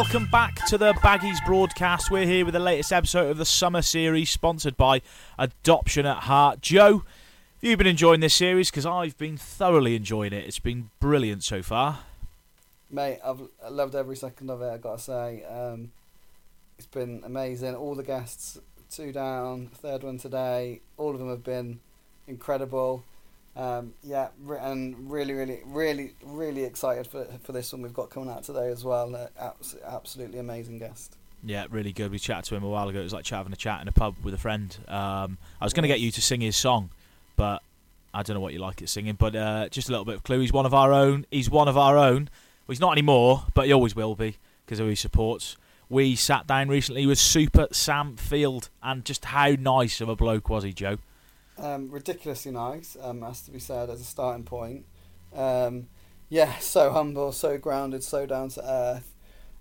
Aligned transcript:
Welcome 0.00 0.28
back 0.32 0.54
to 0.68 0.78
the 0.78 0.94
Baggies 0.94 1.44
broadcast. 1.44 2.10
We're 2.10 2.24
here 2.24 2.46
with 2.46 2.54
the 2.54 2.58
latest 2.58 2.90
episode 2.90 3.28
of 3.28 3.36
the 3.36 3.44
summer 3.44 3.82
series 3.82 4.30
sponsored 4.30 4.74
by 4.74 5.02
Adoption 5.38 6.06
at 6.06 6.22
Heart. 6.22 6.62
Joe, 6.62 7.00
have 7.00 7.04
you 7.60 7.76
been 7.76 7.86
enjoying 7.86 8.20
this 8.20 8.34
series? 8.34 8.70
Because 8.70 8.86
I've 8.86 9.18
been 9.18 9.36
thoroughly 9.36 9.94
enjoying 9.94 10.32
it. 10.32 10.46
It's 10.46 10.58
been 10.58 10.88
brilliant 11.00 11.44
so 11.44 11.62
far. 11.62 11.98
Mate, 12.90 13.18
I've 13.22 13.42
loved 13.70 13.94
every 13.94 14.16
second 14.16 14.48
of 14.48 14.62
it, 14.62 14.70
I've 14.70 14.80
got 14.80 14.96
to 14.96 15.04
say. 15.04 15.44
Um, 15.44 15.92
it's 16.78 16.86
been 16.86 17.20
amazing. 17.22 17.74
All 17.74 17.94
the 17.94 18.02
guests, 18.02 18.58
two 18.90 19.12
down, 19.12 19.68
third 19.74 20.02
one 20.02 20.16
today, 20.16 20.80
all 20.96 21.10
of 21.10 21.18
them 21.18 21.28
have 21.28 21.44
been 21.44 21.78
incredible. 22.26 23.04
Um, 23.56 23.94
yeah, 24.02 24.28
and 24.60 25.10
really, 25.10 25.34
really, 25.34 25.60
really, 25.66 26.14
really 26.24 26.64
excited 26.64 27.06
for 27.06 27.26
for 27.42 27.52
this 27.52 27.72
one 27.72 27.82
we've 27.82 27.92
got 27.92 28.10
coming 28.10 28.30
out 28.30 28.44
today 28.44 28.68
as 28.68 28.84
well. 28.84 29.14
Uh, 29.14 29.26
abs- 29.38 29.76
absolutely 29.84 30.38
amazing 30.38 30.78
guest. 30.78 31.16
Yeah, 31.42 31.66
really 31.70 31.92
good. 31.92 32.10
We 32.10 32.18
chatted 32.18 32.44
to 32.46 32.56
him 32.56 32.64
a 32.64 32.68
while 32.68 32.88
ago. 32.88 33.00
It 33.00 33.04
was 33.04 33.12
like 33.12 33.26
having 33.26 33.52
a 33.52 33.56
chat 33.56 33.80
in 33.80 33.88
a 33.88 33.92
pub 33.92 34.14
with 34.22 34.34
a 34.34 34.38
friend. 34.38 34.76
Um, 34.86 35.38
I 35.60 35.64
was 35.64 35.72
going 35.72 35.82
to 35.82 35.88
get 35.88 36.00
you 36.00 36.10
to 36.10 36.20
sing 36.20 36.40
his 36.42 36.56
song, 36.56 36.90
but 37.36 37.62
I 38.12 38.22
don't 38.22 38.34
know 38.34 38.40
what 38.40 38.52
you 38.52 38.58
like 38.58 38.82
at 38.82 38.88
singing. 38.88 39.14
But 39.14 39.34
uh, 39.34 39.68
just 39.68 39.88
a 39.88 39.92
little 39.92 40.04
bit 40.04 40.16
of 40.16 40.22
clue. 40.22 40.40
He's 40.40 40.52
one 40.52 40.66
of 40.66 40.74
our 40.74 40.92
own. 40.92 41.26
He's 41.30 41.48
one 41.50 41.66
of 41.66 41.78
our 41.78 41.96
own. 41.96 42.28
Well, 42.66 42.74
he's 42.74 42.80
not 42.80 42.92
anymore, 42.92 43.44
but 43.54 43.66
he 43.66 43.72
always 43.72 43.96
will 43.96 44.14
be 44.14 44.36
because 44.64 44.80
of 44.80 44.84
who 44.84 44.90
he 44.90 44.96
supports. 44.96 45.56
We 45.88 46.14
sat 46.14 46.46
down 46.46 46.68
recently 46.68 47.04
with 47.06 47.18
Super 47.18 47.66
Sam 47.72 48.16
Field, 48.16 48.68
and 48.82 49.04
just 49.04 49.24
how 49.24 49.56
nice 49.58 50.00
of 50.00 50.08
a 50.08 50.14
bloke 50.14 50.48
was 50.48 50.62
he, 50.62 50.72
Joe? 50.72 50.98
Um, 51.60 51.90
ridiculously 51.90 52.52
nice, 52.52 52.96
um, 53.02 53.22
has 53.22 53.42
to 53.42 53.50
be 53.50 53.58
said 53.58 53.90
as 53.90 54.00
a 54.00 54.04
starting 54.04 54.44
point. 54.44 54.86
Um, 55.34 55.88
yeah, 56.28 56.58
so 56.58 56.90
humble, 56.90 57.32
so 57.32 57.58
grounded, 57.58 58.02
so 58.02 58.24
down 58.24 58.48
to 58.50 58.64
earth. 58.64 59.14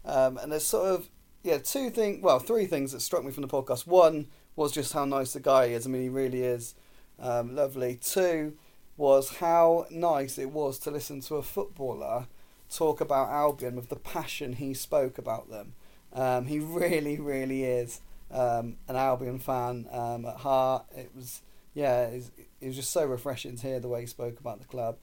Um, 0.05 0.38
and 0.38 0.52
there's 0.52 0.66
sort 0.66 0.88
of 0.88 1.09
yeah 1.44 1.58
two 1.58 1.89
things, 1.89 2.22
well 2.22 2.39
three 2.39 2.66
things 2.66 2.92
that 2.94 3.02
struck 3.02 3.23
me 3.23 3.31
from 3.31 3.42
the 3.42 3.47
podcast. 3.47 3.86
One 3.86 4.27
was 4.55 4.72
just 4.72 4.94
how 4.94 5.05
nice 5.05 5.33
the 5.33 5.39
guy 5.39 5.66
is. 5.66 5.86
I 5.86 5.89
mean, 5.89 6.03
he 6.03 6.09
really 6.09 6.44
is 6.44 6.75
um, 7.20 7.55
lovely. 7.55 7.95
Two 7.95 8.53
was 8.97 9.38
how 9.38 9.86
nice 9.89 10.38
it 10.38 10.52
was 10.52 10.77
to 10.80 10.92
listen 10.92 11.22
to 11.22 11.36
a 11.36 11.44
footballer 11.44 12.27
talk 12.70 13.02
about 13.02 13.30
Albion 13.30 13.75
with 13.75 13.89
the 13.89 13.95
passion 13.95 14.53
he 14.53 14.73
spoke 14.73 15.17
about 15.17 15.50
them. 15.50 15.73
Um, 16.14 16.47
he 16.47 16.59
really, 16.59 17.20
really 17.20 17.64
is 17.64 18.02
um, 18.31 18.77
an 18.88 18.95
Albion 18.95 19.39
fan 19.39 19.88
um, 19.92 20.25
at 20.25 20.38
heart. 20.38 20.86
It 20.95 21.11
was 21.16 21.42
yeah, 21.80 22.08
it 22.08 22.16
was, 22.16 22.32
it 22.60 22.68
was 22.68 22.76
just 22.76 22.92
so 22.92 23.06
refreshing 23.06 23.56
to 23.56 23.68
hear 23.68 23.80
the 23.80 23.88
way 23.88 24.02
he 24.02 24.06
spoke 24.06 24.38
about 24.38 24.60
the 24.60 24.68
club. 24.68 24.98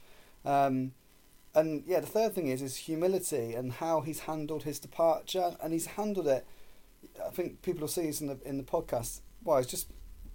Um, 0.44 0.92
and 1.54 1.82
yeah, 1.86 2.00
the 2.00 2.06
third 2.06 2.34
thing 2.34 2.48
is 2.48 2.60
his 2.60 2.76
humility 2.76 3.54
and 3.54 3.72
how 3.72 4.02
he's 4.02 4.20
handled 4.20 4.64
his 4.64 4.78
departure, 4.78 5.56
and 5.62 5.72
he's 5.72 5.86
handled 5.86 6.28
it. 6.28 6.46
I 7.24 7.30
think 7.30 7.62
people 7.62 7.80
will 7.80 7.88
see 7.88 8.06
this 8.06 8.20
in 8.20 8.26
the 8.26 8.38
in 8.44 8.58
the 8.58 8.62
podcast. 8.62 9.20
Well, 9.42 9.56
it's 9.56 9.70
just 9.70 9.88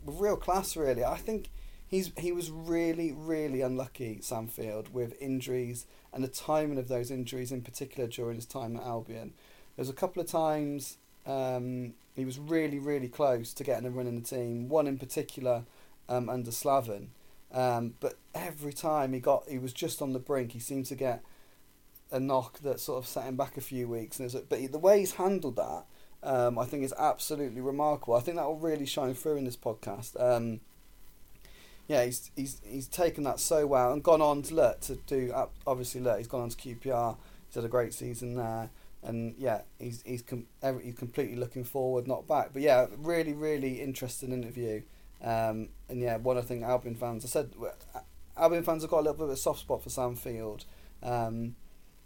real 0.04 0.36
class, 0.36 0.76
really. 0.76 1.04
I 1.04 1.18
think 1.18 1.50
he's 1.88 2.12
he 2.18 2.32
was 2.32 2.50
really, 2.50 3.12
really 3.12 3.62
unlucky, 3.62 4.18
Sam 4.22 4.48
Field, 4.48 4.92
with 4.92 5.22
injuries 5.22 5.86
and 6.12 6.24
the 6.24 6.28
timing 6.28 6.80
of 6.80 6.88
those 6.88 7.12
injuries 7.12 7.52
in 7.52 7.62
particular 7.62 8.10
during 8.10 8.36
his 8.38 8.48
time 8.48 8.76
at 8.76 8.84
Albion. 8.84 9.34
There's 9.76 9.90
a 9.90 9.94
couple 9.94 10.22
of 10.24 10.28
times 10.28 10.98
um, 11.28 11.94
he 12.16 12.26
was 12.26 12.40
really, 12.40 12.80
really 12.80 13.08
close 13.10 13.54
to 13.54 13.64
getting 13.64 13.86
a 13.86 13.92
run 13.92 14.08
in 14.08 14.16
the 14.16 14.28
team. 14.28 14.70
One 14.70 14.88
in 14.88 14.98
particular 14.98 15.66
um, 16.12 16.30
under 16.30 16.52
Slaven. 16.52 17.08
Um, 17.54 17.96
but 18.00 18.16
every 18.36 18.74
time 18.74 19.14
he 19.14 19.20
got, 19.20 19.48
he 19.50 19.58
was 19.58 19.74
just 19.74 20.02
on 20.02 20.14
the 20.14 20.20
brink. 20.20 20.52
He 20.52 20.60
seemed 20.60 20.86
to 20.88 20.96
get 20.96 21.24
a 22.12 22.20
knock 22.20 22.60
that 22.60 22.80
sort 22.80 23.04
of 23.04 23.08
set 23.08 23.26
him 23.26 23.38
back 23.38 23.58
a 23.58 23.62
few 23.62 23.88
weeks. 23.88 24.20
And 24.20 24.32
but 24.50 24.72
the 24.72 24.80
way 24.80 25.00
he's 25.00 25.14
handled 25.14 25.56
that, 25.56 25.86
um, 26.24 26.60
I 26.60 26.66
think 26.66 26.84
is 26.84 26.94
absolutely 26.98 27.62
remarkable. 27.62 28.16
I 28.16 28.20
think 28.20 28.38
that 28.38 28.46
will 28.46 28.60
really 28.60 28.86
shine 28.86 29.14
through 29.14 29.38
in 29.38 29.46
this 29.46 29.58
podcast. 29.58 30.20
Um, 30.22 30.60
yeah, 31.88 32.06
he's 32.06 32.32
he's 32.36 32.62
he's 32.64 32.88
taken 32.88 33.24
that 33.24 33.40
so 33.40 33.66
well 33.66 33.92
and 33.92 34.04
gone 34.04 34.22
on 34.22 34.42
to 34.44 34.56
look 34.56 34.82
to 34.82 34.96
do. 35.08 35.34
Obviously, 35.66 36.02
look, 36.02 36.18
he's 36.18 36.28
gone 36.28 36.42
on 36.42 36.50
to 36.50 36.58
QPR. 36.58 37.18
He's 37.48 37.56
had 37.56 37.66
a 37.66 37.70
great 37.70 37.94
season 37.94 38.36
there, 38.36 38.70
and 39.04 39.36
yeah, 39.38 39.62
he's 39.80 40.02
he's 40.06 40.22
com- 40.22 40.48
he's 40.82 40.96
completely 40.96 41.36
looking 41.36 41.64
forward, 41.64 42.08
not 42.08 42.28
back. 42.28 42.52
But 42.54 42.62
yeah, 42.62 42.86
really, 42.98 43.34
really 43.34 43.82
interesting 43.82 44.32
interview. 44.32 44.84
Um, 45.24 45.70
and 45.90 46.02
yeah, 46.02 46.18
one 46.18 46.38
I 46.38 46.42
think 46.42 46.64
Albion 46.64 46.96
fans, 46.96 47.24
I 47.26 47.28
said, 47.28 47.54
Albion 48.38 48.64
fans 48.64 48.84
have 48.84 48.92
got 48.92 49.00
a 49.00 49.04
little 49.04 49.18
bit 49.18 49.24
of 49.26 49.30
a 49.30 49.38
soft 49.38 49.60
spot 49.60 49.84
for 49.84 49.90
Sam 49.90 50.16
Field. 50.16 50.66
Um, 51.04 51.56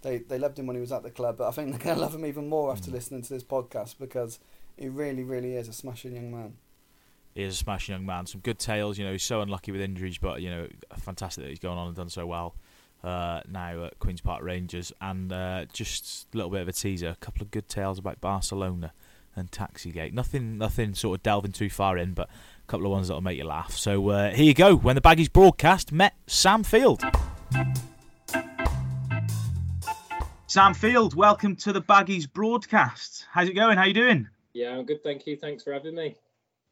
they 0.01 0.19
they 0.19 0.37
loved 0.37 0.59
him 0.59 0.67
when 0.67 0.75
he 0.75 0.81
was 0.81 0.91
at 0.91 1.03
the 1.03 1.11
club, 1.11 1.37
but 1.37 1.47
I 1.47 1.51
think 1.51 1.69
they're 1.71 1.79
going 1.79 1.95
to 1.95 2.01
love 2.01 2.13
him 2.13 2.25
even 2.25 2.47
more 2.47 2.71
after 2.71 2.89
mm. 2.89 2.93
listening 2.93 3.21
to 3.23 3.33
this 3.33 3.43
podcast 3.43 3.97
because 3.99 4.39
he 4.77 4.89
really, 4.89 5.23
really 5.23 5.55
is 5.55 5.67
a 5.67 5.73
smashing 5.73 6.13
young 6.13 6.31
man. 6.31 6.55
He 7.33 7.43
is 7.43 7.53
a 7.53 7.57
smashing 7.57 7.93
young 7.93 8.05
man. 8.05 8.25
Some 8.25 8.41
good 8.41 8.59
tales. 8.59 8.97
You 8.97 9.05
know, 9.05 9.11
he's 9.11 9.23
so 9.23 9.41
unlucky 9.41 9.71
with 9.71 9.81
injuries, 9.81 10.17
but 10.17 10.41
you 10.41 10.49
know, 10.49 10.67
fantastic 10.97 11.43
that 11.43 11.49
he's 11.49 11.59
gone 11.59 11.77
on 11.77 11.87
and 11.87 11.95
done 11.95 12.09
so 12.09 12.25
well. 12.25 12.55
Uh, 13.03 13.41
now 13.47 13.85
at 13.85 13.99
Queens 13.99 14.21
Park 14.21 14.41
Rangers, 14.41 14.91
and 14.99 15.31
uh, 15.31 15.65
just 15.71 16.27
a 16.33 16.37
little 16.37 16.49
bit 16.49 16.61
of 16.61 16.67
a 16.67 16.73
teaser. 16.73 17.09
A 17.09 17.15
couple 17.15 17.43
of 17.43 17.51
good 17.51 17.69
tales 17.69 17.99
about 17.99 18.19
Barcelona 18.19 18.93
and 19.35 19.51
Taxigate. 19.51 20.13
Nothing, 20.13 20.57
nothing 20.57 20.95
sort 20.95 21.19
of 21.19 21.23
delving 21.23 21.51
too 21.51 21.69
far 21.69 21.97
in, 21.97 22.13
but 22.13 22.29
a 22.67 22.71
couple 22.71 22.87
of 22.87 22.91
ones 22.91 23.07
that'll 23.07 23.21
make 23.21 23.37
you 23.37 23.45
laugh. 23.45 23.71
So 23.71 24.09
uh, 24.09 24.31
here 24.31 24.45
you 24.45 24.53
go. 24.53 24.75
When 24.75 24.95
the 24.95 25.01
Baggies 25.01 25.31
broadcast 25.31 25.91
met 25.91 26.15
Sam 26.25 26.63
Field. 26.63 27.03
Sam 30.47 30.73
Field, 30.73 31.15
welcome 31.15 31.55
to 31.57 31.73
the 31.73 31.81
Baggies 31.81 32.31
broadcast. 32.31 33.25
How's 33.31 33.49
it 33.49 33.53
going? 33.53 33.77
How 33.77 33.85
you 33.85 33.93
doing? 33.93 34.27
Yeah, 34.53 34.77
I'm 34.77 34.85
good, 34.85 35.03
thank 35.03 35.27
you. 35.27 35.35
Thanks 35.35 35.63
for 35.63 35.73
having 35.73 35.95
me. 35.95 36.15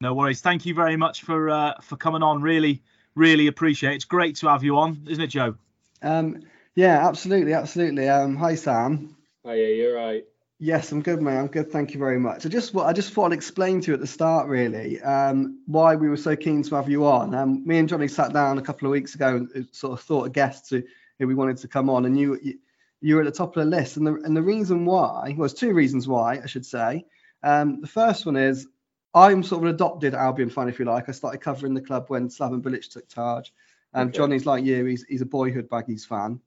No 0.02 0.14
worries. 0.14 0.42
Thank 0.42 0.66
you 0.66 0.74
very 0.74 0.96
much 0.96 1.22
for 1.22 1.50
uh, 1.50 1.74
for 1.82 1.96
coming 1.96 2.24
on. 2.24 2.42
Really, 2.42 2.82
really 3.16 3.48
appreciate 3.48 3.92
it. 3.92 3.96
It's 3.96 4.06
great 4.06 4.36
to 4.38 4.48
have 4.48 4.64
you 4.64 4.78
on, 4.78 5.06
isn't 5.08 5.24
it, 5.24 5.28
Joe? 5.28 5.56
Um, 6.02 6.44
yeah, 6.76 7.08
absolutely, 7.08 7.54
absolutely. 7.54 8.10
Um, 8.10 8.36
hi, 8.36 8.56
Sam. 8.56 9.16
Hi, 9.46 9.56
yeah, 9.56 9.68
you're 9.68 9.96
right. 9.96 10.24
Yes, 10.60 10.92
I'm 10.92 11.02
good, 11.02 11.22
mate. 11.22 11.38
I'm 11.38 11.48
good. 11.48 11.72
Thank 11.72 11.94
you 11.94 12.00
very 12.00 12.20
much. 12.20 12.46
I 12.46 12.50
just 12.50 12.74
what 12.74 12.86
I 12.86 12.94
just 12.94 13.12
thought 13.12 13.26
I'd 13.26 13.34
explain 13.34 13.82
to 13.82 13.88
you 13.88 13.94
at 13.96 14.00
the 14.00 14.08
start, 14.08 14.48
really, 14.48 15.02
um, 15.02 15.60
why 15.66 15.96
we 15.96 16.10
were 16.10 16.18
so 16.18 16.36
keen 16.36 16.64
to 16.64 16.76
have 16.76 16.90
you 16.90 17.06
on. 17.06 17.34
Um, 17.34 17.66
me 17.66 17.80
and 17.80 17.90
Johnny 17.90 18.08
sat 18.08 18.34
down 18.34 18.58
a 18.58 18.62
couple 18.62 18.88
of 18.88 18.92
weeks 18.92 19.16
ago 19.16 19.48
and 19.54 19.68
sort 19.72 19.94
of 19.94 20.06
thought 20.06 20.28
of 20.28 20.34
guests 20.34 20.70
who, 20.70 20.84
who 21.20 21.28
we 21.28 21.36
wanted 21.36 21.58
to 21.58 21.68
come 21.68 21.90
on, 21.90 22.06
and 22.06 22.18
you, 22.18 22.40
you 22.42 22.60
you 23.02 23.16
were 23.16 23.22
at 23.22 23.26
the 23.26 23.38
top 23.38 23.58
of 23.58 23.64
the 23.64 23.70
list. 23.70 23.98
And 23.98 24.08
the 24.08 24.14
and 24.14 24.38
the 24.38 24.42
reason 24.42 24.86
why 24.86 25.30
well, 25.30 25.40
there's 25.40 25.54
two 25.54 25.74
reasons 25.74 26.08
why 26.08 26.40
I 26.42 26.46
should 26.46 26.66
say. 26.66 27.06
Um, 27.42 27.82
the 27.82 27.88
first 27.88 28.26
one 28.26 28.38
is 28.38 28.68
I'm 29.14 29.44
sort 29.44 29.64
of 29.64 29.70
an 29.70 29.76
adopted 29.76 30.14
Albion 30.14 30.50
fan, 30.50 30.70
if 30.70 30.80
you 30.80 30.86
like. 30.86 31.10
I 31.10 31.14
started 31.14 31.42
covering 31.42 31.74
the 31.74 31.82
club 31.82 32.06
when 32.08 32.30
Slaven 32.30 32.62
Bilic 32.62 32.90
took 32.90 33.10
charge. 33.10 33.52
And 33.94 34.10
okay. 34.10 34.18
Johnny's 34.18 34.46
like 34.46 34.64
you; 34.64 34.86
he's 34.86 35.04
he's 35.04 35.22
a 35.22 35.26
boyhood 35.26 35.68
Baggies 35.68 36.08
fan. 36.08 36.40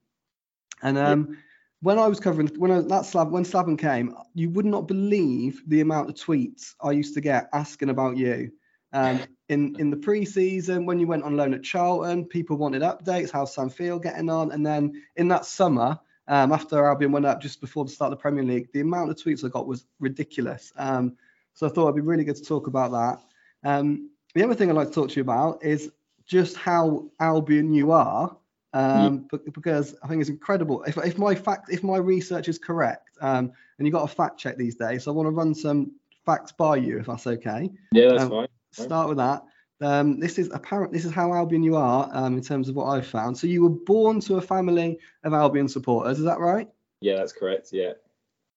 And 0.83 0.97
um, 0.97 1.29
yeah 1.31 1.37
when 1.87 2.01
I 2.01 2.09
was 2.09 2.19
covering 2.19 2.49
when 2.59 2.73
I, 2.73 2.81
that 2.81 3.07
slab 3.07 3.31
when 3.31 3.45
Slaven 3.45 3.79
came, 3.79 4.13
you 4.35 4.51
would 4.51 4.67
not 4.67 4.89
believe 4.89 5.63
the 5.69 5.83
amount 5.83 6.09
of 6.09 6.17
tweets 6.17 6.75
I 6.81 6.91
used 6.91 7.15
to 7.15 7.21
get 7.21 7.49
asking 7.53 7.91
about 7.91 8.17
you. 8.17 8.51
Um, 8.93 9.21
in 9.49 9.77
in 9.79 9.91
the 9.91 9.97
pre-season, 9.97 10.85
when 10.85 10.99
you 10.99 11.07
went 11.07 11.23
on 11.23 11.37
loan 11.37 11.55
at 11.55 11.63
Charlton, 11.63 12.25
people 12.25 12.57
wanted 12.57 12.83
updates. 12.83 13.31
How's 13.31 13.55
Sam 13.55 13.71
Field 13.71 14.03
getting 14.03 14.29
on? 14.29 14.51
And 14.51 14.67
then 14.67 15.01
in 15.15 15.29
that 15.29 15.45
summer, 15.45 15.97
um, 16.27 16.51
after 16.51 16.85
Albion 16.85 17.13
went 17.13 17.25
up 17.25 17.41
just 17.41 17.61
before 17.61 17.85
the 17.85 17.93
start 17.93 18.13
of 18.13 18.19
the 18.19 18.23
Premier 18.23 18.43
League, 18.43 18.73
the 18.73 18.81
amount 18.81 19.11
of 19.11 19.17
tweets 19.17 19.45
I 19.45 19.49
got 19.49 19.69
was 19.69 19.85
ridiculous. 20.01 20.73
Um, 20.77 21.17
so 21.55 21.69
I 21.69 21.71
thought 21.71 21.85
it'd 21.85 21.95
be 21.95 22.01
really 22.01 22.25
good 22.25 22.35
to 22.35 22.45
talk 22.45 22.67
about 22.67 22.91
that. 22.91 23.23
Um, 23.63 24.11
the 24.35 24.43
other 24.43 24.57
thing 24.57 24.71
I'd 24.71 24.77
like 24.77 24.89
to 24.89 24.95
talk 24.95 25.11
to 25.11 25.15
you 25.15 25.23
about 25.23 25.63
is 25.63 25.93
just 26.27 26.57
how 26.57 27.11
Albion 27.21 27.73
you 27.73 27.93
are 27.93 28.37
um, 28.77 29.27
yeah. 29.33 29.39
because 29.53 29.95
I 30.03 30.09
think 30.09 30.21
it's 30.21 30.31
incredible. 30.31 30.83
If, 30.85 30.99
if 30.99 31.19
my 31.19 31.35
fact, 31.35 31.71
if 31.71 31.83
my 31.83 31.97
research 31.97 32.49
is 32.49 32.59
correct, 32.59 33.09
um, 33.21 33.53
and 33.79 33.87
you've 33.87 33.95
got 33.95 34.05
a 34.05 34.15
fact 34.15 34.39
check 34.39 34.57
these 34.57 34.75
days, 34.75 35.05
so 35.05 35.11
I 35.11 35.15
want 35.15 35.27
to 35.27 35.31
run 35.31 35.55
some 35.55 35.93
facts 36.27 36.53
by 36.53 36.77
you, 36.77 36.99
if 36.99 37.07
that's 37.07 37.27
okay. 37.27 37.71
Yeah, 37.93 38.11
that's 38.11 38.23
um, 38.25 38.31
fine. 38.31 38.49
Start 38.73 39.09
with 39.09 39.19
that. 39.19 39.45
Um, 39.81 40.21
this 40.21 40.39
is 40.39 40.51
apparent. 40.53 40.93
This 40.93 41.05
is 41.05 41.13
how 41.13 41.33
Albion 41.33 41.63
you 41.63 41.77
are 41.77 42.11
um, 42.13 42.35
in 42.35 42.43
terms 42.43 42.69
of 42.69 42.75
what 42.75 42.87
I've 42.87 43.07
found. 43.07 43.37
So 43.39 43.47
you 43.47 43.63
were 43.63 43.71
born 43.71 44.21
to 44.21 44.37
a 44.37 44.43
family 44.43 44.99
of 45.25 45.33
Albion 45.33 45.69
supporters. 45.69 46.19
Is 46.19 46.25
that 46.25 46.39
right? 46.39 46.69
Yeah, 47.01 47.17
that's 47.17 47.33
correct. 47.33 47.71
Yeah. 47.73 47.93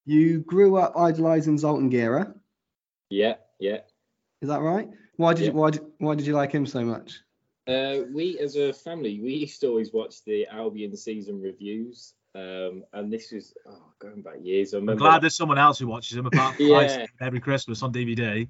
You 0.06 0.40
grew 0.40 0.78
up 0.78 0.96
idolising 0.98 1.58
Zoltan 1.58 1.92
Gera. 1.92 2.34
Yeah, 3.10 3.36
yeah. 3.60 3.80
Is 4.42 4.50
that 4.50 4.62
right? 4.62 4.90
Why 5.18 5.34
did 5.34 5.44
yeah. 5.44 5.52
you 5.52 5.54
why 5.54 5.72
did, 5.72 5.82
why 5.98 6.16
did 6.16 6.26
you 6.26 6.34
like 6.34 6.52
him 6.52 6.66
so 6.66 6.84
much? 6.84 7.22
Uh, 7.70 8.06
we, 8.12 8.40
as 8.40 8.56
a 8.56 8.74
family, 8.74 9.20
we 9.20 9.34
used 9.34 9.62
to 9.62 9.68
always 9.68 9.94
watch 9.94 10.24
the 10.26 10.48
Albion 10.48 10.96
season 10.98 11.40
reviews. 11.40 12.14
Um, 12.36 12.84
and 12.94 13.12
this 13.12 13.32
was 13.32 13.54
oh, 13.68 13.92
going 14.00 14.22
back 14.22 14.36
years. 14.42 14.74
I 14.74 14.78
am 14.78 14.86
glad 14.86 15.22
there's 15.22 15.36
someone 15.36 15.58
else 15.58 15.80
who 15.80 15.88
watches 15.88 16.16
them 16.16 16.26
apart 16.26 16.56
from 16.56 16.66
yeah. 16.68 17.06
every 17.22 17.40
Christmas 17.40 17.82
on 17.82 17.92
DVD. 17.92 18.48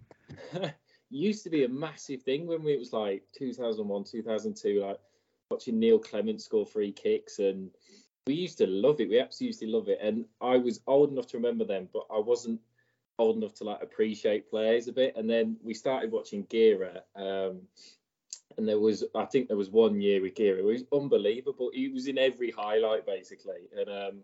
used 1.10 1.44
to 1.44 1.50
be 1.50 1.64
a 1.64 1.70
massive 1.70 2.22
thing 2.22 2.46
when 2.46 2.64
we, 2.64 2.74
it 2.74 2.80
was 2.80 2.94
like 2.94 3.24
2001, 3.38 4.04
2002, 4.04 4.82
like 4.82 5.00
watching 5.50 5.80
Neil 5.80 6.00
Clement 6.00 6.42
score 6.42 6.66
free 6.66 6.92
kicks 6.92 7.40
and 7.40 7.72
we 8.28 8.36
used 8.36 8.60
to 8.60 8.68
love 8.68 9.00
it. 9.00 9.10
We 9.10 9.20
absolutely 9.20 9.68
love 9.68 9.90
it. 9.90 10.00
And 10.02 10.26
I 10.40 10.58
was 10.58 10.82
old 10.86 11.12
enough 11.12 11.28
to 11.28 11.38
remember 11.38 11.66
them, 11.66 11.90
but 11.92 12.04
I 12.14 12.20
wasn't 12.20 12.62
old 13.18 13.38
enough 13.38 13.56
to 13.56 13.64
like 13.64 13.82
appreciate 13.82 14.50
players 14.50 14.88
a 14.88 14.94
bit. 14.94 15.16
And 15.16 15.30
then 15.30 15.58
we 15.64 15.74
started 15.74 16.12
watching 16.12 16.46
Gera. 16.50 17.02
Um, 17.16 17.62
and 18.58 18.68
there 18.68 18.80
was, 18.80 19.04
I 19.16 19.26
think 19.26 19.48
there 19.48 19.58
was 19.58 19.70
one 19.70 20.02
year 20.02 20.22
with 20.22 20.36
Gera. 20.36 20.60
It 20.60 20.66
was 20.66 20.84
unbelievable. 20.92 21.72
He 21.74 21.90
was 21.90 22.08
in 22.08 22.18
every 22.18 22.52
highlight 22.52 23.06
basically. 23.06 23.70
And 23.78 23.90
um, 23.90 24.20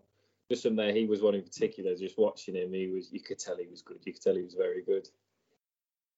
just 0.50 0.62
from 0.62 0.76
there, 0.76 0.92
he 0.92 1.06
was 1.06 1.22
one 1.22 1.34
in 1.34 1.42
particular. 1.42 1.94
Just 1.94 2.18
watching 2.18 2.54
him, 2.54 2.72
he 2.72 2.88
was, 2.88 3.12
you 3.12 3.20
could 3.20 3.38
tell 3.38 3.56
he 3.56 3.66
was 3.66 3.82
good. 3.82 3.98
You 4.04 4.12
could 4.12 4.22
tell 4.22 4.34
he 4.34 4.42
was 4.42 4.54
very 4.54 4.82
good. 4.82 5.08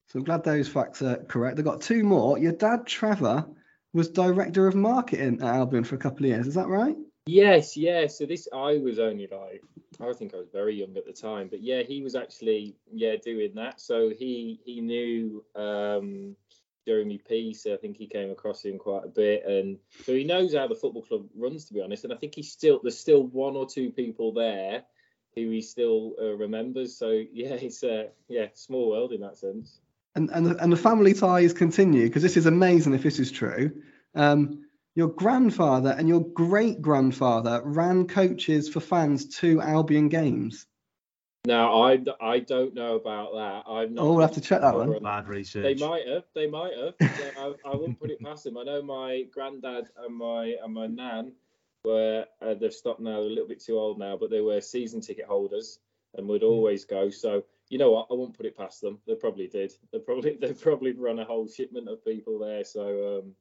So 0.08 0.18
I'm 0.18 0.24
glad 0.24 0.42
those 0.42 0.68
facts 0.68 1.02
are 1.02 1.16
correct. 1.24 1.58
I've 1.58 1.64
got 1.64 1.82
two 1.82 2.02
more. 2.02 2.38
Your 2.38 2.52
dad, 2.52 2.86
Trevor, 2.86 3.46
was 3.92 4.08
director 4.08 4.66
of 4.66 4.74
marketing 4.74 5.42
at 5.42 5.54
Albion 5.54 5.84
for 5.84 5.96
a 5.96 5.98
couple 5.98 6.24
of 6.24 6.30
years. 6.30 6.46
Is 6.46 6.54
that 6.54 6.68
right? 6.68 6.96
Yes, 7.26 7.76
yeah. 7.76 8.06
So 8.06 8.24
this, 8.24 8.48
I 8.54 8.78
was 8.78 8.98
only 8.98 9.28
like, 9.30 9.62
I 10.00 10.12
think 10.14 10.32
I 10.32 10.38
was 10.38 10.48
very 10.50 10.76
young 10.76 10.96
at 10.96 11.04
the 11.04 11.12
time, 11.12 11.48
but 11.48 11.62
yeah, 11.62 11.82
he 11.82 12.02
was 12.02 12.14
actually, 12.14 12.74
yeah, 12.90 13.16
doing 13.22 13.54
that. 13.56 13.80
So 13.80 14.10
he 14.10 14.60
he 14.64 14.80
knew 14.80 15.44
um, 15.54 16.36
Jeremy 16.88 17.20
Peace. 17.28 17.66
I 17.66 17.76
think 17.76 17.98
he 17.98 18.06
came 18.06 18.30
across 18.30 18.64
him 18.64 18.78
quite 18.78 19.04
a 19.04 19.08
bit, 19.08 19.44
and 19.44 19.76
so 20.04 20.14
he 20.14 20.24
knows 20.24 20.54
how 20.54 20.66
the 20.66 20.74
football 20.74 21.02
club 21.02 21.26
runs, 21.36 21.66
to 21.66 21.74
be 21.74 21.82
honest. 21.82 22.04
And 22.04 22.12
I 22.14 22.16
think 22.16 22.34
he's 22.34 22.50
still 22.50 22.80
there's 22.82 22.98
still 22.98 23.24
one 23.24 23.56
or 23.56 23.68
two 23.68 23.90
people 23.90 24.32
there 24.32 24.84
who 25.34 25.50
he 25.50 25.60
still 25.60 26.14
uh, 26.18 26.34
remembers. 26.34 26.96
So 26.96 27.10
yeah, 27.32 27.54
it's 27.54 27.82
a 27.82 28.00
uh, 28.00 28.04
yeah 28.28 28.46
small 28.54 28.88
world 28.88 29.12
in 29.12 29.20
that 29.20 29.36
sense. 29.36 29.80
And 30.14 30.30
and 30.30 30.46
the, 30.46 30.62
and 30.62 30.72
the 30.72 30.78
family 30.78 31.12
ties 31.12 31.52
continue 31.52 32.06
because 32.06 32.22
this 32.22 32.38
is 32.38 32.46
amazing 32.46 32.94
if 32.94 33.02
this 33.02 33.18
is 33.18 33.30
true. 33.30 33.70
Um, 34.14 34.64
your 34.94 35.08
grandfather 35.08 35.94
and 35.96 36.08
your 36.08 36.24
great 36.24 36.80
grandfather 36.80 37.60
ran 37.64 38.06
coaches 38.08 38.68
for 38.68 38.80
fans 38.80 39.26
to 39.40 39.60
Albion 39.60 40.08
games. 40.08 40.66
Now 41.44 41.82
I, 41.82 41.98
I 42.20 42.40
don't 42.40 42.74
know 42.74 42.96
about 42.96 43.32
that. 43.34 43.70
I'm 43.70 43.94
not. 43.94 44.02
Oh, 44.02 44.12
we'll 44.12 44.26
have 44.26 44.34
to 44.34 44.40
check 44.40 44.60
that 44.60 44.74
one. 44.74 45.02
Bad 45.02 45.28
research. 45.28 45.62
They 45.62 45.86
might 45.86 46.06
have. 46.06 46.24
They 46.34 46.46
might 46.46 46.72
have. 46.76 46.94
I, 47.38 47.54
I, 47.64 47.76
wouldn't 47.76 48.00
put 48.00 48.10
it 48.10 48.20
past 48.20 48.44
them. 48.44 48.58
I 48.58 48.64
know 48.64 48.82
my 48.82 49.24
granddad 49.32 49.88
and 49.96 50.16
my 50.16 50.56
and 50.62 50.74
my 50.74 50.86
nan 50.86 51.32
were 51.84 52.26
uh, 52.42 52.54
they've 52.54 52.72
stopped 52.72 53.00
now. 53.00 53.20
They're 53.20 53.30
a 53.30 53.32
little 53.32 53.48
bit 53.48 53.62
too 53.62 53.78
old 53.78 53.98
now, 53.98 54.16
but 54.16 54.30
they 54.30 54.40
were 54.40 54.60
season 54.60 55.00
ticket 55.00 55.26
holders 55.26 55.78
and 56.16 56.26
would 56.28 56.42
hmm. 56.42 56.48
always 56.48 56.84
go. 56.84 57.08
So 57.08 57.44
you 57.68 57.78
know 57.78 57.92
what? 57.92 58.08
I 58.10 58.14
won't 58.14 58.36
put 58.36 58.46
it 58.46 58.56
past 58.56 58.80
them. 58.80 58.98
They 59.06 59.14
probably 59.14 59.46
did. 59.46 59.72
They 59.92 60.00
probably 60.00 60.36
they 60.40 60.52
probably 60.52 60.92
run 60.92 61.18
a 61.18 61.24
whole 61.24 61.48
shipment 61.48 61.88
of 61.88 62.04
people 62.04 62.38
there. 62.38 62.64
So 62.64 63.18
um, 63.18 63.32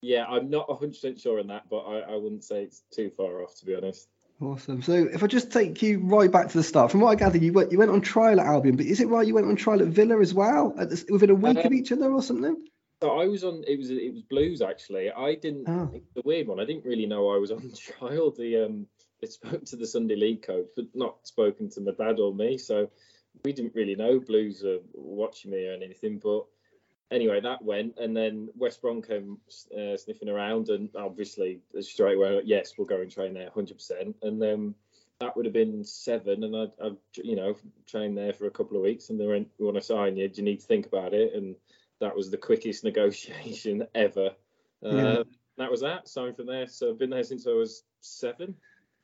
yeah, 0.00 0.26
I'm 0.26 0.50
not 0.50 0.68
100% 0.68 1.20
sure 1.20 1.40
on 1.40 1.46
that, 1.46 1.68
but 1.70 1.78
I, 1.78 2.00
I 2.00 2.16
wouldn't 2.16 2.44
say 2.44 2.62
it's 2.62 2.82
too 2.92 3.08
far 3.08 3.42
off, 3.42 3.58
to 3.60 3.64
be 3.64 3.74
honest. 3.74 4.08
Awesome. 4.40 4.82
So 4.82 4.92
if 4.92 5.22
I 5.22 5.26
just 5.26 5.52
take 5.52 5.80
you 5.80 6.00
right 6.00 6.30
back 6.30 6.48
to 6.48 6.58
the 6.58 6.64
start, 6.64 6.90
from 6.90 7.00
what 7.00 7.10
I 7.10 7.14
gather, 7.14 7.38
you 7.38 7.52
went 7.52 7.70
you 7.70 7.78
went 7.78 7.90
on 7.90 8.00
trial 8.00 8.40
at 8.40 8.46
Albion, 8.46 8.76
but 8.76 8.86
is 8.86 9.00
it 9.00 9.08
right 9.08 9.26
you 9.26 9.34
went 9.34 9.46
on 9.46 9.56
trial 9.56 9.80
at 9.80 9.88
Villa 9.88 10.20
as 10.20 10.34
well, 10.34 10.74
this, 10.76 11.04
within 11.08 11.30
a 11.30 11.34
week 11.34 11.58
of 11.58 11.66
um, 11.66 11.74
each 11.74 11.92
other 11.92 12.12
or 12.12 12.22
something? 12.22 12.56
So 13.00 13.20
I 13.20 13.26
was 13.26 13.44
on. 13.44 13.62
It 13.66 13.78
was 13.78 13.90
it 13.90 14.12
was 14.12 14.22
Blues 14.22 14.60
actually. 14.60 15.10
I 15.10 15.36
didn't. 15.36 15.68
Oh. 15.68 15.90
The 16.14 16.22
weird 16.24 16.48
one. 16.48 16.58
I 16.58 16.64
didn't 16.64 16.84
really 16.84 17.06
know 17.06 17.30
I 17.30 17.38
was 17.38 17.50
on 17.52 17.70
trial. 17.76 18.32
The 18.32 18.64
um, 18.64 18.86
it 19.20 19.32
spoke 19.32 19.64
to 19.66 19.76
the 19.76 19.86
Sunday 19.86 20.16
League 20.16 20.42
coach, 20.42 20.66
but 20.74 20.86
not 20.94 21.26
spoken 21.26 21.70
to 21.70 21.80
my 21.80 21.92
dad 21.92 22.18
or 22.18 22.34
me. 22.34 22.58
So 22.58 22.90
we 23.44 23.52
didn't 23.52 23.74
really 23.74 23.94
know 23.94 24.20
Blues 24.20 24.62
were 24.64 24.78
watching 24.94 25.52
me 25.52 25.66
or 25.66 25.74
anything. 25.74 26.18
But 26.18 26.46
anyway, 27.10 27.40
that 27.40 27.62
went, 27.62 27.98
and 27.98 28.16
then 28.16 28.48
West 28.56 28.82
Brom 28.82 29.02
came 29.02 29.38
uh, 29.76 29.96
sniffing 29.96 30.28
around, 30.28 30.68
and 30.68 30.88
obviously 30.96 31.60
straight 31.80 32.16
away, 32.16 32.42
yes, 32.44 32.74
we'll 32.76 32.86
go 32.86 33.00
and 33.00 33.10
train 33.10 33.34
there 33.34 33.50
100%. 33.50 34.14
And 34.22 34.40
then 34.40 34.74
that 35.20 35.36
would 35.36 35.46
have 35.46 35.54
been 35.54 35.84
seven, 35.84 36.44
and 36.44 36.56
I, 36.56 36.66
I, 36.84 36.90
you 37.14 37.36
know, 37.36 37.56
trained 37.86 38.16
there 38.16 38.32
for 38.32 38.46
a 38.46 38.50
couple 38.50 38.76
of 38.76 38.82
weeks, 38.82 39.10
and 39.10 39.20
they 39.20 39.26
went, 39.26 39.48
"We 39.58 39.64
want 39.64 39.76
to 39.76 39.82
sign 39.82 40.16
you. 40.16 40.28
Do 40.28 40.40
you 40.40 40.44
need 40.44 40.60
to 40.60 40.66
think 40.66 40.86
about 40.86 41.14
it?" 41.14 41.34
And 41.34 41.54
that 42.00 42.16
was 42.16 42.30
the 42.30 42.36
quickest 42.36 42.84
negotiation 42.84 43.86
ever. 43.94 44.30
Yeah. 44.82 44.90
Uh, 44.90 45.24
that 45.56 45.70
was 45.70 45.80
that. 45.82 46.08
Signed 46.08 46.36
from 46.36 46.46
there. 46.46 46.66
So 46.66 46.90
I've 46.90 46.98
been 46.98 47.10
there 47.10 47.22
since 47.22 47.46
I 47.46 47.52
was 47.52 47.84
seven. 48.00 48.56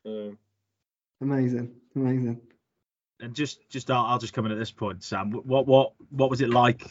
Uh, 0.04 0.30
amazing, 1.20 1.74
amazing. 1.94 2.40
And 3.20 3.34
just, 3.34 3.68
just 3.68 3.90
I'll, 3.90 4.06
I'll 4.06 4.18
just 4.18 4.32
come 4.32 4.46
in 4.46 4.52
at 4.52 4.58
this 4.58 4.70
point, 4.70 5.04
Sam. 5.04 5.30
What, 5.30 5.66
what, 5.66 5.92
what 6.08 6.30
was 6.30 6.40
it 6.40 6.48
like 6.48 6.82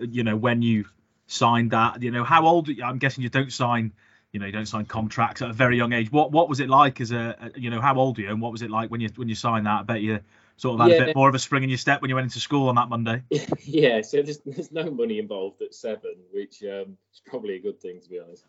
you 0.00 0.24
know, 0.24 0.36
when 0.36 0.62
you 0.62 0.86
signed 1.26 1.70
that, 1.70 2.02
you 2.02 2.10
know, 2.10 2.24
how 2.24 2.46
old? 2.46 2.68
I'm 2.82 2.98
guessing 2.98 3.22
you 3.22 3.30
don't 3.30 3.52
sign, 3.52 3.92
you 4.32 4.40
know, 4.40 4.46
you 4.46 4.52
don't 4.52 4.66
sign 4.66 4.84
contracts 4.84 5.42
at 5.42 5.50
a 5.50 5.52
very 5.52 5.76
young 5.76 5.92
age. 5.92 6.10
What 6.10 6.32
what 6.32 6.48
was 6.48 6.60
it 6.60 6.68
like 6.68 7.00
as 7.00 7.12
a, 7.12 7.50
you 7.56 7.70
know, 7.70 7.80
how 7.80 7.96
old 7.96 8.18
are 8.18 8.22
you, 8.22 8.30
and 8.30 8.40
what 8.40 8.52
was 8.52 8.62
it 8.62 8.70
like 8.70 8.90
when 8.90 9.00
you 9.00 9.08
when 9.16 9.28
you 9.28 9.34
signed 9.34 9.66
that? 9.66 9.80
I 9.80 9.82
bet 9.82 10.00
you 10.00 10.20
sort 10.60 10.78
of 10.78 10.86
had 10.86 10.94
yeah. 10.94 11.02
a 11.02 11.06
bit 11.06 11.16
more 11.16 11.28
of 11.28 11.34
a 11.34 11.38
spring 11.38 11.62
in 11.62 11.70
your 11.70 11.78
step 11.78 12.02
when 12.02 12.10
you 12.10 12.14
went 12.14 12.26
into 12.26 12.38
school 12.38 12.68
on 12.68 12.74
that 12.74 12.88
Monday. 12.88 13.22
Yeah, 13.62 14.02
so 14.02 14.20
there's 14.22 14.38
there's 14.44 14.72
no 14.72 14.90
money 14.90 15.18
involved 15.18 15.62
at 15.62 15.74
seven, 15.74 16.16
which 16.32 16.62
um, 16.64 16.96
is 17.12 17.22
probably 17.24 17.56
a 17.56 17.60
good 17.60 17.80
thing 17.80 18.00
to 18.00 18.08
be 18.08 18.18
honest. 18.18 18.44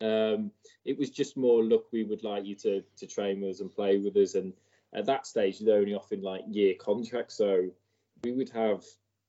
Um, 0.00 0.52
it 0.86 0.98
was 0.98 1.10
just 1.10 1.36
more 1.36 1.62
look, 1.62 1.88
we 1.92 2.04
would 2.04 2.24
like 2.24 2.46
you 2.46 2.54
to 2.56 2.82
to 2.96 3.06
train 3.06 3.40
with 3.40 3.50
us 3.50 3.60
and 3.60 3.70
play 3.70 3.98
with 3.98 4.16
us, 4.16 4.34
and 4.36 4.52
at 4.94 5.06
that 5.06 5.26
stage 5.26 5.58
they're 5.58 5.78
only 5.78 5.94
offering 5.94 6.22
like 6.22 6.42
year 6.48 6.74
contracts, 6.78 7.34
so 7.34 7.68
we 8.24 8.32
would 8.32 8.50
have 8.50 8.84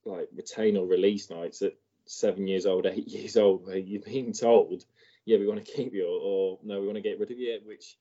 like 0.05 0.29
retain 0.35 0.77
or 0.77 0.85
release 0.85 1.29
nights 1.29 1.61
at 1.61 1.73
seven 2.05 2.47
years 2.47 2.65
old, 2.65 2.85
eight 2.85 3.07
years 3.07 3.37
old, 3.37 3.65
where 3.65 3.77
you're 3.77 4.01
being 4.01 4.33
told, 4.33 4.85
yeah, 5.25 5.37
we 5.37 5.47
want 5.47 5.63
to 5.63 5.71
keep 5.71 5.93
you, 5.93 6.07
or, 6.07 6.59
no, 6.63 6.79
we 6.79 6.87
want 6.87 6.97
to 6.97 7.01
get 7.01 7.19
rid 7.19 7.31
of 7.31 7.37
you, 7.37 7.59
which 7.65 7.97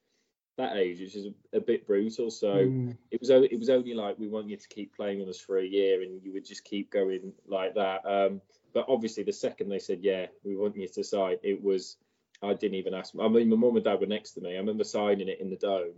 that 0.57 0.77
age 0.77 1.01
which 1.01 1.17
is 1.17 1.27
a, 1.27 1.57
a 1.57 1.61
bit 1.61 1.87
brutal. 1.87 2.31
So 2.31 2.55
mm. 2.55 2.97
it 3.11 3.21
was 3.21 3.31
it 3.31 3.59
was 3.59 3.71
only 3.71 3.95
like 3.95 4.19
we 4.19 4.29
want 4.29 4.49
you 4.49 4.57
to 4.57 4.69
keep 4.69 4.95
playing 4.95 5.21
with 5.21 5.29
us 5.29 5.41
for 5.41 5.59
a 5.59 5.65
year, 5.65 6.03
and 6.03 6.23
you 6.23 6.33
would 6.33 6.45
just 6.45 6.65
keep 6.65 6.91
going 6.91 7.33
like 7.47 7.75
that. 7.75 8.05
Um, 8.05 8.41
but 8.73 8.87
obviously, 8.89 9.23
the 9.23 9.33
second 9.33 9.69
they 9.69 9.79
said, 9.79 10.01
yeah, 10.03 10.27
we 10.45 10.57
want 10.57 10.77
you 10.77 10.87
to 10.87 11.05
sign, 11.05 11.37
it 11.43 11.63
was 11.63 11.97
I 12.43 12.55
didn't 12.55 12.77
even 12.77 12.95
ask. 12.95 13.15
I 13.21 13.29
mean, 13.29 13.49
my 13.49 13.57
mum 13.57 13.77
and 13.77 13.85
dad 13.85 14.01
were 14.01 14.07
next 14.07 14.33
to 14.33 14.41
me. 14.41 14.55
I 14.55 14.59
remember 14.59 14.85
signing 14.85 15.29
it 15.29 15.41
in 15.41 15.51
the 15.51 15.57
dome, 15.57 15.95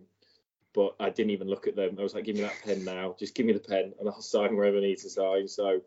but 0.75 0.95
I 0.99 1.11
didn't 1.11 1.31
even 1.31 1.49
look 1.49 1.67
at 1.67 1.76
them. 1.76 1.97
I 1.99 2.02
was 2.02 2.14
like, 2.14 2.25
give 2.25 2.37
me 2.37 2.43
that 2.43 2.62
pen 2.64 2.85
now. 2.85 3.14
Just 3.19 3.35
give 3.35 3.47
me 3.47 3.52
the 3.52 3.61
pen 3.61 3.93
and 3.99 4.09
I'll 4.09 4.23
sign 4.23 4.57
wherever 4.57 4.79
I 4.79 4.81
need 4.81 4.99
to 4.99 5.11
sign. 5.11 5.49
So 5.49 5.83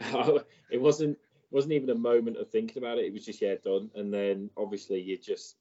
it 0.70 0.80
wasn't 0.80 1.18
wasn't 1.50 1.72
even 1.72 1.90
a 1.90 1.94
moment 1.94 2.36
of 2.36 2.50
thinking 2.50 2.82
about 2.82 2.98
it. 2.98 3.04
It 3.04 3.12
was 3.12 3.24
just 3.24 3.42
yeah 3.42 3.54
done. 3.62 3.90
And 3.94 4.12
then 4.12 4.50
obviously 4.56 5.00
you 5.00 5.18
just 5.18 5.56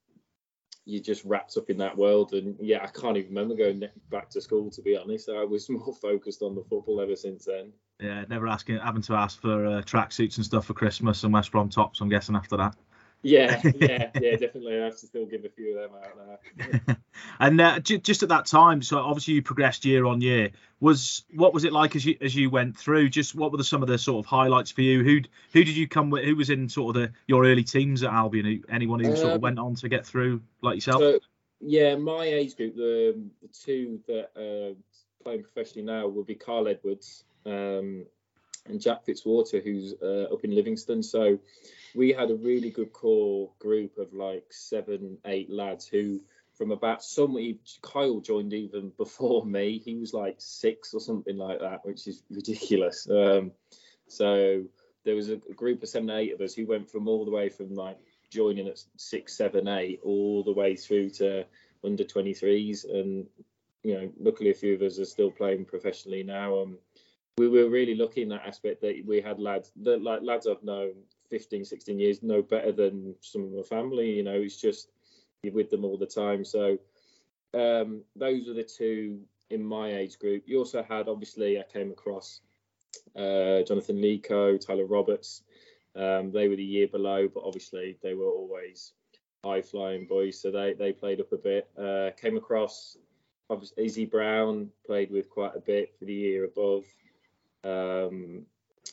you 0.85 0.99
just 0.99 1.23
wrapped 1.23 1.55
up 1.57 1.69
in 1.69 1.77
that 1.77 1.97
world. 1.97 2.33
And 2.33 2.55
yeah, 2.59 2.83
I 2.83 2.87
can't 2.87 3.17
even 3.17 3.29
remember 3.29 3.55
going 3.55 3.83
back 4.09 4.29
to 4.31 4.41
school 4.41 4.69
to 4.71 4.81
be 4.81 4.97
honest. 4.97 5.29
I 5.29 5.43
was 5.43 5.69
more 5.69 5.93
focused 5.93 6.41
on 6.41 6.55
the 6.55 6.63
football 6.63 7.01
ever 7.01 7.15
since 7.15 7.45
then. 7.45 7.71
Yeah, 7.99 8.25
never 8.27 8.47
asking, 8.47 8.79
having 8.79 9.03
to 9.03 9.13
ask 9.13 9.39
for 9.41 9.65
uh, 9.65 9.81
tracksuits 9.81 10.37
and 10.37 10.45
stuff 10.45 10.65
for 10.65 10.73
Christmas 10.73 11.23
and 11.23 11.33
West 11.33 11.51
Brom 11.51 11.69
tops. 11.69 12.01
I'm 12.01 12.09
guessing 12.09 12.35
after 12.35 12.57
that. 12.57 12.75
Yeah, 13.23 13.61
yeah, 13.79 14.09
yeah, 14.19 14.35
definitely. 14.35 14.79
I 14.79 14.83
have 14.83 14.99
to 14.99 15.07
still 15.07 15.25
give 15.25 15.45
a 15.45 15.49
few 15.49 15.77
of 15.77 15.91
them 15.91 16.01
out 16.03 16.87
now. 16.87 16.95
and 17.39 17.59
uh, 17.59 17.79
j- 17.79 17.99
just 17.99 18.21
at 18.21 18.29
that 18.29 18.45
time, 18.45 18.81
so 18.81 18.99
obviously 18.99 19.35
you 19.35 19.41
progressed 19.41 19.85
year 19.85 20.05
on 20.05 20.19
year. 20.21 20.51
Was 20.81 21.23
what 21.33 21.53
was 21.53 21.63
it 21.63 21.71
like 21.71 21.95
as 21.95 22.05
you 22.05 22.17
as 22.19 22.35
you 22.35 22.49
went 22.49 22.77
through? 22.77 23.09
Just 23.09 23.33
what 23.33 23.51
were 23.51 23.57
the, 23.57 23.63
some 23.63 23.81
of 23.81 23.87
the 23.87 23.97
sort 23.97 24.25
of 24.25 24.29
highlights 24.29 24.71
for 24.71 24.81
you? 24.81 25.03
Who 25.03 25.21
who 25.53 25.63
did 25.63 25.77
you 25.77 25.87
come 25.87 26.09
with? 26.09 26.25
Who 26.25 26.35
was 26.35 26.49
in 26.49 26.67
sort 26.67 26.95
of 26.95 27.01
the 27.01 27.11
your 27.25 27.45
early 27.45 27.63
teams 27.63 28.03
at 28.03 28.11
Albion? 28.11 28.45
Who, 28.45 28.59
anyone 28.69 28.99
who 28.99 29.11
um, 29.11 29.15
sort 29.15 29.29
of 29.29 29.35
um, 29.35 29.41
went 29.41 29.59
on 29.59 29.75
to 29.75 29.87
get 29.87 30.05
through 30.05 30.41
like 30.61 30.75
yourself? 30.75 30.99
So, 30.99 31.19
yeah, 31.61 31.95
my 31.95 32.25
age 32.25 32.57
group, 32.57 32.75
the, 32.75 33.17
the 33.41 33.47
two 33.47 34.01
that 34.07 34.31
are 34.35 34.71
uh, 34.71 34.73
playing 35.23 35.43
professionally 35.43 35.85
now 35.85 36.07
would 36.09 36.27
be 36.27 36.35
Kyle 36.35 36.67
Edwards 36.67 37.23
um, 37.45 38.05
and 38.65 38.79
Jack 38.79 39.05
Fitzwater, 39.05 39.63
who's 39.63 39.93
uh, 40.01 40.33
up 40.33 40.43
in 40.43 40.55
Livingston. 40.55 41.03
So 41.03 41.39
we 41.95 42.11
had 42.13 42.31
a 42.31 42.35
really 42.35 42.69
good 42.69 42.93
core 42.93 43.51
group 43.59 43.97
of 43.97 44.13
like 44.13 44.45
seven, 44.51 45.17
eight 45.25 45.49
lads 45.49 45.85
who, 45.87 46.21
from 46.57 46.71
about 46.71 47.03
some, 47.03 47.37
Kyle 47.81 48.19
joined 48.19 48.53
even 48.53 48.91
before 48.97 49.45
me. 49.45 49.79
He 49.83 49.95
was 49.95 50.13
like 50.13 50.35
six 50.39 50.93
or 50.93 50.99
something 50.99 51.37
like 51.37 51.59
that, 51.59 51.85
which 51.85 52.07
is 52.07 52.23
ridiculous. 52.29 53.07
Um, 53.09 53.51
so 54.07 54.63
there 55.03 55.15
was 55.15 55.29
a, 55.29 55.33
a 55.33 55.53
group 55.53 55.83
of 55.83 55.89
seven, 55.89 56.09
eight 56.09 56.33
of 56.33 56.41
us 56.41 56.53
who 56.53 56.65
went 56.65 56.89
from 56.89 57.07
all 57.07 57.25
the 57.25 57.31
way 57.31 57.49
from 57.49 57.75
like 57.75 57.97
joining 58.29 58.67
at 58.67 58.81
six, 58.97 59.33
seven, 59.35 59.67
eight, 59.67 59.99
all 60.03 60.43
the 60.43 60.53
way 60.53 60.75
through 60.75 61.09
to 61.09 61.45
under 61.83 62.03
23s. 62.03 62.89
And, 62.89 63.27
you 63.83 63.95
know, 63.95 64.11
luckily 64.19 64.51
a 64.51 64.55
few 64.55 64.73
of 64.73 64.81
us 64.81 64.99
are 64.99 65.05
still 65.05 65.31
playing 65.31 65.65
professionally 65.65 66.23
now. 66.23 66.61
Um, 66.61 66.77
we 67.37 67.47
were 67.49 67.69
really 67.69 67.95
lucky 67.95 68.21
in 68.21 68.29
that 68.29 68.45
aspect 68.45 68.81
that 68.81 69.03
we 69.05 69.19
had 69.19 69.39
lads 69.39 69.71
that 69.81 70.01
like 70.01 70.21
lads 70.21 70.47
I've 70.47 70.63
known 70.63 70.93
15, 71.29 71.65
16 71.65 71.99
years 71.99 72.21
no 72.21 72.41
better 72.41 72.71
than 72.71 73.15
some 73.21 73.43
of 73.45 73.51
my 73.51 73.63
family. 73.63 74.11
You 74.11 74.23
know, 74.23 74.35
it's 74.35 74.61
just 74.61 74.89
you're 75.41 75.53
with 75.53 75.69
them 75.69 75.83
all 75.83 75.97
the 75.97 76.05
time. 76.05 76.45
So 76.45 76.77
um, 77.53 78.01
those 78.15 78.47
are 78.47 78.53
the 78.53 78.63
two 78.63 79.21
in 79.49 79.63
my 79.63 79.95
age 79.95 80.19
group. 80.19 80.43
You 80.45 80.59
also 80.59 80.83
had, 80.83 81.07
obviously, 81.07 81.59
I 81.59 81.63
came 81.63 81.91
across 81.91 82.41
uh, 83.15 83.63
Jonathan 83.63 83.97
Leko, 83.97 84.59
Tyler 84.63 84.85
Roberts. 84.85 85.41
Um, 85.95 86.31
they 86.31 86.47
were 86.47 86.55
the 86.55 86.63
year 86.63 86.87
below, 86.87 87.27
but 87.27 87.43
obviously 87.43 87.97
they 88.01 88.13
were 88.13 88.29
always 88.29 88.93
high 89.43 89.61
flying 89.61 90.05
boys, 90.07 90.39
so 90.39 90.49
they 90.51 90.73
they 90.73 90.91
played 90.91 91.19
up 91.19 91.31
a 91.31 91.37
bit. 91.37 91.69
Uh, 91.77 92.09
came 92.19 92.37
across 92.37 92.97
obviously 93.49 93.85
Izzy 93.85 94.05
Brown 94.05 94.69
played 94.85 95.11
with 95.11 95.29
quite 95.29 95.55
a 95.55 95.59
bit 95.59 95.93
for 95.97 96.05
the 96.05 96.13
year 96.13 96.45
above. 96.45 96.85
Um, 97.63 98.45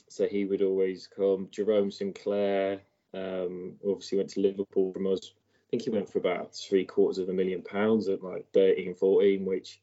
so 0.09 0.27
he 0.27 0.45
would 0.45 0.62
always 0.62 1.07
come. 1.07 1.49
Jerome 1.50 1.91
Sinclair 1.91 2.81
um, 3.15 3.75
obviously 3.87 4.19
went 4.19 4.31
to 4.31 4.41
Liverpool 4.41 4.93
from 4.93 5.07
us. 5.07 5.33
I 5.35 5.71
think 5.71 5.83
he 5.83 5.91
went 5.91 6.11
for 6.11 6.19
about 6.19 6.55
three 6.55 6.85
quarters 6.85 7.19
of 7.19 7.29
a 7.29 7.33
million 7.33 7.62
pounds 7.62 8.09
at 8.09 8.23
like 8.23 8.47
13, 8.53 8.95
14, 8.95 9.45
which 9.45 9.81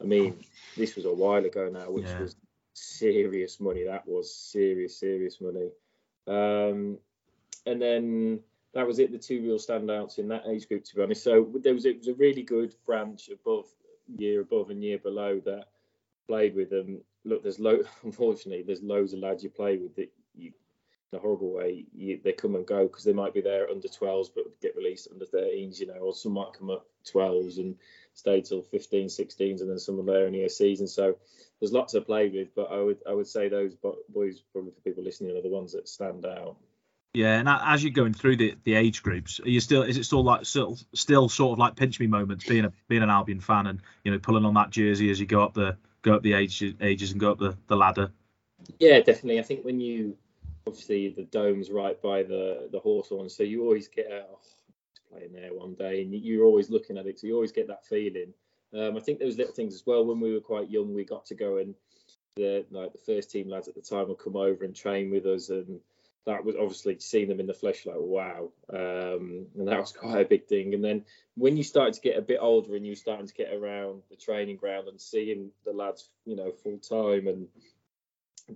I 0.00 0.04
mean, 0.04 0.44
this 0.76 0.96
was 0.96 1.04
a 1.04 1.12
while 1.12 1.44
ago 1.44 1.68
now, 1.72 1.90
which 1.90 2.06
yeah. 2.06 2.20
was 2.20 2.36
serious 2.74 3.60
money. 3.60 3.84
That 3.84 4.06
was 4.06 4.34
serious, 4.34 4.98
serious 4.98 5.40
money. 5.40 5.70
Um, 6.26 6.98
and 7.66 7.82
then 7.82 8.40
that 8.74 8.86
was 8.86 8.98
it. 8.98 9.12
The 9.12 9.18
two 9.18 9.42
real 9.42 9.58
standouts 9.58 10.18
in 10.18 10.28
that 10.28 10.44
age 10.46 10.68
group, 10.68 10.84
to 10.84 10.96
be 10.96 11.02
honest. 11.02 11.24
So 11.24 11.50
there 11.62 11.74
was 11.74 11.84
it 11.84 11.98
was 11.98 12.08
a 12.08 12.14
really 12.14 12.42
good 12.42 12.74
branch 12.86 13.28
above 13.28 13.66
year 14.16 14.40
above 14.40 14.70
and 14.70 14.82
year 14.82 14.98
below 14.98 15.40
that 15.44 15.66
played 16.26 16.54
with 16.54 16.70
them. 16.70 17.00
Look, 17.28 17.42
there's 17.42 17.60
lo- 17.60 17.84
unfortunately 18.02 18.64
there's 18.66 18.82
loads 18.82 19.12
of 19.12 19.20
lads 19.20 19.44
you 19.44 19.50
play 19.50 19.76
with 19.76 19.94
that 19.96 20.10
you 20.34 20.52
in 21.12 21.18
a 21.18 21.22
horrible 21.22 21.52
way 21.52 21.86
you, 21.94 22.20
they 22.22 22.32
come 22.32 22.54
and 22.54 22.66
go 22.66 22.86
because 22.86 23.04
they 23.04 23.12
might 23.12 23.32
be 23.32 23.40
there 23.40 23.70
under 23.70 23.88
12s 23.88 24.28
but 24.34 24.60
get 24.60 24.76
released 24.76 25.08
under 25.10 25.24
13s 25.24 25.80
you 25.80 25.86
know 25.86 25.94
or 25.94 26.14
some 26.14 26.32
might 26.32 26.52
come 26.52 26.68
up 26.70 26.86
12s 27.10 27.58
and 27.58 27.76
stay 28.12 28.40
till 28.40 28.62
15 28.62 29.08
16s 29.08 29.60
and 29.60 29.70
then 29.70 29.78
some 29.78 29.98
are 30.00 30.04
there 30.04 30.26
only 30.26 30.44
a 30.44 30.50
season. 30.50 30.86
So 30.86 31.16
there's 31.60 31.72
lots 31.72 31.92
to 31.92 32.00
play 32.00 32.28
with 32.28 32.54
but 32.54 32.70
i 32.70 32.80
would 32.80 32.98
i 33.08 33.12
would 33.12 33.26
say 33.26 33.48
those 33.48 33.74
boys 33.74 34.42
probably 34.52 34.72
for 34.72 34.80
people 34.80 35.02
listening 35.02 35.36
are 35.36 35.42
the 35.42 35.48
ones 35.48 35.72
that 35.72 35.88
stand 35.88 36.26
out. 36.26 36.56
Yeah, 37.14 37.38
and 37.38 37.48
as 37.48 37.82
you're 37.82 37.90
going 37.90 38.12
through 38.12 38.36
the, 38.36 38.54
the 38.64 38.74
age 38.74 39.02
groups, 39.02 39.40
are 39.40 39.48
you 39.48 39.60
still 39.60 39.82
is 39.82 39.96
it 39.96 40.04
still 40.04 40.22
like 40.22 40.44
still 40.44 40.78
still 40.94 41.28
sort 41.28 41.52
of 41.52 41.58
like 41.58 41.74
pinch 41.74 41.98
me 41.98 42.06
moments 42.06 42.46
being 42.46 42.66
a 42.66 42.72
being 42.86 43.02
an 43.02 43.10
Albion 43.10 43.40
fan 43.40 43.66
and 43.66 43.80
you 44.04 44.12
know 44.12 44.18
pulling 44.18 44.44
on 44.44 44.54
that 44.54 44.70
jersey 44.70 45.10
as 45.10 45.18
you 45.18 45.26
go 45.26 45.42
up 45.42 45.54
the 45.54 45.76
go 46.02 46.14
up 46.14 46.22
the 46.22 46.34
age, 46.34 46.62
ages 46.80 47.12
and 47.12 47.20
go 47.20 47.32
up 47.32 47.38
the, 47.38 47.56
the 47.66 47.76
ladder? 47.76 48.10
Yeah, 48.78 49.00
definitely. 49.00 49.38
I 49.38 49.42
think 49.42 49.64
when 49.64 49.80
you 49.80 50.16
obviously 50.66 51.08
the 51.08 51.24
dome's 51.24 51.70
right 51.70 52.00
by 52.02 52.22
the 52.22 52.68
the 52.72 52.78
Hawthorn, 52.78 53.28
so 53.28 53.42
you 53.42 53.62
always 53.62 53.88
get 53.88 54.06
a 54.10 54.24
oh, 54.30 54.38
playing 55.10 55.32
there 55.32 55.54
one 55.54 55.74
day, 55.74 56.02
and 56.02 56.12
you're 56.12 56.44
always 56.44 56.70
looking 56.70 56.98
at 56.98 57.06
it, 57.06 57.18
so 57.18 57.26
you 57.26 57.34
always 57.34 57.52
get 57.52 57.68
that 57.68 57.86
feeling. 57.86 58.32
Um, 58.74 58.96
I 58.96 59.00
think 59.00 59.18
there 59.18 59.26
was 59.26 59.38
little 59.38 59.54
things 59.54 59.74
as 59.74 59.86
well 59.86 60.04
when 60.04 60.20
we 60.20 60.32
were 60.32 60.40
quite 60.40 60.70
young. 60.70 60.92
We 60.92 61.04
got 61.04 61.24
to 61.26 61.34
go 61.34 61.56
and 61.56 61.74
the 62.36 62.64
like 62.70 62.92
the 62.92 62.98
first 62.98 63.30
team 63.30 63.48
lads 63.48 63.68
at 63.68 63.74
the 63.74 63.80
time 63.80 64.08
would 64.08 64.18
come 64.18 64.36
over 64.36 64.64
and 64.64 64.74
train 64.74 65.10
with 65.10 65.26
us 65.26 65.48
and 65.50 65.80
that 66.28 66.44
was 66.44 66.56
obviously 66.56 66.98
seeing 67.00 67.28
them 67.28 67.40
in 67.40 67.46
the 67.46 67.54
flesh 67.54 67.86
like 67.86 67.96
wow 67.98 68.50
um, 68.72 69.46
and 69.56 69.66
that 69.66 69.80
was 69.80 69.92
quite 69.98 70.20
a 70.20 70.28
big 70.28 70.46
thing. 70.46 70.74
And 70.74 70.84
then 70.84 71.04
when 71.36 71.56
you 71.56 71.64
started 71.64 71.94
to 71.94 72.00
get 72.00 72.18
a 72.18 72.22
bit 72.22 72.38
older 72.40 72.76
and 72.76 72.86
you 72.86 72.94
starting 72.94 73.26
to 73.26 73.34
get 73.34 73.52
around 73.52 74.02
the 74.10 74.16
training 74.16 74.56
ground 74.56 74.88
and 74.88 75.00
seeing 75.00 75.50
the 75.64 75.72
lads 75.72 76.10
you 76.24 76.36
know 76.36 76.52
full 76.52 76.78
time 76.78 77.26
and 77.26 77.48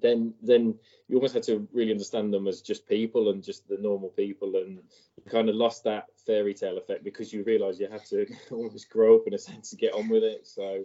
then 0.00 0.34
then 0.42 0.74
you 1.08 1.16
almost 1.16 1.34
had 1.34 1.42
to 1.44 1.68
really 1.72 1.90
understand 1.90 2.32
them 2.32 2.46
as 2.46 2.62
just 2.62 2.88
people 2.88 3.30
and 3.30 3.42
just 3.42 3.68
the 3.68 3.76
normal 3.78 4.08
people 4.10 4.56
and 4.56 4.78
you 5.16 5.30
kind 5.30 5.48
of 5.48 5.54
lost 5.54 5.84
that 5.84 6.06
fairy 6.26 6.54
tale 6.54 6.78
effect 6.78 7.04
because 7.04 7.32
you 7.32 7.42
realize 7.44 7.78
you 7.78 7.88
had 7.90 8.04
to 8.06 8.26
almost 8.50 8.88
grow 8.90 9.16
up 9.16 9.26
in 9.26 9.34
a 9.34 9.38
sense 9.38 9.70
to 9.70 9.76
get 9.76 9.94
on 9.94 10.08
with 10.08 10.22
it. 10.22 10.46
So 10.46 10.84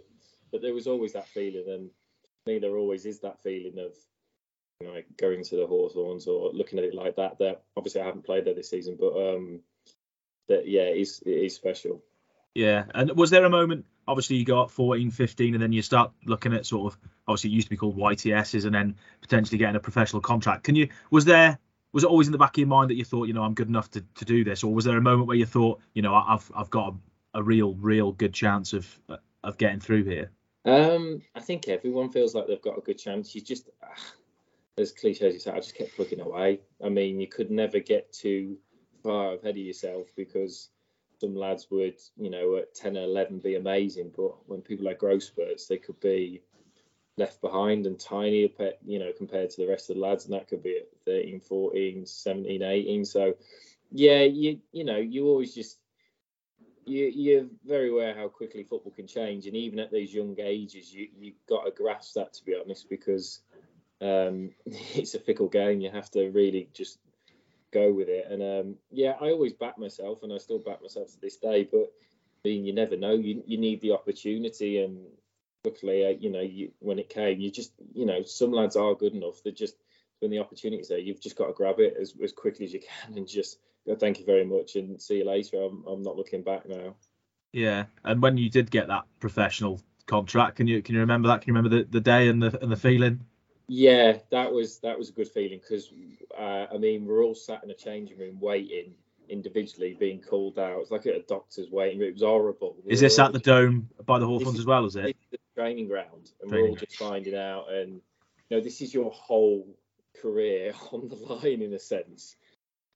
but 0.50 0.62
there 0.62 0.74
was 0.74 0.86
always 0.86 1.12
that 1.12 1.28
feeling 1.28 1.64
and 1.68 1.90
I 2.48 2.58
there 2.58 2.76
always 2.76 3.04
is 3.04 3.20
that 3.20 3.42
feeling 3.42 3.78
of 3.78 3.92
like 4.86 5.06
going 5.16 5.42
to 5.42 5.56
the 5.56 5.66
Hawthorns 5.66 6.26
or 6.26 6.52
looking 6.52 6.78
at 6.78 6.84
it 6.84 6.94
like 6.94 7.16
that. 7.16 7.38
That 7.38 7.62
obviously 7.76 8.00
I 8.00 8.06
haven't 8.06 8.24
played 8.24 8.44
there 8.44 8.54
this 8.54 8.70
season, 8.70 8.96
but 8.98 9.12
um, 9.12 9.60
that 10.48 10.68
yeah, 10.68 10.82
it 10.82 10.98
is, 10.98 11.22
it 11.26 11.30
is 11.30 11.54
special. 11.54 12.02
Yeah, 12.54 12.84
and 12.94 13.12
was 13.12 13.30
there 13.30 13.44
a 13.44 13.50
moment? 13.50 13.86
Obviously, 14.06 14.36
you 14.36 14.44
go 14.44 14.62
up 14.62 14.70
14, 14.70 15.10
15, 15.10 15.54
and 15.54 15.62
then 15.62 15.72
you 15.72 15.82
start 15.82 16.12
looking 16.24 16.54
at 16.54 16.64
sort 16.64 16.92
of 16.92 16.98
obviously 17.26 17.50
it 17.50 17.54
used 17.54 17.66
to 17.66 17.70
be 17.70 17.76
called 17.76 17.96
YTSs, 17.96 18.64
and 18.64 18.74
then 18.74 18.96
potentially 19.20 19.58
getting 19.58 19.76
a 19.76 19.80
professional 19.80 20.22
contract. 20.22 20.64
Can 20.64 20.74
you? 20.74 20.88
Was 21.10 21.24
there? 21.24 21.58
Was 21.92 22.04
it 22.04 22.10
always 22.10 22.28
in 22.28 22.32
the 22.32 22.38
back 22.38 22.50
of 22.50 22.58
your 22.58 22.68
mind 22.68 22.90
that 22.90 22.96
you 22.96 23.04
thought, 23.04 23.28
you 23.28 23.34
know, 23.34 23.42
I'm 23.42 23.54
good 23.54 23.68
enough 23.68 23.90
to, 23.92 24.04
to 24.16 24.24
do 24.24 24.44
this, 24.44 24.62
or 24.62 24.74
was 24.74 24.84
there 24.84 24.96
a 24.96 25.00
moment 25.00 25.26
where 25.26 25.36
you 25.36 25.46
thought, 25.46 25.80
you 25.94 26.02
know, 26.02 26.14
I've 26.14 26.50
I've 26.54 26.70
got 26.70 26.94
a, 27.34 27.40
a 27.40 27.42
real 27.42 27.74
real 27.74 28.12
good 28.12 28.32
chance 28.32 28.72
of 28.72 28.86
of 29.42 29.58
getting 29.58 29.80
through 29.80 30.04
here? 30.04 30.30
Um, 30.64 31.22
I 31.34 31.40
think 31.40 31.68
everyone 31.68 32.10
feels 32.10 32.34
like 32.34 32.46
they've 32.46 32.60
got 32.60 32.78
a 32.78 32.82
good 32.82 32.98
chance. 32.98 33.34
You 33.34 33.40
just 33.40 33.68
as 34.78 34.92
cliche 34.92 35.26
as 35.26 35.34
you 35.34 35.40
say, 35.40 35.50
I 35.50 35.56
just 35.56 35.74
kept 35.74 35.96
plugging 35.96 36.20
away. 36.20 36.60
I 36.84 36.88
mean, 36.88 37.20
you 37.20 37.26
could 37.26 37.50
never 37.50 37.78
get 37.78 38.12
too 38.12 38.56
far 39.02 39.34
ahead 39.34 39.50
of 39.50 39.56
yourself 39.56 40.08
because 40.16 40.70
some 41.20 41.34
lads 41.34 41.68
would, 41.70 41.98
you 42.16 42.30
know, 42.30 42.56
at 42.56 42.74
10 42.74 42.96
or 42.96 43.02
11 43.02 43.38
be 43.38 43.56
amazing, 43.56 44.12
but 44.16 44.48
when 44.48 44.60
people 44.60 44.86
like 44.86 44.98
growth 44.98 45.22
spurts, 45.22 45.66
they 45.66 45.78
could 45.78 45.98
be 46.00 46.42
left 47.16 47.40
behind 47.40 47.86
and 47.86 47.98
tiny, 47.98 48.52
you 48.86 48.98
know, 48.98 49.12
compared 49.16 49.50
to 49.50 49.60
the 49.60 49.68
rest 49.68 49.90
of 49.90 49.96
the 49.96 50.02
lads, 50.02 50.24
and 50.24 50.34
that 50.34 50.48
could 50.48 50.62
be 50.62 50.76
at 50.76 50.88
13, 51.04 51.40
14, 51.40 52.06
17, 52.06 52.62
18. 52.62 53.04
So, 53.04 53.34
yeah, 53.90 54.22
you 54.22 54.60
you 54.72 54.84
know, 54.84 54.98
you 54.98 55.26
always 55.26 55.54
just 55.54 55.78
you, 56.84 57.06
you're 57.06 57.46
very 57.66 57.90
aware 57.90 58.14
how 58.14 58.28
quickly 58.28 58.62
football 58.62 58.92
can 58.92 59.06
change, 59.06 59.46
and 59.46 59.56
even 59.56 59.78
at 59.78 59.92
these 59.92 60.14
young 60.14 60.36
ages, 60.38 60.92
you 60.92 61.08
you 61.18 61.32
got 61.48 61.64
to 61.64 61.70
grasp 61.70 62.14
that 62.14 62.32
to 62.34 62.44
be 62.44 62.54
honest, 62.54 62.88
because 62.88 63.40
um, 64.00 64.50
it's 64.66 65.14
a 65.14 65.20
fickle 65.20 65.48
game. 65.48 65.80
You 65.80 65.90
have 65.90 66.10
to 66.12 66.30
really 66.30 66.68
just 66.72 66.98
go 67.72 67.92
with 67.92 68.08
it. 68.08 68.26
And 68.30 68.42
um, 68.42 68.76
yeah, 68.90 69.14
I 69.20 69.30
always 69.30 69.52
back 69.52 69.78
myself, 69.78 70.22
and 70.22 70.32
I 70.32 70.38
still 70.38 70.58
back 70.58 70.82
myself 70.82 71.12
to 71.12 71.20
this 71.20 71.36
day. 71.36 71.68
But 71.70 71.92
I 72.44 72.48
mean, 72.48 72.64
you 72.64 72.72
never 72.72 72.96
know. 72.96 73.12
You 73.12 73.42
you 73.46 73.58
need 73.58 73.80
the 73.80 73.92
opportunity, 73.92 74.82
and 74.82 75.06
luckily, 75.64 76.06
uh, 76.06 76.10
you 76.18 76.30
know, 76.30 76.40
you, 76.40 76.72
when 76.78 76.98
it 76.98 77.08
came, 77.08 77.40
you 77.40 77.50
just 77.50 77.72
you 77.94 78.06
know, 78.06 78.22
some 78.22 78.52
lads 78.52 78.76
are 78.76 78.94
good 78.94 79.14
enough. 79.14 79.42
They're 79.42 79.52
just 79.52 79.76
when 80.20 80.30
the 80.30 80.38
opportunity's 80.38 80.88
there, 80.88 80.98
you've 80.98 81.20
just 81.20 81.36
got 81.36 81.46
to 81.46 81.52
grab 81.52 81.78
it 81.78 81.96
as 82.00 82.14
as 82.22 82.32
quickly 82.32 82.64
as 82.66 82.72
you 82.72 82.80
can, 82.80 83.16
and 83.16 83.26
just 83.26 83.58
go, 83.86 83.94
thank 83.94 84.18
you 84.18 84.24
very 84.24 84.44
much, 84.44 84.76
and 84.76 85.00
see 85.00 85.18
you 85.18 85.26
later. 85.26 85.62
I'm 85.62 85.84
I'm 85.86 86.02
not 86.02 86.16
looking 86.16 86.42
back 86.42 86.68
now. 86.68 86.94
Yeah, 87.52 87.86
and 88.04 88.22
when 88.22 88.36
you 88.36 88.50
did 88.50 88.70
get 88.70 88.88
that 88.88 89.04
professional 89.20 89.80
contract, 90.06 90.56
can 90.56 90.66
you 90.66 90.82
can 90.82 90.94
you 90.94 91.02
remember 91.02 91.28
that? 91.28 91.42
Can 91.42 91.48
you 91.48 91.56
remember 91.56 91.76
the, 91.76 91.88
the 91.88 92.00
day 92.00 92.28
and 92.28 92.42
the 92.42 92.58
and 92.62 92.70
the 92.70 92.76
feeling? 92.76 93.24
Yeah, 93.68 94.16
that 94.30 94.50
was 94.50 94.78
that 94.78 94.98
was 94.98 95.10
a 95.10 95.12
good 95.12 95.28
feeling 95.28 95.60
because 95.60 95.92
uh, 96.36 96.66
I 96.72 96.78
mean 96.78 97.04
we're 97.04 97.22
all 97.22 97.34
sat 97.34 97.62
in 97.62 97.70
a 97.70 97.74
changing 97.74 98.18
room 98.18 98.40
waiting 98.40 98.94
individually, 99.28 99.94
being 99.98 100.22
called 100.22 100.58
out. 100.58 100.80
It's 100.80 100.90
like 100.90 101.06
at 101.06 101.14
a 101.14 101.22
doctor's 101.22 101.70
waiting 101.70 101.98
room. 101.98 102.08
It 102.08 102.14
was 102.14 102.22
horrible. 102.22 102.76
We 102.82 102.92
is 102.92 103.00
this 103.00 103.18
at 103.18 103.32
the 103.34 103.38
dome 103.38 103.90
by 104.06 104.18
the 104.18 104.26
Hawthorns 104.26 104.58
as 104.58 104.64
well? 104.64 104.86
Is 104.86 104.96
it? 104.96 105.14
the 105.30 105.38
training 105.54 105.88
ground, 105.88 106.30
and 106.40 106.50
training 106.50 106.64
we're 106.64 106.70
all 106.70 106.76
just 106.76 106.96
finding 106.96 107.36
out. 107.36 107.70
And 107.70 108.00
you 108.48 108.56
know, 108.56 108.60
this 108.62 108.80
is 108.80 108.94
your 108.94 109.10
whole 109.10 109.66
career 110.20 110.72
on 110.92 111.08
the 111.08 111.16
line 111.16 111.62
in 111.62 111.74
a 111.74 111.78
sense. 111.78 112.36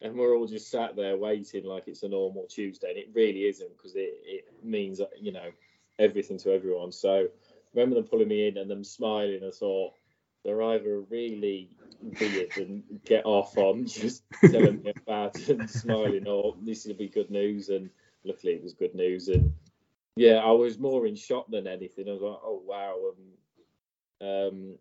And 0.01 0.17
we're 0.17 0.35
all 0.35 0.49
just 0.49 0.71
sat 0.71 0.97
there 0.97 1.17
waiting 1.17 1.65
like 1.65 1.87
it's 1.87 2.03
a 2.03 2.09
normal 2.09 2.47
Tuesday, 2.47 2.89
and 2.89 2.99
it 2.99 3.11
really 3.15 3.45
isn't 3.45 3.77
because 3.77 3.95
it, 3.95 4.15
it 4.25 4.45
means 4.65 5.01
you 5.21 5.33
know 5.33 5.51
everything 5.99 6.39
to 6.39 6.53
everyone. 6.53 6.93
So 6.93 7.29
remember 7.75 7.97
them 7.97 8.05
pulling 8.05 8.29
me 8.29 8.49
in 8.49 8.57
and 8.57 8.71
them 8.71 8.85
smiling. 8.85 9.43
I 9.47 9.51
thought 9.51 9.93
they're 10.45 10.63
either 10.63 11.01
really 11.01 11.71
weird 12.03 12.57
and 12.57 12.83
get 13.05 13.25
off 13.25 13.57
on 13.57 13.87
just 13.87 14.25
telling 14.41 14.83
me 14.83 14.93
about 15.07 15.37
it 15.37 15.49
and 15.49 15.71
smiling, 15.71 16.27
or 16.27 16.57
this 16.63 16.85
will 16.87 16.95
be 16.95 17.09
good 17.09 17.31
news. 17.31 17.69
And 17.69 17.91
luckily, 18.25 18.55
it 18.55 18.63
was 18.63 18.75
good 18.75 18.95
news. 18.95 19.29
And 19.29 19.53
yeah, 20.17 20.37
I 20.37 20.51
was 20.51 20.79
more 20.79 21.07
in 21.07 21.15
shock 21.15 21.51
than 21.51 21.67
anything. 21.67 22.09
I 22.09 22.13
was 22.13 22.23
like, 22.23 22.41
oh 22.43 22.63
wow. 22.65 22.97
And 24.21 24.49
um, 24.49 24.79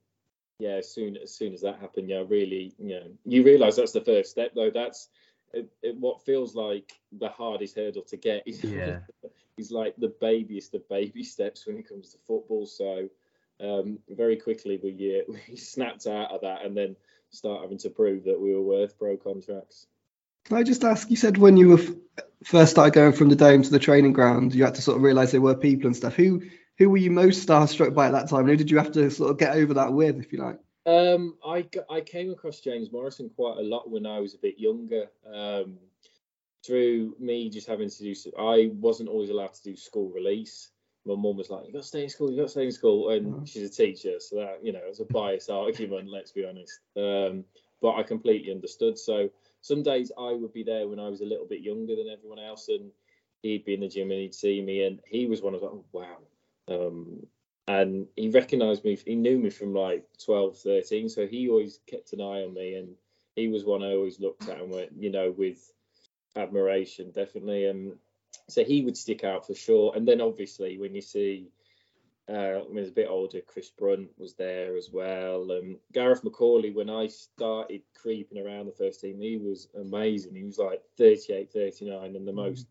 yeah, 0.59 0.75
as 0.75 0.91
soon 0.91 1.17
as 1.17 1.33
soon 1.33 1.53
as 1.53 1.61
that 1.61 1.79
happened, 1.79 2.09
yeah, 2.09 2.23
really, 2.27 2.73
you 2.77 2.95
know, 2.95 3.07
you 3.25 3.43
realise 3.43 3.75
that's 3.75 3.93
the 3.93 4.01
first 4.01 4.31
step 4.31 4.53
though. 4.55 4.71
That's 4.71 5.09
it, 5.53 5.69
it, 5.81 5.97
what 5.97 6.25
feels 6.25 6.55
like 6.55 6.93
the 7.11 7.29
hardest 7.29 7.75
hurdle 7.75 8.03
to 8.03 8.17
get. 8.17 8.43
Yeah. 8.45 8.99
is 9.57 9.71
like 9.71 9.95
the 9.97 10.13
babyest 10.19 10.73
of 10.73 10.87
baby 10.89 11.23
steps 11.35 11.67
when 11.67 11.77
it 11.77 11.87
comes 11.87 12.09
to 12.09 12.17
football. 12.25 12.65
So 12.65 13.09
um, 13.61 13.99
very 14.09 14.37
quickly 14.37 14.79
we 14.81 15.19
uh, 15.19 15.33
we 15.49 15.55
snapped 15.55 16.07
out 16.07 16.31
of 16.31 16.41
that 16.41 16.65
and 16.65 16.75
then 16.75 16.95
start 17.29 17.61
having 17.61 17.77
to 17.79 17.89
prove 17.89 18.25
that 18.25 18.39
we 18.39 18.53
were 18.53 18.61
worth 18.61 18.97
pro 18.97 19.17
contracts. 19.17 19.87
Can 20.45 20.57
I 20.57 20.63
just 20.63 20.83
ask? 20.83 21.09
You 21.09 21.15
said 21.15 21.37
when 21.37 21.57
you 21.57 21.69
were 21.69 21.79
f- 21.79 22.25
first 22.43 22.71
started 22.71 22.93
going 22.93 23.13
from 23.13 23.29
the 23.29 23.35
dome 23.35 23.61
to 23.63 23.69
the 23.69 23.79
training 23.79 24.13
ground, 24.13 24.55
you 24.55 24.63
had 24.63 24.75
to 24.75 24.81
sort 24.81 24.97
of 24.97 25.03
realise 25.03 25.31
there 25.31 25.41
were 25.41 25.55
people 25.55 25.87
and 25.87 25.95
stuff. 25.95 26.15
Who 26.15 26.41
who 26.77 26.89
were 26.89 26.97
you 26.97 27.11
most 27.11 27.47
starstruck 27.47 27.93
by 27.93 28.07
at 28.07 28.13
that 28.13 28.29
time? 28.29 28.47
Who 28.47 28.55
did 28.55 28.71
you 28.71 28.77
have 28.77 28.91
to 28.93 29.11
sort 29.11 29.31
of 29.31 29.37
get 29.37 29.55
over 29.55 29.75
that 29.75 29.93
with, 29.93 30.19
if 30.19 30.33
you 30.33 30.39
like? 30.39 30.59
Um, 30.85 31.37
I 31.45 31.67
I 31.89 32.01
came 32.01 32.31
across 32.31 32.59
James 32.59 32.91
Morrison 32.91 33.29
quite 33.29 33.57
a 33.57 33.61
lot 33.61 33.89
when 33.89 34.05
I 34.05 34.19
was 34.19 34.33
a 34.33 34.39
bit 34.39 34.59
younger. 34.59 35.05
Um, 35.31 35.77
through 36.65 37.15
me 37.19 37.49
just 37.49 37.67
having 37.67 37.89
to 37.89 37.97
do, 37.97 38.13
I 38.37 38.69
wasn't 38.73 39.09
always 39.09 39.31
allowed 39.31 39.53
to 39.53 39.63
do 39.63 39.75
school 39.75 40.09
release 40.09 40.69
my 41.05 41.15
mum 41.15 41.37
was 41.37 41.49
like, 41.49 41.65
"You 41.67 41.73
got 41.73 41.81
to 41.81 41.87
stay 41.87 42.03
in 42.03 42.09
school. 42.09 42.31
You 42.31 42.37
got 42.37 42.43
to 42.43 42.49
stay 42.49 42.65
in 42.65 42.71
school," 42.71 43.09
and 43.09 43.25
mm-hmm. 43.25 43.45
she's 43.45 43.69
a 43.69 43.73
teacher, 43.73 44.19
so 44.19 44.37
that 44.37 44.59
you 44.63 44.71
know, 44.71 44.81
it's 44.87 44.99
a 44.99 45.05
biased 45.05 45.49
argument. 45.49 46.09
Let's 46.09 46.31
be 46.31 46.45
honest. 46.45 46.79
Um, 46.97 47.43
but 47.81 47.95
I 47.95 48.03
completely 48.03 48.51
understood. 48.51 48.97
So 48.97 49.29
some 49.61 49.83
days 49.83 50.11
I 50.17 50.31
would 50.33 50.53
be 50.53 50.63
there 50.63 50.87
when 50.87 50.99
I 50.99 51.09
was 51.09 51.21
a 51.21 51.25
little 51.25 51.47
bit 51.47 51.61
younger 51.61 51.95
than 51.95 52.09
everyone 52.09 52.39
else, 52.39 52.67
and 52.69 52.91
he'd 53.41 53.65
be 53.65 53.73
in 53.73 53.81
the 53.81 53.87
gym 53.87 54.11
and 54.11 54.19
he'd 54.19 54.35
see 54.35 54.61
me, 54.61 54.83
and 54.83 54.99
he 55.05 55.25
was 55.25 55.41
one 55.41 55.55
of 55.55 55.61
like, 55.61 55.71
oh, 55.71 55.85
wow. 55.91 56.17
Um, 56.67 57.25
and 57.67 58.07
he 58.15 58.29
recognised 58.29 58.83
me. 58.83 58.97
He 59.05 59.15
knew 59.15 59.37
me 59.37 59.49
from 59.49 59.73
like 59.73 60.05
12, 60.23 60.57
13, 60.57 61.09
so 61.09 61.27
he 61.27 61.49
always 61.49 61.79
kept 61.87 62.13
an 62.13 62.21
eye 62.21 62.43
on 62.43 62.53
me, 62.53 62.75
and 62.75 62.89
he 63.35 63.47
was 63.47 63.65
one 63.65 63.83
I 63.83 63.93
always 63.93 64.19
looked 64.19 64.47
at 64.49 64.59
and 64.59 64.71
went, 64.71 64.91
you 64.97 65.11
know, 65.11 65.33
with 65.35 65.71
admiration, 66.35 67.11
definitely. 67.11 67.65
And 67.65 67.93
so 68.51 68.63
he 68.63 68.81
would 68.81 68.97
stick 68.97 69.23
out 69.23 69.47
for 69.47 69.53
sure. 69.53 69.93
And 69.95 70.07
then 70.07 70.21
obviously 70.21 70.77
when 70.77 70.93
you 70.93 71.01
see 71.01 71.49
uh, 72.29 72.59
when 72.67 72.77
he's 72.77 72.89
a 72.89 72.93
bit 72.93 73.09
older, 73.09 73.41
Chris 73.41 73.69
Brunt 73.69 74.09
was 74.17 74.35
there 74.35 74.77
as 74.77 74.89
well. 74.91 75.51
Um, 75.51 75.77
Gareth 75.91 76.23
McAuley, 76.23 76.73
when 76.73 76.89
I 76.89 77.07
started 77.07 77.81
creeping 77.93 78.45
around 78.45 78.67
the 78.67 78.71
first 78.71 79.01
team, 79.01 79.19
he 79.19 79.37
was 79.37 79.67
amazing. 79.79 80.35
He 80.35 80.43
was 80.43 80.57
like 80.57 80.81
38, 80.97 81.51
39, 81.51 82.15
and 82.15 82.27
the 82.27 82.31
mm. 82.31 82.35
most 82.35 82.67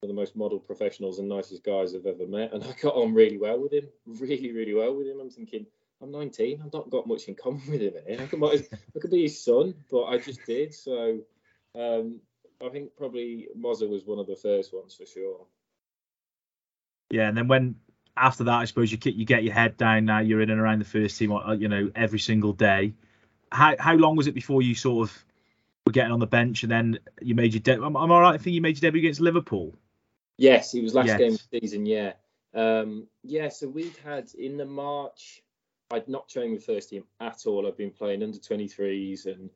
one 0.00 0.10
of 0.10 0.14
the 0.14 0.20
most 0.20 0.36
model 0.36 0.58
professionals 0.58 1.18
and 1.18 1.28
nicest 1.28 1.64
guys 1.64 1.94
I've 1.94 2.04
ever 2.04 2.26
met. 2.26 2.52
And 2.52 2.62
I 2.62 2.74
got 2.82 2.96
on 2.96 3.14
really 3.14 3.38
well 3.38 3.58
with 3.58 3.72
him, 3.72 3.88
really, 4.06 4.52
really 4.52 4.74
well 4.74 4.94
with 4.94 5.06
him. 5.06 5.20
I'm 5.20 5.30
thinking, 5.30 5.64
I'm 6.02 6.12
19, 6.12 6.62
I've 6.64 6.72
not 6.72 6.90
got 6.90 7.06
much 7.06 7.28
in 7.28 7.34
common 7.34 7.62
with 7.68 7.80
him. 7.80 7.94
I, 8.20 8.26
could, 8.26 8.42
I 8.44 8.98
could 9.00 9.10
be 9.10 9.22
his 9.22 9.42
son, 9.42 9.74
but 9.90 10.04
I 10.04 10.18
just 10.18 10.44
did. 10.44 10.74
So 10.74 11.20
um, 11.74 12.20
I 12.64 12.68
think 12.70 12.96
probably 12.96 13.48
Mozza 13.58 13.88
was 13.88 14.04
one 14.04 14.18
of 14.18 14.26
the 14.26 14.36
first 14.36 14.72
ones 14.72 14.94
for 14.94 15.06
sure. 15.06 15.46
Yeah, 17.10 17.28
and 17.28 17.36
then 17.36 17.48
when 17.48 17.76
after 18.16 18.44
that, 18.44 18.54
I 18.54 18.64
suppose 18.64 18.90
you 18.90 18.98
you 19.04 19.24
get 19.24 19.44
your 19.44 19.54
head 19.54 19.76
down. 19.76 20.06
Now 20.06 20.20
you're 20.20 20.40
in 20.40 20.50
and 20.50 20.60
around 20.60 20.80
the 20.80 20.86
first 20.86 21.18
team, 21.18 21.32
uh, 21.32 21.52
you 21.52 21.68
know, 21.68 21.90
every 21.94 22.18
single 22.18 22.52
day. 22.52 22.94
How 23.52 23.76
how 23.78 23.94
long 23.94 24.16
was 24.16 24.26
it 24.26 24.34
before 24.34 24.62
you 24.62 24.74
sort 24.74 25.08
of 25.08 25.24
were 25.84 25.92
getting 25.92 26.12
on 26.12 26.20
the 26.20 26.26
bench, 26.26 26.62
and 26.62 26.72
then 26.72 26.98
you 27.20 27.34
made 27.34 27.52
your 27.52 27.60
debut? 27.60 27.84
Am, 27.84 27.96
am 27.96 28.10
I 28.10 28.20
right? 28.20 28.34
I 28.34 28.38
think 28.38 28.54
you 28.54 28.60
made 28.60 28.80
your 28.80 28.90
debut 28.90 29.00
against 29.00 29.20
Liverpool. 29.20 29.74
Yes, 30.38 30.74
it 30.74 30.82
was 30.82 30.94
last 30.94 31.06
yes. 31.06 31.18
game 31.18 31.34
of 31.34 31.42
the 31.50 31.60
season. 31.60 31.86
Yeah, 31.86 32.12
um, 32.54 33.06
yeah. 33.22 33.50
So 33.50 33.68
we'd 33.68 33.96
had 34.04 34.28
in 34.34 34.56
the 34.56 34.66
March. 34.66 35.42
I'd 35.90 36.08
not 36.08 36.28
trained 36.28 36.52
with 36.52 36.64
first 36.64 36.90
team 36.90 37.04
at 37.20 37.46
all. 37.46 37.66
I've 37.66 37.76
been 37.76 37.92
playing 37.92 38.24
under 38.24 38.38
23s 38.38 39.26
and 39.26 39.50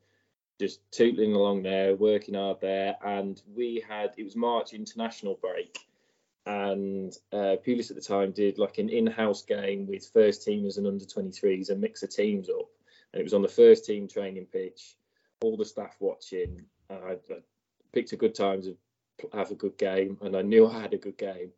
just 0.61 0.79
tootling 0.91 1.33
along 1.33 1.63
there, 1.63 1.95
working 1.95 2.35
hard 2.35 2.61
there. 2.61 2.95
And 3.03 3.41
we 3.55 3.83
had 3.87 4.13
it 4.15 4.23
was 4.23 4.35
March 4.35 4.73
international 4.73 5.39
break, 5.41 5.79
and 6.45 7.11
uh, 7.33 7.57
Pulis 7.65 7.89
at 7.89 7.95
the 7.95 8.01
time 8.01 8.31
did 8.31 8.59
like 8.59 8.77
an 8.77 8.89
in-house 8.89 9.41
game 9.43 9.87
with 9.87 10.11
first 10.13 10.47
teamers 10.47 10.77
and 10.77 10.85
under 10.85 11.03
23s 11.03 11.69
and 11.69 11.81
mix 11.81 12.01
the 12.01 12.07
teams 12.07 12.47
up. 12.47 12.69
And 13.11 13.19
it 13.19 13.23
was 13.23 13.33
on 13.33 13.41
the 13.41 13.47
first 13.47 13.85
team 13.85 14.07
training 14.07 14.45
pitch, 14.45 14.95
all 15.41 15.57
the 15.57 15.65
staff 15.65 15.95
watching. 15.99 16.61
I, 16.89 16.93
I 16.93 17.17
picked 17.91 18.13
a 18.13 18.17
good 18.17 18.35
time 18.35 18.61
to 18.61 18.77
have 19.33 19.49
a 19.49 19.55
good 19.55 19.77
game, 19.77 20.17
and 20.21 20.37
I 20.37 20.43
knew 20.43 20.67
I 20.67 20.79
had 20.79 20.93
a 20.93 20.97
good 20.97 21.17
game. 21.17 21.51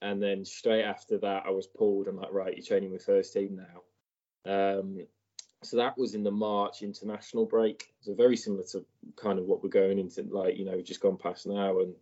And 0.00 0.22
then 0.22 0.44
straight 0.44 0.84
after 0.84 1.18
that, 1.18 1.44
I 1.46 1.50
was 1.50 1.66
pulled. 1.66 2.08
I'm 2.08 2.16
like, 2.16 2.32
right, 2.32 2.56
you're 2.56 2.64
training 2.64 2.92
with 2.92 3.04
first 3.04 3.34
team 3.34 3.60
now. 3.60 4.78
Um, 4.78 5.06
so 5.62 5.76
that 5.76 5.98
was 5.98 6.14
in 6.14 6.22
the 6.22 6.30
March 6.30 6.82
international 6.82 7.44
break. 7.44 7.92
So 8.00 8.14
very 8.14 8.36
similar 8.36 8.64
to 8.72 8.84
kind 9.16 9.38
of 9.38 9.46
what 9.46 9.62
we're 9.62 9.70
going 9.70 9.98
into, 9.98 10.22
like 10.22 10.56
you 10.56 10.64
know, 10.64 10.80
just 10.80 11.00
gone 11.00 11.16
past 11.16 11.46
now, 11.46 11.80
and 11.80 11.94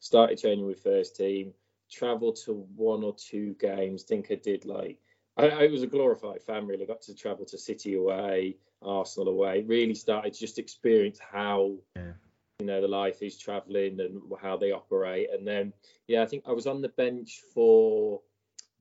started 0.00 0.40
training 0.40 0.66
with 0.66 0.82
first 0.82 1.16
team. 1.16 1.52
Traveled 1.90 2.36
to 2.44 2.66
one 2.74 3.04
or 3.04 3.14
two 3.14 3.54
games. 3.60 4.02
Think 4.02 4.28
I 4.30 4.36
did 4.36 4.64
like 4.64 4.98
I, 5.36 5.48
I 5.48 5.66
was 5.66 5.82
a 5.82 5.86
glorified 5.86 6.42
fan. 6.42 6.66
Really 6.66 6.86
got 6.86 7.02
to 7.02 7.14
travel 7.14 7.44
to 7.46 7.58
City 7.58 7.94
away, 7.94 8.56
Arsenal 8.82 9.28
away. 9.28 9.62
Really 9.66 9.94
started 9.94 10.32
to 10.32 10.40
just 10.40 10.58
experience 10.58 11.18
how 11.18 11.74
yeah. 11.96 12.12
you 12.60 12.66
know 12.66 12.80
the 12.80 12.88
life 12.88 13.22
is 13.22 13.38
traveling 13.38 14.00
and 14.00 14.20
how 14.40 14.56
they 14.56 14.72
operate. 14.72 15.28
And 15.32 15.46
then 15.46 15.72
yeah, 16.06 16.22
I 16.22 16.26
think 16.26 16.44
I 16.46 16.52
was 16.52 16.66
on 16.66 16.82
the 16.82 16.88
bench 16.88 17.42
for 17.52 18.20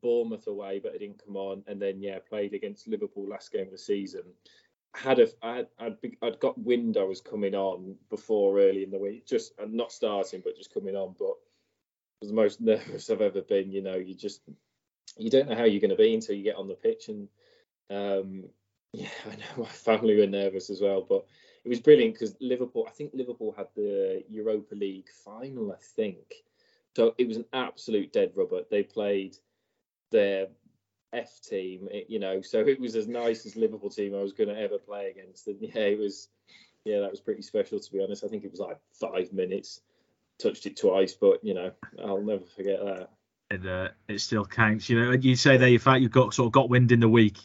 Bournemouth 0.03 0.45
away, 0.45 0.79
but 0.79 0.93
it 0.93 0.99
didn't 0.99 1.23
come 1.25 1.35
on. 1.35 1.63
And 1.65 1.81
then 1.81 1.99
yeah, 1.99 2.19
played 2.19 2.53
against 2.53 2.87
Liverpool 2.87 3.27
last 3.27 3.51
game 3.51 3.65
of 3.65 3.71
the 3.71 3.77
season. 3.77 4.23
Had 4.93 5.19
a 5.19 5.27
I'd, 5.41 5.67
I'd 6.21 6.39
got 6.39 6.59
wind 6.59 6.97
I 6.97 7.03
was 7.03 7.21
coming 7.21 7.55
on 7.55 7.95
before 8.11 8.59
early 8.59 8.83
in 8.83 8.91
the 8.91 8.99
week, 8.99 9.25
just 9.25 9.53
not 9.67 9.91
starting, 9.91 10.41
but 10.43 10.55
just 10.55 10.73
coming 10.73 10.95
on. 10.95 11.15
But 11.17 11.33
was 12.23 12.29
the 12.29 12.35
most 12.35 12.61
nervous 12.61 13.09
I've 13.09 13.21
ever 13.21 13.41
been. 13.41 13.71
You 13.71 13.81
know, 13.81 13.95
you 13.95 14.15
just 14.15 14.41
you 15.17 15.29
don't 15.29 15.49
know 15.49 15.55
how 15.55 15.65
you're 15.65 15.81
going 15.81 15.91
to 15.91 15.95
be 15.95 16.13
until 16.13 16.35
you 16.35 16.43
get 16.43 16.55
on 16.55 16.67
the 16.67 16.75
pitch, 16.75 17.09
and 17.09 17.27
um, 17.89 18.43
yeah, 18.93 19.09
I 19.25 19.35
know 19.35 19.63
my 19.63 19.69
family 19.69 20.17
were 20.17 20.27
nervous 20.27 20.69
as 20.69 20.81
well, 20.81 21.01
but 21.07 21.25
it 21.65 21.69
was 21.69 21.79
brilliant 21.79 22.13
because 22.13 22.35
Liverpool. 22.39 22.85
I 22.87 22.91
think 22.91 23.11
Liverpool 23.13 23.53
had 23.55 23.67
the 23.75 24.23
Europa 24.29 24.75
League 24.75 25.09
final. 25.23 25.71
I 25.71 25.77
think 25.95 26.43
so. 26.95 27.13
It 27.17 27.27
was 27.27 27.37
an 27.37 27.45
absolute 27.53 28.13
dead 28.13 28.31
rubber. 28.35 28.61
They 28.69 28.83
played 28.83 29.37
their 30.13 30.47
F 31.11 31.41
team, 31.41 31.89
it, 31.91 32.05
you 32.07 32.19
know, 32.19 32.41
so 32.41 32.59
it 32.59 32.79
was 32.79 32.95
as 32.95 33.07
nice 33.07 33.45
as 33.45 33.55
Liverpool 33.57 33.89
team 33.89 34.15
I 34.15 34.21
was 34.21 34.31
going 34.31 34.49
to 34.49 34.57
ever 34.59 34.77
play 34.77 35.09
against. 35.11 35.47
And 35.47 35.57
yeah, 35.59 35.81
it 35.81 35.99
was, 35.99 36.29
yeah, 36.85 37.01
that 37.01 37.11
was 37.11 37.19
pretty 37.19 37.41
special 37.41 37.79
to 37.79 37.91
be 37.91 38.01
honest. 38.01 38.23
I 38.23 38.27
think 38.27 38.45
it 38.45 38.51
was 38.51 38.59
like 38.59 38.79
five 38.93 39.33
minutes, 39.33 39.81
touched 40.39 40.65
it 40.65 40.77
twice, 40.77 41.13
but 41.13 41.43
you 41.43 41.53
know, 41.53 41.71
I'll 42.03 42.21
never 42.21 42.45
forget 42.55 42.79
that. 42.83 43.09
It, 43.51 43.67
uh, 43.67 43.89
it 44.07 44.19
still 44.19 44.45
counts, 44.45 44.89
you 44.89 44.99
know. 44.99 45.11
You 45.11 45.35
say 45.35 45.57
there, 45.57 45.67
in 45.67 45.79
fact, 45.79 46.01
you 46.01 46.09
got 46.09 46.33
sort 46.33 46.47
of 46.47 46.53
got 46.53 46.69
wind 46.69 46.91
in 46.91 46.99
the 46.99 47.09
week. 47.09 47.37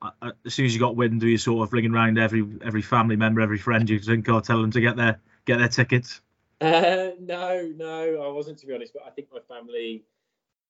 Uh, 0.00 0.10
uh, 0.22 0.32
as 0.46 0.54
soon 0.54 0.66
as 0.66 0.74
you 0.74 0.78
got 0.78 0.94
wind, 0.94 1.20
do 1.20 1.26
you 1.26 1.38
sort 1.38 1.66
of 1.66 1.72
ringing 1.72 1.92
around 1.92 2.18
every 2.18 2.46
every 2.62 2.82
family 2.82 3.16
member, 3.16 3.40
every 3.40 3.58
friend 3.58 3.90
you 3.90 3.98
think, 3.98 4.28
or 4.28 4.40
tell 4.40 4.60
them 4.60 4.70
to 4.70 4.80
get 4.80 4.96
their 4.96 5.20
get 5.46 5.58
their 5.58 5.68
tickets? 5.68 6.20
Uh, 6.60 7.10
no, 7.18 7.72
no, 7.74 8.22
I 8.22 8.28
wasn't 8.28 8.58
to 8.58 8.66
be 8.66 8.74
honest. 8.74 8.92
But 8.92 9.02
I 9.06 9.10
think 9.10 9.28
my 9.32 9.40
family 9.40 10.04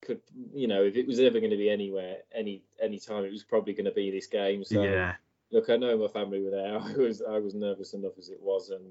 could 0.02 0.20
you 0.52 0.66
know 0.66 0.82
if 0.82 0.96
it 0.96 1.06
was 1.06 1.20
ever 1.20 1.40
going 1.40 1.50
to 1.50 1.56
be 1.56 1.70
anywhere 1.70 2.18
any 2.34 2.62
any 2.80 2.98
time 2.98 3.24
it 3.24 3.32
was 3.32 3.44
probably 3.44 3.72
going 3.72 3.84
to 3.84 3.90
be 3.90 4.10
this 4.10 4.26
game. 4.26 4.64
So 4.64 4.82
yeah. 4.82 5.14
look 5.50 5.70
i 5.70 5.76
know 5.76 5.96
my 5.96 6.08
family 6.08 6.42
were 6.42 6.50
there. 6.50 6.78
I 6.80 6.92
was 6.96 7.22
i 7.22 7.38
was 7.38 7.54
nervous 7.54 7.94
enough 7.94 8.18
as 8.18 8.28
it 8.28 8.40
was 8.40 8.70
and 8.70 8.84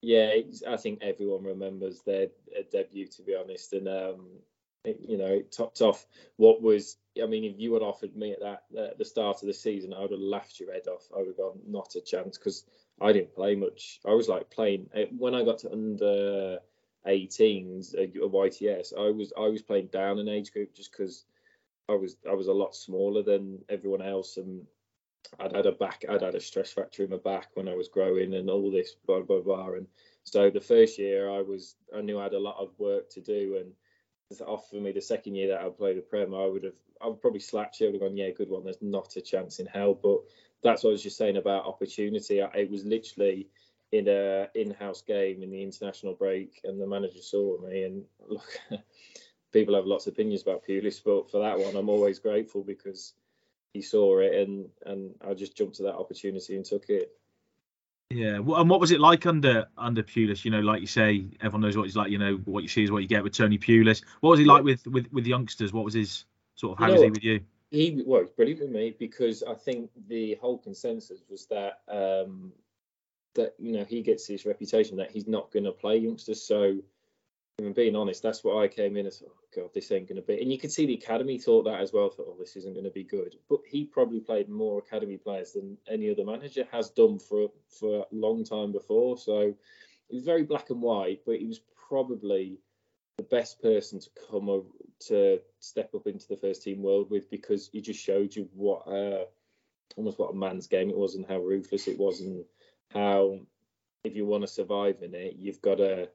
yeah 0.00 0.32
i 0.68 0.76
think 0.76 1.00
everyone 1.02 1.42
remembers 1.42 2.02
their, 2.02 2.28
their 2.52 2.84
debut 2.84 3.08
to 3.08 3.22
be 3.22 3.34
honest 3.34 3.72
and 3.72 3.88
um 3.88 4.26
it, 4.84 5.00
you 5.06 5.18
know 5.18 5.26
it 5.26 5.50
topped 5.50 5.80
off 5.80 6.06
what 6.36 6.62
was 6.62 6.98
i 7.20 7.26
mean 7.26 7.44
if 7.44 7.58
you 7.58 7.74
had 7.74 7.82
offered 7.82 8.14
me 8.16 8.32
at 8.32 8.40
that 8.40 8.62
at 8.78 8.96
the 8.96 9.04
start 9.04 9.42
of 9.42 9.48
the 9.48 9.52
season 9.52 9.92
i 9.92 10.00
would 10.00 10.12
have 10.12 10.20
laughed 10.20 10.60
your 10.60 10.72
head 10.72 10.86
off. 10.86 11.08
I 11.14 11.18
would 11.18 11.26
have 11.26 11.36
gone 11.36 11.58
not 11.66 11.96
a 11.96 12.00
chance 12.00 12.38
because 12.38 12.64
i 13.00 13.12
didn't 13.12 13.34
play 13.34 13.56
much. 13.56 14.00
I 14.06 14.14
was 14.14 14.28
like 14.28 14.50
playing 14.50 14.88
when 15.18 15.34
i 15.34 15.44
got 15.44 15.58
to 15.58 15.72
under 15.72 16.60
18s, 17.08 17.94
a, 17.94 18.04
a 18.04 18.28
YTS, 18.28 18.92
I 18.96 19.10
was 19.10 19.32
I 19.36 19.48
was 19.48 19.62
playing 19.62 19.88
down 19.88 20.18
an 20.18 20.28
age 20.28 20.52
group 20.52 20.74
just 20.74 20.92
because 20.92 21.24
I 21.88 21.94
was 21.94 22.16
I 22.28 22.34
was 22.34 22.48
a 22.48 22.52
lot 22.52 22.74
smaller 22.74 23.22
than 23.22 23.58
everyone 23.68 24.02
else, 24.02 24.36
and 24.36 24.66
I'd 25.40 25.56
had 25.56 25.66
a 25.66 25.72
back 25.72 26.04
I'd 26.08 26.22
had 26.22 26.34
a 26.34 26.40
stress 26.40 26.72
fracture 26.72 27.04
in 27.04 27.10
my 27.10 27.16
back 27.16 27.48
when 27.54 27.68
I 27.68 27.74
was 27.74 27.88
growing, 27.88 28.34
and 28.34 28.50
all 28.50 28.70
this 28.70 28.94
blah 29.06 29.22
blah 29.22 29.40
blah. 29.40 29.72
And 29.72 29.86
so 30.24 30.50
the 30.50 30.60
first 30.60 30.98
year 30.98 31.30
I 31.30 31.40
was 31.40 31.76
I 31.96 32.00
knew 32.00 32.18
I 32.18 32.24
had 32.24 32.34
a 32.34 32.38
lot 32.38 32.60
of 32.60 32.78
work 32.78 33.10
to 33.10 33.20
do, 33.20 33.56
and 33.60 33.72
off 34.46 34.68
for 34.68 34.76
me 34.76 34.92
the 34.92 35.00
second 35.00 35.34
year 35.34 35.48
that 35.48 35.62
I 35.62 35.68
played 35.70 35.98
a 35.98 36.02
prem, 36.02 36.34
I 36.34 36.46
would 36.46 36.64
have 36.64 36.74
I 37.00 37.06
would 37.08 37.20
probably 37.20 37.40
slapped 37.40 37.80
you. 37.80 37.86
I 37.86 37.90
would 37.90 38.00
have 38.00 38.10
gone, 38.10 38.16
yeah, 38.16 38.30
good 38.30 38.50
one. 38.50 38.64
There's 38.64 38.82
not 38.82 39.16
a 39.16 39.20
chance 39.20 39.60
in 39.60 39.66
hell. 39.66 39.94
But 39.94 40.20
that's 40.62 40.82
what 40.82 40.90
I 40.90 40.92
was 40.92 41.02
just 41.02 41.16
saying 41.16 41.36
about 41.36 41.66
opportunity. 41.66 42.40
It 42.40 42.70
was 42.70 42.84
literally 42.84 43.48
in 43.92 44.08
a 44.08 44.48
in-house 44.54 45.02
game 45.02 45.42
in 45.42 45.50
the 45.50 45.62
international 45.62 46.14
break, 46.14 46.60
and 46.64 46.80
the 46.80 46.86
manager 46.86 47.22
saw 47.22 47.58
me. 47.60 47.84
And 47.84 48.04
look, 48.28 48.60
people 49.52 49.74
have 49.74 49.86
lots 49.86 50.06
of 50.06 50.12
opinions 50.12 50.42
about 50.42 50.64
Pulis, 50.66 51.02
but 51.02 51.30
for 51.30 51.40
that 51.40 51.58
one, 51.58 51.76
I'm 51.76 51.88
always 51.88 52.18
grateful 52.18 52.62
because 52.62 53.14
he 53.72 53.82
saw 53.82 54.18
it, 54.20 54.34
and 54.34 54.68
and 54.86 55.14
I 55.26 55.34
just 55.34 55.56
jumped 55.56 55.76
to 55.76 55.84
that 55.84 55.96
opportunity 55.96 56.56
and 56.56 56.64
took 56.64 56.88
it. 56.88 57.12
Yeah, 58.10 58.36
and 58.36 58.46
what 58.46 58.80
was 58.80 58.90
it 58.90 59.00
like 59.00 59.26
under 59.26 59.66
under 59.76 60.02
Pulis? 60.02 60.44
You 60.44 60.50
know, 60.50 60.60
like 60.60 60.80
you 60.80 60.86
say, 60.86 61.26
everyone 61.40 61.60
knows 61.60 61.76
what 61.76 61.84
he's 61.84 61.96
like. 61.96 62.10
You 62.10 62.18
know, 62.18 62.36
what 62.44 62.62
you 62.62 62.68
see 62.68 62.84
is 62.84 62.90
what 62.90 63.02
you 63.02 63.08
get 63.08 63.22
with 63.22 63.34
Tony 63.34 63.58
Pulis. 63.58 64.02
What 64.20 64.30
was 64.30 64.38
he 64.38 64.46
like 64.46 64.64
with 64.64 64.86
with 64.86 65.12
with 65.12 65.26
youngsters? 65.26 65.72
What 65.72 65.84
was 65.84 65.94
his 65.94 66.24
sort 66.54 66.72
of 66.72 66.78
how 66.78 66.86
you 66.86 66.92
was 66.94 67.02
he 67.02 67.10
with 67.10 67.24
you? 67.24 67.40
He 67.70 68.02
well, 68.06 68.24
brilliant 68.34 68.62
with 68.62 68.70
me 68.70 68.96
because 68.98 69.42
I 69.42 69.52
think 69.52 69.90
the 70.08 70.38
whole 70.40 70.56
consensus 70.56 71.20
was 71.28 71.46
that 71.46 71.80
um, 71.88 72.52
that 73.34 73.54
you 73.58 73.72
know 73.72 73.84
he 73.84 74.02
gets 74.02 74.26
his 74.26 74.46
reputation 74.46 74.96
that 74.96 75.10
he's 75.10 75.26
not 75.26 75.52
going 75.52 75.64
to 75.64 75.72
play 75.72 75.96
youngsters. 75.96 76.42
So, 76.42 76.78
I'm 77.58 77.72
being 77.72 77.96
honest, 77.96 78.22
that's 78.22 78.44
what 78.44 78.62
I 78.62 78.68
came 78.68 78.96
in 78.96 79.06
as. 79.06 79.22
Oh 79.26 79.32
God, 79.54 79.70
this 79.74 79.90
ain't 79.90 80.08
going 80.08 80.20
to 80.20 80.26
be. 80.26 80.40
And 80.40 80.52
you 80.52 80.58
could 80.58 80.72
see 80.72 80.86
the 80.86 80.94
academy 80.94 81.38
thought 81.38 81.64
that 81.64 81.80
as 81.80 81.92
well. 81.92 82.10
Thought, 82.10 82.28
oh, 82.28 82.36
this 82.38 82.56
isn't 82.56 82.74
going 82.74 82.84
to 82.84 82.90
be 82.90 83.04
good. 83.04 83.36
But 83.48 83.60
he 83.66 83.84
probably 83.84 84.20
played 84.20 84.48
more 84.48 84.78
academy 84.78 85.16
players 85.16 85.52
than 85.52 85.78
any 85.88 86.10
other 86.10 86.24
manager 86.24 86.66
has 86.72 86.90
done 86.90 87.18
for 87.18 87.50
for 87.68 88.06
a 88.10 88.14
long 88.14 88.44
time 88.44 88.72
before. 88.72 89.18
So, 89.18 89.40
it 89.40 90.14
was 90.14 90.24
very 90.24 90.44
black 90.44 90.70
and 90.70 90.82
white. 90.82 91.22
But 91.26 91.38
he 91.38 91.46
was 91.46 91.60
probably 91.88 92.58
the 93.18 93.24
best 93.24 93.60
person 93.60 93.98
to 93.98 94.10
come 94.30 94.64
to 95.00 95.40
step 95.58 95.94
up 95.94 96.06
into 96.06 96.26
the 96.28 96.36
first 96.36 96.62
team 96.62 96.82
world 96.82 97.10
with 97.10 97.28
because 97.30 97.68
he 97.72 97.80
just 97.80 98.00
showed 98.00 98.34
you 98.34 98.48
what 98.54 98.86
uh, 98.86 99.24
almost 99.96 100.18
what 100.18 100.30
a 100.30 100.36
man's 100.36 100.68
game 100.68 100.88
it 100.88 100.96
was 100.96 101.16
and 101.16 101.26
how 101.26 101.38
ruthless 101.38 101.88
it 101.88 101.98
was 101.98 102.20
and 102.20 102.44
how 102.92 103.38
if 104.04 104.16
you 104.16 104.26
want 104.26 104.42
to 104.42 104.48
survive 104.48 105.02
in 105.02 105.14
it, 105.14 105.36
you've 105.38 105.62
got 105.62 105.76
to 105.76 106.08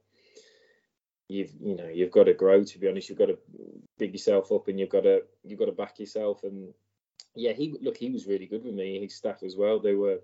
you've 1.28 1.52
you 1.62 1.76
know 1.76 1.88
you've 1.88 2.12
got 2.12 2.26
to 2.26 2.34
grow. 2.34 2.64
To 2.64 2.80
be 2.80 2.88
honest, 2.88 3.10
you've 3.10 3.18
got 3.18 3.28
to 3.28 3.38
big 3.98 4.14
yourself 4.14 4.52
up, 4.52 4.68
and 4.68 4.80
you've 4.80 4.90
got 4.90 5.04
to 5.04 5.24
you've 5.44 5.60
got 5.60 5.66
to 5.66 5.72
back 5.72 6.00
yourself. 6.00 6.44
And 6.44 6.74
yeah, 7.36 7.54
he 7.54 7.76
look 7.82 7.98
he 7.98 8.10
was 8.10 8.28
really 8.28 8.46
good 8.46 8.64
with 8.64 8.76
me. 8.76 9.00
His 9.02 9.16
staff 9.16 9.44
as 9.44 9.56
well. 9.56 9.80
They 9.80 9.94
were 9.94 10.20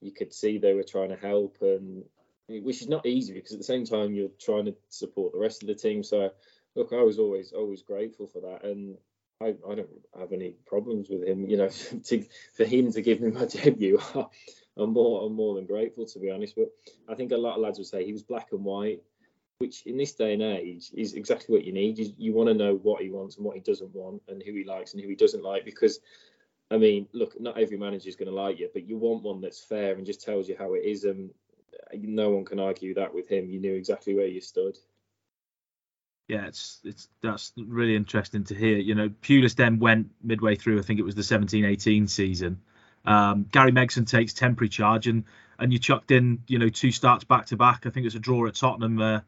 you 0.00 0.12
could 0.12 0.32
see 0.32 0.58
they 0.58 0.74
were 0.74 0.84
trying 0.84 1.10
to 1.10 1.16
help, 1.16 1.58
and 1.60 2.04
which 2.48 2.82
is 2.82 2.88
not 2.88 3.06
easy 3.06 3.34
because 3.34 3.52
at 3.52 3.58
the 3.58 3.64
same 3.64 3.84
time 3.84 4.14
you're 4.14 4.30
trying 4.40 4.64
to 4.66 4.74
support 4.88 5.32
the 5.32 5.38
rest 5.38 5.62
of 5.62 5.68
the 5.68 5.74
team. 5.74 6.02
So 6.02 6.30
look, 6.74 6.92
I 6.92 7.02
was 7.02 7.18
always 7.18 7.52
always 7.52 7.82
grateful 7.82 8.26
for 8.26 8.40
that, 8.40 8.64
and 8.64 8.96
I, 9.40 9.54
I 9.68 9.74
don't 9.74 9.88
have 10.18 10.32
any 10.32 10.56
problems 10.66 11.08
with 11.10 11.24
him. 11.24 11.46
You 11.46 11.58
know, 11.58 11.68
to, 12.04 12.24
for 12.54 12.64
him 12.64 12.92
to 12.92 13.02
give 13.02 13.20
me 13.20 13.30
my 13.30 13.44
debut, 13.46 14.00
I'm 14.78 14.92
more 14.92 15.26
I'm 15.26 15.34
more 15.34 15.54
than 15.54 15.66
grateful 15.66 16.06
to 16.06 16.18
be 16.18 16.30
honest. 16.30 16.56
But 16.56 16.72
I 17.08 17.14
think 17.14 17.32
a 17.32 17.36
lot 17.36 17.56
of 17.56 17.62
lads 17.62 17.78
would 17.78 17.86
say 17.86 18.04
he 18.04 18.12
was 18.12 18.22
black 18.22 18.48
and 18.52 18.64
white, 18.64 19.02
which 19.58 19.84
in 19.86 19.96
this 19.96 20.12
day 20.12 20.32
and 20.32 20.42
age 20.42 20.90
is 20.94 21.14
exactly 21.14 21.54
what 21.54 21.64
you 21.64 21.72
need. 21.72 21.98
You, 21.98 22.12
you 22.16 22.32
want 22.32 22.48
to 22.48 22.54
know 22.54 22.76
what 22.76 23.02
he 23.02 23.10
wants 23.10 23.36
and 23.36 23.44
what 23.44 23.56
he 23.56 23.60
doesn't 23.60 23.94
want, 23.94 24.22
and 24.28 24.42
who 24.42 24.52
he 24.54 24.64
likes 24.64 24.94
and 24.94 25.02
who 25.02 25.08
he 25.08 25.16
doesn't 25.16 25.42
like. 25.42 25.64
Because, 25.64 26.00
I 26.70 26.78
mean, 26.78 27.08
look, 27.12 27.40
not 27.40 27.58
every 27.58 27.76
manager 27.76 28.08
is 28.08 28.16
going 28.16 28.30
to 28.30 28.34
like 28.34 28.58
you, 28.60 28.70
but 28.72 28.88
you 28.88 28.96
want 28.96 29.22
one 29.22 29.40
that's 29.40 29.60
fair 29.60 29.94
and 29.94 30.06
just 30.06 30.24
tells 30.24 30.48
you 30.48 30.56
how 30.56 30.74
it 30.74 30.84
is. 30.84 31.04
And 31.04 31.30
no 31.94 32.30
one 32.30 32.44
can 32.44 32.60
argue 32.60 32.94
that 32.94 33.12
with 33.12 33.28
him. 33.28 33.48
You 33.48 33.60
knew 33.60 33.74
exactly 33.74 34.14
where 34.14 34.26
you 34.26 34.40
stood. 34.40 34.78
Yeah, 36.28 36.46
it's 36.46 36.80
it's 36.84 37.08
that's 37.22 37.52
really 37.56 37.96
interesting 37.96 38.44
to 38.44 38.54
hear. 38.54 38.76
You 38.76 38.94
know, 38.94 39.08
Pulis 39.08 39.56
then 39.56 39.78
went 39.78 40.08
midway 40.22 40.56
through. 40.56 40.78
I 40.78 40.82
think 40.82 41.00
it 41.00 41.04
was 41.04 41.14
the 41.14 41.22
17-18 41.22 42.08
season. 42.08 42.60
Um, 43.08 43.46
Gary 43.50 43.72
Megson 43.72 44.06
takes 44.06 44.34
temporary 44.34 44.68
charge, 44.68 45.06
and 45.06 45.24
and 45.58 45.72
you 45.72 45.78
chucked 45.78 46.10
in, 46.10 46.42
you 46.46 46.58
know, 46.58 46.68
two 46.68 46.92
starts 46.92 47.24
back 47.24 47.46
to 47.46 47.56
back. 47.56 47.86
I 47.86 47.90
think 47.90 48.04
it 48.04 48.08
was 48.08 48.14
a 48.14 48.20
draw 48.20 48.46
at 48.46 48.54
Tottenham, 48.54 49.00
uh, 49.00 49.20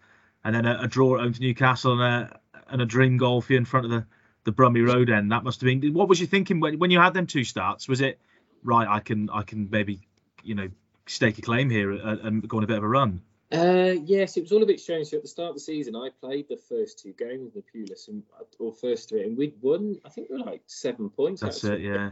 and 0.44 0.54
then 0.54 0.66
a, 0.66 0.80
a, 0.82 0.86
draw 0.86 1.16
at 1.16 1.22
home 1.22 1.32
to 1.32 1.40
Newcastle, 1.40 2.00
and 2.00 2.02
a 2.02 2.40
and 2.68 2.82
a 2.82 2.86
dream 2.86 3.16
goal 3.16 3.40
for 3.40 3.54
you 3.54 3.58
in 3.58 3.64
front 3.64 3.86
of 3.86 3.90
the 3.90 4.06
the 4.44 4.52
Brummy 4.52 4.82
Road 4.82 5.08
end. 5.08 5.32
That 5.32 5.44
must 5.44 5.62
have 5.62 5.66
been. 5.66 5.94
What 5.94 6.08
was 6.08 6.20
you 6.20 6.26
thinking 6.26 6.60
when 6.60 6.78
when 6.78 6.90
you 6.90 7.00
had 7.00 7.14
them 7.14 7.26
two 7.26 7.44
starts? 7.44 7.88
Was 7.88 8.02
it 8.02 8.20
right? 8.62 8.86
I 8.86 9.00
can 9.00 9.30
I 9.30 9.42
can 9.42 9.68
maybe 9.70 10.00
you 10.42 10.54
know 10.54 10.68
stake 11.06 11.38
a 11.38 11.42
claim 11.42 11.70
here 11.70 11.90
and, 11.90 12.20
and 12.20 12.48
go 12.48 12.58
on 12.58 12.64
a 12.64 12.66
bit 12.66 12.76
of 12.76 12.84
a 12.84 12.88
run. 12.88 13.22
Uh, 13.52 13.96
yes, 14.04 14.36
it 14.36 14.42
was 14.42 14.52
all 14.52 14.62
a 14.62 14.66
bit 14.66 14.78
strange. 14.78 15.08
So 15.08 15.16
at 15.16 15.22
the 15.22 15.28
start 15.28 15.48
of 15.48 15.54
the 15.56 15.60
season, 15.60 15.96
I 15.96 16.10
played 16.20 16.48
the 16.48 16.56
first 16.56 17.00
two 17.00 17.12
games 17.18 17.50
with 17.52 17.54
the 17.54 17.78
Pulis, 17.78 18.08
and 18.08 18.22
or 18.58 18.72
first 18.72 19.08
three, 19.08 19.24
and 19.24 19.38
we'd 19.38 19.54
won. 19.62 19.98
I 20.04 20.10
think 20.10 20.28
we 20.28 20.38
were 20.38 20.44
like 20.44 20.62
seven 20.66 21.08
points. 21.08 21.40
That's 21.40 21.64
actually. 21.64 21.86
it, 21.86 21.94
yeah. 21.94 22.10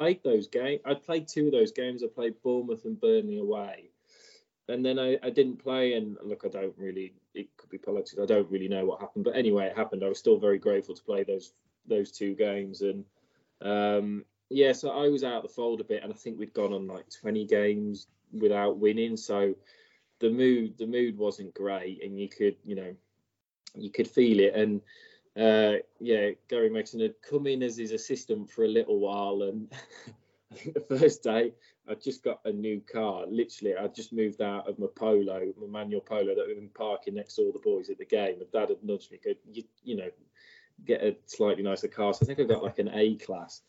Played 0.00 0.22
those 0.24 0.48
games. 0.48 0.80
I 0.86 0.94
played 0.94 1.28
two 1.28 1.46
of 1.46 1.52
those 1.52 1.72
games. 1.72 2.02
I 2.02 2.06
played 2.06 2.40
Bournemouth 2.42 2.86
and 2.86 2.98
Burnley 2.98 3.38
away, 3.38 3.90
and 4.66 4.82
then 4.82 4.98
I, 4.98 5.18
I 5.22 5.28
didn't 5.28 5.62
play. 5.62 5.92
And 5.92 6.16
look, 6.24 6.44
I 6.46 6.48
don't 6.48 6.72
really. 6.78 7.12
It 7.34 7.54
could 7.58 7.68
be 7.68 7.76
politics. 7.76 8.16
I 8.18 8.24
don't 8.24 8.50
really 8.50 8.66
know 8.66 8.86
what 8.86 9.02
happened, 9.02 9.24
but 9.24 9.36
anyway, 9.36 9.66
it 9.66 9.76
happened. 9.76 10.02
I 10.02 10.08
was 10.08 10.18
still 10.18 10.38
very 10.38 10.58
grateful 10.58 10.94
to 10.94 11.02
play 11.02 11.22
those 11.22 11.52
those 11.86 12.10
two 12.10 12.34
games, 12.34 12.80
and 12.80 13.04
um, 13.60 14.24
yeah, 14.48 14.72
so 14.72 14.88
I 14.88 15.08
was 15.08 15.22
out 15.22 15.42
the 15.42 15.50
fold 15.50 15.82
a 15.82 15.84
bit, 15.84 16.02
and 16.02 16.10
I 16.10 16.16
think 16.16 16.38
we'd 16.38 16.54
gone 16.54 16.72
on 16.72 16.86
like 16.86 17.04
20 17.20 17.44
games 17.44 18.06
without 18.32 18.78
winning, 18.78 19.18
so 19.18 19.54
the 20.20 20.30
mood 20.30 20.78
the 20.78 20.86
mood 20.86 21.18
wasn't 21.18 21.52
great, 21.52 22.02
and 22.02 22.18
you 22.18 22.30
could 22.30 22.56
you 22.64 22.74
know 22.74 22.96
you 23.74 23.90
could 23.90 24.08
feel 24.08 24.40
it, 24.40 24.54
and 24.54 24.80
uh, 25.36 25.74
yeah, 26.00 26.30
Gary 26.48 26.70
Megson 26.70 27.00
had 27.00 27.14
come 27.22 27.46
in 27.46 27.62
as 27.62 27.76
his 27.76 27.92
assistant 27.92 28.50
for 28.50 28.64
a 28.64 28.68
little 28.68 28.98
while, 28.98 29.42
and 29.42 29.72
I 30.52 30.54
think 30.56 30.74
the 30.74 30.98
first 30.98 31.22
day 31.22 31.52
I 31.88 31.94
just 31.94 32.24
got 32.24 32.40
a 32.44 32.52
new 32.52 32.80
car. 32.80 33.24
Literally, 33.28 33.76
I 33.76 33.86
just 33.88 34.12
moved 34.12 34.40
out 34.40 34.68
of 34.68 34.78
my 34.78 34.86
Polo, 34.94 35.52
my 35.60 35.66
manual 35.66 36.00
Polo 36.00 36.34
that 36.34 36.48
had 36.48 36.56
been 36.56 36.68
parking 36.74 37.14
next 37.14 37.34
to 37.34 37.42
all 37.42 37.52
the 37.52 37.60
boys 37.60 37.90
at 37.90 37.98
the 37.98 38.04
game. 38.04 38.38
My 38.40 38.46
dad 38.60 38.70
had 38.70 38.82
nudged 38.82 39.12
me, 39.12 39.18
go, 39.24 39.32
you, 39.52 39.62
you 39.84 39.96
know, 39.96 40.10
get 40.84 41.02
a 41.02 41.16
slightly 41.26 41.62
nicer 41.62 41.88
car. 41.88 42.12
So 42.12 42.20
I 42.22 42.26
think 42.26 42.40
I 42.40 42.44
got 42.44 42.64
like 42.64 42.78
an 42.78 42.90
A 42.92 43.14
class. 43.16 43.62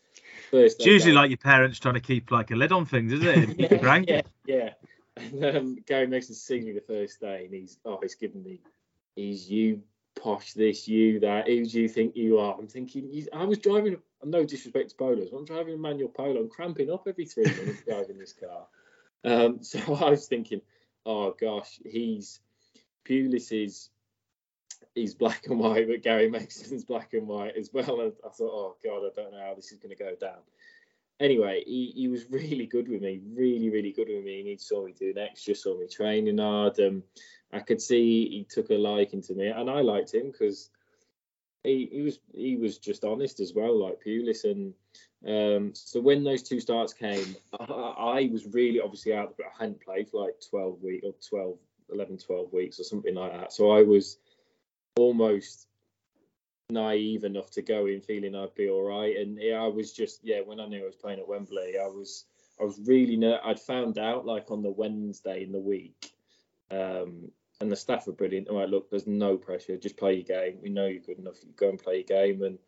First 0.50 0.78
it's 0.78 0.86
usually 0.86 1.14
like 1.14 1.30
your 1.30 1.38
parents 1.38 1.78
trying 1.78 1.94
to 1.94 2.00
keep 2.00 2.30
like 2.30 2.50
a 2.50 2.56
lid 2.56 2.72
on 2.72 2.86
things, 2.86 3.12
isn't 3.12 3.60
it? 3.60 3.70
yeah, 3.82 4.02
yeah, 4.06 4.22
yeah, 4.46 4.70
and 5.16 5.44
um, 5.44 5.76
Gary 5.86 6.06
Megson's 6.06 6.42
seen 6.42 6.64
me 6.64 6.72
the 6.72 6.80
first 6.80 7.20
day, 7.20 7.44
and 7.44 7.54
he's 7.54 7.78
oh, 7.84 7.98
he's 8.02 8.14
given 8.14 8.42
me, 8.42 8.60
he's 9.16 9.50
you 9.50 9.82
posh 10.14 10.52
this, 10.52 10.88
you 10.88 11.20
that. 11.20 11.48
Who 11.48 11.64
do 11.64 11.80
you 11.80 11.88
think 11.88 12.16
you 12.16 12.38
are? 12.38 12.56
I'm 12.58 12.68
thinking, 12.68 13.26
I 13.32 13.44
was 13.44 13.58
driving. 13.58 13.96
No 14.24 14.44
disrespect 14.44 14.90
to 14.90 14.96
polos, 14.96 15.32
I'm 15.32 15.44
driving 15.44 15.74
a 15.74 15.78
manual 15.78 16.08
polo. 16.08 16.40
I'm 16.40 16.48
cramping 16.48 16.90
up 16.90 17.06
every 17.08 17.26
three 17.26 17.44
minutes 17.44 17.82
driving 17.86 18.18
this 18.18 18.32
car. 18.32 18.66
Um, 19.24 19.58
so 19.62 19.78
I 19.94 20.10
was 20.10 20.26
thinking, 20.26 20.60
oh 21.04 21.34
gosh, 21.40 21.80
he's 21.84 22.40
Pulis 23.04 23.52
is 23.52 23.90
he's 24.94 25.14
black 25.14 25.46
and 25.46 25.58
white, 25.58 25.88
but 25.88 26.02
Gary 26.02 26.30
Megson's 26.30 26.84
black 26.84 27.14
and 27.14 27.26
white 27.26 27.56
as 27.56 27.70
well. 27.72 28.00
And 28.00 28.12
I 28.24 28.28
thought, 28.28 28.52
oh 28.52 28.76
god, 28.84 29.06
I 29.06 29.10
don't 29.14 29.32
know 29.32 29.44
how 29.44 29.54
this 29.54 29.72
is 29.72 29.78
going 29.78 29.96
to 29.96 30.02
go 30.02 30.14
down 30.14 30.38
anyway, 31.22 31.62
he, 31.66 31.92
he 31.94 32.08
was 32.08 32.26
really 32.28 32.66
good 32.66 32.88
with 32.88 33.00
me, 33.00 33.20
really, 33.32 33.70
really 33.70 33.92
good 33.92 34.08
with 34.08 34.24
me. 34.24 34.40
And 34.40 34.48
he 34.48 34.56
saw 34.58 34.84
me 34.84 34.92
doing 34.92 35.18
extra, 35.18 35.54
saw 35.54 35.78
me 35.78 35.86
training 35.86 36.38
hard. 36.38 36.78
Um, 36.80 37.02
I 37.52 37.60
could 37.60 37.82
see 37.82 38.28
he 38.28 38.46
took 38.48 38.70
a 38.70 38.74
liking 38.74 39.22
to 39.22 39.34
me, 39.34 39.48
and 39.48 39.68
I 39.68 39.80
liked 39.80 40.14
him 40.14 40.30
because 40.30 40.70
he, 41.64 41.88
he 41.92 42.02
was 42.02 42.18
he 42.34 42.56
was 42.56 42.78
just 42.78 43.04
honest 43.04 43.40
as 43.40 43.54
well, 43.54 43.78
like 43.78 44.02
Pulis. 44.04 44.44
And 44.44 44.74
um, 45.26 45.74
so 45.74 46.00
when 46.00 46.24
those 46.24 46.42
two 46.42 46.60
starts 46.60 46.92
came, 46.92 47.36
I, 47.60 47.64
I, 47.64 48.30
was 48.32 48.46
really 48.46 48.80
obviously 48.80 49.14
out. 49.14 49.34
I 49.40 49.62
hadn't 49.62 49.80
played 49.80 50.08
for 50.08 50.24
like 50.24 50.34
12 50.50 50.82
weeks 50.82 51.06
or 51.06 51.14
12, 51.28 51.58
11, 51.92 52.18
12 52.18 52.52
weeks 52.52 52.80
or 52.80 52.84
something 52.84 53.14
like 53.14 53.32
that. 53.32 53.52
So 53.52 53.70
I 53.70 53.82
was 53.82 54.18
almost 54.96 55.68
naive 56.70 57.24
enough 57.24 57.50
to 57.50 57.62
go 57.62 57.86
in 57.86 58.00
feeling 58.00 58.34
I'd 58.34 58.54
be 58.54 58.68
all 58.68 58.82
right. 58.82 59.16
And 59.16 59.38
yeah, 59.40 59.62
I 59.62 59.68
was 59.68 59.92
just 59.92 60.20
yeah, 60.22 60.40
when 60.40 60.58
I 60.58 60.66
knew 60.66 60.82
I 60.82 60.86
was 60.86 60.96
playing 60.96 61.20
at 61.20 61.28
Wembley, 61.28 61.74
I 61.80 61.86
was 61.86 62.24
I 62.60 62.64
was 62.64 62.80
really 62.84 63.16
ner- 63.16 63.40
I'd 63.44 63.60
found 63.60 63.98
out 63.98 64.26
like 64.26 64.50
on 64.50 64.62
the 64.62 64.70
Wednesday 64.70 65.44
in 65.44 65.52
the 65.52 65.60
week, 65.60 66.12
um, 66.70 67.30
and 67.62 67.70
the 67.70 67.76
staff 67.76 68.08
were 68.08 68.12
brilliant. 68.12 68.48
All 68.48 68.58
right, 68.58 68.68
look, 68.68 68.90
there's 68.90 69.06
no 69.06 69.36
pressure, 69.36 69.76
just 69.76 69.96
play 69.96 70.14
your 70.14 70.24
game. 70.24 70.58
We 70.60 70.68
know 70.68 70.86
you're 70.86 71.00
good 71.00 71.20
enough. 71.20 71.36
You 71.44 71.52
go 71.56 71.68
and 71.68 71.78
play 71.78 72.04
your 72.06 72.24
game. 72.24 72.42
And 72.42 72.58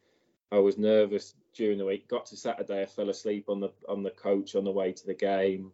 I 0.52 0.58
was 0.58 0.78
nervous 0.78 1.34
during 1.52 1.78
the 1.78 1.84
week. 1.84 2.06
Got 2.06 2.26
to 2.26 2.36
Saturday, 2.36 2.82
I 2.82 2.86
fell 2.86 3.10
asleep 3.10 3.46
on 3.48 3.58
the 3.58 3.70
on 3.88 4.04
the 4.04 4.10
coach 4.10 4.54
on 4.54 4.62
the 4.62 4.70
way 4.70 4.92
to 4.92 5.06
the 5.06 5.14
game. 5.14 5.72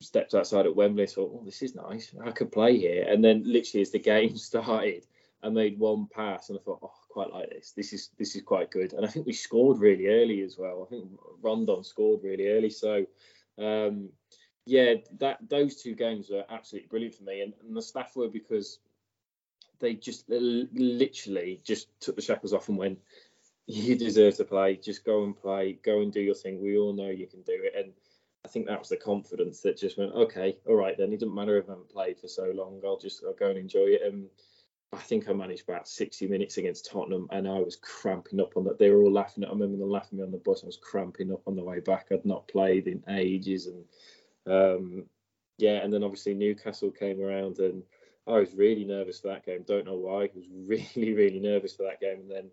Stepped 0.00 0.34
outside 0.34 0.66
at 0.66 0.74
Wembley, 0.74 1.06
thought, 1.06 1.30
oh, 1.32 1.44
this 1.44 1.62
is 1.62 1.76
nice. 1.76 2.12
I 2.26 2.32
could 2.32 2.50
play 2.50 2.76
here. 2.76 3.06
And 3.08 3.24
then 3.24 3.44
literally 3.46 3.82
as 3.82 3.92
the 3.92 4.00
game 4.00 4.36
started, 4.36 5.06
I 5.44 5.48
made 5.48 5.78
one 5.78 6.08
pass 6.08 6.48
and 6.48 6.58
I 6.58 6.62
thought, 6.62 6.80
oh, 6.82 6.88
I 6.92 7.12
quite 7.12 7.32
like 7.32 7.50
this. 7.50 7.70
This 7.76 7.92
is 7.92 8.10
this 8.18 8.34
is 8.34 8.42
quite 8.42 8.72
good. 8.72 8.92
And 8.92 9.06
I 9.06 9.08
think 9.08 9.24
we 9.24 9.34
scored 9.34 9.78
really 9.78 10.08
early 10.08 10.42
as 10.42 10.58
well. 10.58 10.84
I 10.84 10.90
think 10.90 11.08
Rondon 11.40 11.84
scored 11.84 12.24
really 12.24 12.48
early. 12.48 12.70
So 12.70 13.06
um, 13.56 14.08
yeah, 14.66 14.94
that 15.18 15.38
those 15.48 15.82
two 15.82 15.94
games 15.94 16.30
were 16.30 16.44
absolutely 16.50 16.88
brilliant 16.88 17.14
for 17.14 17.24
me. 17.24 17.40
And, 17.40 17.52
and 17.66 17.76
the 17.76 17.82
staff 17.82 18.14
were 18.16 18.28
because 18.28 18.78
they 19.80 19.94
just 19.94 20.24
literally 20.28 21.60
just 21.64 21.88
took 22.00 22.16
the 22.16 22.22
shackles 22.22 22.52
off 22.52 22.68
and 22.68 22.78
went, 22.78 22.98
you 23.66 23.96
deserve 23.96 24.36
to 24.36 24.44
play. 24.44 24.76
Just 24.76 25.04
go 25.04 25.24
and 25.24 25.36
play. 25.36 25.78
Go 25.84 26.00
and 26.00 26.12
do 26.12 26.20
your 26.20 26.34
thing. 26.34 26.60
We 26.60 26.78
all 26.78 26.92
know 26.92 27.10
you 27.10 27.26
can 27.26 27.42
do 27.42 27.58
it. 27.62 27.74
And 27.76 27.92
I 28.44 28.48
think 28.48 28.66
that 28.66 28.78
was 28.78 28.88
the 28.88 28.96
confidence 28.96 29.60
that 29.60 29.76
just 29.76 29.98
went, 29.98 30.12
okay, 30.12 30.56
all 30.66 30.74
right, 30.74 30.96
then 30.96 31.12
it 31.12 31.20
doesn't 31.20 31.34
matter 31.34 31.58
if 31.58 31.68
I 31.68 31.72
haven't 31.72 31.90
played 31.90 32.18
for 32.18 32.28
so 32.28 32.52
long. 32.54 32.80
I'll 32.84 32.98
just 32.98 33.22
I'll 33.24 33.34
go 33.34 33.48
and 33.48 33.58
enjoy 33.58 33.86
it. 33.86 34.02
And 34.04 34.28
I 34.92 34.98
think 34.98 35.28
I 35.28 35.32
managed 35.32 35.68
about 35.68 35.88
60 35.88 36.26
minutes 36.28 36.58
against 36.58 36.90
Tottenham, 36.90 37.26
and 37.30 37.48
I 37.48 37.58
was 37.58 37.76
cramping 37.76 38.40
up 38.40 38.56
on 38.56 38.64
that. 38.64 38.78
They 38.78 38.90
were 38.90 39.02
all 39.02 39.12
laughing 39.12 39.42
at. 39.42 39.50
I 39.50 39.52
remember 39.52 39.78
them 39.78 39.90
laughing 39.90 40.18
at 40.18 40.22
me 40.22 40.24
on 40.24 40.32
the 40.32 40.38
bus. 40.38 40.62
I 40.62 40.66
was 40.66 40.76
cramping 40.76 41.32
up 41.32 41.42
on 41.46 41.56
the 41.56 41.64
way 41.64 41.80
back. 41.80 42.08
I'd 42.10 42.26
not 42.26 42.48
played 42.48 42.88
in 42.88 43.02
ages, 43.08 43.68
and 43.68 43.84
um, 44.46 45.04
yeah. 45.58 45.82
And 45.82 45.92
then 45.92 46.02
obviously 46.02 46.34
Newcastle 46.34 46.90
came 46.90 47.22
around, 47.22 47.58
and 47.58 47.82
I 48.26 48.38
was 48.38 48.54
really 48.54 48.84
nervous 48.84 49.20
for 49.20 49.28
that 49.28 49.46
game. 49.46 49.64
Don't 49.66 49.86
know 49.86 49.96
why. 49.96 50.24
I 50.24 50.30
was 50.34 50.46
really, 50.66 51.14
really 51.14 51.40
nervous 51.40 51.74
for 51.74 51.84
that 51.84 52.00
game, 52.00 52.20
and 52.20 52.30
then 52.30 52.50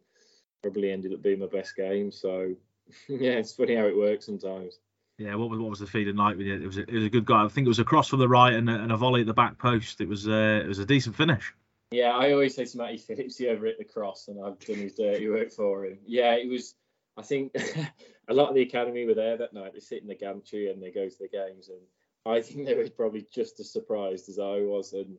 probably 0.62 0.92
ended 0.92 1.14
up 1.14 1.22
being 1.22 1.40
my 1.40 1.48
best 1.48 1.76
game. 1.76 2.12
So 2.12 2.56
yeah, 3.08 3.32
it's 3.32 3.54
funny 3.54 3.76
how 3.76 3.86
it 3.86 3.98
works 3.98 4.26
sometimes. 4.26 4.80
Yeah, 5.18 5.36
what 5.36 5.50
was 5.50 5.60
what 5.60 5.70
was 5.70 5.80
the 5.80 5.88
feeling 5.88 6.16
like 6.16 6.38
with 6.38 6.48
it? 6.48 6.62
It 6.62 6.66
was 6.66 6.78
a, 6.78 6.82
it 6.82 6.94
was 6.94 7.04
a 7.04 7.10
good 7.10 7.26
guy. 7.26 7.44
I 7.44 7.48
think 7.50 7.66
it 7.66 7.70
was 7.70 7.80
a 7.80 7.84
cross 7.84 8.08
from 8.08 8.20
the 8.20 8.30
right 8.30 8.54
and 8.54 8.70
a, 8.70 8.76
and 8.76 8.92
a 8.92 8.98
volley 8.98 9.22
at 9.22 9.28
the 9.28 9.34
back 9.34 9.58
post. 9.58 10.00
It 10.00 10.08
was 10.08 10.28
uh, 10.28 10.62
it 10.64 10.68
was 10.68 10.80
a 10.80 10.86
decent 10.86 11.16
finish. 11.16 11.54
Yeah, 11.92 12.12
I 12.12 12.32
always 12.32 12.56
say 12.56 12.66
to 12.66 12.78
Matty 12.78 12.98
Phillips, 12.98 13.38
he 13.38 13.48
ever 13.48 13.66
hit 13.66 13.80
the 13.80 13.84
cross, 13.84 14.28
and 14.28 14.40
I've 14.44 14.60
done 14.60 14.78
his 14.78 14.94
dirty 14.94 15.28
work 15.28 15.52
for 15.52 15.86
him. 15.86 15.98
Yeah, 16.06 16.36
it 16.36 16.48
was. 16.48 16.76
I 17.20 17.22
think 17.22 17.54
a 18.30 18.34
lot 18.34 18.48
of 18.50 18.56
the 18.56 18.62
academy 18.62 19.06
were 19.06 19.14
there 19.14 19.38
that 19.38 19.54
night. 19.54 19.74
They 19.74 19.82
sit 19.82 20.02
in 20.02 20.08
the 20.08 20.16
gantry 20.16 20.72
and 20.72 20.82
they 20.82 20.90
go 20.90 21.08
to 21.08 21.20
the 21.20 21.28
games, 21.28 21.70
and 21.70 21.82
I 22.26 22.42
think 22.42 22.66
they 22.66 22.76
were 22.76 22.90
probably 22.90 23.28
just 23.32 23.60
as 23.60 23.72
surprised 23.72 24.30
as 24.30 24.40
I 24.40 24.62
was. 24.62 24.94
And 24.94 25.18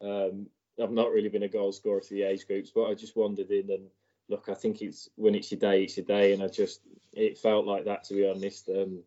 um, 0.00 0.46
I've 0.80 0.92
not 0.92 1.10
really 1.10 1.28
been 1.28 1.42
a 1.42 1.48
goal 1.48 1.72
scorer 1.72 2.00
for 2.00 2.14
the 2.14 2.22
age 2.22 2.46
groups, 2.46 2.70
but 2.72 2.84
I 2.84 2.94
just 2.94 3.16
wandered 3.16 3.50
in 3.50 3.68
and 3.70 3.88
look. 4.28 4.48
I 4.48 4.54
think 4.54 4.80
it's 4.80 5.08
when 5.16 5.34
it's 5.34 5.50
your 5.50 5.58
day, 5.58 5.82
it's 5.82 5.96
your 5.96 6.06
day, 6.06 6.32
and 6.32 6.42
I 6.42 6.46
just 6.46 6.82
it 7.12 7.38
felt 7.38 7.66
like 7.66 7.86
that 7.86 8.04
to 8.04 8.14
be 8.14 8.28
honest. 8.28 8.68
And 8.68 9.02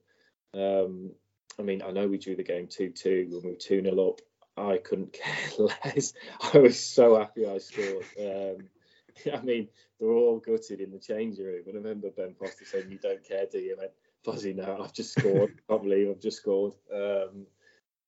um, 0.53 1.11
I 1.57 1.61
mean, 1.61 1.81
I 1.81 1.91
know 1.91 2.07
we 2.09 2.17
drew 2.17 2.35
the 2.35 2.43
game 2.43 2.67
two 2.67 2.89
two 2.89 3.27
when 3.31 3.43
we 3.43 3.49
were 3.51 3.55
two 3.55 3.81
0 3.81 4.09
up. 4.09 4.19
I 4.57 4.77
couldn't 4.77 5.13
care 5.23 5.67
less. 5.85 6.13
I 6.53 6.57
was 6.57 6.77
so 6.77 7.17
happy 7.17 7.47
I 7.47 7.57
scored. 7.59 8.05
Um, 8.19 8.67
I 9.33 9.41
mean, 9.41 9.67
they're 9.99 10.09
all 10.09 10.39
gutted 10.39 10.79
in 10.79 10.91
the 10.91 10.99
changing 10.99 11.45
room. 11.45 11.63
And 11.67 11.75
I 11.75 11.77
remember 11.77 12.09
Ben 12.09 12.33
Foster 12.33 12.65
saying, 12.65 12.89
"You 12.89 12.97
don't 12.97 13.23
care, 13.23 13.45
do 13.51 13.59
you?" 13.59 13.75
I 13.77 13.81
went, 13.81 13.91
"Fuzzy, 14.23 14.53
no, 14.53 14.81
I've 14.83 14.93
just 14.93 15.17
scored. 15.17 15.53
Can't 15.69 15.83
believe 15.83 16.09
I've 16.09 16.21
just 16.21 16.37
scored." 16.37 16.73
Um, 16.93 17.45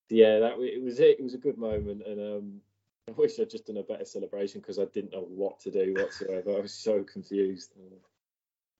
yeah, 0.10 0.40
that 0.40 0.54
it 0.60 0.82
was 0.82 1.00
it. 1.00 1.20
It 1.20 1.24
was 1.24 1.34
a 1.34 1.40
good 1.40 1.58
moment, 1.58 2.04
and 2.06 2.20
um, 2.20 2.62
I 3.08 3.12
wish 3.12 3.40
I'd 3.40 3.50
just 3.50 3.68
done 3.68 3.78
a 3.78 3.84
better 3.84 4.06
celebration 4.06 4.62
because 4.62 4.80
I 4.80 4.86
didn't 4.86 5.14
know 5.14 5.26
what 5.28 5.60
to 5.62 5.72
do 5.72 5.94
whatsoever. 5.98 6.58
I 6.58 6.62
was 6.62 6.74
so 6.74 7.04
confused. 7.04 7.74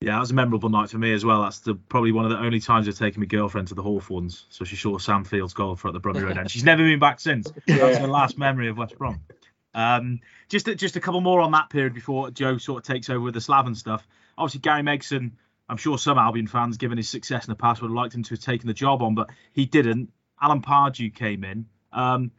Yeah, 0.02 0.14
that 0.14 0.20
was 0.20 0.32
a 0.32 0.34
memorable 0.34 0.70
night 0.70 0.90
for 0.90 0.98
me 0.98 1.14
as 1.14 1.24
well. 1.24 1.44
That's 1.44 1.60
the, 1.60 1.76
probably 1.76 2.12
one 2.12 2.26
of 2.26 2.32
the 2.32 2.38
only 2.38 2.60
times 2.60 2.88
I've 2.88 2.98
taken 2.98 3.22
my 3.22 3.28
girlfriend 3.28 3.70
to 3.70 3.76
the 3.76 3.82
Hawthorns. 3.82 4.46
So 4.50 4.66
she 4.66 4.76
saw 4.76 4.98
Sam 4.98 5.24
Fields 5.24 5.54
goal 5.54 5.76
for 5.76 5.88
at 5.88 5.94
the 5.94 6.00
Brummy 6.00 6.22
Road 6.22 6.38
end. 6.38 6.52
She's 6.52 6.64
never 6.64 6.84
been 6.84 7.00
back 7.00 7.20
since. 7.20 7.52
Yeah. 7.68 7.78
That's 7.78 8.00
the 8.00 8.08
last 8.08 8.38
memory 8.38 8.70
of 8.70 8.78
West 8.78 8.98
Brom. 8.98 9.22
Um, 9.76 10.22
just 10.48 10.68
a, 10.70 10.74
just 10.74 10.96
a 10.96 11.02
couple 11.02 11.22
more 11.22 11.42
on 11.42 11.52
that 11.52 11.70
period 11.70 11.94
before 11.94 12.32
Joe 12.32 12.58
sort 12.58 12.84
of 12.84 12.88
takes 12.88 13.10
over 13.10 13.20
with 13.20 13.34
the 13.34 13.42
Slaven 13.42 13.76
stuff. 13.76 14.08
Obviously, 14.38 14.62
Gary 14.62 14.82
Megson, 14.82 15.34
I'm 15.70 15.78
sure 15.78 15.98
some 15.98 16.18
Albion 16.18 16.48
fans, 16.48 16.78
given 16.78 16.98
his 16.98 17.10
success 17.10 17.46
in 17.46 17.52
the 17.52 17.58
past, 17.58 17.82
would 17.82 17.90
have 17.90 17.96
liked 17.96 18.16
him 18.16 18.24
to 18.24 18.30
have 18.32 18.40
taken 18.40 18.68
the 18.68 18.74
job 18.74 19.04
on, 19.04 19.16
but 19.16 19.30
he 19.52 19.66
didn't. 19.66 20.12
Alan 20.42 20.62
Pardew 20.62 21.14
came 21.14 21.44
in. 21.44 21.66
Um, 21.92 22.32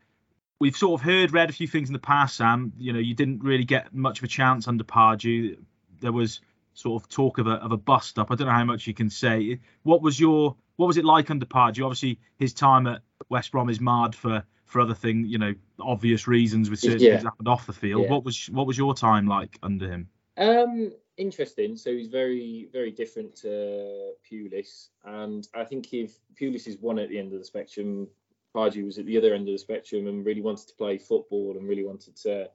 we've 0.58 0.76
sort 0.76 1.00
of 1.00 1.04
heard, 1.04 1.32
read 1.32 1.50
a 1.50 1.52
few 1.52 1.68
things 1.68 1.88
in 1.88 1.92
the 1.92 1.98
past, 1.98 2.36
Sam. 2.36 2.72
You 2.78 2.92
know, 2.92 2.98
you 2.98 3.14
didn't 3.14 3.42
really 3.42 3.64
get 3.64 3.94
much 3.94 4.18
of 4.18 4.24
a 4.24 4.28
chance 4.28 4.66
under 4.66 4.84
Pardew. 4.84 5.58
There 6.00 6.12
was 6.12 6.40
sort 6.72 7.02
of 7.02 7.08
talk 7.08 7.38
of 7.38 7.46
a 7.46 7.52
of 7.52 7.72
a 7.72 7.76
bust 7.76 8.18
up. 8.18 8.30
I 8.30 8.34
don't 8.34 8.46
know 8.46 8.52
how 8.52 8.64
much 8.64 8.86
you 8.86 8.94
can 8.94 9.10
say. 9.10 9.60
What 9.82 10.02
was 10.02 10.18
your 10.18 10.56
what 10.76 10.86
was 10.86 10.96
it 10.96 11.04
like 11.04 11.30
under 11.30 11.46
Pardew? 11.46 11.84
Obviously, 11.84 12.20
his 12.38 12.54
time 12.54 12.86
at 12.86 13.02
West 13.28 13.52
Brom 13.52 13.68
is 13.68 13.80
marred 13.80 14.14
for 14.14 14.44
for 14.66 14.80
other 14.80 14.94
things, 14.94 15.28
you 15.28 15.38
know, 15.38 15.54
obvious 15.80 16.26
reasons 16.26 16.68
with 16.68 16.80
certain 16.80 17.00
Yeah. 17.00 17.12
things 17.12 17.24
happened 17.24 17.48
off 17.48 17.66
the 17.66 17.72
field. 17.72 18.04
Yeah. 18.04 18.10
What 18.10 18.24
was 18.24 18.50
what 18.50 18.66
was 18.66 18.76
your 18.76 18.94
time 18.94 19.26
like 19.26 19.58
under 19.62 19.88
him? 19.88 20.08
Um, 20.36 20.92
interesting. 21.16 21.76
So 21.76 21.92
he's 21.92 22.08
very, 22.08 22.68
very 22.72 22.90
different 22.90 23.34
to 23.36 24.12
Pulis, 24.28 24.88
and 25.04 25.48
I 25.54 25.64
think 25.64 25.94
if 25.94 26.18
Pulis 26.38 26.66
is 26.66 26.78
one 26.78 26.98
at 26.98 27.08
the 27.08 27.18
end 27.18 27.32
of 27.32 27.38
the 27.38 27.44
spectrum, 27.44 28.08
Pardew 28.54 28.84
was 28.84 28.98
at 28.98 29.06
the 29.06 29.16
other 29.16 29.34
end 29.34 29.48
of 29.48 29.52
the 29.54 29.58
spectrum 29.58 30.08
and 30.08 30.26
really 30.26 30.42
wanted 30.42 30.68
to 30.68 30.74
play 30.74 30.98
football 30.98 31.56
and 31.56 31.68
really 31.68 31.84
wanted 31.84 32.16
to, 32.16 32.50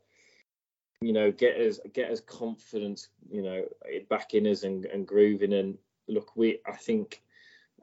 you 0.99 1.13
know, 1.13 1.31
get 1.31 1.59
us 1.59 1.79
get 1.93 2.11
us 2.11 2.19
confidence, 2.19 3.09
you 3.31 3.41
know, 3.41 3.65
back 4.09 4.33
in 4.33 4.47
us 4.47 4.63
and, 4.63 4.85
and 4.85 5.07
grooving. 5.07 5.53
And 5.53 5.77
look, 6.07 6.35
we 6.35 6.59
I 6.65 6.75
think 6.75 7.21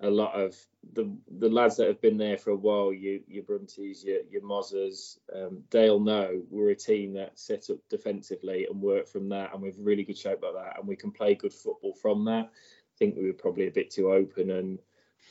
a 0.01 0.11
lot 0.11 0.35
of 0.35 0.57
the 0.93 1.11
the 1.39 1.49
lads 1.49 1.77
that 1.77 1.89
have 1.89 2.01
been 2.01 2.17
there 2.19 2.37
for 2.37 2.51
a 2.51 2.57
while, 2.57 2.93
you 2.93 3.21
your 3.27 3.43
Brunties, 3.45 4.05
your 4.05 4.21
your 4.31 4.43
Mozzers, 4.43 5.19
um, 5.35 5.63
they'll 5.71 6.01
know 6.01 6.43
we're 6.51 6.71
a 6.71 6.77
team 6.77 7.13
that 7.15 7.39
set 7.39 7.69
up 7.71 7.79
defensively 7.89 8.67
and 8.71 8.81
work 8.81 9.09
from 9.09 9.29
that, 9.31 9.53
and 9.53 9.63
we've 9.63 9.79
really 9.79 10.05
good 10.05 10.19
shape 10.19 10.41
like 10.43 10.55
that, 10.55 10.79
and 10.79 10.87
we 10.87 10.97
can 10.97 11.11
play 11.11 11.35
good 11.35 11.53
football 11.53 11.95
from 11.95 12.25
that. 12.27 12.47
I 12.47 12.97
think 12.99 13.17
we 13.17 13.27
were 13.27 13.33
probably 13.33 13.67
a 13.67 13.73
bit 13.73 13.91
too 13.91 14.13
open 14.13 14.51
and 14.51 14.79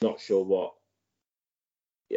not 0.01 0.19
sure 0.19 0.43
what. 0.43 0.73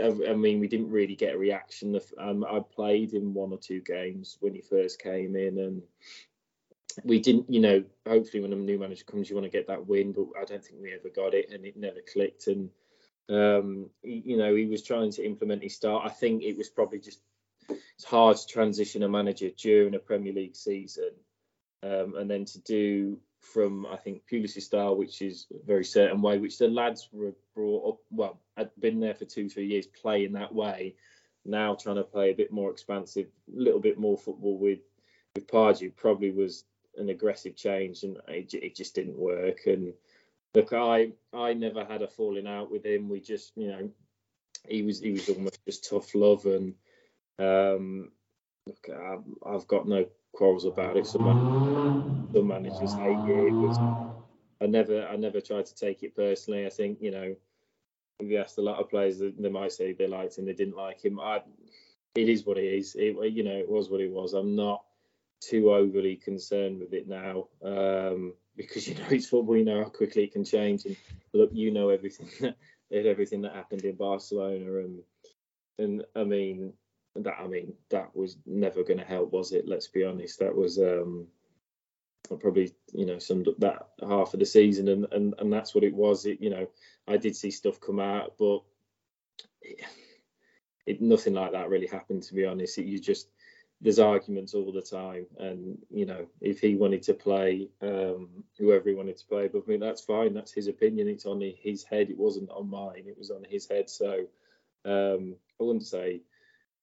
I 0.02 0.08
I 0.30 0.34
mean, 0.34 0.60
we 0.60 0.68
didn't 0.68 0.90
really 0.90 1.16
get 1.16 1.34
a 1.34 1.38
reaction. 1.38 1.98
Um, 2.18 2.44
I 2.44 2.60
played 2.60 3.14
in 3.14 3.34
one 3.34 3.52
or 3.52 3.58
two 3.58 3.80
games 3.80 4.38
when 4.40 4.54
he 4.54 4.60
first 4.60 5.00
came 5.00 5.36
in, 5.36 5.58
and 5.58 5.82
we 7.04 7.20
didn't, 7.20 7.50
you 7.50 7.60
know, 7.60 7.84
hopefully 8.06 8.42
when 8.42 8.52
a 8.52 8.56
new 8.56 8.78
manager 8.78 9.04
comes, 9.04 9.28
you 9.28 9.36
want 9.36 9.44
to 9.44 9.56
get 9.56 9.68
that 9.68 9.86
win, 9.86 10.12
but 10.12 10.26
I 10.40 10.44
don't 10.44 10.64
think 10.64 10.80
we 10.80 10.92
ever 10.92 11.08
got 11.14 11.34
it, 11.34 11.50
and 11.52 11.64
it 11.64 11.76
never 11.76 12.00
clicked. 12.12 12.46
And 12.46 12.70
um, 13.28 13.90
you 14.02 14.36
know, 14.36 14.54
he 14.54 14.66
was 14.66 14.82
trying 14.82 15.12
to 15.12 15.24
implement 15.24 15.62
his 15.62 15.76
style. 15.76 16.02
I 16.04 16.08
think 16.08 16.42
it 16.42 16.56
was 16.56 16.68
probably 16.68 16.98
just 16.98 17.20
it's 17.68 18.04
hard 18.04 18.36
to 18.36 18.46
transition 18.46 19.02
a 19.02 19.08
manager 19.08 19.50
during 19.50 19.94
a 19.94 19.98
Premier 19.98 20.32
League 20.32 20.56
season, 20.56 21.10
um, 21.82 22.14
and 22.16 22.30
then 22.30 22.44
to 22.46 22.60
do 22.60 23.18
from 23.40 23.86
I 23.86 23.96
think 23.96 24.22
Pulis' 24.30 24.62
style, 24.62 24.96
which 24.96 25.22
is 25.22 25.46
a 25.52 25.64
very 25.64 25.84
certain 25.84 26.22
way, 26.22 26.38
which 26.38 26.58
the 26.58 26.68
lads 26.68 27.08
were 27.12 27.34
brought 27.54 27.88
up. 27.88 27.98
Well, 28.10 28.40
had 28.56 28.70
been 28.78 29.00
there 29.00 29.14
for 29.14 29.24
two, 29.24 29.48
three 29.48 29.66
years 29.66 29.86
playing 29.86 30.32
that 30.32 30.54
way. 30.54 30.96
Now 31.46 31.74
trying 31.74 31.96
to 31.96 32.02
play 32.02 32.30
a 32.30 32.34
bit 32.34 32.52
more 32.52 32.70
expansive, 32.70 33.26
a 33.48 33.58
little 33.58 33.80
bit 33.80 33.98
more 33.98 34.18
football 34.18 34.58
with 34.58 34.80
with 35.34 35.46
Pardew 35.46 35.94
probably 35.94 36.32
was 36.32 36.64
an 36.96 37.08
aggressive 37.08 37.56
change, 37.56 38.02
and 38.02 38.18
it, 38.28 38.52
it 38.54 38.74
just 38.74 38.94
didn't 38.94 39.18
work. 39.18 39.66
And 39.66 39.92
look, 40.54 40.72
I 40.72 41.12
I 41.32 41.54
never 41.54 41.84
had 41.84 42.02
a 42.02 42.08
falling 42.08 42.46
out 42.46 42.70
with 42.70 42.84
him. 42.84 43.08
We 43.08 43.20
just, 43.20 43.52
you 43.56 43.68
know, 43.68 43.90
he 44.68 44.82
was 44.82 45.00
he 45.00 45.12
was 45.12 45.28
almost 45.28 45.60
just 45.66 45.88
tough 45.88 46.14
love, 46.14 46.46
and 46.46 46.74
um, 47.38 48.10
look, 48.66 48.88
I've, 48.90 49.24
I've 49.46 49.66
got 49.66 49.88
no 49.88 50.06
quarrels 50.32 50.64
about 50.64 50.96
it. 50.96 51.06
Some 51.06 52.28
some 52.32 52.46
managers 52.46 52.94
hate 52.94 53.18
you. 53.26 53.46
It 53.46 53.52
was, 53.52 53.78
I 54.60 54.66
never 54.66 55.06
I 55.06 55.16
never 55.16 55.40
tried 55.40 55.66
to 55.66 55.74
take 55.74 56.02
it 56.02 56.16
personally. 56.16 56.66
I 56.66 56.70
think 56.70 56.98
you 57.00 57.10
know, 57.10 57.36
you 58.20 58.38
asked 58.38 58.58
a 58.58 58.62
lot 58.62 58.80
of 58.80 58.90
players, 58.90 59.18
that 59.18 59.40
they 59.40 59.48
might 59.48 59.72
say 59.72 59.92
they 59.92 60.06
liked 60.06 60.38
him, 60.38 60.46
they 60.46 60.52
didn't 60.52 60.76
like 60.76 61.04
him. 61.04 61.20
I, 61.20 61.42
it 62.14 62.28
is 62.28 62.44
what 62.44 62.58
it 62.58 62.64
is. 62.64 62.96
It, 62.96 63.16
you 63.32 63.44
know, 63.44 63.56
it 63.56 63.68
was 63.68 63.88
what 63.88 64.00
it 64.00 64.10
was. 64.10 64.34
I'm 64.34 64.56
not 64.56 64.82
too 65.40 65.72
overly 65.72 66.16
concerned 66.16 66.78
with 66.80 66.92
it 66.92 67.08
now 67.08 67.48
um, 67.64 68.34
because 68.56 68.86
you 68.86 68.94
know 68.94 69.06
it's 69.10 69.26
football. 69.26 69.56
You 69.56 69.64
know 69.64 69.82
how 69.82 69.88
quickly 69.88 70.24
it 70.24 70.32
can 70.32 70.44
change, 70.44 70.84
and 70.84 70.96
look, 71.32 71.50
you 71.52 71.70
know 71.70 71.88
everything 71.88 72.28
that 72.40 72.56
everything 72.92 73.42
that 73.42 73.54
happened 73.54 73.84
in 73.84 73.96
Barcelona, 73.96 74.78
and 74.78 75.02
and 75.78 76.04
I 76.14 76.24
mean 76.24 76.72
that 77.16 77.36
I 77.40 77.46
mean 77.46 77.74
that 77.90 78.14
was 78.14 78.36
never 78.46 78.84
going 78.84 78.98
to 78.98 79.04
help, 79.04 79.32
was 79.32 79.52
it? 79.52 79.66
Let's 79.66 79.88
be 79.88 80.04
honest. 80.04 80.38
That 80.38 80.54
was 80.54 80.78
um, 80.78 81.26
probably 82.28 82.72
you 82.92 83.06
know 83.06 83.18
summed 83.18 83.48
up 83.48 83.58
that 83.58 83.88
half 84.00 84.34
of 84.34 84.40
the 84.40 84.46
season, 84.46 84.88
and 84.88 85.06
and 85.12 85.34
and 85.38 85.52
that's 85.52 85.74
what 85.74 85.84
it 85.84 85.94
was. 85.94 86.26
It 86.26 86.40
you 86.40 86.50
know 86.50 86.68
I 87.08 87.16
did 87.16 87.34
see 87.34 87.50
stuff 87.50 87.80
come 87.80 88.00
out, 88.00 88.34
but 88.38 88.60
it, 89.62 89.80
it 90.86 91.00
nothing 91.00 91.34
like 91.34 91.52
that 91.52 91.68
really 91.68 91.86
happened. 91.86 92.24
To 92.24 92.34
be 92.34 92.44
honest, 92.44 92.78
it, 92.78 92.86
you 92.86 92.98
just 92.98 93.28
there's 93.80 93.98
arguments 93.98 94.54
all 94.54 94.72
the 94.72 94.82
time, 94.82 95.26
and 95.38 95.78
you 95.90 96.06
know 96.06 96.26
if 96.40 96.60
he 96.60 96.76
wanted 96.76 97.02
to 97.04 97.14
play 97.14 97.68
um, 97.82 98.28
whoever 98.58 98.88
he 98.88 98.94
wanted 98.94 99.16
to 99.18 99.26
play 99.26 99.46
above 99.46 99.68
me, 99.68 99.76
that's 99.78 100.02
fine. 100.02 100.34
That's 100.34 100.52
his 100.52 100.68
opinion. 100.68 101.08
It's 101.08 101.26
on 101.26 101.40
his 101.40 101.84
head. 101.84 102.10
It 102.10 102.18
wasn't 102.18 102.50
on 102.50 102.68
mine. 102.68 103.04
It 103.06 103.18
was 103.18 103.30
on 103.30 103.44
his 103.48 103.66
head. 103.68 103.88
So 103.88 104.26
um, 104.84 105.36
I 105.60 105.64
wouldn't 105.64 105.86
say 105.86 106.20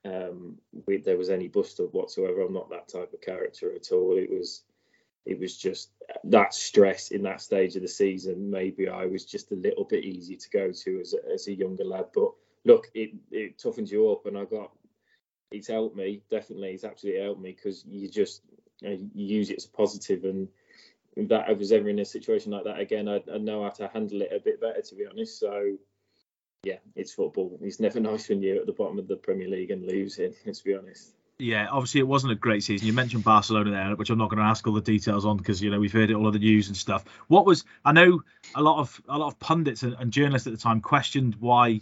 um, 0.06 0.58
we, 0.88 0.98
there 0.98 1.18
was 1.18 1.30
any 1.30 1.48
bust 1.48 1.80
up 1.80 1.94
whatsoever. 1.94 2.42
I'm 2.42 2.54
not 2.54 2.70
that 2.70 2.88
type 2.88 3.14
of 3.14 3.22
character 3.22 3.74
at 3.76 3.92
all. 3.92 4.18
It 4.18 4.30
was 4.32 4.64
it 5.26 5.40
was 5.40 5.58
just 5.58 5.92
that 6.24 6.54
stress 6.54 7.12
in 7.12 7.22
that 7.24 7.42
stage 7.42 7.76
of 7.76 7.82
the 7.82 7.88
season. 7.88 8.50
Maybe 8.50 8.88
I 8.88 9.06
was 9.06 9.26
just 9.26 9.52
a 9.52 9.56
little 9.56 9.84
bit 9.84 10.06
easy 10.06 10.38
to 10.38 10.50
go 10.50 10.72
to 10.72 11.00
as 11.02 11.14
a, 11.14 11.34
as 11.34 11.48
a 11.48 11.54
younger 11.54 11.84
lad. 11.84 12.06
But 12.16 12.32
look, 12.66 12.88
it, 12.94 13.12
it 13.30 13.58
toughens 13.58 13.92
you 13.92 14.10
up, 14.10 14.26
and 14.26 14.38
I 14.38 14.46
got 14.46 14.72
it's 15.52 15.68
helped 15.68 15.96
me 15.96 16.22
definitely. 16.30 16.70
It's 16.70 16.84
absolutely 16.84 17.22
helped 17.22 17.42
me 17.42 17.52
because 17.52 17.86
you 17.86 18.10
just 18.10 18.42
you, 18.82 18.90
know, 18.90 19.10
you 19.14 19.26
use 19.38 19.50
it 19.50 19.58
as 19.58 19.66
a 19.66 19.70
positive, 19.70 20.24
and 20.24 20.48
that 21.16 21.50
I 21.50 21.54
was 21.54 21.72
ever 21.72 21.90
in 21.90 22.00
a 22.00 22.06
situation 22.06 22.52
like 22.52 22.66
that 22.66 22.80
again, 22.80 23.08
I, 23.08 23.22
I 23.34 23.38
know 23.38 23.64
how 23.64 23.70
to 23.70 23.88
handle 23.88 24.22
it 24.22 24.32
a 24.32 24.40
bit 24.40 24.62
better, 24.62 24.82
to 24.82 24.96
be 24.96 25.06
honest. 25.06 25.40
So. 25.40 25.78
Yeah, 26.64 26.80
it's 26.96 27.14
football. 27.14 27.58
It's 27.62 27.80
never 27.80 28.00
nice 28.02 28.28
when 28.28 28.42
you're 28.42 28.58
at 28.58 28.66
the 28.66 28.74
bottom 28.74 28.98
of 28.98 29.08
the 29.08 29.16
Premier 29.16 29.48
League 29.48 29.70
and 29.72 29.86
losing. 29.86 30.34
Let's 30.44 30.62
be 30.62 30.76
honest. 30.76 31.14
Yeah, 31.40 31.68
obviously 31.72 32.00
it 32.00 32.08
wasn't 32.08 32.34
a 32.34 32.36
great 32.36 32.64
season. 32.64 32.88
You 32.88 32.94
mentioned 32.94 33.24
Barcelona 33.24 33.70
there, 33.70 33.96
which 33.96 34.10
I'm 34.10 34.18
not 34.18 34.30
going 34.30 34.40
to 34.40 34.50
ask 34.50 34.66
all 34.66 34.74
the 34.74 34.82
details 34.82 35.24
on 35.24 35.38
because 35.38 35.62
you 35.62 35.70
know 35.70 35.80
we've 35.80 35.94
heard 35.94 36.10
it 36.10 36.16
all 36.16 36.26
of 36.26 36.34
the 36.34 36.40
news 36.40 36.68
and 36.68 36.76
stuff. 36.76 37.06
What 37.28 37.46
was 37.46 37.64
I 37.86 37.92
know 37.92 38.22
a 38.56 38.62
lot 38.62 38.80
of 38.80 39.00
a 39.08 39.18
lot 39.18 39.28
of 39.28 39.38
pundits 39.40 39.84
and, 39.84 39.96
and 40.00 40.12
journalists 40.12 40.48
at 40.48 40.54
the 40.54 40.60
time 40.60 40.82
questioned 40.82 41.36
why 41.36 41.82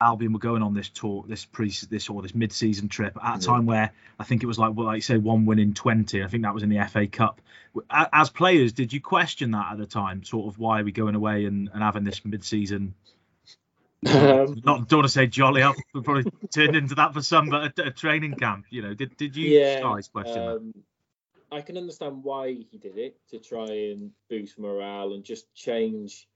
Albion 0.00 0.32
were 0.32 0.38
going 0.38 0.62
on 0.62 0.74
this 0.74 0.88
tour, 0.88 1.24
this 1.26 1.44
pre, 1.44 1.70
this 1.90 2.08
or 2.08 2.22
this 2.22 2.34
mid-season 2.34 2.88
trip 2.88 3.16
at 3.22 3.36
a 3.36 3.40
Yeah. 3.40 3.46
time 3.46 3.66
where 3.66 3.92
I 4.18 4.24
think 4.24 4.42
it 4.42 4.46
was 4.46 4.58
like, 4.58 4.74
well, 4.74 4.86
like 4.86 4.96
you 4.96 5.02
say, 5.02 5.16
one 5.18 5.46
win 5.46 5.58
in 5.58 5.74
20. 5.74 6.22
I 6.22 6.28
think 6.28 6.44
that 6.44 6.54
was 6.54 6.62
in 6.62 6.68
the 6.68 6.78
FA 6.88 7.06
Cup. 7.06 7.40
As 7.90 8.30
players, 8.30 8.72
did 8.72 8.92
you 8.92 9.00
question 9.00 9.52
that 9.52 9.72
at 9.72 9.78
the 9.78 9.86
time? 9.86 10.22
Sort 10.24 10.46
of 10.52 10.58
why 10.58 10.80
are 10.80 10.84
we 10.84 10.92
going 10.92 11.14
away 11.14 11.44
and, 11.46 11.68
and 11.72 11.82
having 11.82 12.04
this 12.04 12.24
mid-season? 12.24 12.94
Um, 14.06 14.56
Not 14.64 14.88
don't 14.88 14.98
want 14.98 15.04
to 15.06 15.08
say 15.08 15.26
jolly 15.26 15.62
up, 15.62 15.76
but 15.92 16.04
probably 16.04 16.26
turned 16.54 16.76
into 16.76 16.94
that 16.96 17.12
for 17.14 17.22
some, 17.22 17.48
but 17.50 17.78
a, 17.78 17.86
a 17.86 17.90
training 17.90 18.36
camp. 18.36 18.66
You 18.70 18.82
know, 18.82 18.94
did 18.94 19.16
did 19.16 19.36
you 19.36 19.50
yeah, 19.50 19.80
guys 19.80 20.08
question 20.08 20.46
that? 20.46 20.58
um, 20.58 20.72
I 21.50 21.60
can 21.60 21.76
understand 21.76 22.22
why 22.22 22.52
he 22.52 22.78
did 22.78 22.98
it 22.98 23.16
to 23.30 23.38
try 23.38 23.66
and 23.66 24.10
boost 24.28 24.58
morale 24.58 25.14
and 25.14 25.24
just 25.24 25.52
change 25.54 26.28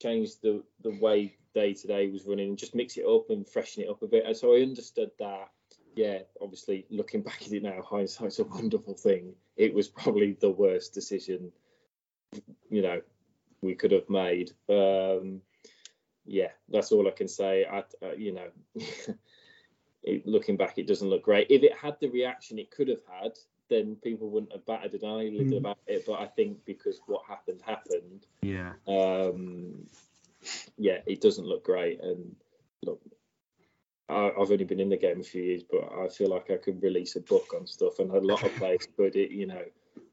change 0.00 0.38
the 0.40 0.62
the 0.82 0.90
way 0.90 1.36
day 1.54 1.74
to 1.74 1.86
day 1.86 2.08
was 2.10 2.26
running 2.26 2.48
and 2.50 2.58
just 2.58 2.74
mix 2.74 2.96
it 2.96 3.06
up 3.06 3.30
and 3.30 3.46
freshen 3.48 3.82
it 3.82 3.88
up 3.88 4.02
a 4.02 4.06
bit. 4.06 4.24
And 4.26 4.36
so 4.36 4.54
I 4.54 4.60
understood 4.62 5.10
that. 5.18 5.48
Yeah, 5.94 6.20
obviously 6.40 6.86
looking 6.90 7.22
back 7.28 7.42
at 7.42 7.52
it 7.52 7.62
now, 7.62 7.82
hindsight's 7.82 8.38
a 8.38 8.44
wonderful 8.44 8.94
thing. 8.94 9.34
It 9.56 9.74
was 9.74 9.88
probably 9.88 10.36
the 10.40 10.50
worst 10.50 10.94
decision, 10.94 11.52
you 12.70 12.82
know, 12.82 13.02
we 13.60 13.74
could 13.74 13.92
have 13.92 14.08
made. 14.08 14.52
Um, 14.68 15.42
yeah, 16.24 16.48
that's 16.68 16.92
all 16.92 17.06
I 17.06 17.10
can 17.10 17.28
say. 17.28 17.66
I, 17.66 17.80
uh, 18.04 18.12
you 18.16 18.32
know, 18.32 18.48
it, 20.02 20.26
looking 20.26 20.56
back, 20.56 20.78
it 20.78 20.86
doesn't 20.86 21.08
look 21.08 21.22
great. 21.24 21.48
If 21.50 21.62
it 21.62 21.76
had 21.76 21.96
the 22.00 22.08
reaction 22.08 22.58
it 22.58 22.70
could 22.70 22.88
have 22.88 23.02
had, 23.20 23.32
then 23.68 23.96
people 24.02 24.28
wouldn't 24.30 24.52
have 24.52 24.66
batted 24.66 24.94
an 24.94 25.08
eyelid 25.08 25.46
Mm. 25.48 25.58
about 25.58 25.78
it. 25.86 26.04
But 26.06 26.20
I 26.20 26.26
think 26.26 26.64
because 26.64 27.00
what 27.06 27.22
happened 27.26 27.60
happened, 27.62 28.26
Yeah. 28.42 28.72
um, 28.86 29.86
yeah, 30.76 30.98
it 31.06 31.20
doesn't 31.20 31.46
look 31.46 31.64
great. 31.64 32.00
And 32.02 32.36
look, 32.84 33.00
I, 34.08 34.30
I've 34.38 34.50
only 34.50 34.64
been 34.64 34.80
in 34.80 34.90
the 34.90 34.96
game 34.96 35.20
a 35.20 35.24
few 35.24 35.42
years, 35.42 35.62
but 35.68 35.90
I 35.92 36.08
feel 36.08 36.28
like 36.28 36.50
I 36.50 36.56
could 36.56 36.82
release 36.82 37.16
a 37.16 37.20
book 37.20 37.54
on 37.54 37.66
stuff, 37.66 37.98
and 37.98 38.10
a 38.10 38.20
lot 38.20 38.42
of 38.42 38.54
players 38.56 38.86
could. 38.96 39.16
It, 39.16 39.30
you 39.30 39.46
know, 39.46 39.64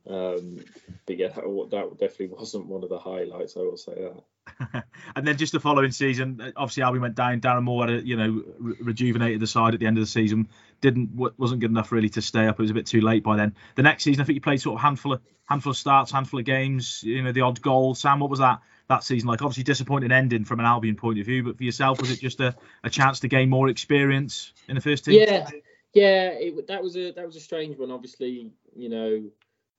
um, 0.10 0.60
but 1.06 1.18
yeah, 1.18 1.28
that, 1.28 1.68
that 1.72 1.98
definitely 2.00 2.28
wasn't 2.38 2.68
one 2.68 2.84
of 2.84 2.90
the 2.90 3.00
highlights. 3.00 3.56
I 3.58 3.62
will 3.62 3.78
say 3.78 3.94
that. 3.96 4.84
and 5.16 5.28
then 5.28 5.38
just 5.38 5.54
the 5.54 5.60
following 5.60 5.92
season, 5.92 6.42
uh, 6.42 6.52
obviously 6.56 6.84
Albion 6.84 7.02
went 7.02 7.16
down. 7.16 7.40
Darren 7.42 7.64
Moore 7.64 7.88
had, 7.88 7.96
a, 7.96 8.06
you 8.06 8.18
know, 8.18 8.44
re- 8.58 8.76
rejuvenated 8.82 9.40
the 9.40 9.48
side 9.48 9.74
at 9.74 9.80
the 9.80 9.86
end 9.86 9.98
of 9.98 10.02
the 10.02 10.08
season. 10.08 10.48
Didn't 10.82 11.12
wasn't 11.14 11.62
good 11.62 11.70
enough 11.70 11.92
really 11.92 12.10
to 12.10 12.22
stay 12.22 12.48
up. 12.48 12.60
It 12.60 12.62
was 12.62 12.72
a 12.72 12.74
bit 12.74 12.88
too 12.88 13.02
late 13.02 13.24
by 13.24 13.36
then. 13.36 13.56
The 13.76 13.84
next 13.84 14.04
season, 14.04 14.22
I 14.22 14.26
think 14.26 14.36
you 14.36 14.42
played 14.42 14.62
sort 14.62 14.76
of 14.76 14.82
handful 14.82 15.14
of 15.14 15.22
handful 15.46 15.72
of 15.72 15.78
starts, 15.78 16.12
handful 16.12 16.40
of 16.40 16.46
games. 16.46 17.04
You 17.04 17.22
know, 17.22 17.32
the 17.32 17.42
odd 17.42 17.62
goal. 17.62 17.96
Sam, 17.96 18.20
what 18.20 18.30
was 18.30 18.40
that 18.40 18.62
that 18.90 19.04
season 19.04 19.28
like? 19.28 19.42
Obviously 19.42 19.64
disappointing 19.64 20.12
ending 20.12 20.44
from 20.44 20.60
an 20.60 20.66
Albion 20.66 20.96
point 20.96 21.20
of 21.20 21.26
view, 21.26 21.44
but 21.44 21.58
for 21.58 21.64
yourself, 21.64 22.02
was 22.02 22.12
it 22.12 22.20
just 22.20 22.40
a, 22.42 22.56
a 22.84 22.90
chance 22.90 23.22
to 23.22 23.28
gain 23.28 23.50
more 23.50 23.70
experience 23.70 24.52
in 24.68 24.76
the 24.76 24.82
first 24.82 25.06
team? 25.06 25.20
Yeah, 25.20 25.50
yeah, 25.94 26.30
it, 26.30 26.68
that 26.68 26.84
was 26.84 26.98
a 26.98 27.12
that 27.12 27.26
was 27.26 27.36
a 27.36 27.42
strange 27.42 27.78
one. 27.78 27.92
Obviously, 27.92 28.52
you 28.76 28.90
know, 28.90 29.24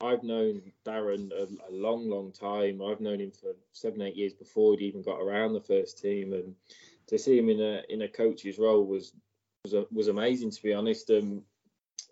I've 0.01 0.23
known 0.23 0.63
Darren 0.87 1.31
a, 1.33 1.47
a 1.69 1.73
long, 1.73 2.09
long 2.09 2.33
time. 2.33 2.81
I've 2.83 3.01
known 3.01 3.21
him 3.21 3.33
for 3.33 3.55
seven, 3.73 4.01
eight 4.03 4.17
years 4.17 4.33
before 4.33 4.73
he'd 4.73 4.87
even 4.87 5.03
got 5.03 5.21
around 5.21 5.53
the 5.53 5.61
first 5.61 6.01
team, 6.01 6.33
and 6.33 6.55
to 7.09 7.19
see 7.19 7.39
him 7.39 7.49
in 7.49 7.61
a 7.61 7.83
in 7.89 8.03
a 8.03 8.09
coach's 8.09 8.59
role 8.59 8.87
was 8.87 9.13
was 9.65 9.75
a, 9.75 9.87
was 9.93 10.09
amazing 10.09 10.51
to 10.53 10.63
be 10.63 10.73
honest. 10.73 11.11
Um, 11.11 11.43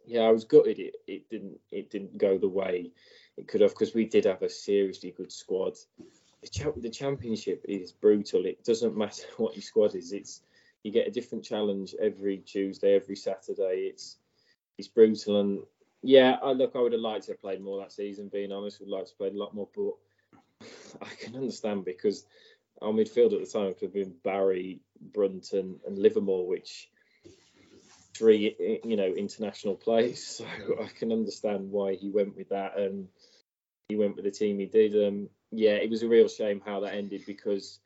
yeah, 0.05 0.23
I 0.23 0.31
was 0.31 0.45
gutted. 0.45 0.79
It 0.79 0.97
it 1.07 1.31
didn't 1.31 1.59
it 1.71 1.91
didn't 1.91 2.19
go 2.19 2.39
the 2.39 2.49
way 2.49 2.91
it 3.37 3.49
could 3.49 3.61
have 3.61 3.71
because 3.71 3.95
we 3.95 4.05
did 4.05 4.25
have 4.25 4.43
a 4.43 4.51
seriously 4.51 5.13
good 5.17 5.33
squad. 5.33 5.75
The, 6.43 6.49
cha- 6.49 6.73
the 6.77 6.91
championship 6.91 7.65
is 7.69 7.93
brutal. 7.93 8.47
It 8.47 8.65
doesn't 8.65 8.97
matter 8.97 9.25
what 9.37 9.55
your 9.55 9.63
squad 9.63 9.95
is. 9.95 10.13
It's 10.13 10.43
you 10.83 10.93
get 10.93 11.09
a 11.09 11.11
different 11.11 11.45
challenge 11.45 11.95
every 12.01 12.39
Tuesday, 12.39 12.95
every 12.95 13.17
Saturday. 13.17 13.91
It's 13.91 14.17
it's 14.77 14.89
brutal, 14.89 15.41
and 15.41 15.61
yeah, 16.03 16.37
I 16.43 16.53
look, 16.53 16.77
I 16.77 16.81
would 16.81 16.93
have 16.93 17.01
liked 17.01 17.25
to 17.27 17.33
have 17.33 17.41
played 17.41 17.61
more 17.61 17.81
that 17.81 17.93
season. 17.93 18.29
Being 18.29 18.53
honest, 18.53 18.81
would 18.81 18.89
like 18.89 19.07
to 19.07 19.11
have 19.11 19.19
played 19.19 19.35
a 19.35 19.39
lot 19.39 19.55
more, 19.55 19.69
but 19.75 20.67
I 21.03 21.15
can 21.17 21.35
understand 21.35 21.85
because 21.85 22.25
our 22.81 22.93
midfield 22.93 23.33
at 23.33 23.41
the 23.41 23.51
time 23.53 23.75
could 23.75 23.83
have 23.83 23.95
been 23.95 24.15
Barry, 24.23 24.81
Brunt, 25.01 25.53
and 25.53 25.81
Livermore, 25.89 26.47
which 26.47 26.89
three 28.15 28.81
you 28.85 28.97
know 28.97 29.13
international 29.13 29.75
players. 29.85 30.25
So 30.25 30.45
I 30.81 30.87
can 30.87 31.13
understand 31.13 31.71
why 31.71 31.95
he 31.95 32.11
went 32.11 32.37
with 32.37 32.51
that, 32.51 32.79
and 32.79 33.09
he 33.89 33.97
went 33.97 34.17
with 34.17 34.25
the 34.25 34.31
team 34.31 34.59
he 34.59 34.67
did. 34.67 34.95
Um, 34.95 35.29
yeah, 35.51 35.73
it 35.73 35.91
was 35.91 36.03
a 36.03 36.09
real 36.09 36.29
shame 36.29 36.61
how 36.65 36.81
that 36.81 36.95
ended 36.95 37.25
because 37.27 37.81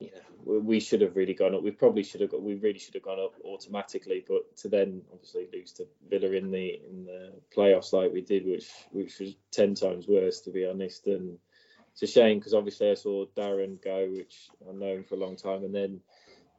you 0.00 0.10
know 0.10 0.58
we, 0.58 0.80
should 0.80 1.00
have 1.00 1.16
really 1.16 1.34
gone 1.34 1.54
up. 1.54 1.62
We 1.62 1.70
probably 1.70 2.02
should 2.02 2.20
have 2.22 2.30
got. 2.30 2.42
We 2.42 2.54
really 2.54 2.78
should 2.78 2.94
have 2.94 3.04
gone 3.04 3.20
up 3.20 3.34
automatically, 3.44 4.24
but 4.26 4.56
to 4.58 4.68
then 4.68 5.02
obviously 5.12 5.48
lose 5.52 5.72
to 5.74 5.86
Villa 6.08 6.32
in 6.32 6.50
the 6.50 6.80
in 6.88 7.04
the 7.06 7.32
playoffs 7.56 7.92
like 7.92 8.12
we 8.12 8.20
did, 8.20 8.46
which 8.46 8.70
which 8.90 9.18
was 9.20 9.36
ten 9.52 9.74
times 9.74 10.08
worse 10.08 10.40
to 10.42 10.50
be 10.50 10.66
honest. 10.66 11.06
And 11.06 11.38
it's 11.92 12.02
a 12.02 12.06
shame 12.06 12.38
because 12.38 12.54
obviously 12.54 12.90
I 12.90 12.94
saw 12.94 13.26
Darren 13.36 13.82
go, 13.82 14.08
which 14.10 14.48
I've 14.68 14.74
known 14.74 15.04
for 15.04 15.14
a 15.14 15.18
long 15.18 15.36
time, 15.36 15.64
and 15.64 15.74
then 15.74 16.00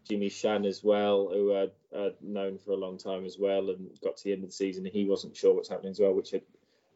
Jimmy 0.08 0.30
Shan 0.30 0.66
as 0.66 0.84
well, 0.84 1.30
who 1.32 1.56
I'd, 1.56 1.72
I'd 1.96 2.22
known 2.22 2.58
for 2.58 2.72
a 2.72 2.78
long 2.78 2.98
time 2.98 3.26
as 3.26 3.38
well, 3.38 3.70
and 3.70 3.90
got 4.02 4.18
to 4.18 4.24
the 4.24 4.34
end 4.34 4.44
of 4.44 4.50
the 4.50 4.56
season 4.56 4.86
and 4.86 4.94
he 4.94 5.06
wasn't 5.06 5.36
sure 5.36 5.54
what's 5.54 5.70
happening 5.70 5.92
as 5.92 6.00
well, 6.00 6.14
which 6.14 6.34
are 6.34 6.42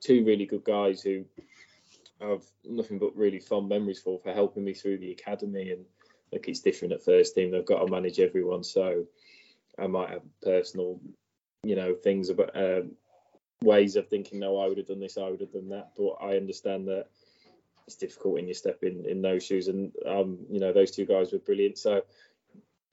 two 0.02 0.24
really 0.26 0.46
good 0.46 0.64
guys 0.64 1.02
who 1.02 1.26
I've 2.22 2.46
nothing 2.64 3.00
but 3.00 3.16
really 3.16 3.40
fond 3.40 3.70
memories 3.70 4.00
for 4.00 4.20
for 4.20 4.34
helping 4.34 4.64
me 4.64 4.74
through 4.74 5.00
the 5.00 5.12
academy. 5.12 5.72
And 5.72 5.86
look 6.32 6.48
it's 6.48 6.62
different 6.62 6.94
at 6.94 7.04
first 7.04 7.36
team 7.36 7.52
they've 7.52 7.66
got 7.66 7.86
to 7.86 7.92
manage 7.92 8.20
everyone. 8.20 8.64
So 8.64 9.06
I 9.78 9.88
might 9.88 10.10
have 10.10 10.24
personal 10.42 11.00
you 11.64 11.76
know 11.76 11.96
things 11.96 12.30
about 12.30 12.56
uh, 12.56 12.84
ways 13.62 13.96
of 13.96 14.08
thinking 14.08 14.40
no 14.40 14.60
I 14.60 14.68
would 14.68 14.78
have 14.78 14.88
done 14.88 15.00
this 15.00 15.18
I 15.18 15.30
would 15.30 15.42
have 15.42 15.54
done 15.54 15.70
that. 15.70 15.92
But 15.98 16.14
I 16.22 16.38
understand 16.38 16.88
that 16.88 17.08
it's 17.88 17.98
difficult 17.98 18.36
when 18.36 18.48
you 18.48 18.54
step 18.54 18.84
in 18.84 19.06
in 19.06 19.22
those 19.22 19.46
shoes. 19.46 19.68
And 19.68 19.92
um 20.06 20.40
you 20.50 20.60
know 20.60 20.72
those 20.72 20.92
two 20.92 21.06
guys 21.06 21.32
were 21.32 21.40
brilliant. 21.40 21.78
So 21.78 22.04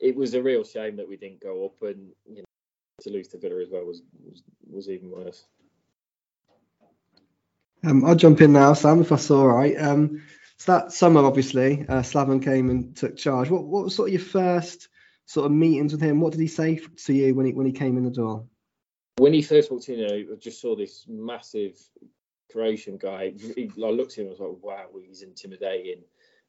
it 0.01 0.17
was 0.17 0.35
a 0.35 0.43
real 0.43 0.65
shame 0.65 0.97
that 0.97 1.09
we 1.09 1.17
didn't 1.17 1.41
go 1.41 1.65
up 1.65 1.81
and 1.83 2.11
you 2.27 2.39
know 2.39 2.45
to 3.03 3.11
lose 3.11 3.29
to 3.29 3.39
Villa 3.39 3.63
as 3.63 3.71
well 3.71 3.85
was 3.85 4.03
was, 4.25 4.43
was 4.69 4.89
even 4.89 5.11
worse 5.11 5.45
Um, 7.85 8.05
I'll 8.05 8.15
jump 8.15 8.41
in 8.41 8.53
now, 8.53 8.75
Sam, 8.75 9.01
if 9.01 9.09
that's 9.09 9.31
all 9.31 9.49
right. 9.49 9.75
Um, 9.77 10.23
so 10.57 10.73
that 10.73 10.93
summer, 10.93 11.25
obviously, 11.25 11.85
uh, 11.89 12.03
Slaven 12.03 12.43
came 12.43 12.71
and 12.71 12.97
took 12.97 13.17
charge. 13.17 13.51
What, 13.51 13.65
what 13.65 13.85
was 13.85 13.97
sort 13.97 14.09
of 14.09 14.13
your 14.13 14.23
first 14.23 14.89
sort 15.27 15.47
of 15.47 15.53
meetings 15.53 15.93
with 15.93 16.01
him? 16.01 16.21
What 16.21 16.33
did 16.33 16.41
he 16.41 16.47
say 16.47 16.81
to 17.07 17.13
you 17.13 17.35
when 17.35 17.47
he 17.47 17.53
when 17.53 17.67
he 17.67 17.73
came 17.73 17.97
in 17.97 18.05
the 18.05 18.11
door? 18.11 18.47
when 19.19 19.33
he 19.33 19.43
first 19.43 19.71
walked 19.71 19.89
in, 19.89 20.05
I 20.05 20.25
just 20.37 20.61
saw 20.61 20.75
this 20.75 21.05
massive 21.09 21.79
Croatian 22.51 22.97
guy. 22.97 23.33
He, 23.57 23.71
I 23.77 23.91
looked 23.91 24.13
at 24.13 24.19
him 24.19 24.27
and 24.27 24.39
was 24.39 24.41
like, 24.41 24.63
wow, 24.63 24.87
he's 25.07 25.23
intimidating. 25.23 26.03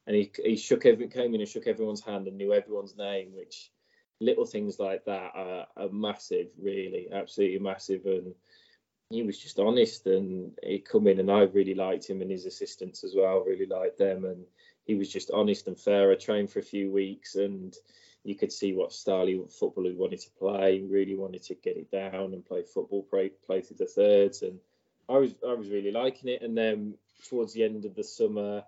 And 0.06 0.16
he 0.16 0.30
he 0.42 0.56
shook 0.56 0.84
every 0.84 1.08
came 1.08 1.34
in 1.34 1.40
and 1.40 1.48
shook 1.48 1.66
everyone's 1.66 2.02
hand 2.02 2.26
and 2.26 2.36
knew 2.36 2.52
everyone's 2.52 2.96
name, 2.96 3.32
which 3.34 3.70
little 4.20 4.44
things 4.44 4.78
like 4.78 5.04
that 5.06 5.32
are, 5.34 5.66
are 5.76 5.88
massive, 5.90 6.48
really, 6.60 7.08
absolutely 7.12 7.58
massive. 7.58 8.04
And 8.04 8.34
he 9.10 9.22
was 9.22 9.38
just 9.38 9.58
honest 9.58 10.06
and 10.06 10.52
he'd 10.62 10.84
come 10.84 11.06
in 11.06 11.20
and 11.20 11.30
I 11.30 11.42
really 11.42 11.74
liked 11.74 12.08
him 12.08 12.22
and 12.22 12.30
his 12.30 12.46
assistants 12.46 13.04
as 13.04 13.14
well, 13.14 13.44
really 13.44 13.66
liked 13.66 13.98
them. 13.98 14.24
And 14.24 14.44
he 14.86 14.94
was 14.94 15.12
just 15.12 15.30
honest 15.30 15.68
and 15.68 15.78
fair. 15.78 16.10
I 16.10 16.14
trained 16.14 16.50
for 16.50 16.58
a 16.58 16.62
few 16.62 16.90
weeks 16.90 17.34
and 17.34 17.74
you 18.24 18.34
could 18.34 18.52
see 18.52 18.72
what 18.72 18.92
style 18.92 19.28
of 19.28 19.52
football 19.52 19.84
he 19.84 19.92
wanted 19.92 20.20
to 20.20 20.30
play. 20.30 20.78
He 20.78 20.86
really 20.86 21.14
wanted 21.14 21.42
to 21.44 21.54
get 21.54 21.76
it 21.76 21.90
down 21.90 22.32
and 22.32 22.44
play 22.44 22.62
football, 22.62 23.02
play, 23.02 23.30
play 23.46 23.60
through 23.60 23.76
the 23.78 23.86
thirds. 23.86 24.42
And 24.42 24.58
I 25.08 25.18
was 25.18 25.34
I 25.46 25.52
was 25.52 25.68
really 25.68 25.92
liking 25.92 26.30
it. 26.30 26.42
And 26.42 26.56
then 26.56 26.94
towards 27.28 27.52
the 27.52 27.64
end 27.64 27.84
of 27.84 27.94
the 27.94 28.04
summer, 28.04 28.64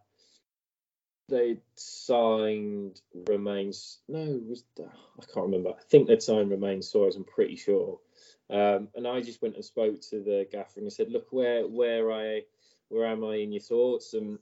they 1.29 1.59
signed 1.75 3.01
Remains. 3.29 3.99
No, 4.09 4.40
was 4.46 4.64
I 4.79 5.25
can't 5.33 5.46
remember. 5.46 5.70
I 5.70 5.83
think 5.88 6.07
they'd 6.07 6.22
signed 6.22 6.51
Romaine 6.51 6.83
Sawyers. 6.83 7.16
I'm 7.16 7.25
pretty 7.25 7.57
sure. 7.57 7.99
Um, 8.48 8.88
and 8.94 9.06
I 9.06 9.20
just 9.20 9.42
went 9.42 9.56
and 9.56 9.64
spoke 9.64 10.00
to 10.11 10.20
the 10.22 10.46
gaffer 10.50 10.78
and 10.78 10.87
I 10.87 10.90
said, 10.90 11.11
"Look, 11.11 11.28
where 11.30 11.66
where 11.66 12.12
I 12.12 12.42
where 12.88 13.06
am 13.06 13.24
I 13.24 13.37
in 13.37 13.52
your 13.52 13.62
thoughts?" 13.62 14.14
And 14.14 14.38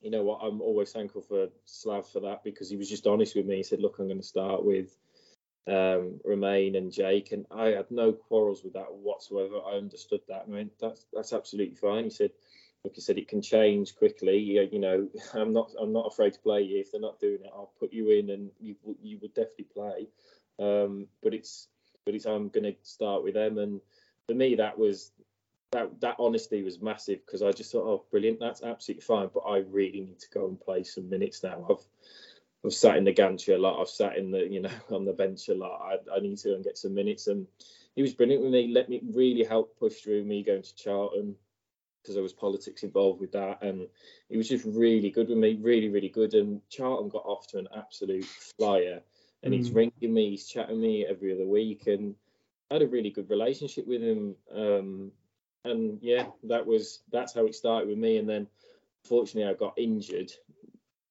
you 0.00 0.10
know 0.10 0.24
what? 0.24 0.40
I'm 0.42 0.60
always 0.60 0.92
thankful 0.92 1.22
for 1.22 1.48
Slav 1.64 2.08
for 2.08 2.20
that 2.20 2.42
because 2.42 2.68
he 2.68 2.76
was 2.76 2.88
just 2.88 3.06
honest 3.06 3.36
with 3.36 3.46
me. 3.46 3.56
He 3.56 3.62
said, 3.62 3.80
"Look, 3.80 3.98
I'm 3.98 4.08
going 4.08 4.20
to 4.20 4.26
start 4.26 4.64
with 4.64 4.96
um, 5.68 6.20
Romaine 6.24 6.74
and 6.74 6.92
Jake," 6.92 7.30
and 7.30 7.46
I 7.50 7.66
had 7.68 7.90
no 7.90 8.12
quarrels 8.12 8.64
with 8.64 8.72
that 8.72 8.92
whatsoever. 8.92 9.60
I 9.64 9.76
understood 9.76 10.20
that. 10.28 10.44
I 10.46 10.50
mean, 10.50 10.70
that's 10.80 11.06
that's 11.12 11.32
absolutely 11.32 11.76
fine. 11.76 12.04
He 12.04 12.10
said, 12.10 12.32
"Look," 12.82 12.96
he 12.96 13.00
said, 13.00 13.16
"it 13.16 13.28
can 13.28 13.42
change 13.42 13.94
quickly. 13.94 14.38
You, 14.38 14.68
you 14.72 14.80
know, 14.80 15.08
I'm 15.34 15.52
not 15.52 15.72
I'm 15.80 15.92
not 15.92 16.08
afraid 16.12 16.32
to 16.32 16.40
play 16.40 16.62
you. 16.62 16.80
If 16.80 16.90
they're 16.90 17.00
not 17.00 17.20
doing 17.20 17.44
it, 17.44 17.50
I'll 17.54 17.72
put 17.78 17.92
you 17.92 18.10
in, 18.10 18.30
and 18.30 18.50
you 18.60 18.74
you 19.00 19.18
would 19.22 19.34
definitely 19.34 19.66
play. 19.72 20.08
Um, 20.58 21.06
but 21.22 21.32
it's 21.32 21.68
but 22.06 22.14
it's 22.14 22.24
I'm 22.24 22.48
going 22.48 22.64
to 22.64 22.74
start 22.82 23.22
with 23.22 23.34
them, 23.34 23.58
and 23.58 23.80
for 24.26 24.34
me 24.34 24.54
that 24.54 24.78
was 24.78 25.12
that 25.72 26.00
that 26.00 26.16
honesty 26.18 26.62
was 26.62 26.80
massive 26.80 27.18
because 27.26 27.42
I 27.42 27.52
just 27.52 27.72
thought, 27.72 27.86
oh, 27.86 28.04
brilliant, 28.10 28.40
that's 28.40 28.62
absolutely 28.62 29.02
fine. 29.02 29.28
But 29.34 29.40
I 29.40 29.58
really 29.58 30.00
need 30.00 30.20
to 30.20 30.30
go 30.32 30.46
and 30.46 30.58
play 30.58 30.84
some 30.84 31.10
minutes 31.10 31.42
now. 31.42 31.66
I've 31.68 31.84
I've 32.64 32.72
sat 32.72 32.96
in 32.96 33.04
the 33.04 33.12
gantry 33.12 33.54
a 33.54 33.58
lot. 33.58 33.80
I've 33.80 33.88
sat 33.88 34.16
in 34.16 34.30
the 34.30 34.46
you 34.46 34.62
know 34.62 34.70
on 34.90 35.04
the 35.04 35.12
bench 35.12 35.48
a 35.48 35.54
lot. 35.54 35.80
I, 35.82 36.16
I 36.16 36.20
need 36.20 36.38
to 36.38 36.48
go 36.48 36.54
and 36.54 36.64
get 36.64 36.78
some 36.78 36.94
minutes. 36.94 37.26
And 37.26 37.46
he 37.94 38.02
was 38.02 38.14
brilliant 38.14 38.42
with 38.42 38.52
me. 38.52 38.72
Let 38.72 38.88
me 38.88 39.02
really 39.12 39.44
help 39.44 39.78
push 39.78 39.96
through 39.96 40.24
me 40.24 40.42
going 40.42 40.62
to 40.62 40.76
Charlton 40.76 41.36
because 42.02 42.14
there 42.14 42.22
was 42.22 42.32
politics 42.32 42.84
involved 42.84 43.20
with 43.20 43.32
that. 43.32 43.62
And 43.62 43.88
he 44.28 44.36
was 44.36 44.48
just 44.48 44.64
really 44.64 45.10
good 45.10 45.28
with 45.28 45.38
me, 45.38 45.58
really 45.60 45.88
really 45.88 46.08
good. 46.08 46.34
And 46.34 46.60
Charlton 46.70 47.08
got 47.08 47.24
off 47.26 47.48
to 47.48 47.58
an 47.58 47.68
absolute 47.76 48.24
flyer. 48.24 49.02
And 49.42 49.54
he's 49.54 49.70
Mm. 49.70 49.76
ringing 49.76 50.14
me, 50.14 50.30
he's 50.30 50.48
chatting 50.48 50.80
me 50.80 51.06
every 51.06 51.32
other 51.32 51.46
week, 51.46 51.86
and 51.86 52.14
I 52.70 52.74
had 52.74 52.82
a 52.82 52.88
really 52.88 53.10
good 53.10 53.30
relationship 53.30 53.86
with 53.86 54.02
him. 54.02 54.36
Um, 54.50 55.12
and 55.64 55.98
yeah, 56.02 56.30
that 56.44 56.66
was 56.66 57.02
that's 57.10 57.32
how 57.32 57.46
it 57.46 57.54
started 57.54 57.88
with 57.88 57.98
me. 57.98 58.16
And 58.18 58.28
then, 58.28 58.48
fortunately, 59.04 59.50
I 59.50 59.54
got 59.54 59.78
injured 59.78 60.32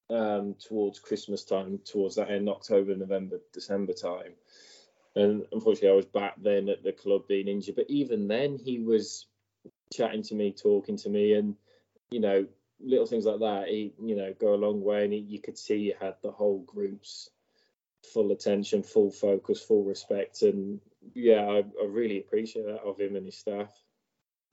um, 0.10 0.56
towards 0.56 1.00
Christmas 1.00 1.44
time, 1.44 1.80
towards 1.80 2.16
that 2.16 2.30
end 2.30 2.50
October, 2.50 2.96
November, 2.96 3.40
December 3.54 3.94
time. 3.94 4.34
And 5.16 5.46
unfortunately, 5.52 5.90
I 5.90 5.96
was 5.96 6.06
back 6.06 6.36
then 6.42 6.68
at 6.68 6.84
the 6.84 6.92
club 6.92 7.28
being 7.28 7.48
injured. 7.48 7.76
But 7.76 7.90
even 7.90 8.28
then, 8.28 8.58
he 8.58 8.80
was 8.80 9.28
chatting 9.94 10.24
to 10.24 10.36
me, 10.36 10.52
talking 10.52 10.98
to 10.98 11.10
me, 11.10 11.34
and 11.34 11.56
you 12.12 12.20
know, 12.20 12.46
little 12.82 13.06
things 13.06 13.26
like 13.26 13.40
that. 13.40 13.70
He, 13.70 13.94
you 14.02 14.16
know, 14.16 14.34
go 14.40 14.54
a 14.54 14.56
long 14.56 14.82
way. 14.84 15.06
And 15.06 15.14
he, 15.14 15.20
you 15.20 15.40
could 15.40 15.58
see 15.58 15.86
he 15.86 15.94
had 16.00 16.16
the 16.22 16.32
whole 16.32 16.60
group's 16.60 17.30
full 18.14 18.32
attention, 18.32 18.84
full 18.84 19.12
focus, 19.12 19.62
full 19.62 19.84
respect, 19.84 20.42
and 20.42 20.80
yeah, 21.14 21.42
I, 21.42 21.58
I 21.58 21.86
really 21.88 22.20
appreciate 22.20 22.66
that 22.66 22.82
of 22.82 23.00
him 23.00 23.16
and 23.16 23.26
his 23.26 23.38
staff. 23.38 23.72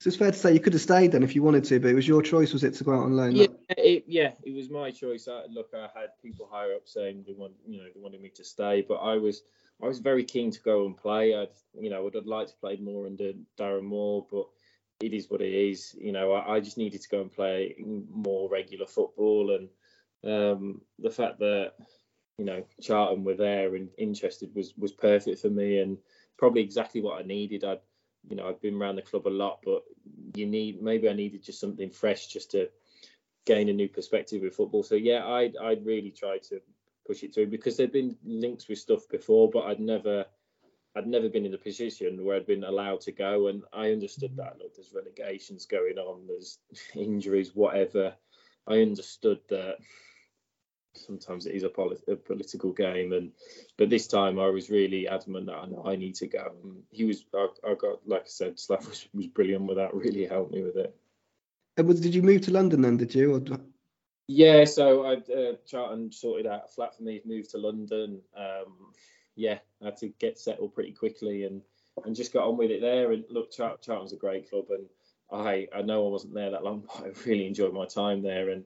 So 0.01 0.09
it's 0.09 0.17
fair 0.17 0.33
to 0.33 0.37
say 0.37 0.53
you 0.53 0.59
could 0.59 0.73
have 0.73 0.83
stayed 0.83 1.13
then 1.13 1.23
if 1.23 1.37
you 1.37 1.45
wanted 1.45 1.63
to, 1.65 1.79
but 1.79 1.89
it 1.89 1.95
was 1.95 2.09
your 2.09 2.23
choice, 2.23 2.53
was 2.53 2.65
it, 2.65 2.75
to 2.75 2.83
go 2.85 2.93
out 2.93 3.05
on 3.05 3.13
loan? 3.13 3.37
Yeah, 3.37 3.47
it, 3.71 4.05
yeah, 4.09 4.33
it 4.43 4.53
was 4.53 4.69
my 4.69 4.91
choice. 4.91 5.29
I, 5.29 5.45
look, 5.49 5.71
I 5.75 5.89
had 5.95 6.11
people 6.21 6.49
higher 6.51 6.75
up 6.75 6.89
saying 6.89 7.23
they 7.25 7.35
want, 7.35 7.53
you 7.65 7.79
know, 7.79 7.85
they 7.85 8.01
wanted 8.01 8.21
me 8.21 8.31
to 8.31 8.45
stay, 8.45 8.85
but 8.87 8.97
I 8.97 9.17
was, 9.17 9.43
I 9.81 9.87
was 9.87 10.01
very 10.01 10.25
keen 10.25 10.51
to 10.51 10.61
go 10.61 10.87
and 10.87 10.97
play. 10.97 11.37
I'd, 11.37 11.55
you 11.79 11.89
know, 11.89 12.05
I'd, 12.05 12.17
I'd 12.17 12.27
like 12.27 12.49
to 12.49 12.57
play 12.61 12.79
more 12.79 13.07
under 13.07 13.33
Darren 13.57 13.85
Moore, 13.85 14.27
but 14.29 14.47
it 15.01 15.15
is 15.15 15.31
what 15.31 15.41
it 15.41 15.55
is. 15.55 15.95
You 15.97 16.11
know, 16.11 16.33
I, 16.33 16.57
I 16.57 16.61
just 16.61 16.79
needed 16.79 17.03
to 17.03 17.09
go 17.09 17.21
and 17.21 17.31
play 17.31 17.77
more 17.79 18.51
regular 18.51 18.87
football, 18.87 19.55
and 19.55 19.69
um, 20.25 20.81
the 20.99 21.11
fact 21.11 21.39
that 21.39 21.75
you 22.39 22.45
know 22.45 22.65
Charlton 22.81 23.25
were 23.25 23.35
there 23.35 23.75
and 23.75 23.89
interested 23.99 24.55
was 24.55 24.75
was 24.77 24.93
perfect 24.93 25.41
for 25.41 25.51
me, 25.51 25.79
and 25.79 25.99
probably 26.39 26.63
exactly 26.63 27.01
what 27.01 27.21
I 27.21 27.27
needed. 27.27 27.65
I'd 27.65 27.81
you 28.29 28.37
know, 28.37 28.49
I've 28.49 28.61
been 28.61 28.81
around 28.81 28.97
the 28.97 29.03
club 29.03 29.27
a 29.27 29.31
lot, 29.31 29.61
but 29.65 29.83
you 30.35 30.47
need 30.47 30.83
maybe 30.83 31.09
I 31.09 31.13
needed 31.13 31.43
just 31.43 31.61
something 31.61 31.91
fresh 31.91 32.29
just 32.29 32.53
to 32.53 32.69
gain 33.45 33.69
a 33.69 33.73
new 33.73 33.89
perspective 33.89 34.43
with 34.43 34.55
football. 34.55 34.83
So 34.83 34.95
yeah, 34.95 35.27
I'd 35.27 35.57
I'd 35.57 35.85
really 35.85 36.11
try 36.11 36.39
to 36.49 36.61
push 37.07 37.23
it 37.23 37.35
through 37.35 37.49
because 37.49 37.77
there'd 37.77 37.93
been 37.93 38.17
links 38.25 38.69
with 38.69 38.79
stuff 38.79 39.09
before, 39.11 39.51
but 39.51 39.65
I'd 39.65 39.81
never 39.81 40.25
I'd 40.95 41.07
never 41.07 41.29
been 41.29 41.47
in 41.47 41.55
a 41.55 41.59
position 41.59 42.25
where 42.25 42.37
I'd 42.37 42.47
been 42.47 42.65
allowed 42.65 43.01
to 43.03 43.13
go, 43.13 43.49
and 43.49 43.63
I 43.73 43.91
understood 43.91 44.37
that. 44.37 44.59
Look, 44.59 44.75
there's 44.75 44.93
relegations 44.95 45.67
going 45.67 45.99
on, 45.99 46.27
there's 46.27 46.59
injuries, 46.95 47.55
whatever. 47.55 48.15
I 48.67 48.81
understood 48.81 49.41
that 49.49 49.79
sometimes 50.95 51.47
it 51.47 51.55
is 51.55 51.63
a, 51.63 51.69
polit- 51.69 52.05
a, 52.09 52.17
political 52.17 52.73
game 52.73 53.13
and 53.13 53.33
but 53.77 53.91
this 53.91 54.07
time 54.07 54.39
I 54.39 54.49
was 54.49 54.71
really 54.71 55.09
adamant 55.09 55.47
that 55.47 55.57
I 55.57 55.67
know 55.67 55.85
I 55.87 55.97
need 55.97 56.15
to 56.17 56.27
go. 56.27 56.53
And 56.63 56.83
he 56.91 57.05
was 57.05 57.25
I, 57.35 57.49
I 57.67 57.75
got 57.75 58.07
like 58.07 58.23
I 58.23 58.29
said 58.29 58.59
Slav 58.59 58.87
was, 58.89 59.07
was 59.15 59.27
brilliant 59.27 59.67
with 59.67 59.79
that 59.79 59.95
really 59.95 60.27
helped 60.27 60.53
me 60.53 60.63
with 60.63 60.77
it. 60.77 60.95
And 61.77 61.89
was, 61.89 62.01
did 62.01 62.15
you 62.15 62.23
move 62.23 62.43
to 62.43 62.53
London 62.53 62.83
then 62.83 62.97
did 62.97 63.15
you 63.15 63.35
or... 63.35 63.59
yeah 64.29 64.65
so 64.65 65.05
I 65.07 65.15
uh, 65.33 65.55
Charlton 65.67 66.13
sorted 66.13 66.47
out 66.47 66.65
a 66.67 66.69
flat 66.69 66.97
for 66.97 67.03
me 67.03 67.21
moved 67.25 67.51
to 67.51 67.59
London. 67.59 68.21
Um, 68.37 68.93
yeah 69.35 69.59
I 69.81 69.87
had 69.87 69.97
to 69.99 70.09
get 70.09 70.39
settled 70.39 70.75
pretty 70.75 70.93
quickly 70.93 71.45
and 71.45 71.63
and 72.05 72.17
just 72.17 72.33
got 72.33 72.47
on 72.47 72.57
with 72.57 72.71
it 72.71 72.81
there. 72.81 73.13
And 73.13 73.25
look 73.31 73.53
Chart- 73.53 73.83
Charlton's 73.83 74.13
a 74.13 74.17
great 74.17 74.49
club 74.51 74.67
and 74.71 74.87
I 75.31 75.69
I 75.75 75.83
know 75.83 76.07
I 76.07 76.11
wasn't 76.11 76.35
there 76.35 76.51
that 76.51 76.65
long 76.65 76.85
but 76.99 77.07
I 77.07 77.11
really 77.27 77.47
enjoyed 77.47 77.73
my 77.73 77.87
time 77.87 78.23
there. 78.23 78.51
And 78.51 78.65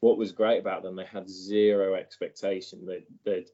what 0.00 0.18
was 0.18 0.32
great 0.32 0.58
about 0.58 0.82
them, 0.82 0.96
they 0.96 1.04
had 1.04 1.28
zero 1.28 1.94
expectation. 1.94 2.86
They 2.86 3.04
they 3.24 3.46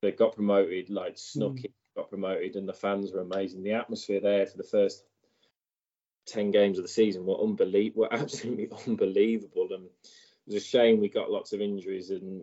they 0.00 0.12
got 0.12 0.34
promoted, 0.34 0.90
like 0.90 1.18
snuck 1.18 1.52
mm. 1.52 1.72
got 1.96 2.10
promoted, 2.10 2.56
and 2.56 2.68
the 2.68 2.72
fans 2.72 3.12
were 3.12 3.20
amazing. 3.20 3.62
The 3.62 3.72
atmosphere 3.72 4.20
there 4.20 4.46
for 4.46 4.56
the 4.56 4.64
first 4.64 5.04
ten 6.26 6.50
games 6.50 6.78
of 6.78 6.84
the 6.84 6.88
season 6.88 7.26
were 7.26 7.40
unbelievable, 7.40 8.02
were 8.02 8.14
absolutely 8.18 8.70
unbelievable. 8.86 9.68
And 9.72 9.84
it 9.84 10.54
was 10.54 10.62
a 10.62 10.66
shame 10.66 11.00
we 11.00 11.08
got 11.08 11.30
lots 11.30 11.52
of 11.52 11.60
injuries, 11.60 12.10
and 12.10 12.42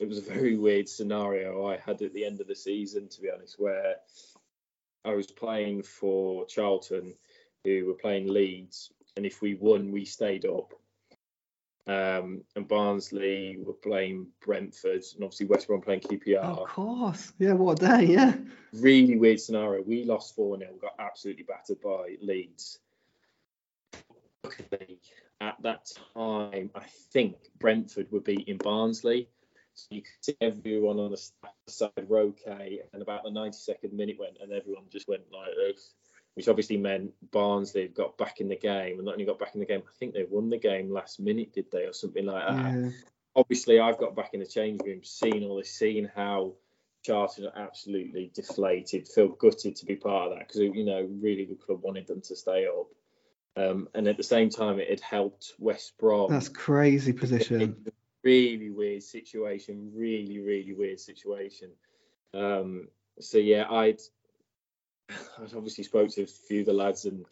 it 0.00 0.08
was 0.08 0.18
a 0.18 0.32
very 0.32 0.56
weird 0.56 0.88
scenario 0.88 1.66
I 1.66 1.76
had 1.76 2.02
at 2.02 2.12
the 2.12 2.24
end 2.24 2.40
of 2.40 2.48
the 2.48 2.56
season, 2.56 3.08
to 3.08 3.20
be 3.20 3.30
honest, 3.30 3.58
where 3.58 3.96
I 5.04 5.14
was 5.14 5.28
playing 5.28 5.84
for 5.84 6.46
Charlton, 6.46 7.14
who 7.64 7.86
were 7.86 7.94
playing 7.94 8.26
Leeds, 8.26 8.92
and 9.16 9.24
if 9.24 9.40
we 9.40 9.54
won, 9.54 9.92
we 9.92 10.04
stayed 10.04 10.44
up 10.44 10.74
um, 11.86 12.42
and 12.56 12.66
Barnsley 12.66 13.58
were 13.58 13.72
playing 13.72 14.26
Brentford, 14.44 15.04
and 15.14 15.22
obviously 15.22 15.46
West 15.46 15.68
Brom 15.68 15.80
playing 15.80 16.00
QPR. 16.00 16.62
Of 16.62 16.68
course, 16.68 17.32
yeah, 17.38 17.52
what 17.52 17.80
a 17.82 17.86
day, 17.86 18.12
yeah. 18.12 18.34
Really 18.72 19.16
weird 19.16 19.40
scenario. 19.40 19.82
We 19.82 20.04
lost 20.04 20.34
4 20.34 20.58
0, 20.58 20.70
got 20.80 20.94
absolutely 20.98 21.44
battered 21.44 21.80
by 21.80 22.16
Leeds. 22.20 22.80
At 25.40 25.56
that 25.62 25.90
time, 26.14 26.70
I 26.74 26.84
think 27.12 27.36
Brentford 27.58 28.10
were 28.10 28.20
beating 28.20 28.56
Barnsley. 28.56 29.28
So 29.74 29.88
you 29.90 30.02
could 30.02 30.24
see 30.24 30.36
everyone 30.40 30.98
on 30.98 31.10
the 31.10 31.30
side 31.68 32.08
were 32.08 32.20
okay, 32.20 32.80
and 32.92 33.02
about 33.02 33.22
the 33.22 33.30
92nd 33.30 33.92
minute 33.92 34.16
went, 34.18 34.38
and 34.40 34.50
everyone 34.50 34.84
just 34.90 35.06
went 35.06 35.22
like 35.30 35.54
this 35.54 35.94
which 36.36 36.48
obviously 36.48 36.76
meant 36.76 37.14
Barnsley 37.32 37.82
had 37.82 37.94
got 37.94 38.18
back 38.18 38.40
in 38.40 38.48
the 38.48 38.56
game, 38.56 38.96
and 38.96 39.06
not 39.06 39.12
only 39.12 39.24
got 39.24 39.38
back 39.38 39.54
in 39.54 39.60
the 39.60 39.66
game, 39.66 39.82
I 39.88 39.92
think 39.98 40.12
they 40.12 40.26
won 40.28 40.50
the 40.50 40.58
game 40.58 40.92
last 40.92 41.18
minute, 41.18 41.54
did 41.54 41.70
they, 41.72 41.84
or 41.84 41.94
something 41.94 42.26
like 42.26 42.46
that. 42.46 42.74
Yeah. 42.74 42.90
Obviously, 43.34 43.80
I've 43.80 43.98
got 43.98 44.14
back 44.14 44.34
in 44.34 44.40
the 44.40 44.46
change 44.46 44.82
room, 44.84 45.02
seen 45.02 45.44
all 45.44 45.56
this, 45.56 45.72
seen 45.72 46.10
how 46.14 46.52
Charlton 47.02 47.46
are 47.46 47.58
absolutely 47.58 48.30
deflated, 48.34 49.08
feel 49.08 49.28
gutted 49.28 49.76
to 49.76 49.86
be 49.86 49.96
part 49.96 50.30
of 50.30 50.38
that 50.38 50.48
because 50.48 50.60
you 50.60 50.84
know 50.84 51.08
really 51.22 51.46
good 51.46 51.60
club 51.60 51.80
wanted 51.82 52.06
them 52.06 52.20
to 52.20 52.36
stay 52.36 52.66
up. 52.66 52.88
Um, 53.56 53.88
and 53.94 54.06
at 54.06 54.18
the 54.18 54.22
same 54.22 54.50
time, 54.50 54.78
it 54.78 54.90
had 54.90 55.00
helped 55.00 55.54
West 55.58 55.96
Brom. 55.98 56.30
That's 56.30 56.50
crazy 56.50 57.14
position. 57.14 57.86
Really 58.22 58.70
weird 58.70 59.02
situation. 59.02 59.92
Really, 59.94 60.40
really 60.40 60.74
weird 60.74 61.00
situation. 61.00 61.70
Um, 62.34 62.88
so 63.20 63.38
yeah, 63.38 63.70
I'd 63.70 64.00
I 65.10 65.42
obviously 65.56 65.84
spoke 65.84 66.10
to 66.10 66.22
a 66.22 66.26
few 66.26 66.60
of 66.60 66.66
the 66.66 66.72
lads, 66.72 67.04
and 67.04 67.24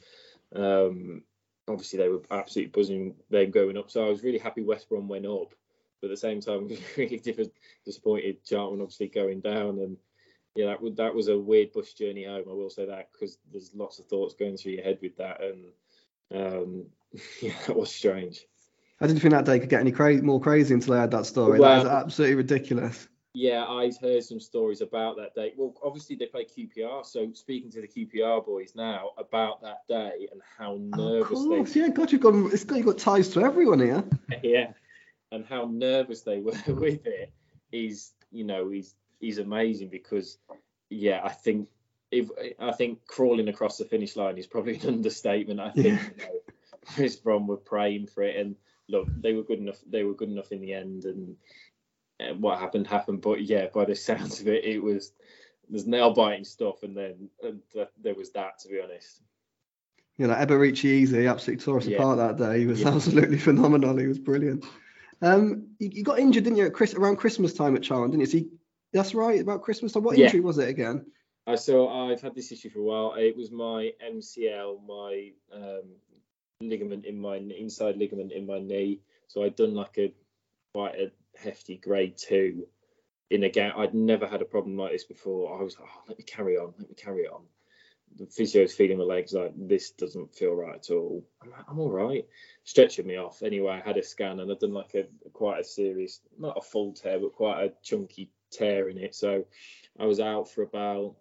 um, 0.54 1.22
obviously 1.68 1.98
they 1.98 2.08
were 2.08 2.22
absolutely 2.30 2.70
buzzing 2.70 3.14
them 3.30 3.50
going 3.50 3.76
up. 3.76 3.90
So 3.90 4.04
I 4.04 4.08
was 4.08 4.22
really 4.22 4.38
happy 4.38 4.62
West 4.62 4.88
Brom 4.88 5.08
went 5.08 5.26
up, 5.26 5.54
but 6.00 6.08
at 6.08 6.10
the 6.10 6.16
same 6.16 6.40
time, 6.40 6.68
I'm 6.70 6.78
really 6.96 7.22
disappointed 7.84 8.44
Charlton 8.44 8.80
obviously 8.80 9.08
going 9.08 9.40
down. 9.40 9.78
And 9.78 9.96
yeah, 10.54 10.66
that 10.66 10.96
that 10.96 11.14
was 11.14 11.28
a 11.28 11.38
weird 11.38 11.72
bus 11.72 11.92
journey 11.92 12.24
home. 12.24 12.44
I 12.48 12.52
will 12.52 12.70
say 12.70 12.86
that 12.86 13.10
because 13.12 13.38
there's 13.50 13.70
lots 13.74 13.98
of 13.98 14.06
thoughts 14.06 14.34
going 14.34 14.56
through 14.56 14.72
your 14.72 14.84
head 14.84 14.98
with 15.02 15.16
that, 15.16 15.40
and 15.42 15.64
um, 16.34 16.86
yeah, 17.42 17.54
that 17.66 17.76
was 17.76 17.92
strange. 17.92 18.46
I 19.00 19.08
didn't 19.08 19.20
think 19.20 19.32
that 19.32 19.44
day 19.44 19.58
could 19.58 19.68
get 19.68 19.80
any 19.80 19.90
cra- 19.90 20.22
more 20.22 20.40
crazy 20.40 20.72
until 20.72 20.94
I 20.94 21.00
had 21.00 21.10
that 21.10 21.26
story. 21.26 21.58
Well, 21.58 21.82
that 21.82 21.84
was 21.84 22.04
absolutely 22.04 22.36
ridiculous. 22.36 23.08
Yeah, 23.36 23.64
I've 23.66 23.98
heard 23.98 24.22
some 24.22 24.38
stories 24.38 24.80
about 24.80 25.16
that 25.16 25.34
day. 25.34 25.54
Well, 25.56 25.74
obviously 25.82 26.14
they 26.14 26.26
play 26.26 26.44
QPR, 26.44 27.04
so 27.04 27.32
speaking 27.32 27.68
to 27.72 27.80
the 27.80 27.88
QPR 27.88 28.46
boys 28.46 28.74
now 28.76 29.10
about 29.18 29.60
that 29.62 29.86
day 29.88 30.28
and 30.30 30.40
how 30.56 30.78
nervous 30.78 31.40
oh, 31.40 31.64
they. 31.64 31.80
Yeah, 31.80 31.88
God, 31.88 32.12
you've 32.12 32.20
got 32.20 32.34
it's 32.52 32.62
got 32.62 32.76
you've 32.76 32.86
got 32.86 32.98
ties 32.98 33.30
to 33.30 33.42
everyone 33.42 33.80
here. 33.80 34.04
yeah, 34.44 34.70
and 35.32 35.44
how 35.44 35.68
nervous 35.68 36.22
they 36.22 36.38
were 36.38 36.52
with 36.68 37.04
it 37.06 37.32
is, 37.72 38.12
you 38.30 38.44
know, 38.44 38.70
he's 38.70 38.94
he's 39.18 39.38
amazing 39.38 39.88
because, 39.88 40.38
yeah, 40.88 41.20
I 41.24 41.30
think 41.30 41.68
if 42.12 42.30
I 42.60 42.70
think 42.70 43.04
crawling 43.08 43.48
across 43.48 43.78
the 43.78 43.84
finish 43.84 44.14
line 44.14 44.38
is 44.38 44.46
probably 44.46 44.76
an 44.80 44.88
understatement. 44.88 45.58
I 45.58 45.70
think 45.70 45.86
yeah. 45.86 46.08
you 46.18 46.24
know, 46.24 47.02
West 47.02 47.24
Brom 47.24 47.48
were 47.48 47.56
praying 47.56 48.06
for 48.06 48.22
it, 48.22 48.36
and 48.36 48.54
look, 48.88 49.08
they 49.20 49.32
were 49.32 49.42
good 49.42 49.58
enough. 49.58 49.80
They 49.90 50.04
were 50.04 50.14
good 50.14 50.30
enough 50.30 50.52
in 50.52 50.60
the 50.60 50.72
end, 50.72 51.04
and 51.04 51.36
what 52.38 52.58
happened 52.58 52.86
happened. 52.86 53.22
But 53.22 53.42
yeah, 53.42 53.66
by 53.72 53.84
the 53.84 53.94
sounds 53.94 54.40
of 54.40 54.48
it, 54.48 54.64
it 54.64 54.82
was 54.82 55.12
there's 55.68 55.86
nail 55.86 56.12
biting 56.12 56.44
stuff, 56.44 56.82
and 56.82 56.96
then 56.96 57.28
uh, 57.44 57.84
there 58.02 58.14
was 58.14 58.32
that. 58.32 58.58
To 58.60 58.68
be 58.68 58.80
honest. 58.80 59.20
You 60.16 60.28
know, 60.28 60.34
Eberechi 60.34 61.02
Eze 61.02 61.26
absolutely 61.26 61.64
tore 61.64 61.78
us 61.78 61.86
yeah. 61.86 61.96
apart 61.96 62.18
that 62.18 62.36
day. 62.36 62.60
He 62.60 62.66
was 62.66 62.82
yeah. 62.82 62.94
absolutely 62.94 63.38
phenomenal. 63.48 63.96
He 63.96 64.06
was 64.06 64.18
brilliant. 64.18 64.64
Um, 65.20 65.68
you, 65.80 65.90
you, 65.92 66.04
got 66.04 66.20
injured, 66.20 66.44
didn't 66.44 66.56
you, 66.56 66.66
at 66.66 66.72
Chris, 66.72 66.94
around 66.94 67.16
Christmas 67.16 67.52
time 67.52 67.74
at 67.74 67.82
Charlton, 67.82 68.12
didn't 68.12 68.32
you? 68.32 68.40
So 68.40 68.46
that's 68.92 69.14
right, 69.14 69.40
about 69.40 69.62
Christmas 69.62 69.92
time. 69.92 70.04
What 70.04 70.16
yeah. 70.16 70.26
injury 70.26 70.40
was 70.40 70.58
it 70.58 70.68
again? 70.68 71.06
Uh, 71.46 71.56
so 71.56 71.88
I've 71.88 72.20
had 72.20 72.34
this 72.34 72.52
issue 72.52 72.70
for 72.70 72.78
a 72.78 72.82
while. 72.82 73.14
It 73.14 73.36
was 73.36 73.50
my 73.50 73.90
MCL, 74.08 74.86
my 74.86 75.32
um, 75.52 75.82
ligament 76.60 77.04
in 77.04 77.20
my 77.20 77.36
inside 77.36 77.96
ligament 77.96 78.32
in 78.32 78.46
my 78.46 78.60
knee. 78.60 79.00
So 79.28 79.42
I'd 79.42 79.56
done 79.56 79.74
like 79.74 79.98
a 79.98 80.12
quite 80.72 80.94
a 80.94 81.10
hefty 81.36 81.76
grade 81.76 82.16
two 82.16 82.66
in 83.30 83.44
a 83.44 83.48
game. 83.48 83.72
I'd 83.76 83.94
never 83.94 84.26
had 84.26 84.42
a 84.42 84.46
problem 84.46 84.76
like 84.76 84.92
this 84.92 85.04
before. 85.04 85.58
I 85.58 85.62
was 85.62 85.78
like, 85.78 85.88
oh, 85.92 86.02
let 86.08 86.18
me 86.18 86.24
carry 86.24 86.56
on, 86.56 86.74
let 86.78 86.88
me 86.88 86.94
carry 86.94 87.26
on. 87.26 87.42
The 88.16 88.26
physio's 88.26 88.74
feeling 88.74 88.98
my 88.98 89.04
legs 89.04 89.32
like 89.32 89.52
this 89.56 89.90
doesn't 89.90 90.36
feel 90.36 90.54
right 90.54 90.76
at 90.76 90.90
all. 90.90 91.24
I'm 91.42 91.50
like, 91.50 91.64
I'm 91.68 91.80
all 91.80 91.90
right. 91.90 92.24
Stretching 92.62 93.08
me 93.08 93.16
off. 93.16 93.42
Anyway, 93.42 93.72
I 93.72 93.80
had 93.80 93.96
a 93.96 94.04
scan 94.04 94.38
and 94.38 94.52
I'd 94.52 94.60
done 94.60 94.72
like 94.72 94.94
a 94.94 95.06
quite 95.32 95.60
a 95.60 95.64
serious, 95.64 96.20
not 96.38 96.56
a 96.56 96.62
full 96.62 96.92
tear, 96.92 97.18
but 97.18 97.32
quite 97.32 97.64
a 97.64 97.72
chunky 97.82 98.30
tear 98.52 98.88
in 98.88 98.98
it. 98.98 99.16
So 99.16 99.44
I 99.98 100.06
was 100.06 100.20
out 100.20 100.48
for 100.48 100.62
about. 100.62 101.16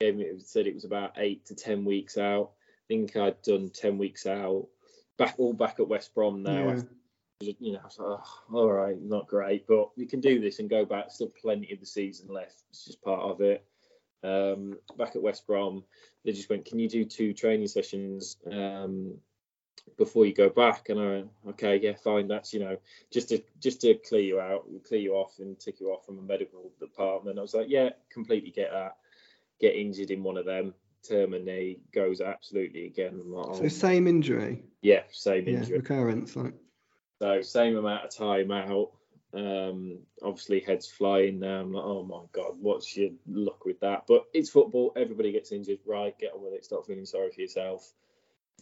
It 0.00 0.42
said 0.42 0.66
it 0.66 0.74
was 0.74 0.84
about 0.84 1.12
eight 1.18 1.46
to 1.46 1.54
ten 1.54 1.84
weeks 1.84 2.18
out. 2.18 2.50
I 2.56 2.86
think 2.88 3.16
I'd 3.16 3.40
done 3.42 3.70
ten 3.70 3.96
weeks 3.96 4.26
out. 4.26 4.66
Back 5.18 5.36
all 5.38 5.52
back 5.52 5.78
at 5.78 5.88
West 5.88 6.14
Brom 6.16 6.42
now. 6.42 6.68
Yeah 6.68 6.80
you 7.40 7.72
know, 7.72 7.80
like, 7.82 7.92
oh, 8.00 8.22
all 8.52 8.72
right, 8.72 9.00
not 9.00 9.28
great, 9.28 9.66
but 9.66 9.96
we 9.96 10.06
can 10.06 10.20
do 10.20 10.40
this 10.40 10.58
and 10.58 10.68
go 10.68 10.84
back. 10.84 11.10
Still 11.10 11.28
plenty 11.28 11.72
of 11.72 11.80
the 11.80 11.86
season 11.86 12.28
left. 12.28 12.64
It's 12.70 12.84
just 12.84 13.02
part 13.02 13.20
of 13.20 13.40
it. 13.40 13.64
Um, 14.24 14.78
back 14.96 15.14
at 15.14 15.22
West 15.22 15.46
Brom, 15.46 15.84
they 16.24 16.32
just 16.32 16.50
went, 16.50 16.64
can 16.64 16.80
you 16.80 16.88
do 16.88 17.04
two 17.04 17.32
training 17.32 17.68
sessions 17.68 18.36
um, 18.50 19.14
before 19.96 20.26
you 20.26 20.34
go 20.34 20.48
back? 20.48 20.88
And 20.88 20.98
I 20.98 21.04
went, 21.04 21.28
okay, 21.50 21.78
yeah, 21.80 21.92
fine. 22.02 22.26
That's 22.26 22.52
you 22.52 22.60
know, 22.60 22.76
just 23.12 23.28
to 23.28 23.40
just 23.60 23.80
to 23.82 23.94
clear 23.94 24.22
you 24.22 24.40
out, 24.40 24.66
clear 24.86 25.00
you 25.00 25.14
off, 25.14 25.38
and 25.38 25.58
tick 25.58 25.78
you 25.78 25.90
off 25.90 26.04
from 26.04 26.18
a 26.18 26.22
medical 26.22 26.72
department. 26.80 27.38
I 27.38 27.42
was 27.42 27.54
like, 27.54 27.68
yeah, 27.68 27.90
completely 28.10 28.50
get 28.50 28.72
that. 28.72 28.96
get 29.60 29.76
injured 29.76 30.10
in 30.10 30.24
one 30.24 30.36
of 30.36 30.44
them, 30.44 30.74
my 31.08 31.38
knee, 31.38 31.78
goes 31.94 32.20
absolutely 32.20 32.86
again. 32.86 33.22
Like, 33.26 33.54
So 33.54 33.62
oh, 33.64 33.68
same 33.68 34.08
injury. 34.08 34.64
yeah, 34.82 35.02
same 35.12 35.46
injury. 35.46 35.76
Yeah, 35.76 35.76
recurrence. 35.76 36.34
Like. 36.34 36.54
So 37.20 37.42
same 37.42 37.76
amount 37.76 38.04
of 38.04 38.14
time 38.14 38.50
out. 38.50 38.90
Um, 39.34 39.98
obviously 40.22 40.60
heads 40.60 40.86
flying 40.86 41.40
now. 41.40 41.60
I'm 41.60 41.72
like, 41.72 41.84
oh 41.84 42.02
my 42.04 42.22
god, 42.32 42.54
what's 42.60 42.96
your 42.96 43.10
luck 43.26 43.64
with 43.64 43.80
that? 43.80 44.04
But 44.06 44.24
it's 44.32 44.50
football. 44.50 44.92
Everybody 44.96 45.32
gets 45.32 45.52
injured. 45.52 45.80
Right, 45.86 46.18
get 46.18 46.32
on 46.32 46.42
with 46.42 46.54
it. 46.54 46.64
Stop 46.64 46.86
feeling 46.86 47.04
sorry 47.04 47.30
for 47.30 47.40
yourself. 47.40 47.92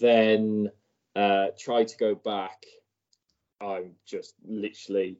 Then 0.00 0.70
uh, 1.14 1.48
try 1.58 1.84
to 1.84 1.96
go 1.96 2.14
back. 2.14 2.64
I'm 3.60 3.92
just 4.04 4.34
literally 4.44 5.18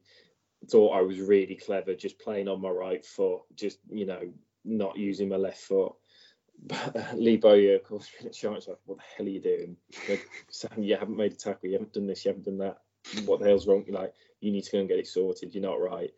thought 0.69 0.97
I 0.97 1.01
was 1.01 1.19
really 1.19 1.55
clever, 1.55 1.95
just 1.95 2.19
playing 2.19 2.47
on 2.47 2.61
my 2.61 2.69
right 2.69 3.05
foot, 3.05 3.41
just 3.55 3.79
you 3.89 4.05
know, 4.05 4.31
not 4.65 4.97
using 4.97 5.29
my 5.29 5.37
left 5.37 5.61
foot. 5.61 5.93
But 6.61 7.13
Lee 7.17 7.37
Bowyer, 7.37 7.75
of 7.75 7.83
course, 7.83 8.09
been 8.17 8.27
at 8.27 8.33
Giants, 8.33 8.67
like, 8.67 8.77
what 8.85 8.97
the 8.97 9.03
hell 9.15 9.25
are 9.25 9.29
you 9.29 9.41
doing? 9.41 9.77
Like, 10.09 10.27
Sam, 10.49 10.83
you 10.83 10.97
haven't 10.97 11.17
made 11.17 11.33
a 11.33 11.35
tackle, 11.35 11.69
you 11.69 11.73
haven't 11.73 11.93
done 11.93 12.07
this, 12.07 12.25
you 12.25 12.29
haven't 12.29 12.45
done 12.45 12.57
that. 12.59 12.77
What 13.25 13.39
the 13.39 13.47
hell's 13.47 13.67
wrong? 13.67 13.83
You're 13.87 13.99
like, 13.99 14.13
you 14.39 14.51
need 14.51 14.63
to 14.63 14.71
go 14.71 14.79
and 14.79 14.87
get 14.87 14.99
it 14.99 15.07
sorted. 15.07 15.53
You're 15.53 15.63
not 15.63 15.81
right. 15.81 16.11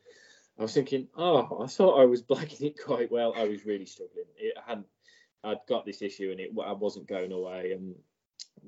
I 0.57 0.63
was 0.63 0.73
thinking, 0.73 1.07
oh, 1.15 1.63
I 1.63 1.67
thought 1.67 2.01
I 2.01 2.05
was 2.05 2.21
blacking 2.21 2.67
it 2.67 2.83
quite 2.83 3.11
well. 3.11 3.33
I 3.35 3.45
was 3.45 3.65
really 3.65 3.85
struggling. 3.85 4.25
It 4.37 4.55
hadn't. 4.65 4.87
I'd 5.43 5.59
got 5.69 5.85
this 5.85 6.01
issue 6.01 6.31
and 6.31 6.39
it 6.39 6.51
I 6.65 6.73
wasn't 6.73 7.07
going 7.07 7.31
away. 7.31 7.71
And 7.71 7.95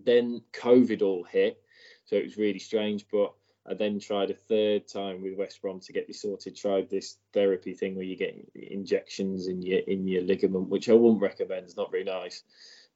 then 0.05 0.41
COVID 0.53 1.01
all 1.01 1.23
hit, 1.23 1.61
so 2.05 2.15
it 2.15 2.23
was 2.23 2.37
really 2.37 2.59
strange. 2.59 3.05
But 3.11 3.33
I 3.67 3.73
then 3.73 3.99
tried 3.99 4.31
a 4.31 4.35
third 4.35 4.87
time 4.87 5.21
with 5.21 5.37
West 5.37 5.61
Brom 5.61 5.81
to 5.81 5.93
get 5.93 6.07
this 6.07 6.21
sorted. 6.21 6.55
Tried 6.55 6.89
this 6.89 7.17
therapy 7.33 7.73
thing 7.73 7.95
where 7.95 8.05
you 8.05 8.15
get 8.15 8.39
injections 8.55 9.47
in 9.47 9.61
your 9.61 9.79
in 9.79 10.07
your 10.07 10.23
ligament, 10.23 10.69
which 10.69 10.87
I 10.87 10.93
wouldn't 10.93 11.21
recommend. 11.21 11.65
It's 11.65 11.75
not 11.75 11.91
very 11.91 12.05
nice. 12.05 12.43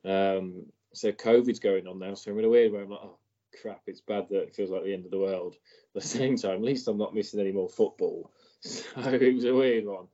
Um, 0.06 0.68
so 0.94 1.12
COVID's 1.12 1.60
going 1.60 1.88
on 1.88 2.00
now, 2.00 2.14
so 2.14 2.32
I'm 2.32 2.40
in 2.40 2.46
a 2.46 2.50
weird 2.50 2.72
way. 2.72 2.82
I'm 2.82 2.90
like, 2.90 3.00
oh 3.04 3.18
crap, 3.62 3.82
it's 3.88 4.02
bad 4.02 4.28
that 4.30 4.44
it 4.44 4.56
feels 4.56 4.70
like 4.70 4.84
the 4.84 4.94
end 4.94 5.06
of 5.06 5.12
the 5.12 5.20
world. 5.20 5.56
At 5.96 6.02
the 6.02 6.08
same 6.08 6.38
time, 6.38 6.56
at 6.56 6.64
least 6.64 6.88
I'm 6.88 6.98
not 6.98 7.16
missing 7.16 7.40
any 7.40 7.52
more 7.52 7.70
football. 7.70 8.32
So 8.62 8.82
it 8.98 9.36
was 9.36 9.46
a 9.46 9.54
weird 9.54 9.86
one. 9.86 10.08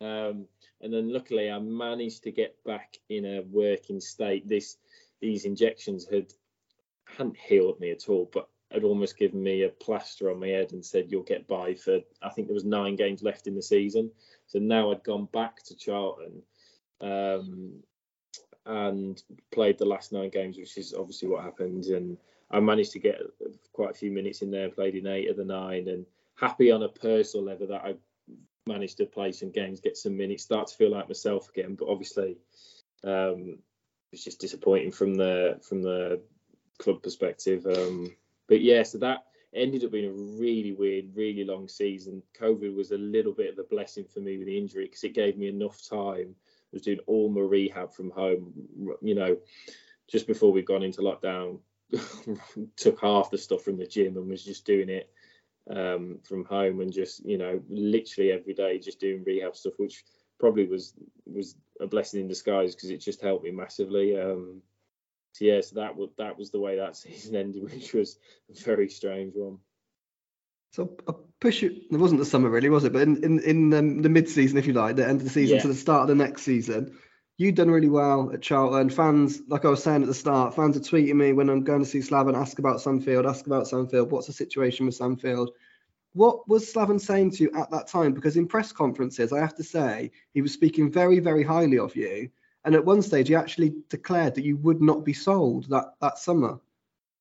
Um, 0.00 0.46
and 0.80 0.94
then 0.94 1.12
luckily, 1.12 1.50
I 1.50 1.58
managed 1.58 2.22
to 2.22 2.30
get 2.30 2.62
back 2.64 2.96
in 3.08 3.24
a 3.24 3.42
working 3.50 4.00
state. 4.00 4.46
This 4.46 4.76
these 5.20 5.44
injections 5.44 6.06
had 6.06 6.32
hadn't 7.06 7.36
healed 7.36 7.80
me 7.80 7.90
at 7.90 8.08
all, 8.08 8.30
but 8.32 8.48
had 8.70 8.84
almost 8.84 9.18
given 9.18 9.42
me 9.42 9.64
a 9.64 9.68
plaster 9.68 10.30
on 10.30 10.38
my 10.38 10.46
head 10.46 10.70
and 10.70 10.84
said 10.84 11.10
you'll 11.10 11.24
get 11.24 11.48
by 11.48 11.74
for. 11.74 11.98
I 12.22 12.28
think 12.28 12.46
there 12.46 12.54
was 12.54 12.64
nine 12.64 12.94
games 12.94 13.24
left 13.24 13.48
in 13.48 13.56
the 13.56 13.62
season. 13.62 14.12
So 14.46 14.60
now 14.60 14.92
I'd 14.92 15.02
gone 15.02 15.26
back 15.32 15.64
to 15.64 15.74
Charlton. 15.74 16.42
Um, 17.00 17.82
and 18.68 19.22
played 19.50 19.78
the 19.78 19.86
last 19.86 20.12
nine 20.12 20.28
games, 20.28 20.58
which 20.58 20.76
is 20.76 20.94
obviously 20.94 21.28
what 21.28 21.42
happened. 21.42 21.86
And 21.86 22.18
I 22.50 22.60
managed 22.60 22.92
to 22.92 22.98
get 22.98 23.20
quite 23.72 23.90
a 23.90 23.98
few 23.98 24.10
minutes 24.10 24.42
in 24.42 24.50
there, 24.50 24.70
played 24.70 24.94
in 24.94 25.06
eight 25.06 25.30
of 25.30 25.36
the 25.36 25.44
nine, 25.44 25.88
and 25.88 26.06
happy 26.36 26.70
on 26.70 26.82
a 26.82 26.88
personal 26.88 27.44
level 27.44 27.66
that 27.68 27.84
I 27.84 27.94
managed 28.66 28.98
to 28.98 29.06
play 29.06 29.32
some 29.32 29.50
games, 29.50 29.80
get 29.80 29.96
some 29.96 30.16
minutes, 30.16 30.44
start 30.44 30.68
to 30.68 30.76
feel 30.76 30.90
like 30.90 31.08
myself 31.08 31.48
again. 31.48 31.74
But 31.74 31.88
obviously, 31.88 32.36
um, 33.04 33.58
it 34.10 34.12
was 34.12 34.24
just 34.24 34.40
disappointing 34.40 34.92
from 34.92 35.14
the 35.14 35.58
from 35.62 35.82
the 35.82 36.20
club 36.78 37.02
perspective. 37.02 37.66
Um, 37.66 38.14
but 38.46 38.60
yeah, 38.60 38.82
so 38.82 38.98
that 38.98 39.24
ended 39.54 39.84
up 39.84 39.92
being 39.92 40.06
a 40.06 40.40
really 40.40 40.72
weird, 40.72 41.14
really 41.14 41.44
long 41.44 41.68
season. 41.68 42.22
COVID 42.40 42.74
was 42.74 42.92
a 42.92 42.98
little 42.98 43.32
bit 43.32 43.52
of 43.52 43.58
a 43.58 43.68
blessing 43.68 44.04
for 44.04 44.20
me 44.20 44.38
with 44.38 44.46
the 44.46 44.56
injury 44.56 44.84
because 44.84 45.04
it 45.04 45.14
gave 45.14 45.36
me 45.36 45.48
enough 45.48 45.80
time. 45.88 46.34
I 46.36 46.70
was 46.72 46.82
doing 46.82 47.00
all 47.06 47.30
my 47.30 47.40
rehab 47.40 47.92
from 47.94 48.10
home, 48.10 48.52
you 49.00 49.14
know, 49.14 49.38
just 50.06 50.26
before 50.26 50.52
we'd 50.52 50.66
gone 50.66 50.82
into 50.82 51.00
lockdown. 51.00 51.60
took 52.76 53.00
half 53.00 53.30
the 53.30 53.38
stuff 53.38 53.62
from 53.62 53.78
the 53.78 53.86
gym 53.86 54.16
and 54.16 54.28
was 54.28 54.44
just 54.44 54.66
doing 54.66 54.88
it 54.88 55.10
um, 55.70 56.18
from 56.24 56.44
home 56.44 56.80
and 56.80 56.92
just 56.92 57.24
you 57.24 57.38
know 57.38 57.60
literally 57.68 58.32
every 58.32 58.54
day 58.54 58.78
just 58.78 59.00
doing 59.00 59.24
rehab 59.24 59.56
stuff, 59.56 59.74
which 59.76 60.04
probably 60.38 60.66
was 60.66 60.94
was 61.26 61.56
a 61.80 61.86
blessing 61.86 62.20
in 62.20 62.28
disguise 62.28 62.74
because 62.74 62.90
it 62.90 62.98
just 63.00 63.22
helped 63.22 63.44
me 63.44 63.50
massively. 63.50 64.18
Um, 64.18 64.62
so 65.32 65.44
yeah, 65.44 65.60
so 65.60 65.76
that 65.76 65.96
was 65.96 66.10
that 66.18 66.38
was 66.38 66.50
the 66.50 66.60
way 66.60 66.76
that 66.76 66.96
season 66.96 67.36
ended, 67.36 67.64
which 67.64 67.92
was 67.92 68.18
a 68.50 68.64
very 68.64 68.88
strange 68.88 69.34
one. 69.34 69.58
So 70.72 70.96
I 71.08 71.12
push 71.40 71.62
it. 71.62 71.72
It 71.90 71.96
wasn't 71.96 72.20
the 72.20 72.26
summer 72.26 72.50
really, 72.50 72.68
was 72.68 72.84
it? 72.84 72.92
But 72.92 73.02
in 73.02 73.22
in, 73.24 73.38
in 73.40 73.74
um, 73.74 74.02
the 74.02 74.08
mid 74.08 74.28
season, 74.28 74.58
if 74.58 74.66
you 74.66 74.74
like, 74.74 74.96
the 74.96 75.08
end 75.08 75.20
of 75.20 75.24
the 75.24 75.30
season 75.30 75.56
Yeah. 75.56 75.62
to 75.62 75.68
the 75.68 75.74
start 75.74 76.02
of 76.02 76.08
the 76.08 76.22
next 76.22 76.42
season, 76.42 76.98
you've 77.38 77.54
done 77.54 77.70
really 77.70 77.88
well 77.88 78.30
at 78.32 78.42
Charlton. 78.42 78.90
Fans, 78.90 79.42
like 79.48 79.64
I 79.64 79.70
was 79.70 79.82
saying 79.82 80.02
at 80.02 80.08
the 80.08 80.14
start, 80.14 80.54
fans 80.54 80.76
are 80.76 80.80
tweeting 80.80 81.14
me 81.14 81.32
when 81.32 81.48
I'm 81.48 81.64
going 81.64 81.80
to 81.80 81.86
see 81.86 82.00
Slaven, 82.00 82.36
ask 82.36 82.58
about 82.58 82.80
Sam 82.80 83.00
Field, 83.00 83.26
ask 83.26 83.46
about 83.46 83.68
Sam 83.68 83.88
Field. 83.88 84.10
What's 84.10 84.26
the 84.26 84.32
situation 84.32 84.86
with 84.86 84.96
Sam 84.96 85.16
Field? 85.16 85.52
What 86.14 86.48
was 86.48 86.70
Slaven 86.70 87.00
saying 87.00 87.30
to 87.32 87.44
you 87.44 87.50
at 87.54 87.70
that 87.70 87.86
time? 87.86 88.12
Because 88.12 88.36
in 88.36 88.48
press 88.48 88.72
conferences, 88.72 89.32
I 89.32 89.38
have 89.38 89.54
to 89.56 89.64
say, 89.64 90.10
he 90.34 90.42
was 90.42 90.52
speaking 90.52 90.90
very, 90.90 91.20
very 91.20 91.44
highly 91.44 91.78
of 91.78 91.94
you. 91.94 92.28
And 92.64 92.74
at 92.74 92.84
one 92.84 93.02
stage, 93.02 93.28
he 93.28 93.36
actually 93.36 93.74
declared 93.88 94.34
that 94.34 94.44
you 94.44 94.56
would 94.58 94.82
not 94.82 95.04
be 95.04 95.12
sold 95.12 95.70
that 95.70 95.94
that 96.00 96.18
summer. 96.18 96.58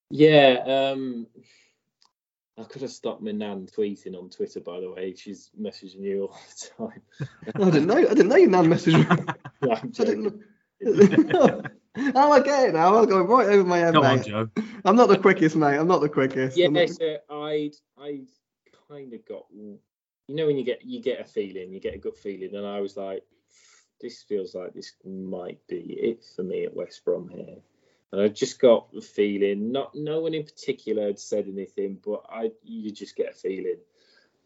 Yeah, 0.10 0.64
um, 0.66 1.28
I 2.60 2.64
could 2.64 2.82
have 2.82 2.92
stopped 2.92 3.22
my 3.22 3.32
nan 3.32 3.68
tweeting 3.68 4.18
on 4.18 4.30
Twitter. 4.30 4.60
By 4.60 4.80
the 4.80 4.90
way, 4.92 5.14
she's 5.16 5.52
messaging 5.60 6.02
you 6.02 6.24
all 6.24 6.40
the 6.78 6.86
time. 6.86 7.02
I 7.56 7.70
didn't 7.70 7.86
know. 7.88 7.98
I 7.98 8.02
didn't 8.16 8.30
know 8.30 8.36
your 8.36 8.50
nan 8.50 8.66
messaged 8.66 8.98
me. 8.98 9.34
No, 9.62 9.72
I'm 9.74 9.88
I 9.88 9.88
joking. 9.88 10.44
didn't 10.80 11.28
know. 11.30 11.64
oh, 12.16 12.32
I 12.32 12.40
get 12.42 12.70
it 12.70 12.74
now. 12.74 12.96
I'll 12.96 13.06
go 13.06 13.22
right 13.22 13.48
over 13.50 13.64
my 13.64 13.80
head, 13.80 13.94
Come 13.96 14.06
on. 14.06 14.24
Joe. 14.24 14.50
I'm 14.86 14.96
not 14.96 15.10
the 15.10 15.18
quickest, 15.18 15.56
mate. 15.56 15.78
I'm 15.78 15.88
not 15.88 16.02
the 16.02 16.10
quickest. 16.10 16.58
I'm 16.58 16.76
Yeah, 16.76 16.82
not- 16.86 16.90
so 16.90 17.18
I 17.30 17.72
I 18.00 18.22
kind 18.88 19.14
of 19.14 19.26
got 19.26 19.46
you 19.52 19.80
know 20.30 20.46
when 20.48 20.58
you 20.58 20.64
get 20.64 20.84
you 20.86 21.02
get 21.02 21.20
a 21.20 21.24
feeling, 21.24 21.72
you 21.74 21.80
get 21.80 21.96
a 21.96 22.00
good 22.00 22.16
feeling, 22.16 22.56
and 22.56 22.66
I 22.66 22.80
was 22.82 22.98
like, 22.98 23.24
this 24.02 24.22
feels 24.22 24.54
like 24.54 24.74
this 24.74 24.94
might 25.06 25.60
be 25.68 25.78
it 26.00 26.24
for 26.36 26.44
me 26.44 26.66
at 26.66 26.76
West 26.76 27.04
Brom 27.06 27.30
here. 27.30 27.58
And 28.12 28.22
I 28.22 28.30
just 28.30 28.60
got 28.60 28.92
the 28.94 29.02
feeling, 29.02 29.72
not 29.72 29.94
no 29.94 30.22
one 30.22 30.34
in 30.34 30.44
particular 30.44 31.08
had 31.08 31.20
said 31.20 31.48
anything, 31.48 32.00
but 32.04 32.26
I 32.30 32.52
you 32.64 32.92
just 32.92 33.16
get 33.16 33.34
a 33.34 33.36
feeling. 33.36 33.78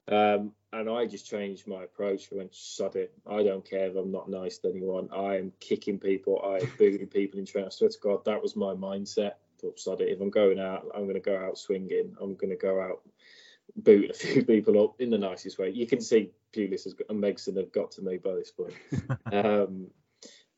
Um, 0.08 0.54
and 0.74 0.90
I 0.90 1.06
just 1.06 1.30
changed 1.30 1.68
my 1.68 1.84
approach. 1.84 2.30
I 2.32 2.36
went, 2.36 2.56
sod 2.56 2.96
it. 2.96 3.14
I 3.30 3.44
don't 3.44 3.68
care 3.68 3.88
if 3.88 3.96
I'm 3.96 4.12
not 4.12 4.30
nice 4.30 4.58
to 4.60 4.70
anyone. 4.70 5.10
I 5.14 5.38
am 5.38 5.54
kicking 5.60 6.00
people. 6.00 6.42
I 6.44 6.64
am 6.64 6.72
booting 6.78 7.08
people 7.08 7.40
in 7.40 7.46
training. 7.46 7.68
I 7.68 7.72
swear 7.72 7.90
to 7.90 8.00
God, 8.02 8.26
that 8.26 8.42
was 8.42 8.56
my 8.56 8.74
mindset. 8.74 9.34
Thought, 9.60 9.80
sod 9.80 10.02
it. 10.02 10.10
If 10.10 10.22
I'm 10.22 10.30
going 10.32 10.60
out, 10.60 10.88
I'm 10.96 11.04
going 11.04 11.16
to 11.16 11.20
go 11.20 11.38
out 11.38 11.58
swinging. 11.58 12.16
I'm 12.20 12.36
going 12.36 12.50
to 12.50 12.56
go 12.56 12.82
out 12.82 13.02
booting 13.76 14.10
a 14.10 14.14
few 14.14 14.44
people 14.46 14.84
up 14.84 15.00
in 15.00 15.10
the 15.10 15.18
nicest 15.18 15.60
way. 15.60 15.70
You 15.70 15.86
can 15.86 16.02
see 16.02 16.32
Pulis 16.54 16.86
has 16.86 16.94
got, 16.94 17.10
and 17.10 17.22
Megson 17.22 17.58
have 17.58 17.72
got 17.72 17.92
to 17.92 18.02
me 18.02 18.18
by 18.18 18.34
this 18.36 18.52
point. 18.52 18.74
um, 19.32 19.88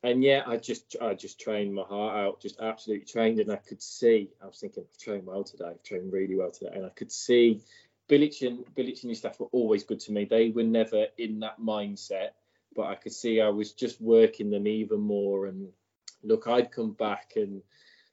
and 0.03 0.21
yeah, 0.23 0.43
I 0.45 0.57
just 0.57 0.97
I 1.01 1.13
just 1.13 1.39
trained 1.39 1.73
my 1.73 1.83
heart 1.83 2.15
out, 2.17 2.41
just 2.41 2.59
absolutely 2.59 3.05
trained, 3.05 3.39
and 3.39 3.51
I 3.51 3.55
could 3.55 3.81
see. 3.81 4.29
I 4.41 4.47
was 4.47 4.59
thinking, 4.59 4.83
I've 4.83 4.97
trained 4.97 5.25
well 5.25 5.43
today. 5.43 5.65
I've 5.65 5.83
trained 5.83 6.11
really 6.11 6.35
well 6.35 6.51
today, 6.51 6.71
and 6.75 6.85
I 6.85 6.89
could 6.89 7.11
see 7.11 7.61
Bilic 8.09 8.45
and 8.45 8.65
Bilic 8.75 9.01
and 9.01 9.09
his 9.09 9.19
staff 9.19 9.39
were 9.39 9.47
always 9.51 9.83
good 9.83 10.01
to 10.01 10.11
me. 10.11 10.25
They 10.25 10.49
were 10.49 10.63
never 10.63 11.07
in 11.17 11.39
that 11.39 11.59
mindset, 11.59 12.29
but 12.75 12.87
I 12.87 12.95
could 12.95 13.13
see 13.13 13.39
I 13.39 13.49
was 13.49 13.71
just 13.71 14.01
working 14.01 14.49
them 14.49 14.67
even 14.67 14.99
more. 14.99 15.45
And 15.45 15.69
look, 16.21 16.47
I'd 16.47 16.71
come 16.71 16.91
back, 16.91 17.33
and 17.37 17.61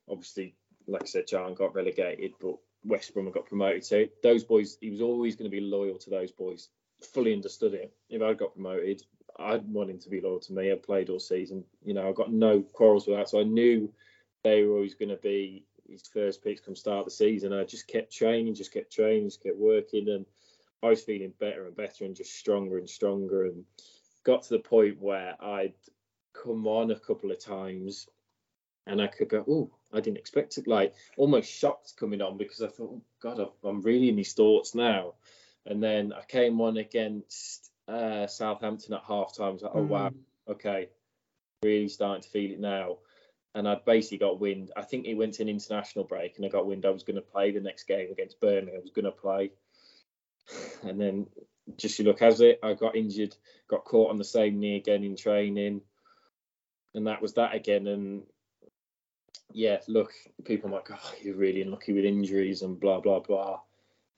obviously, 0.09 0.55
like 0.87 1.03
I 1.03 1.07
said, 1.07 1.27
John 1.27 1.55
got 1.55 1.75
relegated, 1.75 2.35
but 2.41 2.57
West 2.85 3.13
Brom 3.13 3.31
got 3.33 3.47
promoted. 3.47 3.85
So 3.85 4.07
those 4.23 4.45
boys, 4.45 4.79
he 4.81 4.91
was 4.91 5.01
always 5.01 5.35
going 5.35 5.51
to 5.51 5.57
be 5.57 5.61
loyal 5.61 5.99
to 5.99 6.11
those 6.11 6.31
boys. 6.31 6.69
Fully 7.13 7.33
understood 7.33 7.75
it. 7.75 7.93
If 8.09 8.23
I 8.23 8.35
got 8.35 8.55
promoted, 8.55 9.03
I'd 9.41 9.67
want 9.67 9.91
him 9.91 9.99
to 9.99 10.09
be 10.09 10.21
loyal 10.21 10.41
to 10.41 10.53
me. 10.53 10.73
I 10.73 10.77
played 10.77 11.11
all 11.11 11.21
season. 11.21 11.65
You 11.85 11.95
know, 11.95 12.09
I 12.09 12.13
got 12.13 12.33
no 12.33 12.61
quarrels 12.61 13.07
with 13.07 13.17
that. 13.17 13.29
So 13.29 13.41
I 13.41 13.45
knew 13.45 13.93
they 14.45 14.63
were 14.65 14.75
always 14.75 14.95
going 14.95 15.09
to 15.09 15.17
be 15.17 15.65
his 15.89 16.03
first 16.13 16.43
picks 16.45 16.61
come 16.61 16.77
start 16.77 17.01
of 17.01 17.05
the 17.07 17.11
season. 17.11 17.53
I 17.53 17.65
just 17.65 17.89
kept 17.89 18.13
training, 18.13 18.55
just 18.55 18.73
kept 18.73 18.93
training, 18.93 19.29
just 19.29 19.43
kept 19.43 19.57
working, 19.57 20.09
and 20.09 20.25
I 20.83 20.89
was 20.89 21.03
feeling 21.03 21.33
better 21.39 21.67
and 21.67 21.77
better 21.77 22.05
and 22.05 22.15
just 22.15 22.35
stronger 22.37 22.79
and 22.79 22.89
stronger. 22.89 23.45
And 23.47 23.65
got 24.25 24.43
to 24.45 24.51
the 24.51 24.61
point 24.61 25.01
where 25.01 25.35
I'd 25.43 25.75
come 26.33 26.67
on 26.67 26.91
a 26.91 26.99
couple 26.99 27.31
of 27.31 27.39
times 27.39 28.07
and 28.87 29.01
I 29.01 29.07
could 29.09 29.29
go, 29.29 29.45
oh, 29.49 29.71
I 29.93 30.01
didn't 30.01 30.19
expect 30.19 30.59
it. 30.59 30.67
Like 30.67 30.95
almost 31.17 31.51
shocked 31.51 31.95
coming 31.99 32.23
on 32.23 32.37
because 32.37 32.63
I 32.63 32.69
thought, 32.69 32.91
oh, 32.95 33.03
God, 33.21 33.39
I'm- 33.41 33.51
I'm 33.65 33.83
really 33.83 34.09
in 34.09 34.17
these 34.17 34.33
thoughts 34.35 34.75
now. 34.75 35.15
And 35.67 35.83
then 35.83 36.13
I 36.13 36.23
came 36.23 36.61
on 36.61 36.77
against 36.79 37.70
uh, 37.89 38.27
Southampton 38.27 38.95
at 38.95 39.03
half 39.07 39.37
time. 39.37 39.49
I 39.49 39.51
was 39.51 39.63
like, 39.63 39.73
oh, 39.75 39.83
wow, 39.83 40.11
okay, 40.49 40.89
really 41.63 41.89
starting 41.89 42.23
to 42.23 42.29
feel 42.29 42.53
it 42.53 42.61
now. 42.61 42.99
And 43.55 43.69
I'd 43.69 43.85
basically 43.85 44.19
got 44.19 44.41
wind. 44.41 44.71
I 44.77 44.83
think 44.83 45.07
it 45.07 45.15
went 45.15 45.35
to 45.35 45.43
an 45.43 45.49
international 45.49 46.05
break, 46.05 46.37
and 46.37 46.47
I 46.47 46.49
got 46.49 46.67
wind 46.67 46.87
I 46.87 46.91
was 46.91 47.03
going 47.03 47.17
to 47.17 47.23
play 47.23 47.51
the 47.51 47.61
next 47.61 47.85
game 47.85 48.13
against 48.13 48.41
Burnley. 48.41 48.73
I 48.75 48.81
was 48.81 48.93
going 48.93 49.07
to 49.07 49.13
play. 49.13 49.53
And 50.83 51.01
then 51.01 51.27
just 51.77 51.99
you 51.99 52.05
look 52.05 52.23
as 52.23 52.41
it, 52.41 52.59
I 52.63 52.75
got 52.75 52.97
injured, 52.97 53.37
got 53.69 53.85
caught 53.85 54.11
on 54.11 54.19
the 54.19 54.25
same 54.25 54.59
knee 54.59 54.77
again 54.77 55.05
in 55.05 55.17
training. 55.17 55.83
and 56.95 57.07
that 57.07 57.23
was 57.23 57.35
that 57.35 57.55
again. 57.55 57.87
And 57.87 58.23
yeah, 59.53 59.79
look, 59.89 60.13
people 60.45 60.71
might 60.71 60.85
go, 60.85 60.95
oh, 61.03 61.15
you're 61.23 61.37
really 61.37 61.63
unlucky 61.63 61.93
with 61.93 62.05
injuries 62.05 62.63
and 62.63 62.81
blah 62.81 63.01
blah 63.01 63.21
blah. 63.21 63.61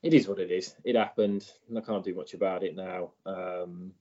It 0.02 0.14
is 0.14 0.26
what 0.26 0.40
it 0.40 0.50
is. 0.50 0.74
It 0.84 0.96
happened, 0.96 1.48
and 1.68 1.78
I 1.78 1.80
can't 1.80 2.04
do 2.04 2.14
much 2.14 2.34
about 2.34 2.64
it 2.64 2.74
now. 2.74 3.12
Um, 3.24 3.92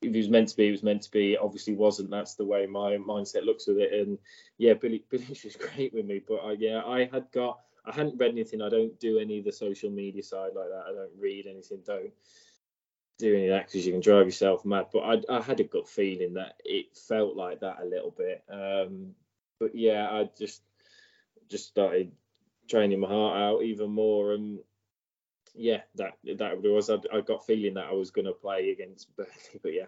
if 0.00 0.14
it 0.14 0.16
was 0.16 0.28
meant 0.28 0.48
to 0.48 0.56
be, 0.56 0.68
it 0.68 0.72
was 0.72 0.82
meant 0.82 1.02
to 1.02 1.10
be. 1.10 1.34
It 1.34 1.40
obviously 1.40 1.74
wasn't. 1.74 2.10
That's 2.10 2.34
the 2.34 2.44
way 2.44 2.66
my 2.66 2.96
mindset 2.96 3.44
looks 3.44 3.66
with 3.66 3.78
it. 3.78 3.92
And 3.92 4.18
yeah, 4.58 4.74
Billy 4.74 5.04
Billy 5.10 5.26
was 5.28 5.56
great 5.56 5.92
with 5.92 6.06
me, 6.06 6.20
but 6.26 6.36
I, 6.36 6.52
yeah, 6.52 6.82
I 6.86 7.08
had 7.12 7.30
got. 7.32 7.60
I 7.84 7.92
hadn't 7.92 8.18
read 8.18 8.30
anything. 8.30 8.62
I 8.62 8.68
don't 8.68 8.98
do 9.00 9.18
any 9.18 9.38
of 9.40 9.44
the 9.44 9.50
social 9.50 9.90
media 9.90 10.22
side 10.22 10.52
like 10.54 10.68
that. 10.68 10.84
I 10.88 10.92
don't 10.92 11.20
read 11.20 11.46
anything. 11.48 11.82
Don't 11.84 12.12
do 13.18 13.34
any 13.34 13.48
of 13.48 13.50
that 13.50 13.66
because 13.66 13.84
you 13.84 13.92
can 13.92 14.00
drive 14.00 14.26
yourself 14.26 14.64
mad. 14.64 14.86
But 14.92 15.00
I, 15.00 15.36
I 15.36 15.40
had 15.40 15.58
a 15.58 15.64
gut 15.64 15.88
feeling 15.88 16.34
that 16.34 16.54
it 16.64 16.96
felt 16.96 17.36
like 17.36 17.58
that 17.60 17.80
a 17.82 17.84
little 17.84 18.12
bit. 18.12 18.44
Um, 18.48 19.16
but 19.58 19.74
yeah, 19.74 20.08
I 20.10 20.30
just 20.38 20.62
just 21.50 21.66
started 21.66 22.12
training 22.68 23.00
my 23.00 23.08
heart 23.08 23.36
out 23.36 23.62
even 23.64 23.90
more, 23.90 24.34
and 24.34 24.60
yeah, 25.54 25.82
that 25.96 26.12
that 26.38 26.62
was. 26.62 26.90
I, 26.90 26.96
I 27.12 27.20
got 27.20 27.46
feeling 27.46 27.74
that 27.74 27.86
I 27.86 27.92
was 27.92 28.10
going 28.10 28.26
to 28.26 28.32
play 28.32 28.70
against 28.70 29.14
Burnley, 29.16 29.32
but 29.62 29.72
yeah, 29.72 29.86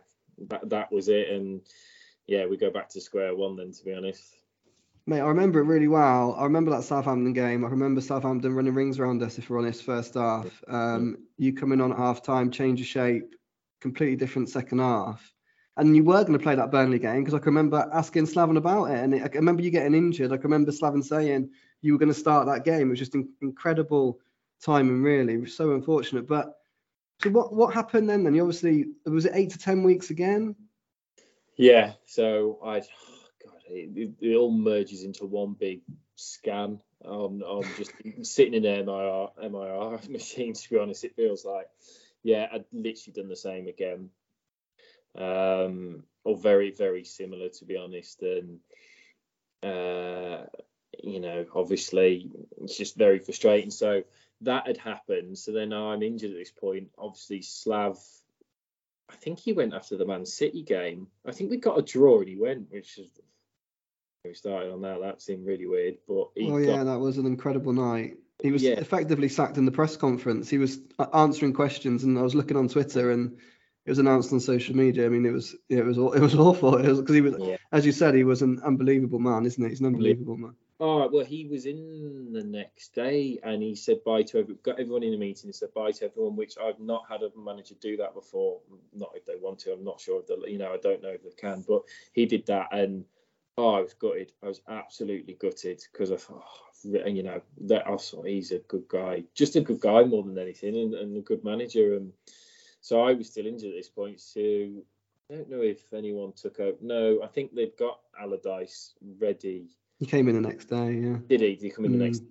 that 0.49 0.69
that 0.71 0.93
was 0.93 1.09
it, 1.09 1.31
and 1.31 1.61
yeah, 2.27 2.47
we 2.47 2.57
go 2.57 2.71
back 2.71 2.89
to 2.91 3.01
square 3.01 3.35
one 3.35 3.57
then. 3.57 3.73
To 3.73 3.85
be 3.85 3.95
honest. 3.95 4.25
Mate, 5.07 5.21
I 5.21 5.27
remember 5.27 5.61
it 5.61 5.65
really 5.65 5.89
well. 5.89 6.35
I 6.39 6.45
remember 6.45 6.71
that 6.71 6.83
Southampton 6.83 7.35
game. 7.35 7.63
I 7.63 7.69
remember 7.69 8.01
Southampton 8.01 8.55
running 8.55 8.73
rings 8.73 8.99
around 8.99 9.23
us, 9.23 9.39
if 9.39 9.51
we're 9.51 9.59
honest, 9.59 9.83
first 9.83 10.15
half. 10.15 10.65
Um, 10.67 11.19
you 11.37 11.53
coming 11.53 11.83
on 11.83 11.93
at 11.93 11.99
half 11.99 12.23
time, 12.23 12.51
change 12.51 12.81
of 12.81 12.87
shape, 12.87 13.35
completely 13.83 14.17
different 14.17 14.49
second 14.49 14.79
half. 14.79 15.31
And 15.77 15.95
you 15.95 16.05
were 16.05 16.23
going 16.23 16.39
to 16.39 16.43
play 16.43 16.55
that 16.55 16.71
Burnley 16.71 16.99
game 16.99 17.21
because 17.21 17.35
I 17.35 17.39
can 17.39 17.53
remember 17.53 17.87
asking 17.93 18.25
Slaven 18.27 18.57
about 18.57 18.87
it. 18.87 18.99
And 18.99 19.15
I 19.15 19.29
remember 19.35 19.63
you 19.63 19.71
getting 19.71 19.95
injured. 19.95 20.33
I 20.33 20.37
can 20.37 20.45
remember 20.45 20.71
Slaven 20.71 21.05
saying 21.05 21.51
you 21.83 21.93
were 21.93 21.99
going 21.99 22.13
to 22.13 22.19
start 22.19 22.47
that 22.47 22.65
game. 22.65 22.87
It 22.87 22.91
was 22.91 22.99
just 22.99 23.15
in- 23.15 23.29
incredible 23.43 24.21
timing, 24.63 25.03
really. 25.03 25.47
So 25.47 25.73
unfortunate. 25.73 26.27
But 26.27 26.55
so 27.23 27.31
what, 27.31 27.55
what 27.55 27.75
happened 27.75 28.09
then? 28.09 28.25
Then 28.25 28.35
you 28.35 28.43
obviously, 28.43 28.87
was 29.07 29.27
it 29.27 29.33
eight 29.35 29.51
to 29.51 29.59
10 29.59 29.83
weeks 29.83 30.11
again? 30.11 30.55
Yeah. 31.57 31.93
So 32.07 32.59
I, 32.65 32.79
it, 33.69 34.13
it, 34.21 34.37
all 34.37 34.51
merges 34.51 35.05
into 35.05 35.27
one 35.27 35.55
big 35.59 35.83
scan. 36.17 36.81
I'm, 37.05 37.43
I'm 37.43 37.63
just 37.77 37.93
sitting 38.23 38.55
in 38.55 38.65
an 38.65 38.87
MIR, 38.87 39.29
MIR 39.51 39.99
machine, 40.09 40.55
to 40.55 40.71
be 40.71 40.79
honest. 40.79 41.05
It 41.05 41.17
feels 41.17 41.45
like, 41.45 41.69
yeah, 42.23 42.49
I'd 42.53 42.65
literally 42.73 43.15
done 43.15 43.29
the 43.29 43.37
same 43.37 43.69
again. 43.69 44.11
Um, 45.17 46.05
or 46.25 46.37
very, 46.37 46.73
very 46.73 47.05
similar, 47.05 47.49
to 47.51 47.65
be 47.65 47.77
honest. 47.77 48.23
And, 48.23 48.61
uh, 49.63 50.47
you 51.03 51.21
know, 51.21 51.45
obviously, 51.55 52.31
it's 52.63 52.77
just 52.77 52.97
very 52.97 53.19
frustrating. 53.19 53.71
So 53.71 54.03
that 54.45 54.67
had 54.67 54.79
happened. 54.79 55.39
So 55.39 55.53
then 55.53 55.73
I'm 55.73 56.03
injured 56.03 56.33
at 56.33 56.39
this 56.39 56.53
point. 56.53 56.89
Obviously, 56.99 57.43
Slav 57.43 57.99
I 59.11 59.17
think 59.17 59.39
he 59.39 59.53
went 59.53 59.75
after 59.75 59.97
the 59.97 60.07
Man 60.07 60.27
City 60.27 60.63
game. 60.63 61.09
I 61.27 61.33
think 61.33 61.51
we 61.51 61.57
got 61.59 61.79
a 61.79 61.83
draw 61.83 62.21
and 62.21 62.29
he 62.29 62.37
went, 62.37 62.71
which 62.71 62.99
is 62.99 63.09
we 64.25 64.35
started 64.35 64.73
on 64.73 64.81
that. 64.83 65.01
That 65.01 65.21
seemed 65.21 65.47
really 65.47 65.67
weird, 65.67 65.99
but 66.09 66.31
oh 66.41 66.57
yeah, 66.57 66.77
got... 66.77 66.85
that 66.85 66.99
was 66.99 67.19
an 67.19 67.27
incredible 67.27 67.73
night. 67.73 68.17
He 68.43 68.51
was 68.51 68.63
yeah. 68.63 68.73
effectively 68.73 69.29
sacked 69.29 69.59
in 69.59 69.67
the 69.67 69.71
press 69.71 69.97
conference. 69.97 70.49
He 70.49 70.59
was 70.59 70.79
uh, 70.99 71.07
answering 71.13 71.53
questions, 71.53 72.05
and 72.05 72.19
I 72.19 72.23
was 72.23 72.35
looking 72.35 72.57
on 72.57 72.69
Twitter, 72.69 73.11
and 73.11 73.37
it 73.85 73.91
was 73.91 73.99
announced 73.99 74.33
on 74.33 74.41
social 74.41 74.75
media. 74.75 75.05
I 75.05 75.11
mean, 75.11 75.27
it 75.27 75.33
was 75.33 75.55
it 75.69 75.85
was 75.85 75.99
it 75.99 76.21
was 76.21 76.35
awful. 76.47 76.79
because 76.79 77.15
he 77.15 77.21
was, 77.21 77.35
yeah. 77.39 77.57
as 77.71 77.85
you 77.85 77.93
said, 77.93 78.15
he 78.15 78.25
was 78.25 78.41
an 78.41 78.63
unbelievable 78.65 79.19
man, 79.19 79.45
isn't 79.45 79.63
he? 79.63 79.69
He's 79.69 79.81
an 79.81 79.87
unbelievable 79.87 80.39
man. 80.39 80.55
Oh 80.81 81.09
well, 81.09 81.25
he 81.25 81.47
was 81.47 81.67
in 81.67 82.33
the 82.33 82.43
next 82.43 82.95
day, 82.95 83.39
and 83.43 83.63
he 83.63 83.75
said 83.75 84.03
bye 84.05 84.23
to 84.23 84.39
every, 84.39 84.55
got 84.57 84.81
everyone 84.81 85.05
in 85.05 85.13
the 85.13 85.17
meeting. 85.17 85.49
He 85.49 85.53
said 85.53 85.73
bye 85.73 85.93
to 85.93 86.07
everyone, 86.07 86.37
which 86.37 86.55
I've 86.61 86.81
not 86.81 87.05
had 87.09 87.23
a 87.23 87.31
manager 87.39 87.75
do 87.81 87.97
that 87.99 88.15
before. 88.15 88.61
Not 88.93 89.13
if 89.15 89.25
they 89.25 89.37
want 89.37 89.61
to. 89.61 89.73
I'm 89.73 89.85
not 89.85 90.01
sure 90.01 90.21
if 90.21 90.27
they, 90.27 90.51
you 90.51 90.59
know, 90.59 90.73
I 90.73 90.79
don't 90.79 91.03
know 91.03 91.11
if 91.11 91.23
they 91.23 91.31
can, 91.31 91.65
but 91.67 91.83
he 92.13 92.27
did 92.27 92.47
that, 92.47 92.69
and 92.73 93.05
Oh, 93.57 93.75
I 93.75 93.83
was 93.83 93.95
gutted. 93.95 94.33
I 94.43 94.47
was 94.47 94.63
absolutely 94.69 95.35
gutted 95.35 95.81
because 95.93 96.11
I 96.11 96.17
thought, 96.17 96.43
oh, 96.45 97.07
you 97.07 97.23
know, 97.23 97.41
that 97.63 97.87
also 97.87 98.23
he's 98.23 98.51
a 98.51 98.59
good 98.59 98.89
guy, 98.89 99.23
just 99.35 99.55
a 99.55 99.61
good 99.61 99.81
guy 99.81 100.03
more 100.03 100.25
than 100.25 100.39
anything, 100.39 100.77
and, 100.77 100.95
and 100.95 101.17
a 101.17 101.21
good 101.21 101.45
manager. 101.45 101.95
And 101.95 102.13
so 102.81 103.03
I 103.03 103.13
was 103.13 103.29
still 103.29 103.47
injured 103.47 103.71
at 103.71 103.77
this 103.77 103.89
point. 103.89 104.21
So 104.21 104.41
I 104.41 105.35
don't 105.35 105.51
know 105.51 105.63
if 105.63 105.93
anyone 105.93 106.33
took 106.33 106.59
over. 106.59 106.77
No, 106.81 107.23
I 107.23 107.29
think 107.29 107.55
they've 107.55 107.77
got 107.77 108.01
Allardyce 108.21 108.95
ready. 109.21 109.69
He 110.05 110.11
came 110.11 110.29
in 110.29 110.35
the 110.35 110.47
next 110.47 110.67
day. 110.67 110.93
Yeah. 110.93 111.17
Did 111.29 111.41
he? 111.41 111.55
Did 111.55 111.63
he 111.63 111.71
come 111.71 111.87
in 111.87 111.93
mm. 111.93 111.99
the 111.99 112.05
next? 112.05 112.23
Mm. 112.23 112.29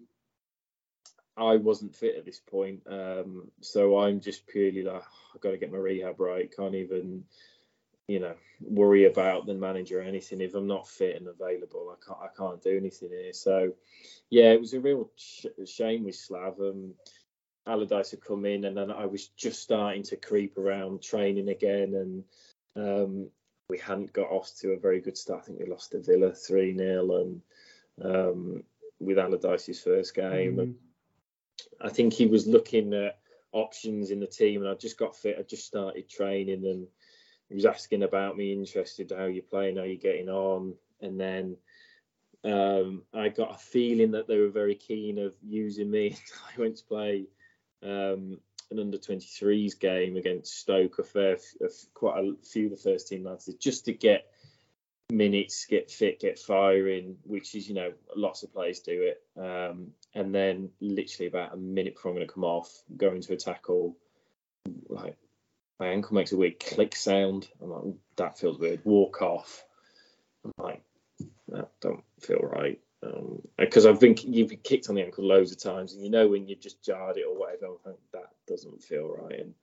I 1.36 1.55
wasn't 1.55 1.95
fit 1.95 2.15
at 2.15 2.24
this 2.24 2.39
point, 2.39 2.84
um, 2.86 3.49
so 3.61 3.97
I'm 3.97 4.19
just 4.19 4.45
purely 4.45 4.84
like, 4.84 5.01
I've 5.34 5.41
got 5.41 5.49
to 5.49 5.57
get 5.57 5.71
my 5.71 5.80
rehab 5.80 6.19
right. 6.19 6.55
Can't 6.55 6.76
even 6.76 7.24
you 8.07 8.19
know 8.19 8.36
worry 8.59 9.05
about 9.05 9.47
the 9.47 9.55
manager 9.55 10.01
or 10.01 10.03
anything 10.03 10.41
if 10.41 10.53
I'm 10.53 10.67
not 10.67 10.88
fit 10.88 11.15
and 11.15 11.28
available. 11.28 11.91
I 11.91 12.05
can't 12.05 12.19
I 12.21 12.28
can't 12.38 12.61
do 12.61 12.78
anything 12.78 13.09
here. 13.09 13.34
So 13.34 13.74
yeah, 14.30 14.51
it 14.51 14.59
was 14.61 14.76
a 14.76 14.80
real 14.80 15.09
sh- 15.15 15.47
shame 15.65 16.03
with 16.03 16.15
Slav. 16.15 16.59
Um, 16.59 16.93
Allardyce 17.65 18.11
had 18.11 18.24
come 18.24 18.45
in, 18.45 18.65
and 18.65 18.78
then 18.78 18.91
I 18.91 19.07
was 19.07 19.30
just 19.30 19.63
starting 19.63 20.03
to 20.03 20.17
creep 20.17 20.59
around 20.59 21.01
training 21.01 21.49
again, 21.49 21.95
and 21.95 22.24
um, 22.76 23.30
we 23.70 23.78
hadn't 23.78 24.14
got 24.14 24.30
off 24.30 24.51
to 24.59 24.72
a 24.72 24.80
very 24.80 25.01
good 25.01 25.18
start. 25.18 25.41
I 25.41 25.45
think 25.45 25.59
we 25.59 25.66
lost 25.66 25.91
to 25.91 26.01
Villa 26.01 26.34
three 26.34 26.76
0 26.76 27.16
and 27.16 27.41
um, 28.03 28.64
with 28.99 29.18
Allardyce's 29.18 29.82
first 29.82 30.16
game. 30.16 30.57
Mm. 30.57 30.74
I 31.82 31.89
think 31.89 32.14
he 32.14 32.26
was 32.26 32.47
looking 32.47 32.93
at 32.93 33.20
options 33.51 34.11
in 34.11 34.20
the 34.20 34.28
team, 34.28 34.61
and 34.61 34.70
I 34.70 34.76
just 34.76 34.97
got 34.97 35.16
fit. 35.16 35.38
I 35.39 35.43
just 35.43 35.66
started 35.66 36.09
training, 36.09 36.66
and 36.66 36.88
he 37.49 37.55
was 37.55 37.66
asking 37.66 38.03
about 38.03 38.38
me, 38.38 38.53
interested 38.53 39.11
how 39.16 39.26
you're 39.26 39.43
playing, 39.43 39.78
how 39.78 39.84
you're 39.84 39.95
getting 39.95 40.30
on, 40.30 40.74
and 41.01 41.20
then 41.20 41.57
um, 42.43 43.03
I 43.14 43.30
got 43.30 43.55
a 43.55 43.57
feeling 43.57 44.11
that 44.11 44.28
they 44.28 44.38
were 44.38 44.49
very 44.49 44.76
keen 44.76 45.20
of 45.20 45.36
using 45.41 45.89
me. 45.89 46.18
I 46.57 46.59
went 46.59 46.78
to 46.78 46.84
play 46.84 47.26
um, 47.82 48.39
an 48.74 48.80
under 48.80 48.97
23s 48.97 49.80
game 49.80 50.17
against 50.17 50.57
Stoke, 50.59 50.99
a 50.99 51.03
fair, 51.03 51.38
a, 51.61 51.67
quite 51.93 52.19
a 52.19 52.34
few 52.45 52.65
of 52.65 52.71
the 52.71 52.78
first 52.78 53.07
team 53.07 53.24
lads, 53.24 53.49
just 53.59 53.86
to 53.86 53.93
get 53.93 54.28
minutes, 55.09 55.65
get 55.65 55.91
fit, 55.91 56.19
get 56.19 56.39
firing, 56.39 57.17
which 57.24 57.55
is 57.55 57.67
you 57.67 57.76
know 57.76 57.93
lots 58.15 58.43
of 58.43 58.53
players 58.53 58.80
do 58.80 59.03
it. 59.03 59.21
Um, 59.39 59.91
and 60.13 60.34
then 60.34 60.69
literally 60.82 61.28
about 61.28 61.53
a 61.53 61.57
minute 61.57 61.95
before 61.95 62.11
I'm 62.11 62.17
going 62.17 62.28
to 62.28 62.34
come 62.34 62.43
off, 62.43 62.71
go 62.95 63.11
into 63.11 63.34
a 63.34 63.38
tackle, 63.38 63.95
like 64.89 65.17
my 65.80 65.88
ankle 65.88 66.15
makes 66.15 66.32
a 66.32 66.38
weird 66.38 66.59
click 66.59 66.95
sound. 66.95 67.47
I'm 67.61 67.69
like, 67.69 67.84
that 68.17 68.39
feels 68.39 68.59
weird. 68.59 68.82
Walk 68.84 69.21
off. 69.21 69.63
I'm 70.45 70.51
like, 70.57 70.84
that 71.49 71.69
don't 71.82 72.03
feel 72.21 72.39
right. 72.39 72.80
Because 73.58 73.86
um, 73.86 73.93
I've 73.93 73.99
been 73.99 74.16
you've 74.24 74.49
been 74.49 74.60
kicked 74.60 74.89
on 74.89 74.95
the 74.95 75.04
ankle 75.04 75.26
loads 75.26 75.51
of 75.51 75.62
times, 75.62 75.93
and 75.93 76.04
you 76.04 76.10
know 76.10 76.28
when 76.28 76.47
you've 76.47 76.62
just 76.62 76.84
jarred 76.84 77.18
it 77.18 77.26
or 77.28 77.38
whatever, 77.38 77.74
that 78.14 78.30
doesn't 78.47 78.84
feel 78.84 79.08
right. 79.08 79.39
And 79.39 79.54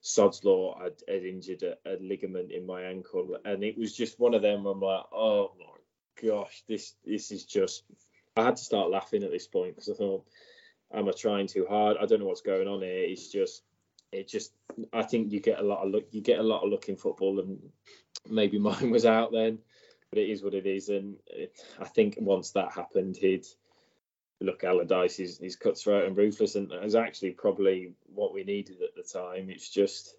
Sod's 0.00 0.44
Law 0.44 0.80
I'd 0.80 1.24
injured 1.24 1.62
a, 1.62 1.76
a, 1.86 1.96
ligament 2.00 2.52
in 2.52 2.66
my 2.66 2.82
ankle, 2.82 3.36
and 3.44 3.62
it 3.62 3.76
was 3.76 3.96
just 3.96 4.18
one 4.18 4.34
of 4.34 4.42
them. 4.42 4.66
I'm 4.66 4.80
like, 4.80 5.04
oh 5.12 5.52
my 5.58 6.28
gosh, 6.28 6.62
this 6.68 6.94
this 7.04 7.30
is 7.30 7.44
just. 7.44 7.84
I 8.36 8.44
had 8.44 8.56
to 8.56 8.62
start 8.62 8.90
laughing 8.90 9.24
at 9.24 9.32
this 9.32 9.48
point 9.48 9.74
because 9.74 9.88
I 9.88 9.94
thought, 9.94 10.24
am 10.94 11.08
I 11.08 11.12
trying 11.12 11.48
too 11.48 11.66
hard? 11.68 11.96
I 12.00 12.06
don't 12.06 12.20
know 12.20 12.26
what's 12.26 12.40
going 12.40 12.68
on 12.68 12.80
here. 12.80 13.04
It's 13.04 13.28
just 13.28 13.62
it 14.12 14.28
just 14.28 14.52
I 14.92 15.02
think 15.02 15.32
you 15.32 15.40
get 15.40 15.58
a 15.58 15.62
lot 15.62 15.84
of 15.84 15.90
look 15.90 16.08
you 16.10 16.20
get 16.20 16.38
a 16.38 16.42
lot 16.42 16.62
of 16.62 16.70
look 16.70 16.88
in 16.88 16.96
football 16.96 17.40
and 17.40 17.58
maybe 18.28 18.58
mine 18.68 18.90
was 18.90 19.06
out 19.06 19.32
then 19.32 19.58
but 20.10 20.18
it 20.18 20.28
is 20.28 20.42
what 20.42 20.54
it 20.54 20.66
is. 20.66 20.88
And 20.88 21.16
it, 21.26 21.58
I 21.80 21.84
think 21.84 22.16
once 22.18 22.52
that 22.52 22.72
happened 22.72 23.16
he'd 23.16 23.46
look 24.40 24.64
Allardyce 24.64 25.16
he's 25.16 25.56
cutthroat 25.56 26.06
and 26.06 26.16
ruthless 26.16 26.54
and 26.54 26.72
is 26.82 26.94
actually 26.94 27.32
probably 27.32 27.92
what 28.06 28.32
we 28.32 28.42
needed 28.44 28.78
at 28.82 28.94
the 28.94 29.02
time. 29.02 29.50
It's 29.50 29.68
just 29.68 30.14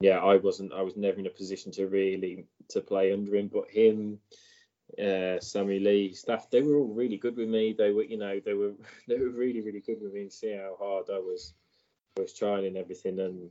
yeah 0.00 0.18
I 0.18 0.36
wasn't 0.36 0.72
I 0.72 0.82
was 0.82 0.96
never 0.96 1.18
in 1.18 1.26
a 1.26 1.30
position 1.30 1.72
to 1.72 1.86
really 1.86 2.46
to 2.70 2.80
play 2.80 3.12
under 3.12 3.34
him 3.36 3.48
but 3.52 3.70
him 3.70 4.18
uh, 4.98 5.38
Sammy 5.40 5.78
Lee 5.78 6.14
staff 6.14 6.50
they 6.50 6.62
were 6.62 6.76
all 6.76 6.94
really 6.94 7.18
good 7.18 7.36
with 7.36 7.48
me. 7.48 7.74
They 7.76 7.92
were 7.92 8.04
you 8.04 8.18
know 8.18 8.40
they 8.44 8.54
were 8.54 8.72
they 9.08 9.18
were 9.18 9.30
really 9.30 9.60
really 9.60 9.80
good 9.80 10.00
with 10.02 10.12
me. 10.12 10.22
And 10.22 10.32
see 10.32 10.52
how 10.52 10.76
hard 10.78 11.06
I 11.10 11.18
was 11.18 11.54
was 12.16 12.32
trying 12.32 12.66
and 12.66 12.76
everything, 12.76 13.20
and 13.20 13.50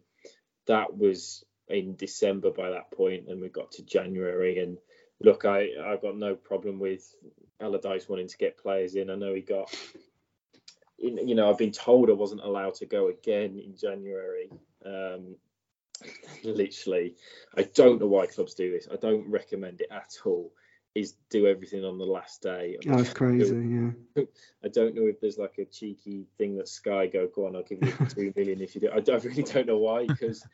that 0.66 0.98
was 0.98 1.46
in 1.70 1.96
December 1.96 2.52
by 2.52 2.72
that 2.72 2.92
point, 2.92 3.28
and 3.28 3.42
we 3.42 3.50
got 3.50 3.72
to 3.74 3.84
January. 3.84 4.60
And 4.60 4.78
look, 5.22 5.46
I 5.46 5.70
I've 5.86 6.02
got 6.02 6.18
no 6.18 6.36
problem 6.36 6.80
with 6.80 7.16
Allardyce 7.60 8.08
wanting 8.08 8.28
to 8.28 8.38
get 8.38 8.58
players 8.58 8.96
in. 8.96 9.10
I 9.10 9.16
know 9.16 9.34
he 9.34 9.42
got, 9.42 9.74
you 10.98 11.36
know, 11.36 11.50
I've 11.50 11.58
been 11.58 11.72
told 11.72 12.10
I 12.10 12.14
wasn't 12.14 12.42
allowed 12.42 12.76
to 12.76 12.86
go 12.86 13.08
again 13.08 13.60
in 13.60 13.76
January. 13.76 14.50
Um, 14.86 15.36
literally, 16.44 17.16
I 17.56 17.64
don't 17.64 18.00
know 18.00 18.08
why 18.08 18.28
clubs 18.28 18.54
do 18.54 18.72
this. 18.72 18.88
I 18.92 18.98
don't 18.98 19.30
recommend 19.30 19.82
it 19.82 19.88
at 19.92 20.14
all. 20.26 20.52
is 20.94 21.14
do 21.30 21.48
everything 21.48 21.84
on 21.84 21.98
the 21.98 22.06
last 22.06 22.42
day. 22.42 22.78
Oh, 22.90 23.00
it's 23.00 23.14
crazy. 23.14 23.56
Yeah. 24.16 24.24
I 24.64 24.68
don't 24.68 24.96
know 24.96 25.08
if 25.08 25.20
there's 25.20 25.38
like 25.38 25.58
a 25.58 25.66
cheeky 25.66 26.28
thing 26.38 26.56
that 26.58 26.68
Sky 26.68 27.08
go, 27.08 27.28
go 27.28 27.48
on, 27.48 27.56
I'll 27.56 27.64
give 27.64 27.80
you 27.82 27.92
three 28.10 28.34
million 28.36 28.62
if 28.62 28.76
you 28.76 28.82
do. 28.82 28.90
I, 28.90 28.98
I 28.98 29.18
really 29.18 29.44
don't 29.44 29.68
know 29.68 29.78
why 29.78 30.06
because 30.06 30.46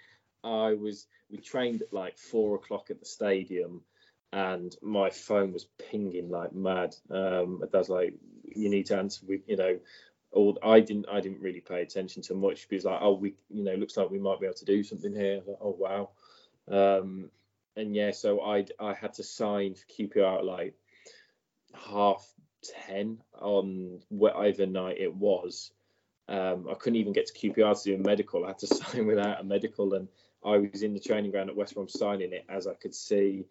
I 0.43 0.73
was 0.73 1.07
we 1.29 1.37
trained 1.37 1.81
at 1.81 1.93
like 1.93 2.17
four 2.17 2.55
o'clock 2.55 2.89
at 2.91 2.99
the 2.99 3.05
stadium, 3.05 3.81
and 4.33 4.75
my 4.81 5.11
phone 5.11 5.53
was 5.53 5.67
pinging 5.77 6.29
like 6.29 6.53
mad. 6.53 6.95
Um, 7.11 7.63
that's 7.71 7.87
like 7.87 8.15
you 8.43 8.67
need 8.67 8.87
to 8.87 8.97
answer 8.97 9.25
with 9.27 9.41
you 9.47 9.55
know. 9.55 9.79
Or 10.31 10.55
I 10.63 10.79
didn't. 10.79 11.05
I 11.11 11.21
didn't 11.21 11.41
really 11.41 11.61
pay 11.61 11.83
attention 11.83 12.23
to 12.23 12.33
much 12.33 12.67
because 12.67 12.85
like, 12.85 12.99
oh, 12.99 13.13
we, 13.13 13.35
you 13.51 13.63
know, 13.63 13.75
looks 13.75 13.95
like 13.95 14.09
we 14.09 14.17
might 14.17 14.39
be 14.39 14.47
able 14.47 14.55
to 14.55 14.65
do 14.65 14.81
something 14.83 15.13
here. 15.13 15.41
Like, 15.45 15.57
oh 15.61 15.77
wow, 15.77 16.09
um, 16.71 17.29
and 17.77 17.95
yeah, 17.95 18.09
so 18.09 18.41
I 18.41 18.65
I 18.79 18.95
had 18.95 19.13
to 19.13 19.23
sign 19.23 19.75
for 19.75 19.85
QPR 19.85 20.39
at 20.39 20.45
like 20.45 20.73
half 21.75 22.27
ten 22.87 23.19
on 23.39 23.99
whatever 24.09 24.65
night 24.65 24.97
it 24.99 25.13
was. 25.13 25.71
Um, 26.27 26.67
I 26.67 26.73
couldn't 26.73 26.97
even 26.97 27.13
get 27.13 27.27
to 27.27 27.33
QPR 27.33 27.83
to 27.83 27.91
do 27.91 27.95
a 27.95 27.99
medical. 27.99 28.43
I 28.43 28.47
had 28.47 28.59
to 28.59 28.67
sign 28.75 29.05
without 29.05 29.41
a 29.41 29.43
medical, 29.43 29.93
and 29.93 30.07
I 30.43 30.57
was 30.57 30.81
in 30.81 30.95
the 30.95 30.99
training 30.99 31.29
ground 31.29 31.51
at 31.51 31.55
West 31.55 31.75
Brom 31.75 31.87
signing 31.87 32.33
it 32.33 32.45
as 32.49 32.65
I 32.65 32.73
could 32.73 32.95
see 32.95 33.45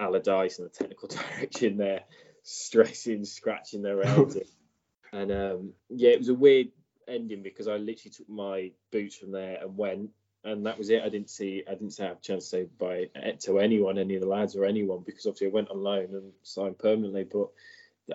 Allardyce 0.00 0.58
and 0.58 0.68
the 0.68 0.74
technical 0.74 1.08
direction 1.38 1.76
there 1.76 2.04
stressing, 2.42 3.24
scratching 3.24 3.82
their 3.82 4.02
heads. 4.02 4.36
and 5.12 5.32
um, 5.32 5.72
yeah, 5.88 6.10
it 6.10 6.18
was 6.18 6.28
a 6.28 6.34
weird 6.34 6.68
ending 7.08 7.42
because 7.42 7.68
I 7.68 7.76
literally 7.76 8.10
took 8.10 8.28
my 8.28 8.70
boots 8.92 9.16
from 9.16 9.32
there 9.32 9.58
and 9.60 9.76
went, 9.76 10.10
and 10.44 10.66
that 10.66 10.78
was 10.78 10.90
it. 10.90 11.02
I 11.02 11.08
didn't 11.08 11.30
see, 11.30 11.64
I 11.68 11.72
didn't 11.72 11.96
have 11.98 12.18
a 12.18 12.20
chance 12.20 12.44
to 12.44 12.50
say 12.50 12.68
bye 12.78 13.08
to 13.40 13.58
anyone, 13.58 13.98
any 13.98 14.14
of 14.14 14.20
the 14.20 14.28
lads 14.28 14.56
or 14.56 14.64
anyone, 14.64 15.02
because 15.04 15.26
obviously 15.26 15.48
I 15.48 15.50
went 15.50 15.70
on 15.70 15.82
loan 15.82 16.08
and 16.12 16.32
signed 16.42 16.78
permanently. 16.78 17.24
But 17.24 17.48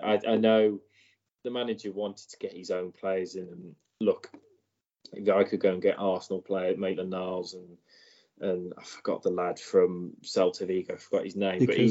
I, 0.02 0.20
I 0.26 0.36
know 0.36 0.78
the 1.42 1.50
manager 1.50 1.92
wanted 1.92 2.30
to 2.30 2.38
get 2.38 2.56
his 2.56 2.70
own 2.70 2.92
players 2.92 3.34
in, 3.34 3.48
and 3.48 3.74
look, 4.00 4.30
if 5.12 5.28
I 5.28 5.44
could 5.44 5.60
go 5.60 5.72
and 5.72 5.82
get 5.82 5.98
Arsenal 5.98 6.40
player 6.40 6.76
Maitland 6.76 7.10
Niles 7.10 7.54
and 7.54 7.76
and 8.40 8.72
I 8.78 8.82
forgot 8.82 9.22
the 9.22 9.30
lad 9.30 9.58
from 9.58 10.12
Celta 10.22 10.66
Vigo, 10.66 10.94
I 10.94 10.96
forgot 10.96 11.24
his 11.24 11.36
name, 11.36 11.66
but 11.66 11.76
he, 11.76 11.88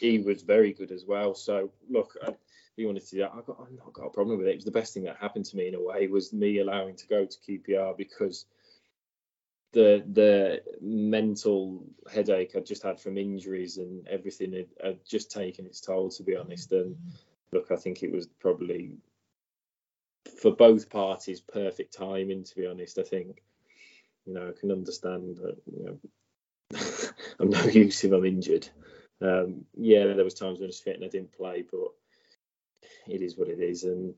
he 0.00 0.18
was 0.18 0.42
very 0.42 0.72
good 0.72 0.90
as 0.90 1.04
well. 1.04 1.34
So 1.34 1.70
look, 1.88 2.16
if 2.26 2.34
you 2.76 2.86
wanted 2.86 3.06
to 3.06 3.10
do 3.14 3.18
that, 3.20 3.32
I 3.32 3.40
got 3.46 3.58
I've 3.60 3.72
not 3.72 3.92
got 3.92 4.06
a 4.06 4.10
problem 4.10 4.38
with 4.38 4.48
it. 4.48 4.50
It 4.50 4.56
was 4.56 4.64
the 4.64 4.70
best 4.70 4.94
thing 4.94 5.04
that 5.04 5.16
happened 5.16 5.44
to 5.46 5.56
me 5.56 5.68
in 5.68 5.74
a 5.74 5.82
way 5.82 6.06
was 6.08 6.32
me 6.32 6.58
allowing 6.58 6.96
to 6.96 7.06
go 7.06 7.24
to 7.24 7.38
QPR 7.38 7.96
because 7.96 8.46
the 9.72 10.04
the 10.12 10.62
mental 10.80 11.84
headache 12.12 12.52
I 12.56 12.60
just 12.60 12.82
had 12.82 13.00
from 13.00 13.18
injuries 13.18 13.78
and 13.78 14.06
everything 14.08 14.52
had, 14.52 14.68
had 14.82 15.04
just 15.04 15.30
taken 15.30 15.66
its 15.66 15.80
toll 15.80 16.10
to 16.10 16.22
be 16.22 16.36
honest. 16.36 16.72
And 16.72 16.96
look, 17.52 17.70
I 17.70 17.76
think 17.76 18.02
it 18.02 18.12
was 18.12 18.26
probably 18.26 18.96
for 20.40 20.50
both 20.50 20.90
parties 20.90 21.40
perfect 21.40 21.94
timing 21.94 22.44
to 22.44 22.56
be 22.56 22.66
honest. 22.66 22.98
I 22.98 23.02
think 23.02 23.42
you 24.26 24.34
know, 24.34 24.48
I 24.48 24.58
can 24.58 24.72
understand 24.72 25.36
that. 25.36 25.56
You 25.66 25.84
know, 25.84 26.80
I'm 27.40 27.50
no 27.50 27.64
use 27.64 28.04
if 28.04 28.12
I'm 28.12 28.24
injured. 28.24 28.68
Um, 29.20 29.64
yeah, 29.76 30.12
there 30.12 30.24
was 30.24 30.34
times 30.34 30.58
when 30.58 30.66
I 30.66 30.68
was 30.68 30.80
fit 30.80 30.96
and 30.96 31.04
I 31.04 31.08
didn't 31.08 31.32
play, 31.32 31.64
but 31.70 31.88
it 33.06 33.22
is 33.22 33.36
what 33.36 33.48
it 33.48 33.60
is. 33.60 33.84
And 33.84 34.14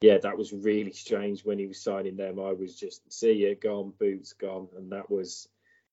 yeah, 0.00 0.18
that 0.18 0.36
was 0.36 0.52
really 0.52 0.92
strange 0.92 1.44
when 1.44 1.58
he 1.58 1.66
was 1.66 1.80
signing 1.80 2.16
them. 2.16 2.38
I 2.38 2.52
was 2.52 2.74
just 2.74 3.10
see 3.12 3.32
you 3.32 3.54
gone, 3.54 3.92
boots 3.98 4.32
gone, 4.32 4.68
and 4.76 4.90
that 4.92 5.10
was 5.10 5.48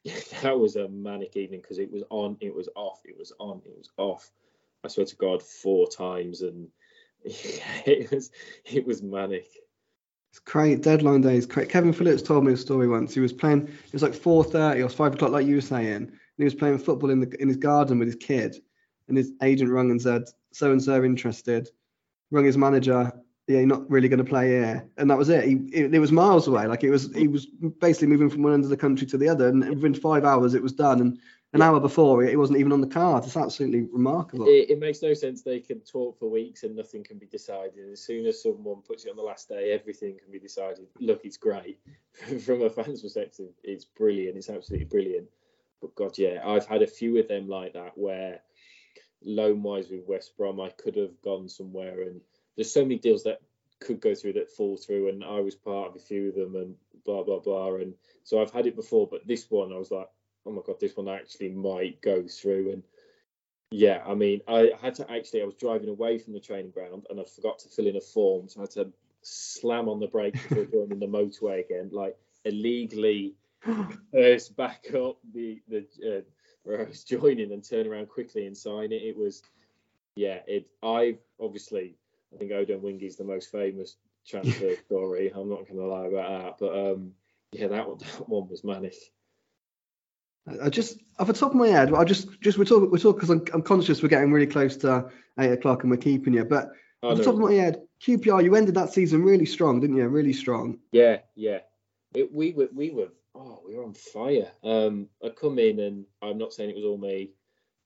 that 0.41 0.57
was 0.57 0.75
a 0.75 0.87
manic 0.87 1.35
evening 1.35 1.61
because 1.61 1.79
it 1.79 1.91
was 1.91 2.03
on, 2.09 2.37
it 2.41 2.53
was 2.53 2.69
off, 2.75 3.01
it 3.05 3.17
was 3.17 3.31
on, 3.39 3.61
it 3.65 3.77
was 3.77 3.89
off. 3.97 4.31
I 4.83 4.87
swear 4.87 5.05
to 5.05 5.15
God, 5.15 5.43
four 5.43 5.87
times, 5.87 6.41
and 6.41 6.69
yeah, 7.23 7.81
it 7.85 8.11
was 8.11 8.31
it 8.65 8.85
was 8.85 9.01
manic. 9.01 9.47
It's 10.31 10.39
great. 10.39 10.83
Deadline 10.83 11.21
day 11.21 11.37
is 11.37 11.45
great. 11.45 11.69
Kevin 11.69 11.93
Phillips 11.93 12.21
told 12.21 12.45
me 12.45 12.53
a 12.53 12.57
story 12.57 12.87
once. 12.87 13.13
He 13.13 13.19
was 13.19 13.33
playing. 13.33 13.67
It 13.67 13.93
was 13.93 14.03
like 14.03 14.13
4:30 14.13 14.85
or 14.85 14.89
5 14.89 15.13
o'clock, 15.15 15.31
like 15.31 15.47
you 15.47 15.55
were 15.55 15.61
saying. 15.61 15.93
And 16.03 16.11
he 16.37 16.43
was 16.43 16.53
playing 16.53 16.77
football 16.77 17.09
in 17.09 17.19
the 17.19 17.41
in 17.41 17.47
his 17.47 17.57
garden 17.57 17.97
with 17.97 18.07
his 18.07 18.15
kid. 18.15 18.55
And 19.07 19.17
his 19.17 19.31
agent 19.41 19.71
rang 19.71 19.89
and 19.89 20.01
said, 20.01 20.23
"So 20.51 20.71
and 20.71 20.81
so 20.81 21.03
interested." 21.03 21.69
Rung 22.31 22.45
his 22.45 22.57
manager. 22.57 23.11
Yeah, 23.47 23.57
you're 23.57 23.67
not 23.67 23.89
really 23.89 24.07
going 24.07 24.23
to 24.23 24.23
play 24.23 24.49
here, 24.49 24.87
and 24.97 25.09
that 25.09 25.17
was 25.17 25.29
it. 25.29 25.43
He 25.45 25.55
it, 25.73 25.95
it 25.95 25.99
was 25.99 26.11
miles 26.11 26.47
away. 26.47 26.67
Like 26.67 26.83
it 26.83 26.91
was, 26.91 27.11
he 27.15 27.27
was 27.27 27.47
basically 27.79 28.09
moving 28.09 28.29
from 28.29 28.43
one 28.43 28.53
end 28.53 28.63
of 28.63 28.69
the 28.69 28.77
country 28.77 29.07
to 29.07 29.17
the 29.17 29.27
other, 29.27 29.47
and 29.47 29.67
within 29.67 29.95
five 29.95 30.23
hours 30.23 30.53
it 30.53 30.61
was 30.61 30.73
done. 30.73 31.01
And 31.01 31.19
an 31.53 31.61
hour 31.63 31.79
before 31.79 32.23
it 32.23 32.37
wasn't 32.37 32.59
even 32.59 32.71
on 32.71 32.81
the 32.81 32.87
card. 32.87 33.25
It's 33.25 33.35
absolutely 33.35 33.87
remarkable. 33.91 34.45
It, 34.45 34.69
it, 34.69 34.79
makes 34.79 35.01
no 35.01 35.13
sense. 35.15 35.41
They 35.41 35.59
can 35.59 35.79
talk 35.79 36.19
for 36.19 36.29
weeks 36.29 36.63
and 36.63 36.75
nothing 36.75 37.03
can 37.03 37.17
be 37.17 37.25
decided. 37.25 37.89
As 37.91 38.01
soon 38.01 38.27
as 38.27 38.41
someone 38.41 38.81
puts 38.81 39.05
it 39.05 39.09
on 39.09 39.15
the 39.15 39.23
last 39.23 39.49
day, 39.49 39.71
everything 39.71 40.19
can 40.19 40.31
be 40.31 40.39
decided. 40.39 40.85
Look, 40.99 41.21
it's 41.23 41.37
great 41.37 41.79
from 42.45 42.61
a 42.61 42.69
fan's 42.69 43.01
perspective. 43.01 43.49
It's 43.63 43.85
brilliant. 43.85 44.37
It's 44.37 44.49
absolutely 44.49 44.85
brilliant. 44.85 45.27
But 45.81 45.95
God, 45.95 46.17
yeah, 46.17 46.41
I've 46.45 46.67
had 46.67 46.81
a 46.81 46.87
few 46.87 47.17
of 47.17 47.27
them 47.27 47.47
like 47.47 47.73
that 47.73 47.97
where 47.97 48.41
loan 49.23 49.63
wise 49.63 49.89
with 49.89 50.05
West 50.07 50.37
Brom, 50.37 50.59
I 50.59 50.69
could 50.69 50.95
have 50.95 51.21
gone 51.21 51.49
somewhere, 51.49 52.03
and 52.03 52.21
there's 52.55 52.71
so 52.71 52.83
many 52.83 52.97
deals 52.97 53.23
that 53.23 53.41
could 53.79 54.01
go 54.01 54.13
through 54.13 54.33
that 54.33 54.51
fall 54.51 54.77
through, 54.77 55.09
and 55.09 55.23
I 55.23 55.39
was 55.39 55.55
part 55.55 55.89
of 55.89 55.95
a 55.95 55.99
few 55.99 56.29
of 56.29 56.35
them, 56.35 56.55
and 56.55 56.75
blah 57.05 57.23
blah 57.23 57.39
blah. 57.39 57.75
And 57.75 57.93
so 58.23 58.41
I've 58.41 58.51
had 58.51 58.67
it 58.67 58.75
before, 58.75 59.07
but 59.09 59.25
this 59.25 59.49
one 59.49 59.71
I 59.71 59.77
was 59.77 59.91
like 59.91 60.09
oh 60.45 60.51
my 60.51 60.61
god, 60.65 60.79
this 60.79 60.95
one 60.95 61.09
actually 61.09 61.49
might 61.49 62.01
go 62.01 62.23
through. 62.27 62.71
And 62.71 62.83
yeah, 63.71 64.03
I 64.05 64.15
mean, 64.15 64.41
I 64.47 64.71
had 64.81 64.95
to 64.95 65.11
actually, 65.11 65.41
I 65.41 65.45
was 65.45 65.55
driving 65.55 65.89
away 65.89 66.17
from 66.19 66.33
the 66.33 66.39
training 66.39 66.71
ground 66.71 67.05
and 67.09 67.19
I 67.19 67.23
forgot 67.23 67.59
to 67.59 67.69
fill 67.69 67.87
in 67.87 67.95
a 67.95 68.01
form, 68.01 68.49
so 68.49 68.61
I 68.61 68.63
had 68.63 68.71
to 68.71 68.93
slam 69.21 69.89
on 69.89 69.99
the 69.99 70.07
brakes 70.07 70.41
before 70.43 70.65
joining 70.71 70.99
the 70.99 71.05
motorway 71.05 71.63
again, 71.63 71.89
like 71.91 72.17
illegally 72.45 73.35
burst 74.13 74.55
back 74.55 74.85
up 74.95 75.17
the 75.33 75.61
the 75.67 75.85
uh, 76.05 76.21
where 76.63 76.81
I 76.81 76.89
was 76.89 77.03
joining 77.03 77.51
and 77.51 77.63
turn 77.63 77.87
around 77.87 78.09
quickly 78.09 78.45
and 78.45 78.57
sign 78.57 78.91
it. 78.91 79.01
It 79.01 79.17
was, 79.17 79.43
yeah, 80.15 80.39
it. 80.47 80.67
I 80.83 81.17
obviously, 81.39 81.95
I 82.33 82.37
think 82.37 82.51
Odemwingie 82.51 83.07
is 83.07 83.17
the 83.17 83.23
most 83.23 83.51
famous 83.51 83.97
transfer 84.27 84.75
story. 84.85 85.31
I'm 85.33 85.49
not 85.49 85.67
going 85.67 85.79
to 85.79 85.85
lie 85.85 86.07
about 86.07 86.43
that, 86.43 86.57
but 86.59 86.91
um, 86.91 87.11
yeah, 87.51 87.67
that 87.67 87.87
one, 87.87 87.97
that 88.17 88.29
one 88.29 88.47
was 88.47 88.63
manic. 88.63 88.95
I 90.61 90.69
just 90.69 90.99
off 91.17 91.27
the 91.27 91.33
top 91.33 91.51
of 91.51 91.55
my 91.55 91.67
head, 91.67 91.93
I 91.93 92.03
just 92.03 92.39
just 92.41 92.57
we're 92.57 92.65
talking 92.65 92.89
we're 92.89 92.97
talking 92.97 93.19
because 93.19 93.29
I'm, 93.29 93.43
I'm 93.53 93.61
conscious 93.61 94.01
we're 94.01 94.09
getting 94.09 94.31
really 94.31 94.47
close 94.47 94.77
to 94.77 95.09
eight 95.39 95.51
o'clock 95.51 95.83
and 95.83 95.91
we're 95.91 95.97
keeping 95.97 96.33
you. 96.33 96.45
But 96.45 96.69
oh, 97.03 97.11
off 97.11 97.17
the 97.17 97.23
top 97.23 97.35
of 97.35 97.39
my 97.39 97.53
head, 97.53 97.81
QPR, 98.01 98.43
you 98.43 98.55
ended 98.55 98.75
that 98.75 98.93
season 98.93 99.23
really 99.23 99.45
strong, 99.45 99.79
didn't 99.79 99.97
you? 99.97 100.07
Really 100.07 100.33
strong. 100.33 100.79
Yeah, 100.91 101.19
yeah. 101.35 101.59
It, 102.13 102.33
we 102.33 102.53
were 102.53 102.69
we 102.73 102.89
were 102.91 103.09
oh 103.35 103.61
we 103.65 103.75
were 103.75 103.83
on 103.83 103.93
fire. 103.93 104.51
Um, 104.63 105.07
I 105.23 105.29
come 105.29 105.59
in 105.59 105.79
and 105.79 106.05
I'm 106.21 106.37
not 106.37 106.53
saying 106.53 106.69
it 106.69 106.75
was 106.75 106.85
all 106.85 106.97
me. 106.97 107.31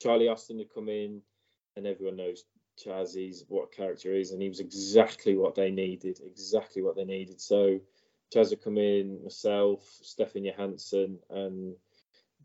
Charlie 0.02 0.28
Austin 0.28 0.60
had 0.60 0.74
come 0.74 0.90
in, 0.90 1.22
and 1.76 1.88
everyone 1.88 2.18
knows 2.18 2.44
Chazzy's 2.84 3.46
what 3.48 3.72
character 3.72 4.14
is, 4.14 4.32
and 4.32 4.42
he 4.42 4.50
was 4.50 4.60
exactly 4.60 5.38
what 5.38 5.56
they 5.56 5.72
needed, 5.72 6.20
exactly 6.26 6.82
what 6.82 6.96
they 6.96 7.06
needed. 7.06 7.40
So 7.40 7.80
Chaz 8.34 8.50
had 8.50 8.64
come 8.64 8.78
in, 8.78 9.22
myself, 9.24 9.82
Stefan 10.02 10.44
Johansen, 10.44 11.20
and 11.30 11.76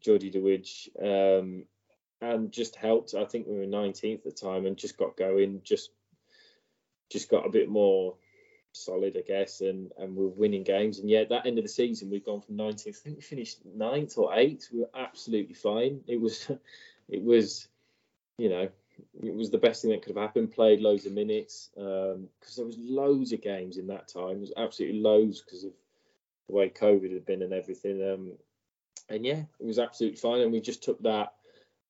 Jordy 0.01 0.31
de 0.31 0.41
Wijs, 0.41 0.89
um, 1.03 1.65
and 2.21 2.51
just 2.53 2.77
helped. 2.77 3.15
I 3.15 3.25
think 3.25 3.47
we 3.47 3.59
were 3.59 3.65
19th 3.65 4.15
at 4.15 4.25
the 4.25 4.31
time 4.33 4.67
and 4.67 4.77
just 4.77 4.97
got 4.97 5.17
going, 5.17 5.61
just 5.65 5.91
just 7.11 7.31
got 7.31 7.47
a 7.47 7.51
bit 7.51 7.69
more 7.69 8.17
solid, 8.73 9.17
I 9.17 9.23
guess, 9.27 9.61
and 9.61 9.93
and 9.99 10.17
we're 10.17 10.29
winning 10.29 10.63
games. 10.63 10.99
And 10.99 11.09
yet, 11.09 11.29
that 11.29 11.47
end 11.47 11.59
of 11.59 11.65
the 11.65 11.71
season, 11.71 12.11
we've 12.11 12.25
gone 12.25 12.41
from 12.41 12.57
19th. 12.57 12.89
I 12.89 12.93
think 12.93 13.17
we 13.17 13.23
finished 13.23 13.59
ninth 13.65 14.19
or 14.19 14.35
eighth. 14.35 14.69
We 14.73 14.81
were 14.81 14.91
absolutely 14.95 15.55
fine. 15.55 16.01
It 16.07 16.21
was, 16.21 16.51
it 17.09 17.23
was, 17.23 17.69
you 18.39 18.49
know, 18.49 18.69
it 19.23 19.35
was 19.35 19.51
the 19.51 19.59
best 19.59 19.83
thing 19.83 19.91
that 19.91 20.03
could 20.03 20.17
have 20.17 20.23
happened. 20.23 20.53
Played 20.53 20.81
loads 20.81 21.07
of 21.07 21.13
minutes 21.13 21.71
because 21.75 22.15
um, 22.15 22.29
there 22.57 22.67
was 22.67 22.79
loads 22.79 23.33
of 23.33 23.43
games 23.43 23.79
in 23.79 23.87
that 23.89 24.09
time. 24.09 24.31
There 24.31 24.41
was 24.41 24.53
absolutely 24.57 25.01
loads 25.01 25.41
because 25.41 25.65
of 25.65 25.73
the 26.49 26.55
way 26.55 26.69
COVID 26.69 27.13
had 27.13 27.27
been 27.27 27.43
and 27.43 27.53
everything. 27.53 28.03
Um, 28.03 28.33
and 29.09 29.25
yeah, 29.25 29.43
it 29.59 29.67
was 29.67 29.79
absolutely 29.79 30.19
fine. 30.19 30.41
And 30.41 30.53
we 30.53 30.61
just 30.61 30.83
took 30.83 31.03
that 31.03 31.35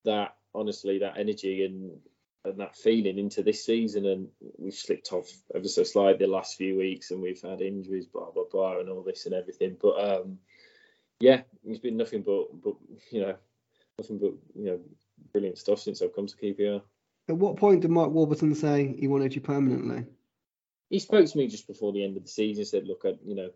that 0.04 0.36
honestly 0.54 0.98
that 0.98 1.18
energy 1.18 1.64
and 1.64 1.92
and 2.44 2.60
that 2.60 2.76
feeling 2.76 3.18
into 3.18 3.42
this 3.42 3.64
season, 3.64 4.06
and 4.06 4.28
we've 4.58 4.74
slipped 4.74 5.12
off 5.12 5.28
ever 5.54 5.68
so 5.68 5.82
slightly 5.82 6.24
the 6.24 6.32
last 6.32 6.56
few 6.56 6.76
weeks, 6.76 7.10
and 7.10 7.20
we've 7.20 7.42
had 7.42 7.60
injuries, 7.60 8.06
blah 8.06 8.30
blah 8.30 8.44
blah, 8.50 8.78
and 8.78 8.88
all 8.88 9.02
this 9.02 9.26
and 9.26 9.34
everything. 9.34 9.76
But 9.80 10.20
um, 10.20 10.38
yeah, 11.20 11.42
it's 11.66 11.80
been 11.80 11.96
nothing 11.96 12.22
but 12.22 12.62
but 12.62 12.74
you 13.10 13.22
know 13.22 13.36
nothing 13.98 14.18
but 14.18 14.32
you 14.54 14.64
know 14.66 14.80
brilliant 15.32 15.58
stuff 15.58 15.80
since 15.80 16.00
I've 16.00 16.14
come 16.14 16.26
to 16.26 16.36
QPR. 16.36 16.82
At 17.28 17.36
what 17.36 17.56
point 17.56 17.82
did 17.82 17.90
Mark 17.90 18.10
Warburton 18.10 18.54
say 18.54 18.96
he 18.98 19.08
wanted 19.08 19.34
you 19.34 19.40
permanently? 19.40 20.06
He 20.88 20.98
spoke 20.98 21.26
to 21.26 21.36
me 21.36 21.48
just 21.48 21.66
before 21.66 21.92
the 21.92 22.02
end 22.02 22.16
of 22.16 22.22
the 22.22 22.28
season. 22.28 22.64
Said, 22.64 22.86
"Look, 22.86 23.02
I, 23.04 23.14
you 23.26 23.34
know, 23.34 23.50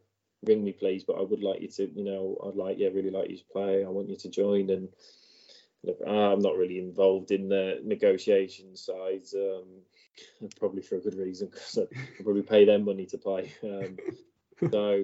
ring 0.45 0.64
me 0.64 0.72
please, 0.72 1.05
but 1.05 1.18
I 1.18 1.22
would 1.22 1.43
like 1.43 1.61
you 1.61 1.68
to, 1.68 1.90
you 1.95 2.05
know, 2.05 2.36
I'd 2.47 2.57
like, 2.57 2.78
yeah, 2.78 2.88
really 2.88 3.11
like 3.11 3.30
you 3.30 3.38
to 3.38 3.45
play. 3.53 3.84
I 3.84 3.88
want 3.88 4.11
you 4.11 4.16
to 4.16 4.28
join. 4.28 4.70
And 4.70 4.88
look, 5.84 5.99
I'm 6.07 6.40
not 6.40 6.57
really 6.57 6.78
involved 6.78 7.30
in 7.30 7.49
the 7.49 7.80
negotiation 7.84 8.76
side, 8.76 9.22
um, 9.34 10.49
probably 10.59 10.82
for 10.82 10.97
a 10.97 11.01
good 11.01 11.14
reason 11.14 11.49
because 11.49 11.78
I 11.78 12.22
probably 12.22 12.43
pay 12.43 12.64
them 12.64 12.84
money 12.84 13.07
to 13.07 13.18
play. 13.18 13.53
Um, 13.62 13.97
so 14.70 15.03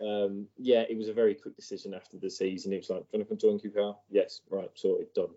um, 0.00 0.46
yeah, 0.56 0.84
it 0.88 0.96
was 0.96 1.08
a 1.08 1.12
very 1.14 1.34
quick 1.34 1.56
decision 1.56 1.94
after 1.94 2.18
the 2.18 2.30
season. 2.30 2.72
It 2.72 2.78
was 2.78 2.90
like, 2.90 3.10
"Can 3.10 3.20
I 3.20 3.24
come 3.24 3.38
join 3.38 3.58
QPR?" 3.58 3.96
Yes, 4.10 4.42
right, 4.50 4.70
sorted, 4.74 5.12
done. 5.14 5.34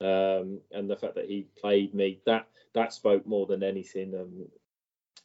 Um, 0.00 0.60
and 0.72 0.90
the 0.90 0.96
fact 0.96 1.14
that 1.14 1.26
he 1.26 1.46
played 1.56 1.94
me 1.94 2.20
that 2.26 2.48
that 2.74 2.92
spoke 2.92 3.26
more 3.26 3.46
than 3.46 3.62
anything. 3.62 4.48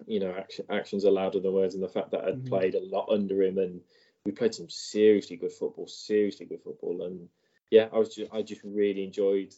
You 0.05 0.19
know, 0.19 0.33
action, 0.37 0.65
actions 0.69 1.05
are 1.05 1.11
louder 1.11 1.39
than 1.39 1.53
words, 1.53 1.75
and 1.75 1.83
the 1.83 1.89
fact 1.89 2.11
that 2.11 2.23
I'd 2.23 2.35
mm-hmm. 2.35 2.47
played 2.47 2.75
a 2.75 2.83
lot 2.83 3.09
under 3.11 3.41
him, 3.41 3.57
and 3.57 3.81
we 4.25 4.31
played 4.31 4.55
some 4.55 4.69
seriously 4.69 5.35
good 5.35 5.51
football, 5.51 5.87
seriously 5.87 6.45
good 6.45 6.61
football, 6.63 7.03
and 7.03 7.27
yeah, 7.69 7.87
I 7.93 7.97
was 7.97 8.15
just 8.15 8.31
I 8.33 8.41
just 8.41 8.61
really 8.63 9.03
enjoyed 9.03 9.53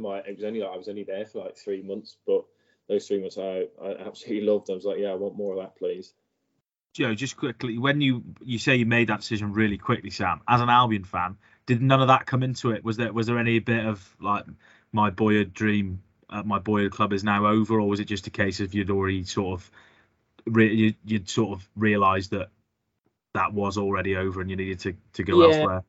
my. 0.00 0.18
It 0.18 0.36
was 0.36 0.44
only 0.44 0.60
like 0.60 0.70
I 0.70 0.76
was 0.76 0.88
only 0.88 1.04
there 1.04 1.26
for 1.26 1.44
like 1.44 1.56
three 1.56 1.82
months, 1.82 2.16
but 2.26 2.44
those 2.88 3.06
three 3.06 3.20
months 3.20 3.38
I, 3.38 3.66
I 3.82 4.06
absolutely 4.06 4.46
loved. 4.46 4.70
I 4.70 4.74
was 4.74 4.84
like, 4.84 4.98
yeah, 4.98 5.10
I 5.10 5.14
want 5.14 5.36
more 5.36 5.54
of 5.54 5.60
that, 5.60 5.76
please. 5.76 6.14
Joe, 6.92 7.14
just 7.14 7.36
quickly, 7.36 7.78
when 7.78 8.00
you 8.00 8.22
you 8.42 8.58
say 8.58 8.76
you 8.76 8.86
made 8.86 9.08
that 9.08 9.20
decision 9.20 9.52
really 9.52 9.78
quickly, 9.78 10.10
Sam, 10.10 10.42
as 10.46 10.60
an 10.60 10.68
Albion 10.68 11.04
fan, 11.04 11.38
did 11.64 11.80
none 11.80 12.02
of 12.02 12.08
that 12.08 12.26
come 12.26 12.42
into 12.42 12.70
it? 12.72 12.84
Was 12.84 12.96
there 12.96 13.12
was 13.12 13.26
there 13.26 13.38
any 13.38 13.58
bit 13.60 13.86
of 13.86 14.16
like 14.20 14.44
my 14.92 15.10
boyhood 15.10 15.54
dream, 15.54 16.02
uh, 16.32 16.42
my 16.42 16.58
boyhood 16.58 16.92
club 16.92 17.12
is 17.12 17.22
now 17.22 17.46
over, 17.46 17.78
or 17.78 17.88
was 17.88 18.00
it 18.00 18.06
just 18.06 18.26
a 18.26 18.30
case 18.30 18.60
of 18.60 18.74
you'd 18.74 18.90
already 18.90 19.24
sort 19.24 19.60
of 19.60 19.70
re- 20.46 20.96
you'd 21.04 21.28
sort 21.28 21.58
of 21.58 21.68
realised 21.76 22.30
that 22.30 22.48
that 23.34 23.52
was 23.52 23.78
already 23.78 24.16
over 24.16 24.40
and 24.40 24.50
you 24.50 24.56
needed 24.56 24.80
to 24.80 24.94
to 25.12 25.22
go 25.22 25.40
yeah, 25.40 25.56
elsewhere? 25.56 25.84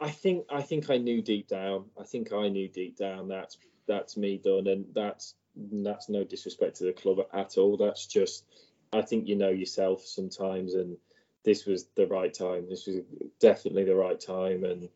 I 0.00 0.10
think 0.10 0.46
I 0.50 0.62
think 0.62 0.90
I 0.90 0.98
knew 0.98 1.22
deep 1.22 1.48
down. 1.48 1.86
I 1.98 2.04
think 2.04 2.32
I 2.32 2.48
knew 2.48 2.68
deep 2.68 2.96
down 2.96 3.28
that's 3.28 3.56
that's 3.86 4.16
me 4.16 4.38
done, 4.38 4.66
and 4.66 4.86
that's 4.92 5.34
that's 5.56 6.08
no 6.08 6.24
disrespect 6.24 6.76
to 6.76 6.84
the 6.84 6.92
club 6.92 7.18
at 7.32 7.56
all. 7.56 7.76
That's 7.76 8.06
just 8.06 8.44
I 8.92 9.02
think 9.02 9.28
you 9.28 9.36
know 9.36 9.50
yourself 9.50 10.04
sometimes, 10.04 10.74
and 10.74 10.96
this 11.44 11.66
was 11.66 11.86
the 11.94 12.06
right 12.06 12.34
time. 12.34 12.66
This 12.68 12.86
was 12.86 12.96
definitely 13.38 13.84
the 13.84 13.94
right 13.94 14.20
time, 14.20 14.64
and 14.64 14.88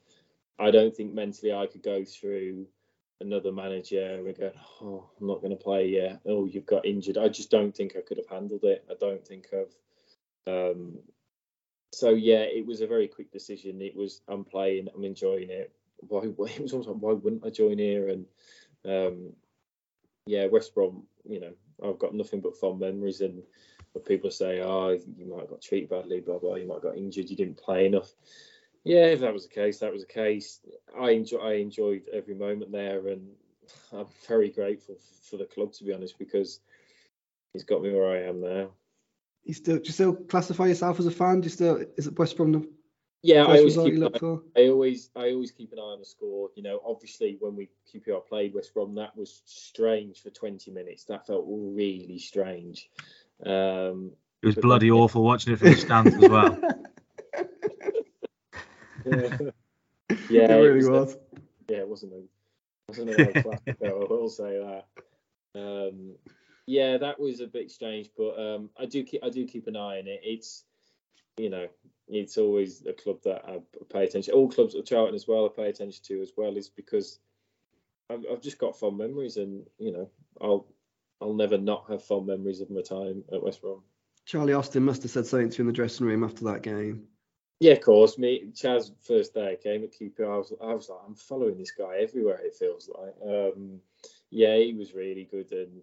I 0.58 0.72
don't 0.72 0.94
think 0.94 1.14
mentally 1.14 1.52
I 1.52 1.66
could 1.66 1.82
go 1.82 2.04
through 2.04 2.66
another 3.20 3.52
manager 3.52 4.04
and 4.04 4.38
go, 4.38 4.52
oh, 4.82 5.10
I'm 5.20 5.26
not 5.26 5.40
going 5.40 5.56
to 5.56 5.62
play 5.62 5.88
yet. 5.88 6.20
Oh, 6.26 6.46
you've 6.46 6.66
got 6.66 6.86
injured. 6.86 7.18
I 7.18 7.28
just 7.28 7.50
don't 7.50 7.74
think 7.74 7.94
I 7.96 8.00
could 8.00 8.18
have 8.18 8.28
handled 8.28 8.64
it. 8.64 8.84
I 8.90 8.94
don't 8.98 9.26
think 9.26 9.48
I've. 9.52 9.74
Um, 10.52 10.98
so 11.92 12.10
yeah, 12.10 12.42
it 12.42 12.66
was 12.66 12.80
a 12.80 12.86
very 12.86 13.08
quick 13.08 13.32
decision. 13.32 13.82
It 13.82 13.96
was 13.96 14.20
I'm 14.28 14.44
playing, 14.44 14.88
I'm 14.94 15.04
enjoying 15.04 15.50
it. 15.50 15.72
Why? 16.00 16.20
It 16.26 16.60
was 16.62 16.72
almost 16.72 16.88
like 16.88 16.98
why 16.98 17.12
wouldn't 17.12 17.44
I 17.44 17.50
join 17.50 17.78
here? 17.78 18.08
And 18.08 18.26
um, 18.86 19.32
yeah, 20.26 20.46
West 20.46 20.74
Brom. 20.74 21.04
You 21.28 21.40
know, 21.40 21.52
I've 21.84 21.98
got 21.98 22.14
nothing 22.14 22.40
but 22.40 22.56
fond 22.56 22.80
memories 22.80 23.20
and 23.20 23.42
but 23.94 24.04
people 24.04 24.30
say, 24.30 24.60
oh, 24.60 24.90
you 25.16 25.26
might 25.26 25.40
have 25.40 25.50
got 25.50 25.62
treated 25.62 25.88
badly, 25.88 26.20
blah 26.20 26.38
blah. 26.38 26.56
You 26.56 26.66
might 26.66 26.74
have 26.74 26.82
got 26.82 26.96
injured. 26.96 27.30
You 27.30 27.36
didn't 27.36 27.58
play 27.58 27.86
enough. 27.86 28.12
Yeah, 28.88 29.04
if 29.04 29.20
that 29.20 29.34
was 29.34 29.46
the 29.46 29.52
case, 29.54 29.80
that 29.80 29.92
was 29.92 30.00
the 30.00 30.12
case. 30.12 30.60
I 30.98 31.10
enjoy, 31.10 31.38
I 31.38 31.52
enjoyed 31.56 32.04
every 32.10 32.34
moment 32.34 32.72
there, 32.72 33.06
and 33.08 33.28
I'm 33.92 34.06
very 34.26 34.48
grateful 34.48 34.96
for 35.28 35.36
the 35.36 35.44
club 35.44 35.74
to 35.74 35.84
be 35.84 35.92
honest 35.92 36.18
because 36.18 36.60
he's 37.52 37.64
got 37.64 37.82
me 37.82 37.92
where 37.92 38.10
I 38.10 38.22
am 38.22 38.40
now. 38.40 38.70
You 39.44 39.52
still, 39.52 39.76
do 39.76 39.82
you 39.84 39.92
still 39.92 40.14
classify 40.14 40.68
yourself 40.68 40.98
as 41.00 41.06
a 41.06 41.10
fan? 41.10 41.42
Do 41.42 41.44
you 41.44 41.50
still 41.50 41.84
is 41.98 42.06
it 42.06 42.18
West 42.18 42.38
Brom 42.38 42.52
the 42.52 42.66
yeah, 43.22 43.44
I 43.44 43.58
always 43.58 43.76
keep. 43.76 44.02
I 44.56 44.68
always, 44.68 45.10
I 45.16 45.32
always 45.32 45.50
keep 45.50 45.72
an 45.72 45.80
eye 45.80 45.82
on 45.82 45.98
the 45.98 46.06
score. 46.06 46.48
You 46.54 46.62
know, 46.62 46.80
obviously 46.86 47.36
when 47.40 47.56
we 47.56 47.68
QPR 47.92 48.26
played 48.26 48.54
West 48.54 48.72
Brom, 48.72 48.94
that 48.94 49.14
was 49.16 49.42
strange 49.44 50.22
for 50.22 50.30
20 50.30 50.70
minutes. 50.70 51.04
That 51.04 51.26
felt 51.26 51.44
really 51.46 52.18
strange. 52.18 52.88
Um, 53.44 54.12
it 54.42 54.46
was 54.46 54.54
bloody 54.54 54.90
awful 54.90 55.24
watching 55.24 55.52
it 55.52 55.58
from 55.58 55.70
the 55.72 55.76
stands 55.76 56.14
as 56.14 56.30
well. 56.30 56.58
yeah, 60.30 60.52
it 60.52 60.60
really 60.60 60.80
it 60.80 60.88
was. 60.88 60.88
was. 60.88 61.14
A, 61.14 61.18
yeah, 61.68 61.78
it 61.78 61.88
wasn't 61.88 62.12
a, 62.12 62.22
wasn't 62.88 63.10
a 63.10 63.42
classic. 63.42 63.76
I 63.84 63.92
will 63.92 64.28
say 64.28 64.58
that. 64.58 64.84
Um, 65.54 66.14
yeah, 66.66 66.98
that 66.98 67.18
was 67.18 67.40
a 67.40 67.46
bit 67.46 67.70
strange, 67.70 68.10
but 68.16 68.38
um, 68.38 68.70
I 68.78 68.86
do 68.86 69.02
keep 69.02 69.24
I 69.24 69.30
do 69.30 69.46
keep 69.46 69.66
an 69.66 69.76
eye 69.76 69.98
on 69.98 70.06
it. 70.06 70.20
It's 70.22 70.64
you 71.36 71.50
know 71.50 71.68
it's 72.08 72.38
always 72.38 72.84
a 72.86 72.92
club 72.92 73.22
that 73.24 73.44
I 73.46 73.60
pay 73.92 74.04
attention. 74.04 74.34
All 74.34 74.50
clubs 74.50 74.74
at 74.74 74.86
Charlton 74.86 75.14
as 75.14 75.26
well 75.26 75.46
I 75.46 75.48
pay 75.48 75.68
attention 75.68 76.02
to 76.04 76.20
as 76.20 76.32
well 76.36 76.56
is 76.56 76.68
because 76.68 77.20
I've, 78.10 78.24
I've 78.30 78.42
just 78.42 78.58
got 78.58 78.78
fond 78.78 78.98
memories, 78.98 79.36
and 79.36 79.64
you 79.78 79.92
know 79.92 80.10
I'll 80.40 80.66
I'll 81.20 81.34
never 81.34 81.58
not 81.58 81.86
have 81.90 82.04
fond 82.04 82.26
memories 82.26 82.60
of 82.60 82.70
my 82.70 82.82
time 82.82 83.24
at 83.32 83.42
West 83.42 83.62
Brom. 83.62 83.82
Charlie 84.24 84.52
Austin 84.52 84.84
must 84.84 85.02
have 85.02 85.10
said 85.10 85.26
something 85.26 85.48
to 85.48 85.56
you 85.56 85.62
in 85.62 85.66
the 85.68 85.72
dressing 85.72 86.06
room 86.06 86.22
after 86.22 86.44
that 86.44 86.62
game. 86.62 87.06
Yeah, 87.60 87.72
of 87.72 87.80
course. 87.80 88.18
Me, 88.18 88.50
Chaz, 88.52 88.92
first 89.02 89.34
day 89.34 89.52
I 89.52 89.56
came 89.56 89.82
at 89.82 89.92
QPR, 89.92 90.32
I 90.32 90.36
was, 90.38 90.52
I 90.62 90.74
was 90.74 90.88
like, 90.88 91.00
I'm 91.06 91.14
following 91.16 91.58
this 91.58 91.72
guy 91.72 91.98
everywhere. 91.98 92.40
It 92.42 92.54
feels 92.54 92.88
like. 92.88 93.14
Um, 93.24 93.80
yeah, 94.30 94.56
he 94.56 94.74
was 94.74 94.94
really 94.94 95.24
good, 95.24 95.50
and 95.52 95.82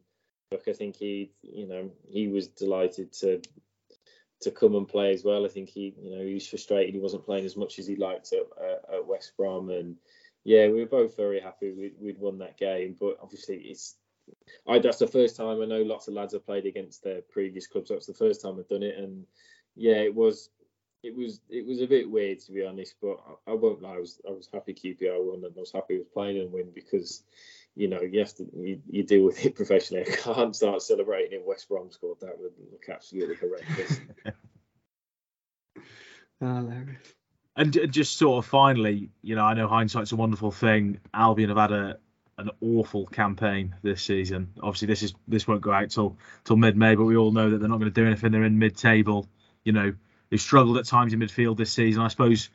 look, 0.52 0.64
I 0.68 0.74
think 0.74 0.96
he, 0.96 1.32
you 1.42 1.68
know, 1.68 1.92
he 2.10 2.28
was 2.28 2.48
delighted 2.48 3.12
to 3.14 3.42
to 4.42 4.52
come 4.52 4.76
and 4.76 4.88
play 4.88 5.14
as 5.14 5.24
well. 5.24 5.46
I 5.46 5.50
think 5.50 5.70
he, 5.70 5.96
you 6.02 6.16
know, 6.16 6.24
he 6.24 6.34
was 6.36 6.48
frustrated 6.48 6.94
he 6.94 7.00
wasn't 7.00 7.26
playing 7.26 7.46
as 7.46 7.58
much 7.58 7.80
as 7.80 7.88
he 7.88 7.96
liked 7.96 8.34
at, 8.34 8.44
uh, 8.62 8.98
at 8.98 9.08
West 9.08 9.34
Brom, 9.36 9.70
and 9.70 9.98
yeah, 10.44 10.68
we 10.68 10.80
were 10.80 10.86
both 10.86 11.18
very 11.18 11.40
happy 11.42 11.72
we, 11.72 11.92
would 12.00 12.20
won 12.20 12.38
that 12.38 12.58
game. 12.58 12.96
But 12.98 13.18
obviously, 13.22 13.58
it's 13.58 13.96
I 14.68 14.80
that's 14.80 15.00
the 15.00 15.08
first 15.08 15.36
time 15.36 15.62
I 15.62 15.66
know 15.66 15.82
lots 15.82 16.08
of 16.08 16.14
lads 16.14 16.34
have 16.34 16.46
played 16.46 16.66
against 16.66 17.04
their 17.04 17.22
previous 17.22 17.68
clubs. 17.68 17.90
That's 17.90 18.06
the 18.06 18.14
first 18.14 18.42
time 18.42 18.58
I've 18.60 18.68
done 18.70 18.84
it, 18.84 18.98
and 18.98 19.26
yeah, 19.76 19.96
it 19.96 20.14
was 20.14 20.50
it 21.06 21.16
was 21.16 21.40
it 21.50 21.66
was 21.66 21.82
a 21.82 21.88
bit 21.88 22.10
weird 22.10 22.40
to 22.42 22.52
be 22.52 22.66
honest. 22.66 22.96
But 23.02 23.18
I, 23.48 23.52
I 23.52 23.54
won't 23.54 23.82
lie, 23.82 23.96
I 23.96 24.00
was 24.00 24.20
I 24.28 24.32
was 24.32 24.50
happy 24.52 24.74
QPR 24.74 25.24
won, 25.24 25.44
and 25.46 25.54
I 25.56 25.60
was 25.60 25.72
happy 25.72 25.98
with 25.98 26.14
playing 26.14 26.40
and 26.40 26.52
win 26.52 26.72
because 26.74 27.24
you 27.76 27.88
know 27.88 28.02
you 28.02 28.20
have 28.20 28.34
to 28.36 28.48
you, 28.56 28.82
you 28.90 29.04
deal 29.04 29.26
with 29.26 29.46
it 29.46 29.56
professionally. 29.62 30.06
I 30.12 30.16
can't 30.16 30.56
start 30.56 30.82
celebrating 30.82 31.40
if 31.40 31.46
West 31.46 31.70
Brom 31.70 31.92
scored. 31.92 32.20
That 32.22 32.40
would 32.40 32.54
look 32.72 32.84
absolutely 32.92 33.36
horrendous. 33.36 34.00
Ah, 36.42 36.58
hilarious. 36.58 37.14
And 37.56 37.94
just 37.94 38.18
sort 38.18 38.44
of 38.44 38.50
finally, 38.50 39.10
you 39.22 39.36
know, 39.36 39.46
I 39.46 39.54
know 39.54 39.70
hindsight's 39.70 40.12
a 40.12 40.18
wonderful 40.18 40.52
thing. 40.52 41.00
Albion 41.14 41.48
have 41.48 41.58
had 41.58 41.72
a 41.72 41.98
an 42.38 42.50
awful 42.60 43.06
campaign 43.06 43.74
this 43.82 44.02
season. 44.02 44.52
Obviously, 44.62 44.88
this 44.88 45.02
is 45.02 45.14
this 45.30 45.48
won't 45.48 45.62
go 45.62 45.72
out 45.72 45.92
till 45.92 46.18
till 46.44 46.58
mid 46.58 46.76
May, 46.76 46.96
but 46.96 47.06
we 47.06 47.16
all 47.16 47.32
know 47.32 47.50
that 47.50 47.60
they're 47.60 47.70
not 47.70 47.80
going 47.80 47.90
to 47.90 48.02
do 48.02 48.06
anything. 48.06 48.34
They're 48.34 48.44
in 48.44 48.60
mid 48.60 48.76
table. 48.76 49.30
You 49.64 49.72
know, 49.72 49.94
they've 50.30 50.42
struggled 50.42 50.78
at 50.78 50.86
times 50.86 51.14
in 51.14 51.20
midfield 51.20 51.58
this 51.58 51.72
season. 51.72 52.02
I 52.02 52.08
suppose, 52.08 52.50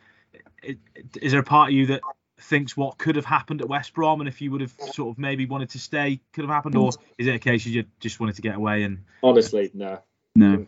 it, 0.62 0.78
it, 0.94 1.16
is 1.20 1.32
there 1.32 1.40
a 1.40 1.44
part 1.44 1.70
of 1.70 1.74
you 1.74 1.86
that 1.86 2.00
thinks 2.38 2.76
what 2.76 2.98
could 2.98 3.16
have 3.16 3.24
happened 3.24 3.60
at 3.60 3.68
West 3.68 3.94
Brom, 3.94 4.20
and 4.20 4.28
if 4.28 4.40
you 4.40 4.50
would 4.50 4.60
have 4.60 4.74
sort 4.92 5.10
of 5.10 5.18
maybe 5.18 5.46
wanted 5.46 5.70
to 5.70 5.78
stay, 5.78 6.20
could 6.32 6.44
have 6.44 6.50
happened, 6.50 6.76
or 6.76 6.90
is 7.18 7.26
it 7.26 7.34
a 7.34 7.38
case 7.38 7.66
you 7.66 7.84
just 8.00 8.20
wanted 8.20 8.36
to 8.36 8.42
get 8.42 8.56
away? 8.56 8.82
And 8.82 9.04
honestly, 9.22 9.70
no, 9.74 10.00
no, 10.34 10.66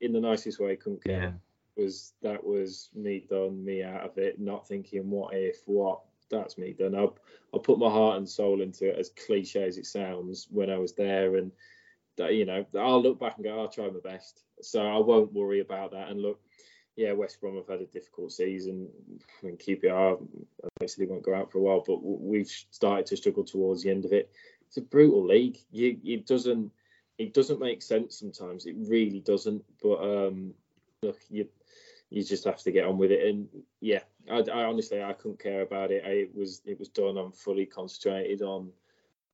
in 0.00 0.12
the 0.12 0.20
nicest 0.20 0.60
way, 0.60 0.76
couldn't 0.76 1.04
care. 1.04 1.22
Yeah. 1.22 1.82
Was 1.82 2.12
that 2.22 2.44
was 2.44 2.90
me 2.94 3.24
done, 3.30 3.64
me 3.64 3.82
out 3.82 4.02
of 4.02 4.18
it, 4.18 4.38
not 4.38 4.68
thinking 4.68 5.08
what 5.08 5.34
if, 5.34 5.56
what 5.64 6.00
that's 6.30 6.58
me 6.58 6.72
done. 6.72 6.94
I'll 6.94 7.16
I'll 7.54 7.60
put 7.60 7.78
my 7.78 7.88
heart 7.88 8.18
and 8.18 8.28
soul 8.28 8.60
into 8.60 8.90
it, 8.90 8.98
as 8.98 9.10
cliche 9.10 9.64
as 9.64 9.78
it 9.78 9.86
sounds, 9.86 10.48
when 10.50 10.70
I 10.70 10.78
was 10.78 10.92
there, 10.92 11.36
and 11.36 11.52
that 12.16 12.34
you 12.34 12.44
know 12.44 12.66
I'll 12.78 13.02
look 13.02 13.20
back 13.20 13.36
and 13.36 13.44
go, 13.44 13.58
I'll 13.58 13.68
try 13.68 13.88
my 13.88 14.00
best. 14.02 14.42
So 14.64 14.86
I 14.86 14.98
won't 14.98 15.32
worry 15.32 15.60
about 15.60 15.92
that. 15.92 16.08
And 16.08 16.20
look, 16.20 16.40
yeah, 16.96 17.12
West 17.12 17.40
Brom 17.40 17.56
have 17.56 17.68
had 17.68 17.80
a 17.80 17.86
difficult 17.86 18.32
season. 18.32 18.88
I 19.42 19.46
mean, 19.46 19.56
QPR 19.56 20.20
basically 20.78 21.06
won't 21.06 21.24
go 21.24 21.34
out 21.34 21.50
for 21.50 21.58
a 21.58 21.62
while, 21.62 21.82
but 21.86 22.02
we've 22.02 22.48
started 22.48 23.06
to 23.06 23.16
struggle 23.16 23.44
towards 23.44 23.82
the 23.82 23.90
end 23.90 24.04
of 24.04 24.12
it. 24.12 24.30
It's 24.66 24.76
a 24.76 24.82
brutal 24.82 25.26
league. 25.26 25.58
You, 25.70 25.98
it 26.04 26.26
doesn't 26.26 26.70
it 27.18 27.34
doesn't 27.34 27.60
make 27.60 27.82
sense 27.82 28.18
sometimes. 28.18 28.66
It 28.66 28.74
really 28.78 29.20
doesn't. 29.20 29.62
But 29.82 29.96
um, 30.00 30.54
look, 31.02 31.18
you 31.28 31.48
you 32.10 32.22
just 32.22 32.44
have 32.44 32.62
to 32.62 32.72
get 32.72 32.84
on 32.84 32.98
with 32.98 33.10
it. 33.10 33.26
And 33.26 33.48
yeah, 33.80 34.00
I, 34.30 34.40
I 34.40 34.64
honestly 34.64 35.02
I 35.02 35.12
couldn't 35.14 35.42
care 35.42 35.62
about 35.62 35.90
it. 35.90 36.02
I, 36.04 36.10
it 36.10 36.34
was 36.34 36.60
it 36.66 36.78
was 36.78 36.88
done. 36.88 37.16
I'm 37.16 37.32
fully 37.32 37.66
concentrated 37.66 38.42
on 38.42 38.70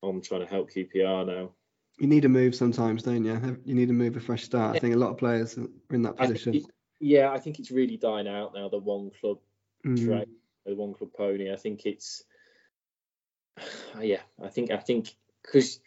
on 0.02 0.20
trying 0.20 0.40
to 0.42 0.46
help 0.46 0.70
QPR 0.70 1.26
now. 1.26 1.50
You 1.98 2.06
need 2.06 2.24
a 2.24 2.28
move 2.28 2.54
sometimes, 2.54 3.02
don't 3.02 3.24
you? 3.24 3.60
You 3.64 3.74
need 3.74 3.88
to 3.88 3.94
move 3.94 4.16
a 4.16 4.20
fresh 4.20 4.44
start. 4.44 4.76
I 4.76 4.78
think 4.78 4.94
a 4.94 4.98
lot 4.98 5.10
of 5.10 5.18
players 5.18 5.58
are 5.58 5.66
in 5.90 6.02
that 6.02 6.16
position. 6.16 6.54
I 6.54 6.60
yeah, 7.00 7.30
I 7.30 7.38
think 7.38 7.58
it's 7.58 7.70
really 7.70 7.96
dying 7.96 8.28
out 8.28 8.54
now. 8.54 8.68
The 8.68 8.78
one 8.78 9.10
club 9.20 9.38
mm. 9.86 10.26
the 10.66 10.74
one 10.74 10.94
club 10.94 11.10
pony. 11.16 11.52
I 11.52 11.56
think 11.56 11.86
it's 11.86 12.24
yeah. 14.00 14.20
I 14.42 14.48
think 14.48 14.70
I 14.70 14.78
think 14.78 15.14
because 15.42 15.80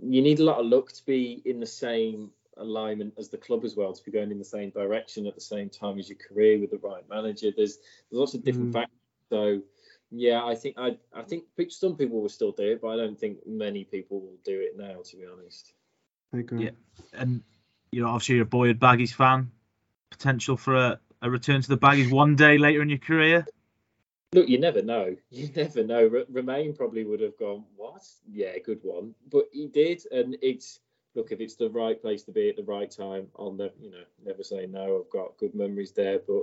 you 0.00 0.22
need 0.22 0.40
a 0.40 0.44
lot 0.44 0.58
of 0.58 0.66
luck 0.66 0.92
to 0.92 1.04
be 1.04 1.42
in 1.44 1.60
the 1.60 1.66
same 1.66 2.30
alignment 2.56 3.14
as 3.18 3.28
the 3.30 3.38
club 3.38 3.64
as 3.64 3.74
well 3.74 3.92
to 3.92 4.04
be 4.04 4.10
going 4.10 4.30
in 4.30 4.38
the 4.38 4.44
same 4.44 4.70
direction 4.70 5.26
at 5.26 5.34
the 5.34 5.40
same 5.40 5.70
time 5.70 5.98
as 5.98 6.08
your 6.08 6.18
career 6.18 6.58
with 6.58 6.70
the 6.70 6.78
right 6.78 7.08
manager. 7.08 7.50
There's 7.54 7.76
there's 8.10 8.20
lots 8.20 8.34
of 8.34 8.44
different 8.44 8.70
mm. 8.70 8.74
factors. 8.74 8.96
So 9.30 9.62
yeah, 10.10 10.44
I 10.44 10.54
think 10.54 10.76
I 10.78 10.96
I 11.14 11.22
think 11.22 11.44
some 11.68 11.96
people 11.96 12.20
will 12.20 12.28
still 12.28 12.52
do 12.52 12.72
it, 12.72 12.80
but 12.80 12.88
I 12.88 12.96
don't 12.96 13.18
think 13.18 13.38
many 13.46 13.84
people 13.84 14.20
will 14.20 14.38
do 14.44 14.60
it 14.60 14.76
now. 14.76 15.00
To 15.02 15.16
be 15.16 15.24
honest. 15.26 15.72
I 16.32 16.38
agree. 16.38 16.64
Yeah. 16.64 16.70
And 17.12 17.42
you 17.92 18.02
know, 18.02 18.08
obviously 18.08 18.36
you're 18.36 18.44
a 18.44 18.48
Boyd 18.48 18.78
Baggies 18.78 19.14
fan. 19.14 19.50
Potential 20.10 20.56
for 20.56 20.74
a, 20.74 21.00
a 21.22 21.30
return 21.30 21.62
to 21.62 21.68
the 21.68 21.78
Baggies 21.78 22.10
one 22.10 22.36
day 22.36 22.58
later 22.58 22.82
in 22.82 22.88
your 22.88 22.98
career. 22.98 23.46
Look, 24.32 24.48
you 24.48 24.58
never 24.58 24.82
know. 24.82 25.16
You 25.30 25.48
never 25.54 25.84
know. 25.84 26.10
R- 26.12 26.24
Romaine 26.28 26.74
probably 26.74 27.04
would 27.04 27.20
have 27.20 27.38
gone, 27.38 27.64
"What? 27.76 28.02
Yeah, 28.30 28.58
good 28.58 28.80
one," 28.82 29.14
but 29.30 29.46
he 29.52 29.68
did, 29.68 30.02
and 30.10 30.36
it's 30.42 30.80
look 31.14 31.32
if 31.32 31.40
it's 31.40 31.56
the 31.56 31.70
right 31.70 32.00
place 32.00 32.22
to 32.24 32.32
be 32.32 32.48
at 32.48 32.56
the 32.56 32.62
right 32.62 32.90
time. 32.90 33.28
I'll 33.36 33.52
never, 33.52 33.74
you 33.80 33.90
know, 33.90 34.04
never 34.24 34.44
say 34.44 34.66
no. 34.66 35.00
I've 35.00 35.10
got 35.10 35.36
good 35.38 35.54
memories 35.54 35.92
there, 35.92 36.20
but 36.26 36.42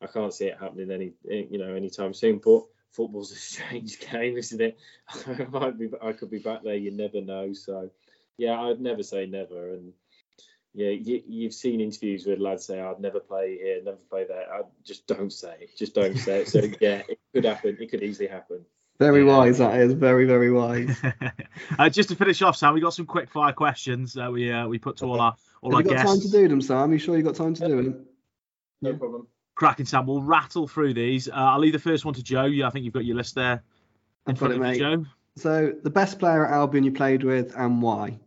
I 0.00 0.06
can't 0.06 0.34
see 0.34 0.46
it 0.46 0.58
happening 0.58 0.90
any, 0.90 1.12
eh, 1.30 1.44
you 1.50 1.58
know, 1.58 1.74
anytime 1.74 2.12
soon. 2.14 2.38
But 2.38 2.64
football's 2.92 3.32
a 3.32 3.36
strange 3.36 4.00
game, 4.00 4.36
isn't 4.36 4.60
it? 4.60 4.78
I 5.26 5.46
might 5.50 5.78
be, 5.78 5.90
I 6.02 6.12
could 6.12 6.30
be 6.30 6.38
back 6.38 6.62
there. 6.62 6.76
You 6.76 6.90
never 6.90 7.20
know. 7.20 7.52
So, 7.52 7.90
yeah, 8.36 8.60
I'd 8.60 8.80
never 8.80 9.02
say 9.02 9.26
never. 9.26 9.74
And 9.74 9.92
yeah, 10.74 10.90
you, 10.90 11.44
have 11.44 11.54
seen 11.54 11.80
interviews 11.80 12.26
where 12.26 12.36
lads 12.36 12.66
say, 12.66 12.80
"I'd 12.80 13.00
never 13.00 13.20
play 13.20 13.58
here, 13.58 13.80
never 13.82 13.98
play 14.10 14.26
there." 14.26 14.52
I 14.52 14.62
just 14.84 15.06
don't 15.06 15.32
say 15.32 15.54
it. 15.60 15.76
Just 15.76 15.94
don't 15.94 16.16
say 16.16 16.42
it. 16.42 16.48
So 16.48 16.60
yeah, 16.80 17.02
it 17.08 17.18
could 17.34 17.44
happen. 17.44 17.76
It 17.80 17.90
could 17.90 18.02
easily 18.02 18.28
happen. 18.28 18.64
Very 18.98 19.24
yeah. 19.24 19.36
wise, 19.36 19.58
that 19.58 19.80
is. 19.80 19.92
Very, 19.92 20.26
very 20.26 20.52
wise. 20.52 21.00
uh, 21.78 21.88
just 21.88 22.10
to 22.10 22.16
finish 22.16 22.42
off, 22.42 22.56
Sam, 22.56 22.74
we 22.74 22.80
got 22.80 22.94
some 22.94 23.06
quick 23.06 23.30
fire 23.30 23.52
questions 23.52 24.12
that 24.14 24.30
we 24.30 24.52
uh, 24.52 24.68
we 24.68 24.78
put 24.78 24.98
to 24.98 25.06
all 25.06 25.20
our 25.20 25.36
all 25.62 25.70
Have 25.70 25.76
our 25.76 25.82
you 25.82 25.88
got 25.88 25.96
guests. 25.96 26.12
time 26.12 26.20
to 26.20 26.30
do 26.30 26.48
them, 26.48 26.60
Sam? 26.60 26.90
Are 26.90 26.92
you 26.92 26.98
sure 26.98 27.16
you 27.16 27.22
got 27.22 27.34
time 27.34 27.54
to 27.54 27.68
do 27.68 27.82
them? 27.82 28.06
No 28.82 28.94
problem. 28.94 29.26
Cracking, 29.58 29.86
Sam. 29.86 30.06
We'll 30.06 30.22
rattle 30.22 30.68
through 30.68 30.94
these. 30.94 31.28
Uh, 31.28 31.32
I'll 31.34 31.58
leave 31.58 31.72
the 31.72 31.80
first 31.80 32.04
one 32.04 32.14
to 32.14 32.22
Joe. 32.22 32.44
Yeah, 32.44 32.68
I 32.68 32.70
think 32.70 32.84
you've 32.84 32.94
got 32.94 33.04
your 33.04 33.16
list 33.16 33.34
there. 33.34 33.64
In 34.28 34.34
I've 34.34 34.38
got 34.38 34.52
it, 34.52 34.60
mate. 34.60 34.78
Joe. 34.78 35.04
So, 35.36 35.72
the 35.82 35.90
best 35.90 36.20
player 36.20 36.46
at 36.46 36.52
Albion 36.52 36.84
you 36.84 36.92
played 36.92 37.24
with 37.24 37.52
and 37.56 37.82
why? 37.82 38.20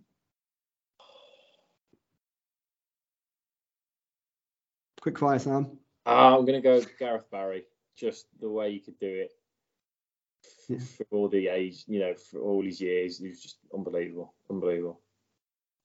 Quick 4.99 5.17
fire, 5.17 5.39
Sam. 5.39 5.77
Uh, 6.05 6.37
I'm 6.37 6.45
going 6.45 6.61
to 6.61 6.61
go 6.61 6.81
Gareth 6.99 7.31
Barry. 7.31 7.63
Just 7.95 8.25
the 8.41 8.49
way 8.49 8.71
you 8.71 8.81
could 8.81 8.99
do 8.99 9.07
it 9.07 9.31
yeah. 10.67 10.79
for 10.97 11.05
all 11.11 11.29
the 11.29 11.47
age, 11.47 11.85
you 11.87 12.01
know, 12.01 12.13
for 12.13 12.41
all 12.41 12.61
his 12.61 12.81
years. 12.81 13.19
He 13.19 13.29
was 13.29 13.41
just 13.41 13.55
unbelievable, 13.73 14.33
unbelievable. 14.49 14.99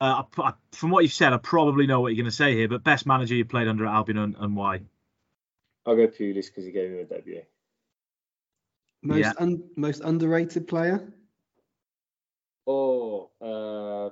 Uh, 0.00 0.24
I, 0.38 0.54
from 0.72 0.90
what 0.90 1.04
you've 1.04 1.12
said, 1.12 1.32
I 1.32 1.36
probably 1.36 1.86
know 1.86 2.00
what 2.00 2.08
you're 2.08 2.22
going 2.24 2.30
to 2.30 2.36
say 2.36 2.54
here, 2.54 2.66
but 2.66 2.82
best 2.82 3.06
manager 3.06 3.36
you 3.36 3.44
played 3.44 3.68
under 3.68 3.86
at 3.86 3.94
Albion 3.94 4.18
and, 4.18 4.36
and 4.40 4.56
why? 4.56 4.80
I'll 5.86 5.96
go 5.96 6.08
Pulis 6.08 6.46
because 6.46 6.64
he 6.64 6.72
gave 6.72 6.90
him 6.90 6.98
a 6.98 7.04
debut. 7.04 7.42
Most 9.02 9.18
yeah. 9.18 9.32
un, 9.38 9.62
most 9.76 10.02
underrated 10.02 10.66
player? 10.66 11.12
Oh, 12.66 13.30
uh, 13.40 14.10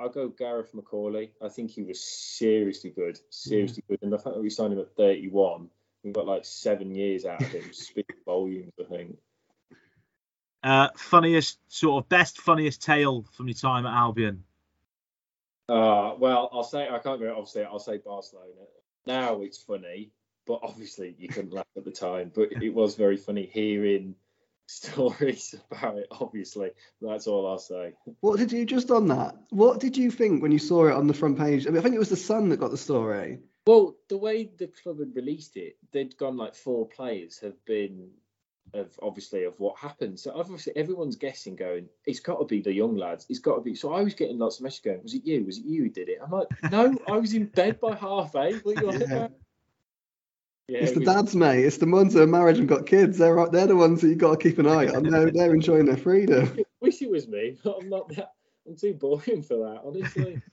I'll 0.00 0.08
go 0.10 0.28
Gareth 0.28 0.72
McAuley. 0.72 1.30
I 1.42 1.48
think 1.48 1.70
he 1.70 1.82
was 1.82 2.00
seriously 2.04 2.90
good, 2.90 3.18
seriously 3.30 3.82
mm. 3.82 3.88
good. 3.88 4.02
And 4.02 4.12
the 4.12 4.18
fact 4.18 4.36
that 4.36 4.42
we 4.42 4.50
signed 4.50 4.72
him 4.72 4.78
at 4.78 4.94
31, 4.96 5.68
we 6.04 6.12
got 6.12 6.26
like 6.26 6.44
seven 6.44 6.94
years 6.94 7.24
out 7.24 7.42
of 7.42 7.48
him, 7.48 7.64
speaks 7.72 8.14
volumes, 8.24 8.72
I 8.80 8.84
think. 8.84 9.16
Uh, 10.62 10.88
funniest, 10.96 11.58
sort 11.68 12.04
of 12.04 12.08
best, 12.08 12.38
funniest 12.38 12.82
tale 12.82 13.24
from 13.36 13.48
your 13.48 13.54
time 13.54 13.86
at 13.86 13.94
Albion? 13.94 14.44
Uh, 15.68 16.14
well, 16.18 16.48
I'll 16.52 16.62
say, 16.62 16.88
I 16.88 16.98
can't 16.98 17.20
go, 17.20 17.30
obviously, 17.30 17.64
I'll 17.64 17.78
say 17.78 17.98
Barcelona. 17.98 18.52
Now 19.06 19.42
it's 19.42 19.58
funny, 19.58 20.10
but 20.46 20.60
obviously 20.62 21.14
you 21.18 21.28
couldn't 21.28 21.52
laugh 21.52 21.66
at 21.76 21.84
the 21.84 21.90
time. 21.90 22.30
But 22.34 22.62
it 22.62 22.74
was 22.74 22.94
very 22.94 23.16
funny 23.16 23.48
hearing 23.52 24.14
stories 24.66 25.54
about 25.70 25.98
it, 25.98 26.08
obviously. 26.10 26.70
That's 27.00 27.26
all 27.26 27.46
I'll 27.46 27.58
say. 27.58 27.94
What 28.20 28.38
did 28.38 28.52
you 28.52 28.64
just 28.64 28.90
on 28.90 29.08
that? 29.08 29.36
What 29.50 29.80
did 29.80 29.96
you 29.96 30.10
think 30.10 30.42
when 30.42 30.52
you 30.52 30.58
saw 30.58 30.86
it 30.86 30.94
on 30.94 31.06
the 31.06 31.14
front 31.14 31.38
page? 31.38 31.66
I 31.66 31.70
mean, 31.70 31.78
I 31.78 31.82
think 31.82 31.94
it 31.94 32.00
was 32.00 32.10
the 32.10 32.16
Sun 32.16 32.48
that 32.50 32.60
got 32.60 32.70
the 32.70 32.78
story. 32.78 33.38
Well, 33.66 33.96
the 34.08 34.16
way 34.16 34.48
the 34.56 34.68
club 34.68 35.00
had 35.00 35.14
released 35.16 35.56
it, 35.56 35.76
they'd 35.92 36.16
gone 36.16 36.36
like 36.36 36.54
four 36.54 36.86
players 36.86 37.40
have 37.40 37.64
been 37.64 38.10
of 38.74 38.98
obviously 39.02 39.44
of 39.44 39.58
what 39.58 39.78
happened. 39.78 40.18
So 40.18 40.32
obviously 40.34 40.76
everyone's 40.76 41.16
guessing, 41.16 41.56
going, 41.56 41.88
it's 42.04 42.20
got 42.20 42.38
to 42.38 42.44
be 42.44 42.60
the 42.60 42.72
young 42.72 42.96
lads. 42.96 43.26
It's 43.28 43.38
got 43.38 43.56
to 43.56 43.60
be. 43.60 43.74
So 43.74 43.92
I 43.92 44.02
was 44.02 44.14
getting 44.14 44.38
lots 44.38 44.58
of 44.58 44.64
messages 44.64 44.84
going, 44.84 45.02
was 45.02 45.14
it 45.14 45.24
you? 45.24 45.44
Was 45.44 45.58
it 45.58 45.64
you 45.64 45.84
who 45.84 45.88
did 45.88 46.08
it? 46.08 46.18
I'm 46.22 46.30
like, 46.30 46.48
no, 46.70 46.96
I 47.08 47.16
was 47.18 47.34
in 47.34 47.46
bed 47.46 47.80
by 47.80 47.94
half 47.94 48.34
eight. 48.36 48.64
What 48.64 48.78
are 48.78 48.82
you 48.82 48.88
on 48.88 49.02
about? 49.10 49.32
Yeah, 50.68 50.80
it's 50.80 50.92
the 50.92 51.04
dads, 51.04 51.36
mate. 51.36 51.64
It's 51.64 51.76
the 51.76 51.86
ones 51.86 52.14
that 52.14 52.22
are 52.22 52.26
married 52.26 52.56
and 52.56 52.68
got 52.68 52.86
kids. 52.86 53.18
They're 53.18 53.48
they're 53.50 53.68
the 53.68 53.76
ones 53.76 54.00
that 54.00 54.08
you 54.08 54.16
got 54.16 54.40
to 54.40 54.48
keep 54.48 54.58
an 54.58 54.66
eye 54.66 54.88
on. 54.88 55.04
They're, 55.10 55.30
they're 55.30 55.54
enjoying 55.54 55.86
their 55.86 55.96
freedom. 55.96 56.58
Wish 56.80 57.00
it 57.02 57.10
was 57.10 57.28
me, 57.28 57.56
but 57.62 57.76
I'm 57.80 57.88
not 57.88 58.08
that. 58.16 58.32
I'm 58.66 58.76
too 58.76 58.94
boring 58.94 59.42
for 59.42 59.58
that, 59.58 59.82
honestly. 59.84 60.42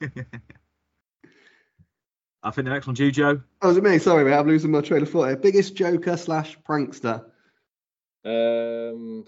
I 2.44 2.50
think 2.50 2.66
the 2.66 2.70
next 2.70 2.86
one, 2.86 2.94
Joe. 2.94 3.40
Oh, 3.62 3.68
was 3.68 3.76
it 3.76 3.82
me? 3.82 3.98
Sorry, 3.98 4.24
mate. 4.24 4.34
I'm 4.34 4.46
losing 4.46 4.70
my 4.70 4.82
train 4.82 5.02
of 5.02 5.10
thought 5.10 5.26
here. 5.26 5.36
Biggest 5.36 5.74
joker 5.74 6.16
slash 6.16 6.56
prankster. 6.60 7.24
Um, 8.24 9.24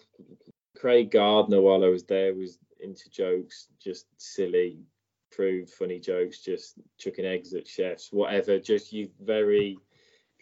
Craig 0.78 1.11
Gardner, 1.11 1.61
while 1.61 1.82
I 1.82 1.89
was 1.89 2.05
there, 2.05 2.32
was 2.34 2.59
into 2.78 3.11
jokes, 3.11 3.68
just 3.82 4.07
silly, 4.18 4.78
crude, 5.34 5.68
funny 5.68 5.99
jokes, 5.99 6.41
just 6.41 6.74
chucking 6.99 7.24
eggs 7.24 7.55
at 7.55 7.66
chefs, 7.66 8.12
whatever. 8.12 8.61
Just 8.61 8.93
you 8.93 9.11
very 9.20 9.78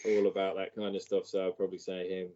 all 0.05 0.27
about 0.27 0.57
that 0.57 0.75
kind 0.75 0.95
of 0.95 1.03
stuff. 1.03 1.27
So 1.27 1.47
I'd 1.47 1.57
probably 1.57 1.79
say 1.79 2.09
him. 2.09 2.29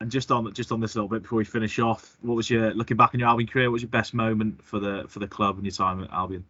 And 0.00 0.10
just 0.10 0.30
on 0.30 0.52
just 0.52 0.72
on 0.72 0.80
this 0.80 0.96
little 0.96 1.08
bit 1.08 1.22
before 1.22 1.38
we 1.38 1.44
finish 1.44 1.78
off, 1.78 2.16
what 2.20 2.34
was 2.34 2.50
your 2.50 2.74
looking 2.74 2.96
back 2.96 3.14
in 3.14 3.20
your 3.20 3.28
Albion 3.28 3.48
career? 3.48 3.70
What 3.70 3.74
was 3.74 3.82
your 3.82 3.90
best 3.90 4.12
moment 4.12 4.62
for 4.64 4.80
the 4.80 5.04
for 5.08 5.20
the 5.20 5.28
club 5.28 5.56
and 5.56 5.64
your 5.64 5.72
time 5.72 6.02
at 6.02 6.10
Albion? 6.10 6.44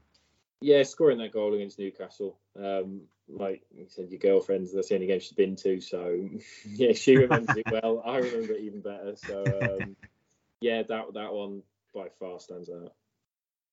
Yeah, 0.61 0.83
scoring 0.83 1.19
that 1.19 1.33
goal 1.33 1.53
against 1.55 1.79
Newcastle. 1.79 2.39
Um, 2.59 3.03
like 3.29 3.63
you 3.75 3.87
said, 3.89 4.11
your 4.11 4.19
girlfriend's 4.19 4.73
that's 4.73 4.89
the 4.89 4.95
only 4.95 5.07
game 5.07 5.21
she's 5.21 5.33
been 5.33 5.57
to, 5.57 5.81
so 5.81 6.29
yeah, 6.67 6.93
she 6.93 7.17
remembers 7.17 7.57
it 7.57 7.71
well. 7.71 8.03
I 8.05 8.19
remember 8.19 8.55
it 8.55 8.63
even 8.63 8.81
better. 8.81 9.15
So 9.17 9.79
um, 9.81 9.97
yeah, 10.61 10.83
that 10.83 11.15
that 11.15 11.33
one 11.33 11.63
by 11.95 12.09
far 12.19 12.41
stands 12.41 12.71
out. 12.71 12.93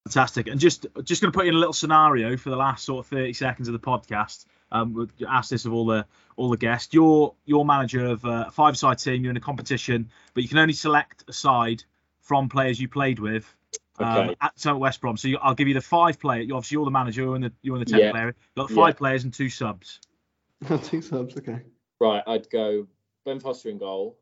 Fantastic. 0.05 0.47
And 0.47 0.59
just 0.59 0.87
just 1.03 1.21
going 1.21 1.31
to 1.31 1.37
put 1.37 1.45
you 1.45 1.51
in 1.51 1.55
a 1.55 1.59
little 1.59 1.73
scenario 1.73 2.35
for 2.37 2.49
the 2.49 2.55
last 2.55 2.85
sort 2.85 3.05
of 3.05 3.09
30 3.09 3.33
seconds 3.33 3.67
of 3.67 3.73
the 3.73 3.79
podcast. 3.79 4.45
Um, 4.71 4.93
we'll 4.93 5.09
ask 5.29 5.49
this 5.49 5.65
of 5.65 5.73
all 5.73 5.85
the 5.85 6.05
all 6.37 6.49
the 6.49 6.57
guests. 6.57 6.93
You're 6.93 7.35
you're 7.45 7.65
manager 7.65 8.05
of 8.05 8.25
a 8.25 8.49
five-side 8.51 8.99
team. 8.99 9.23
You're 9.23 9.31
in 9.31 9.37
a 9.37 9.41
competition, 9.41 10.09
but 10.33 10.43
you 10.43 10.49
can 10.49 10.57
only 10.57 10.73
select 10.73 11.25
a 11.27 11.33
side 11.33 11.83
from 12.21 12.49
players 12.49 12.79
you 12.79 12.87
played 12.87 13.19
with 13.19 13.53
um, 13.99 14.35
at 14.41 14.59
so 14.59 14.75
West 14.77 15.01
Brom. 15.01 15.17
So 15.17 15.27
you, 15.27 15.37
I'll 15.41 15.55
give 15.55 15.67
you 15.67 15.73
the 15.73 15.81
five 15.81 16.19
player. 16.19 16.41
You 16.41 16.55
obviously 16.55 16.75
you're 16.75 16.85
the 16.85 16.91
manager. 16.91 17.21
You're 17.21 17.35
in 17.35 17.41
the 17.41 17.53
you're 17.61 17.75
in 17.75 17.81
the 17.81 17.85
tenth 17.85 18.03
yeah. 18.03 18.11
player. 18.11 18.25
You've 18.27 18.67
got 18.67 18.69
five 18.69 18.95
yeah. 18.95 18.97
players 18.97 19.23
and 19.23 19.33
two 19.33 19.49
subs. 19.49 19.99
two 20.83 21.01
subs. 21.01 21.37
Okay. 21.37 21.61
Right. 21.99 22.23
I'd 22.25 22.49
go 22.49 22.87
Ben 23.25 23.39
Foster 23.39 23.69
in 23.69 23.77
goal. 23.77 24.17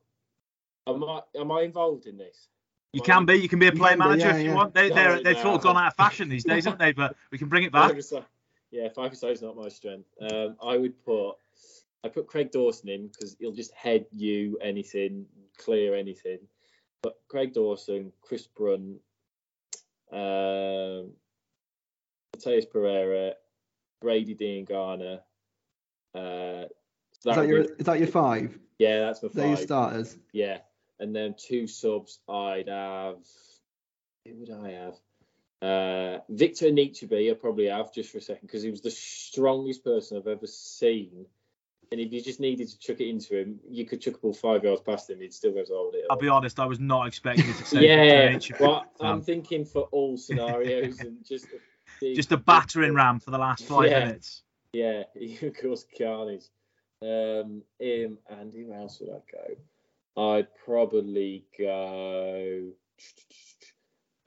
Am 0.88 1.04
I 1.04 1.22
am 1.36 1.52
I 1.52 1.62
involved 1.62 2.06
in 2.06 2.18
this? 2.18 2.48
You 2.94 3.02
can 3.02 3.26
be. 3.26 3.36
You 3.36 3.48
can 3.48 3.60
be 3.60 3.68
a 3.68 3.72
player 3.72 3.98
manager 3.98 4.28
yeah, 4.28 4.36
if 4.36 4.46
you 4.46 4.54
want. 4.54 4.74
They, 4.74 4.90
they're, 4.90 5.22
they've 5.22 5.38
sort 5.38 5.56
of 5.56 5.62
gone 5.62 5.78
out 5.78 5.88
of 5.88 5.96
fashion 5.96 6.28
these 6.28 6.44
days, 6.44 6.66
haven't 6.66 6.80
they? 6.80 6.92
But 6.92 7.16
we 7.32 7.38
can 7.38 7.48
bring 7.48 7.64
it 7.64 7.72
back. 7.72 7.94
Yeah, 8.72 8.88
five 8.90 9.16
side 9.18 9.32
is 9.32 9.42
not 9.42 9.56
my 9.58 9.70
strength. 9.70 10.08
Um, 10.22 10.56
I 10.64 10.78
would 10.78 11.04
put 11.04 11.34
I 12.04 12.08
put 12.08 12.28
Craig 12.28 12.52
Dawson 12.52 12.90
in 12.90 13.08
because 13.08 13.36
he'll 13.40 13.52
just 13.52 13.74
head 13.74 14.06
you 14.12 14.58
anything, 14.62 15.26
clear 15.58 15.96
anything. 15.96 16.40
But 17.02 17.20
Craig 17.28 17.54
Dawson, 17.54 18.12
Chris 18.22 18.48
Brunt, 18.48 19.00
um, 20.12 21.12
Matheus 22.36 22.70
Pereira, 22.70 23.34
Grady 24.02 24.36
Diangana. 24.36 25.20
Uh, 26.16 26.66
so 27.20 27.32
is 27.32 27.36
that 27.36 27.48
your 27.48 27.62
is 27.62 27.86
that 27.86 28.00
your 28.00 28.08
five? 28.08 28.58
Yeah, 28.78 29.00
that's 29.02 29.22
my 29.22 29.30
five. 29.30 29.36
They're 29.36 29.48
your 29.48 29.58
starters. 29.58 30.18
Yeah, 30.32 30.60
and 31.00 31.16
then 31.16 31.36
two 31.38 31.68
subs. 31.68 32.20
I'd 32.28 32.68
have. 32.68 33.18
Who 34.26 34.36
would 34.36 34.52
I 34.52 34.72
have? 34.72 34.96
Uh, 35.62 36.20
Victor 36.30 36.68
Anichebe, 36.68 37.32
I 37.32 37.34
probably 37.34 37.68
have 37.68 37.94
just 37.94 38.12
for 38.12 38.20
a 38.20 38.22
second 38.22 38.48
because 38.48 38.64
he 38.64 38.70
was 38.70 38.82
the 38.82 38.92
strongest 38.92 39.84
person 39.84 40.18
I've 40.18 40.28
ever 40.28 40.48
seen. 40.48 41.26
And 41.92 42.00
if 42.00 42.14
you 42.14 42.22
just 42.22 42.40
needed 42.40 42.70
to 42.70 42.78
chuck 42.78 43.00
it 43.00 43.10
into 43.10 43.36
him, 43.36 43.60
you 43.68 43.86
could 43.86 44.00
chuck 44.00 44.16
a 44.16 44.18
ball 44.20 44.34
five 44.34 44.64
yards 44.64 44.82
past 44.82 45.10
him, 45.10 45.20
he'd 45.20 45.34
still 45.34 45.52
go 45.52 45.64
to 45.64 45.74
hold 45.74 45.96
it. 45.96 46.06
I'll 46.10 46.18
be 46.18 46.30
honest, 46.30 46.60
I 46.60 46.66
was 46.66 46.80
not 46.80 47.08
expecting 47.08 47.52
to 47.52 47.66
say 47.66 47.88
Yeah, 47.88 48.38
well, 48.60 48.86
I'm 49.02 49.08
um, 49.14 49.22
thinking 49.22 49.66
for 49.66 49.84
all 49.92 50.16
scenarios 50.16 51.00
and 51.00 51.26
just 51.26 51.48
big, 52.00 52.16
just 52.16 52.32
a 52.32 52.38
battering 52.38 52.94
ram 52.94 53.20
for 53.20 53.32
the 53.32 53.40
last 53.40 53.66
five 53.66 53.90
yeah, 53.90 54.00
minutes. 54.06 54.44
Yeah, 54.72 55.04
he 55.16 55.36
caused 55.50 55.88
carnage. 55.98 56.46
Um, 57.02 57.64
him 57.80 58.18
and 58.30 58.54
who 58.54 58.74
else 58.74 59.00
would 59.00 59.10
I 59.10 59.22
go? 59.32 59.56
I'd 60.18 60.48
probably 60.66 61.46
go. 61.58 62.72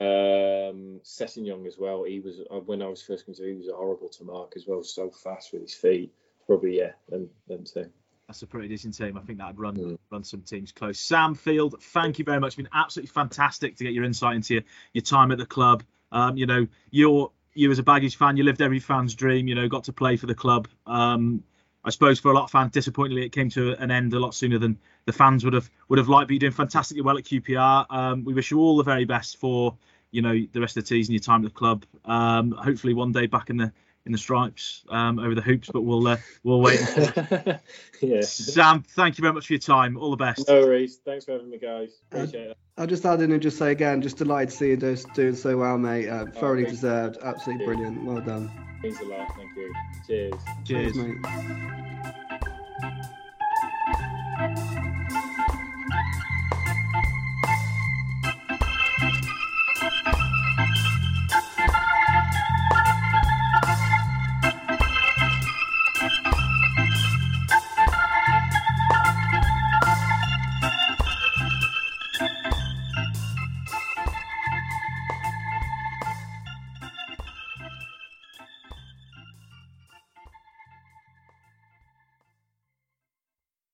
Um, 0.01 0.99
young 1.35 1.65
as 1.65 1.77
well. 1.77 2.03
He 2.03 2.19
was 2.19 2.41
uh, 2.51 2.59
when 2.59 2.81
I 2.81 2.87
was 2.87 3.01
first 3.01 3.25
coming 3.25 3.37
to, 3.37 3.43
he 3.45 3.53
was 3.53 3.69
horrible 3.73 4.09
to 4.09 4.23
mark 4.23 4.53
as 4.55 4.65
well. 4.67 4.83
So 4.83 5.09
fast 5.09 5.53
with 5.53 5.61
his 5.61 5.73
feet. 5.73 6.13
Probably 6.45 6.77
yeah, 6.77 6.91
them 7.09 7.29
them 7.47 7.63
two. 7.63 7.89
That's 8.27 8.41
a 8.41 8.47
pretty 8.47 8.67
decent 8.67 8.97
team. 8.97 9.17
I 9.17 9.21
think 9.21 9.37
that'd 9.39 9.59
run 9.59 9.77
Mm. 9.77 9.97
run 10.09 10.23
some 10.23 10.41
teams 10.41 10.71
close. 10.71 10.99
Sam 10.99 11.35
Field, 11.35 11.81
thank 11.81 12.19
you 12.19 12.25
very 12.25 12.39
much. 12.39 12.49
It's 12.49 12.55
been 12.55 12.69
absolutely 12.73 13.11
fantastic 13.11 13.77
to 13.77 13.83
get 13.83 13.93
your 13.93 14.03
insight 14.03 14.35
into 14.35 14.55
your, 14.55 14.63
your 14.93 15.03
time 15.03 15.31
at 15.31 15.37
the 15.37 15.45
club. 15.45 15.83
Um, 16.11 16.37
you 16.37 16.45
know, 16.45 16.67
you're 16.89 17.31
you 17.53 17.71
as 17.71 17.79
a 17.79 17.83
Baggies 17.83 18.15
fan, 18.15 18.35
you 18.35 18.43
lived 18.43 18.61
every 18.61 18.79
fan's 18.79 19.15
dream. 19.15 19.47
You 19.47 19.55
know, 19.55 19.67
got 19.67 19.85
to 19.85 19.93
play 19.93 20.17
for 20.17 20.25
the 20.25 20.35
club. 20.35 20.67
Um, 20.85 21.43
I 21.85 21.89
suppose 21.89 22.19
for 22.19 22.31
a 22.31 22.33
lot 22.33 22.45
of 22.45 22.51
fans, 22.51 22.71
disappointingly, 22.71 23.25
it 23.25 23.31
came 23.31 23.49
to 23.51 23.73
an 23.81 23.91
end 23.91 24.13
a 24.13 24.19
lot 24.19 24.33
sooner 24.33 24.57
than 24.57 24.77
the 25.05 25.13
fans 25.13 25.43
would 25.43 25.53
have 25.53 25.69
would 25.89 25.99
have 25.99 26.09
liked. 26.09 26.27
But 26.27 26.33
you're 26.33 26.39
doing 26.39 26.53
fantastically 26.53 27.01
well 27.01 27.17
at 27.17 27.23
QPR. 27.23 27.85
Um, 27.89 28.23
we 28.23 28.33
wish 28.33 28.51
you 28.51 28.59
all 28.59 28.77
the 28.77 28.83
very 28.83 29.05
best 29.05 29.37
for 29.37 29.75
you 30.11 30.21
know 30.21 30.33
the 30.53 30.61
rest 30.61 30.77
of 30.77 30.83
the 30.83 30.87
season, 30.87 31.13
your 31.13 31.21
time 31.21 31.43
at 31.45 31.51
the 31.51 31.57
club. 31.57 31.85
Um, 32.05 32.51
hopefully, 32.51 32.93
one 32.93 33.11
day 33.11 33.27
back 33.27 33.49
in 33.49 33.57
the 33.57 33.73
in 34.05 34.11
the 34.11 34.17
stripes 34.17 34.83
um, 34.89 35.19
over 35.19 35.33
the 35.35 35.41
hoops, 35.41 35.69
but 35.71 35.81
we'll 35.81 36.05
uh, 36.07 36.17
we'll 36.43 36.61
wait. 36.61 36.79
yeah. 38.01 38.21
Sam, 38.21 38.83
thank 38.89 39.17
you 39.17 39.21
very 39.21 39.33
much 39.33 39.47
for 39.47 39.53
your 39.53 39.59
time. 39.59 39.97
All 39.97 40.11
the 40.11 40.17
best. 40.17 40.47
No 40.47 40.61
worries. 40.61 40.99
Thanks 41.05 41.25
for 41.25 41.33
having 41.33 41.49
me, 41.49 41.57
guys. 41.57 42.01
Appreciate 42.11 42.51
it. 42.51 42.57
I'll 42.77 42.87
just 42.87 43.05
add 43.05 43.21
in 43.21 43.31
and 43.31 43.41
just 43.41 43.57
say 43.57 43.71
again, 43.71 44.01
just 44.01 44.17
delighted 44.17 44.49
to 44.49 44.55
see 44.55 44.69
you 44.69 44.77
just 44.77 45.13
doing 45.13 45.35
so 45.35 45.57
well, 45.57 45.77
mate. 45.77 46.09
Uh, 46.09 46.25
thoroughly 46.25 46.63
thank 46.63 46.73
you. 46.73 46.81
deserved. 46.81 47.17
Absolutely 47.23 47.65
brilliant. 47.65 48.03
Well 48.03 48.21
done. 48.21 48.51
Means 48.81 48.99
a 48.99 49.05
lot. 49.05 49.33
Thank 49.37 49.55
you. 49.55 49.73
Cheers. 50.07 50.33
Cheers. 50.65 50.93
Cheers, 50.93 50.97
mate. 50.97 51.89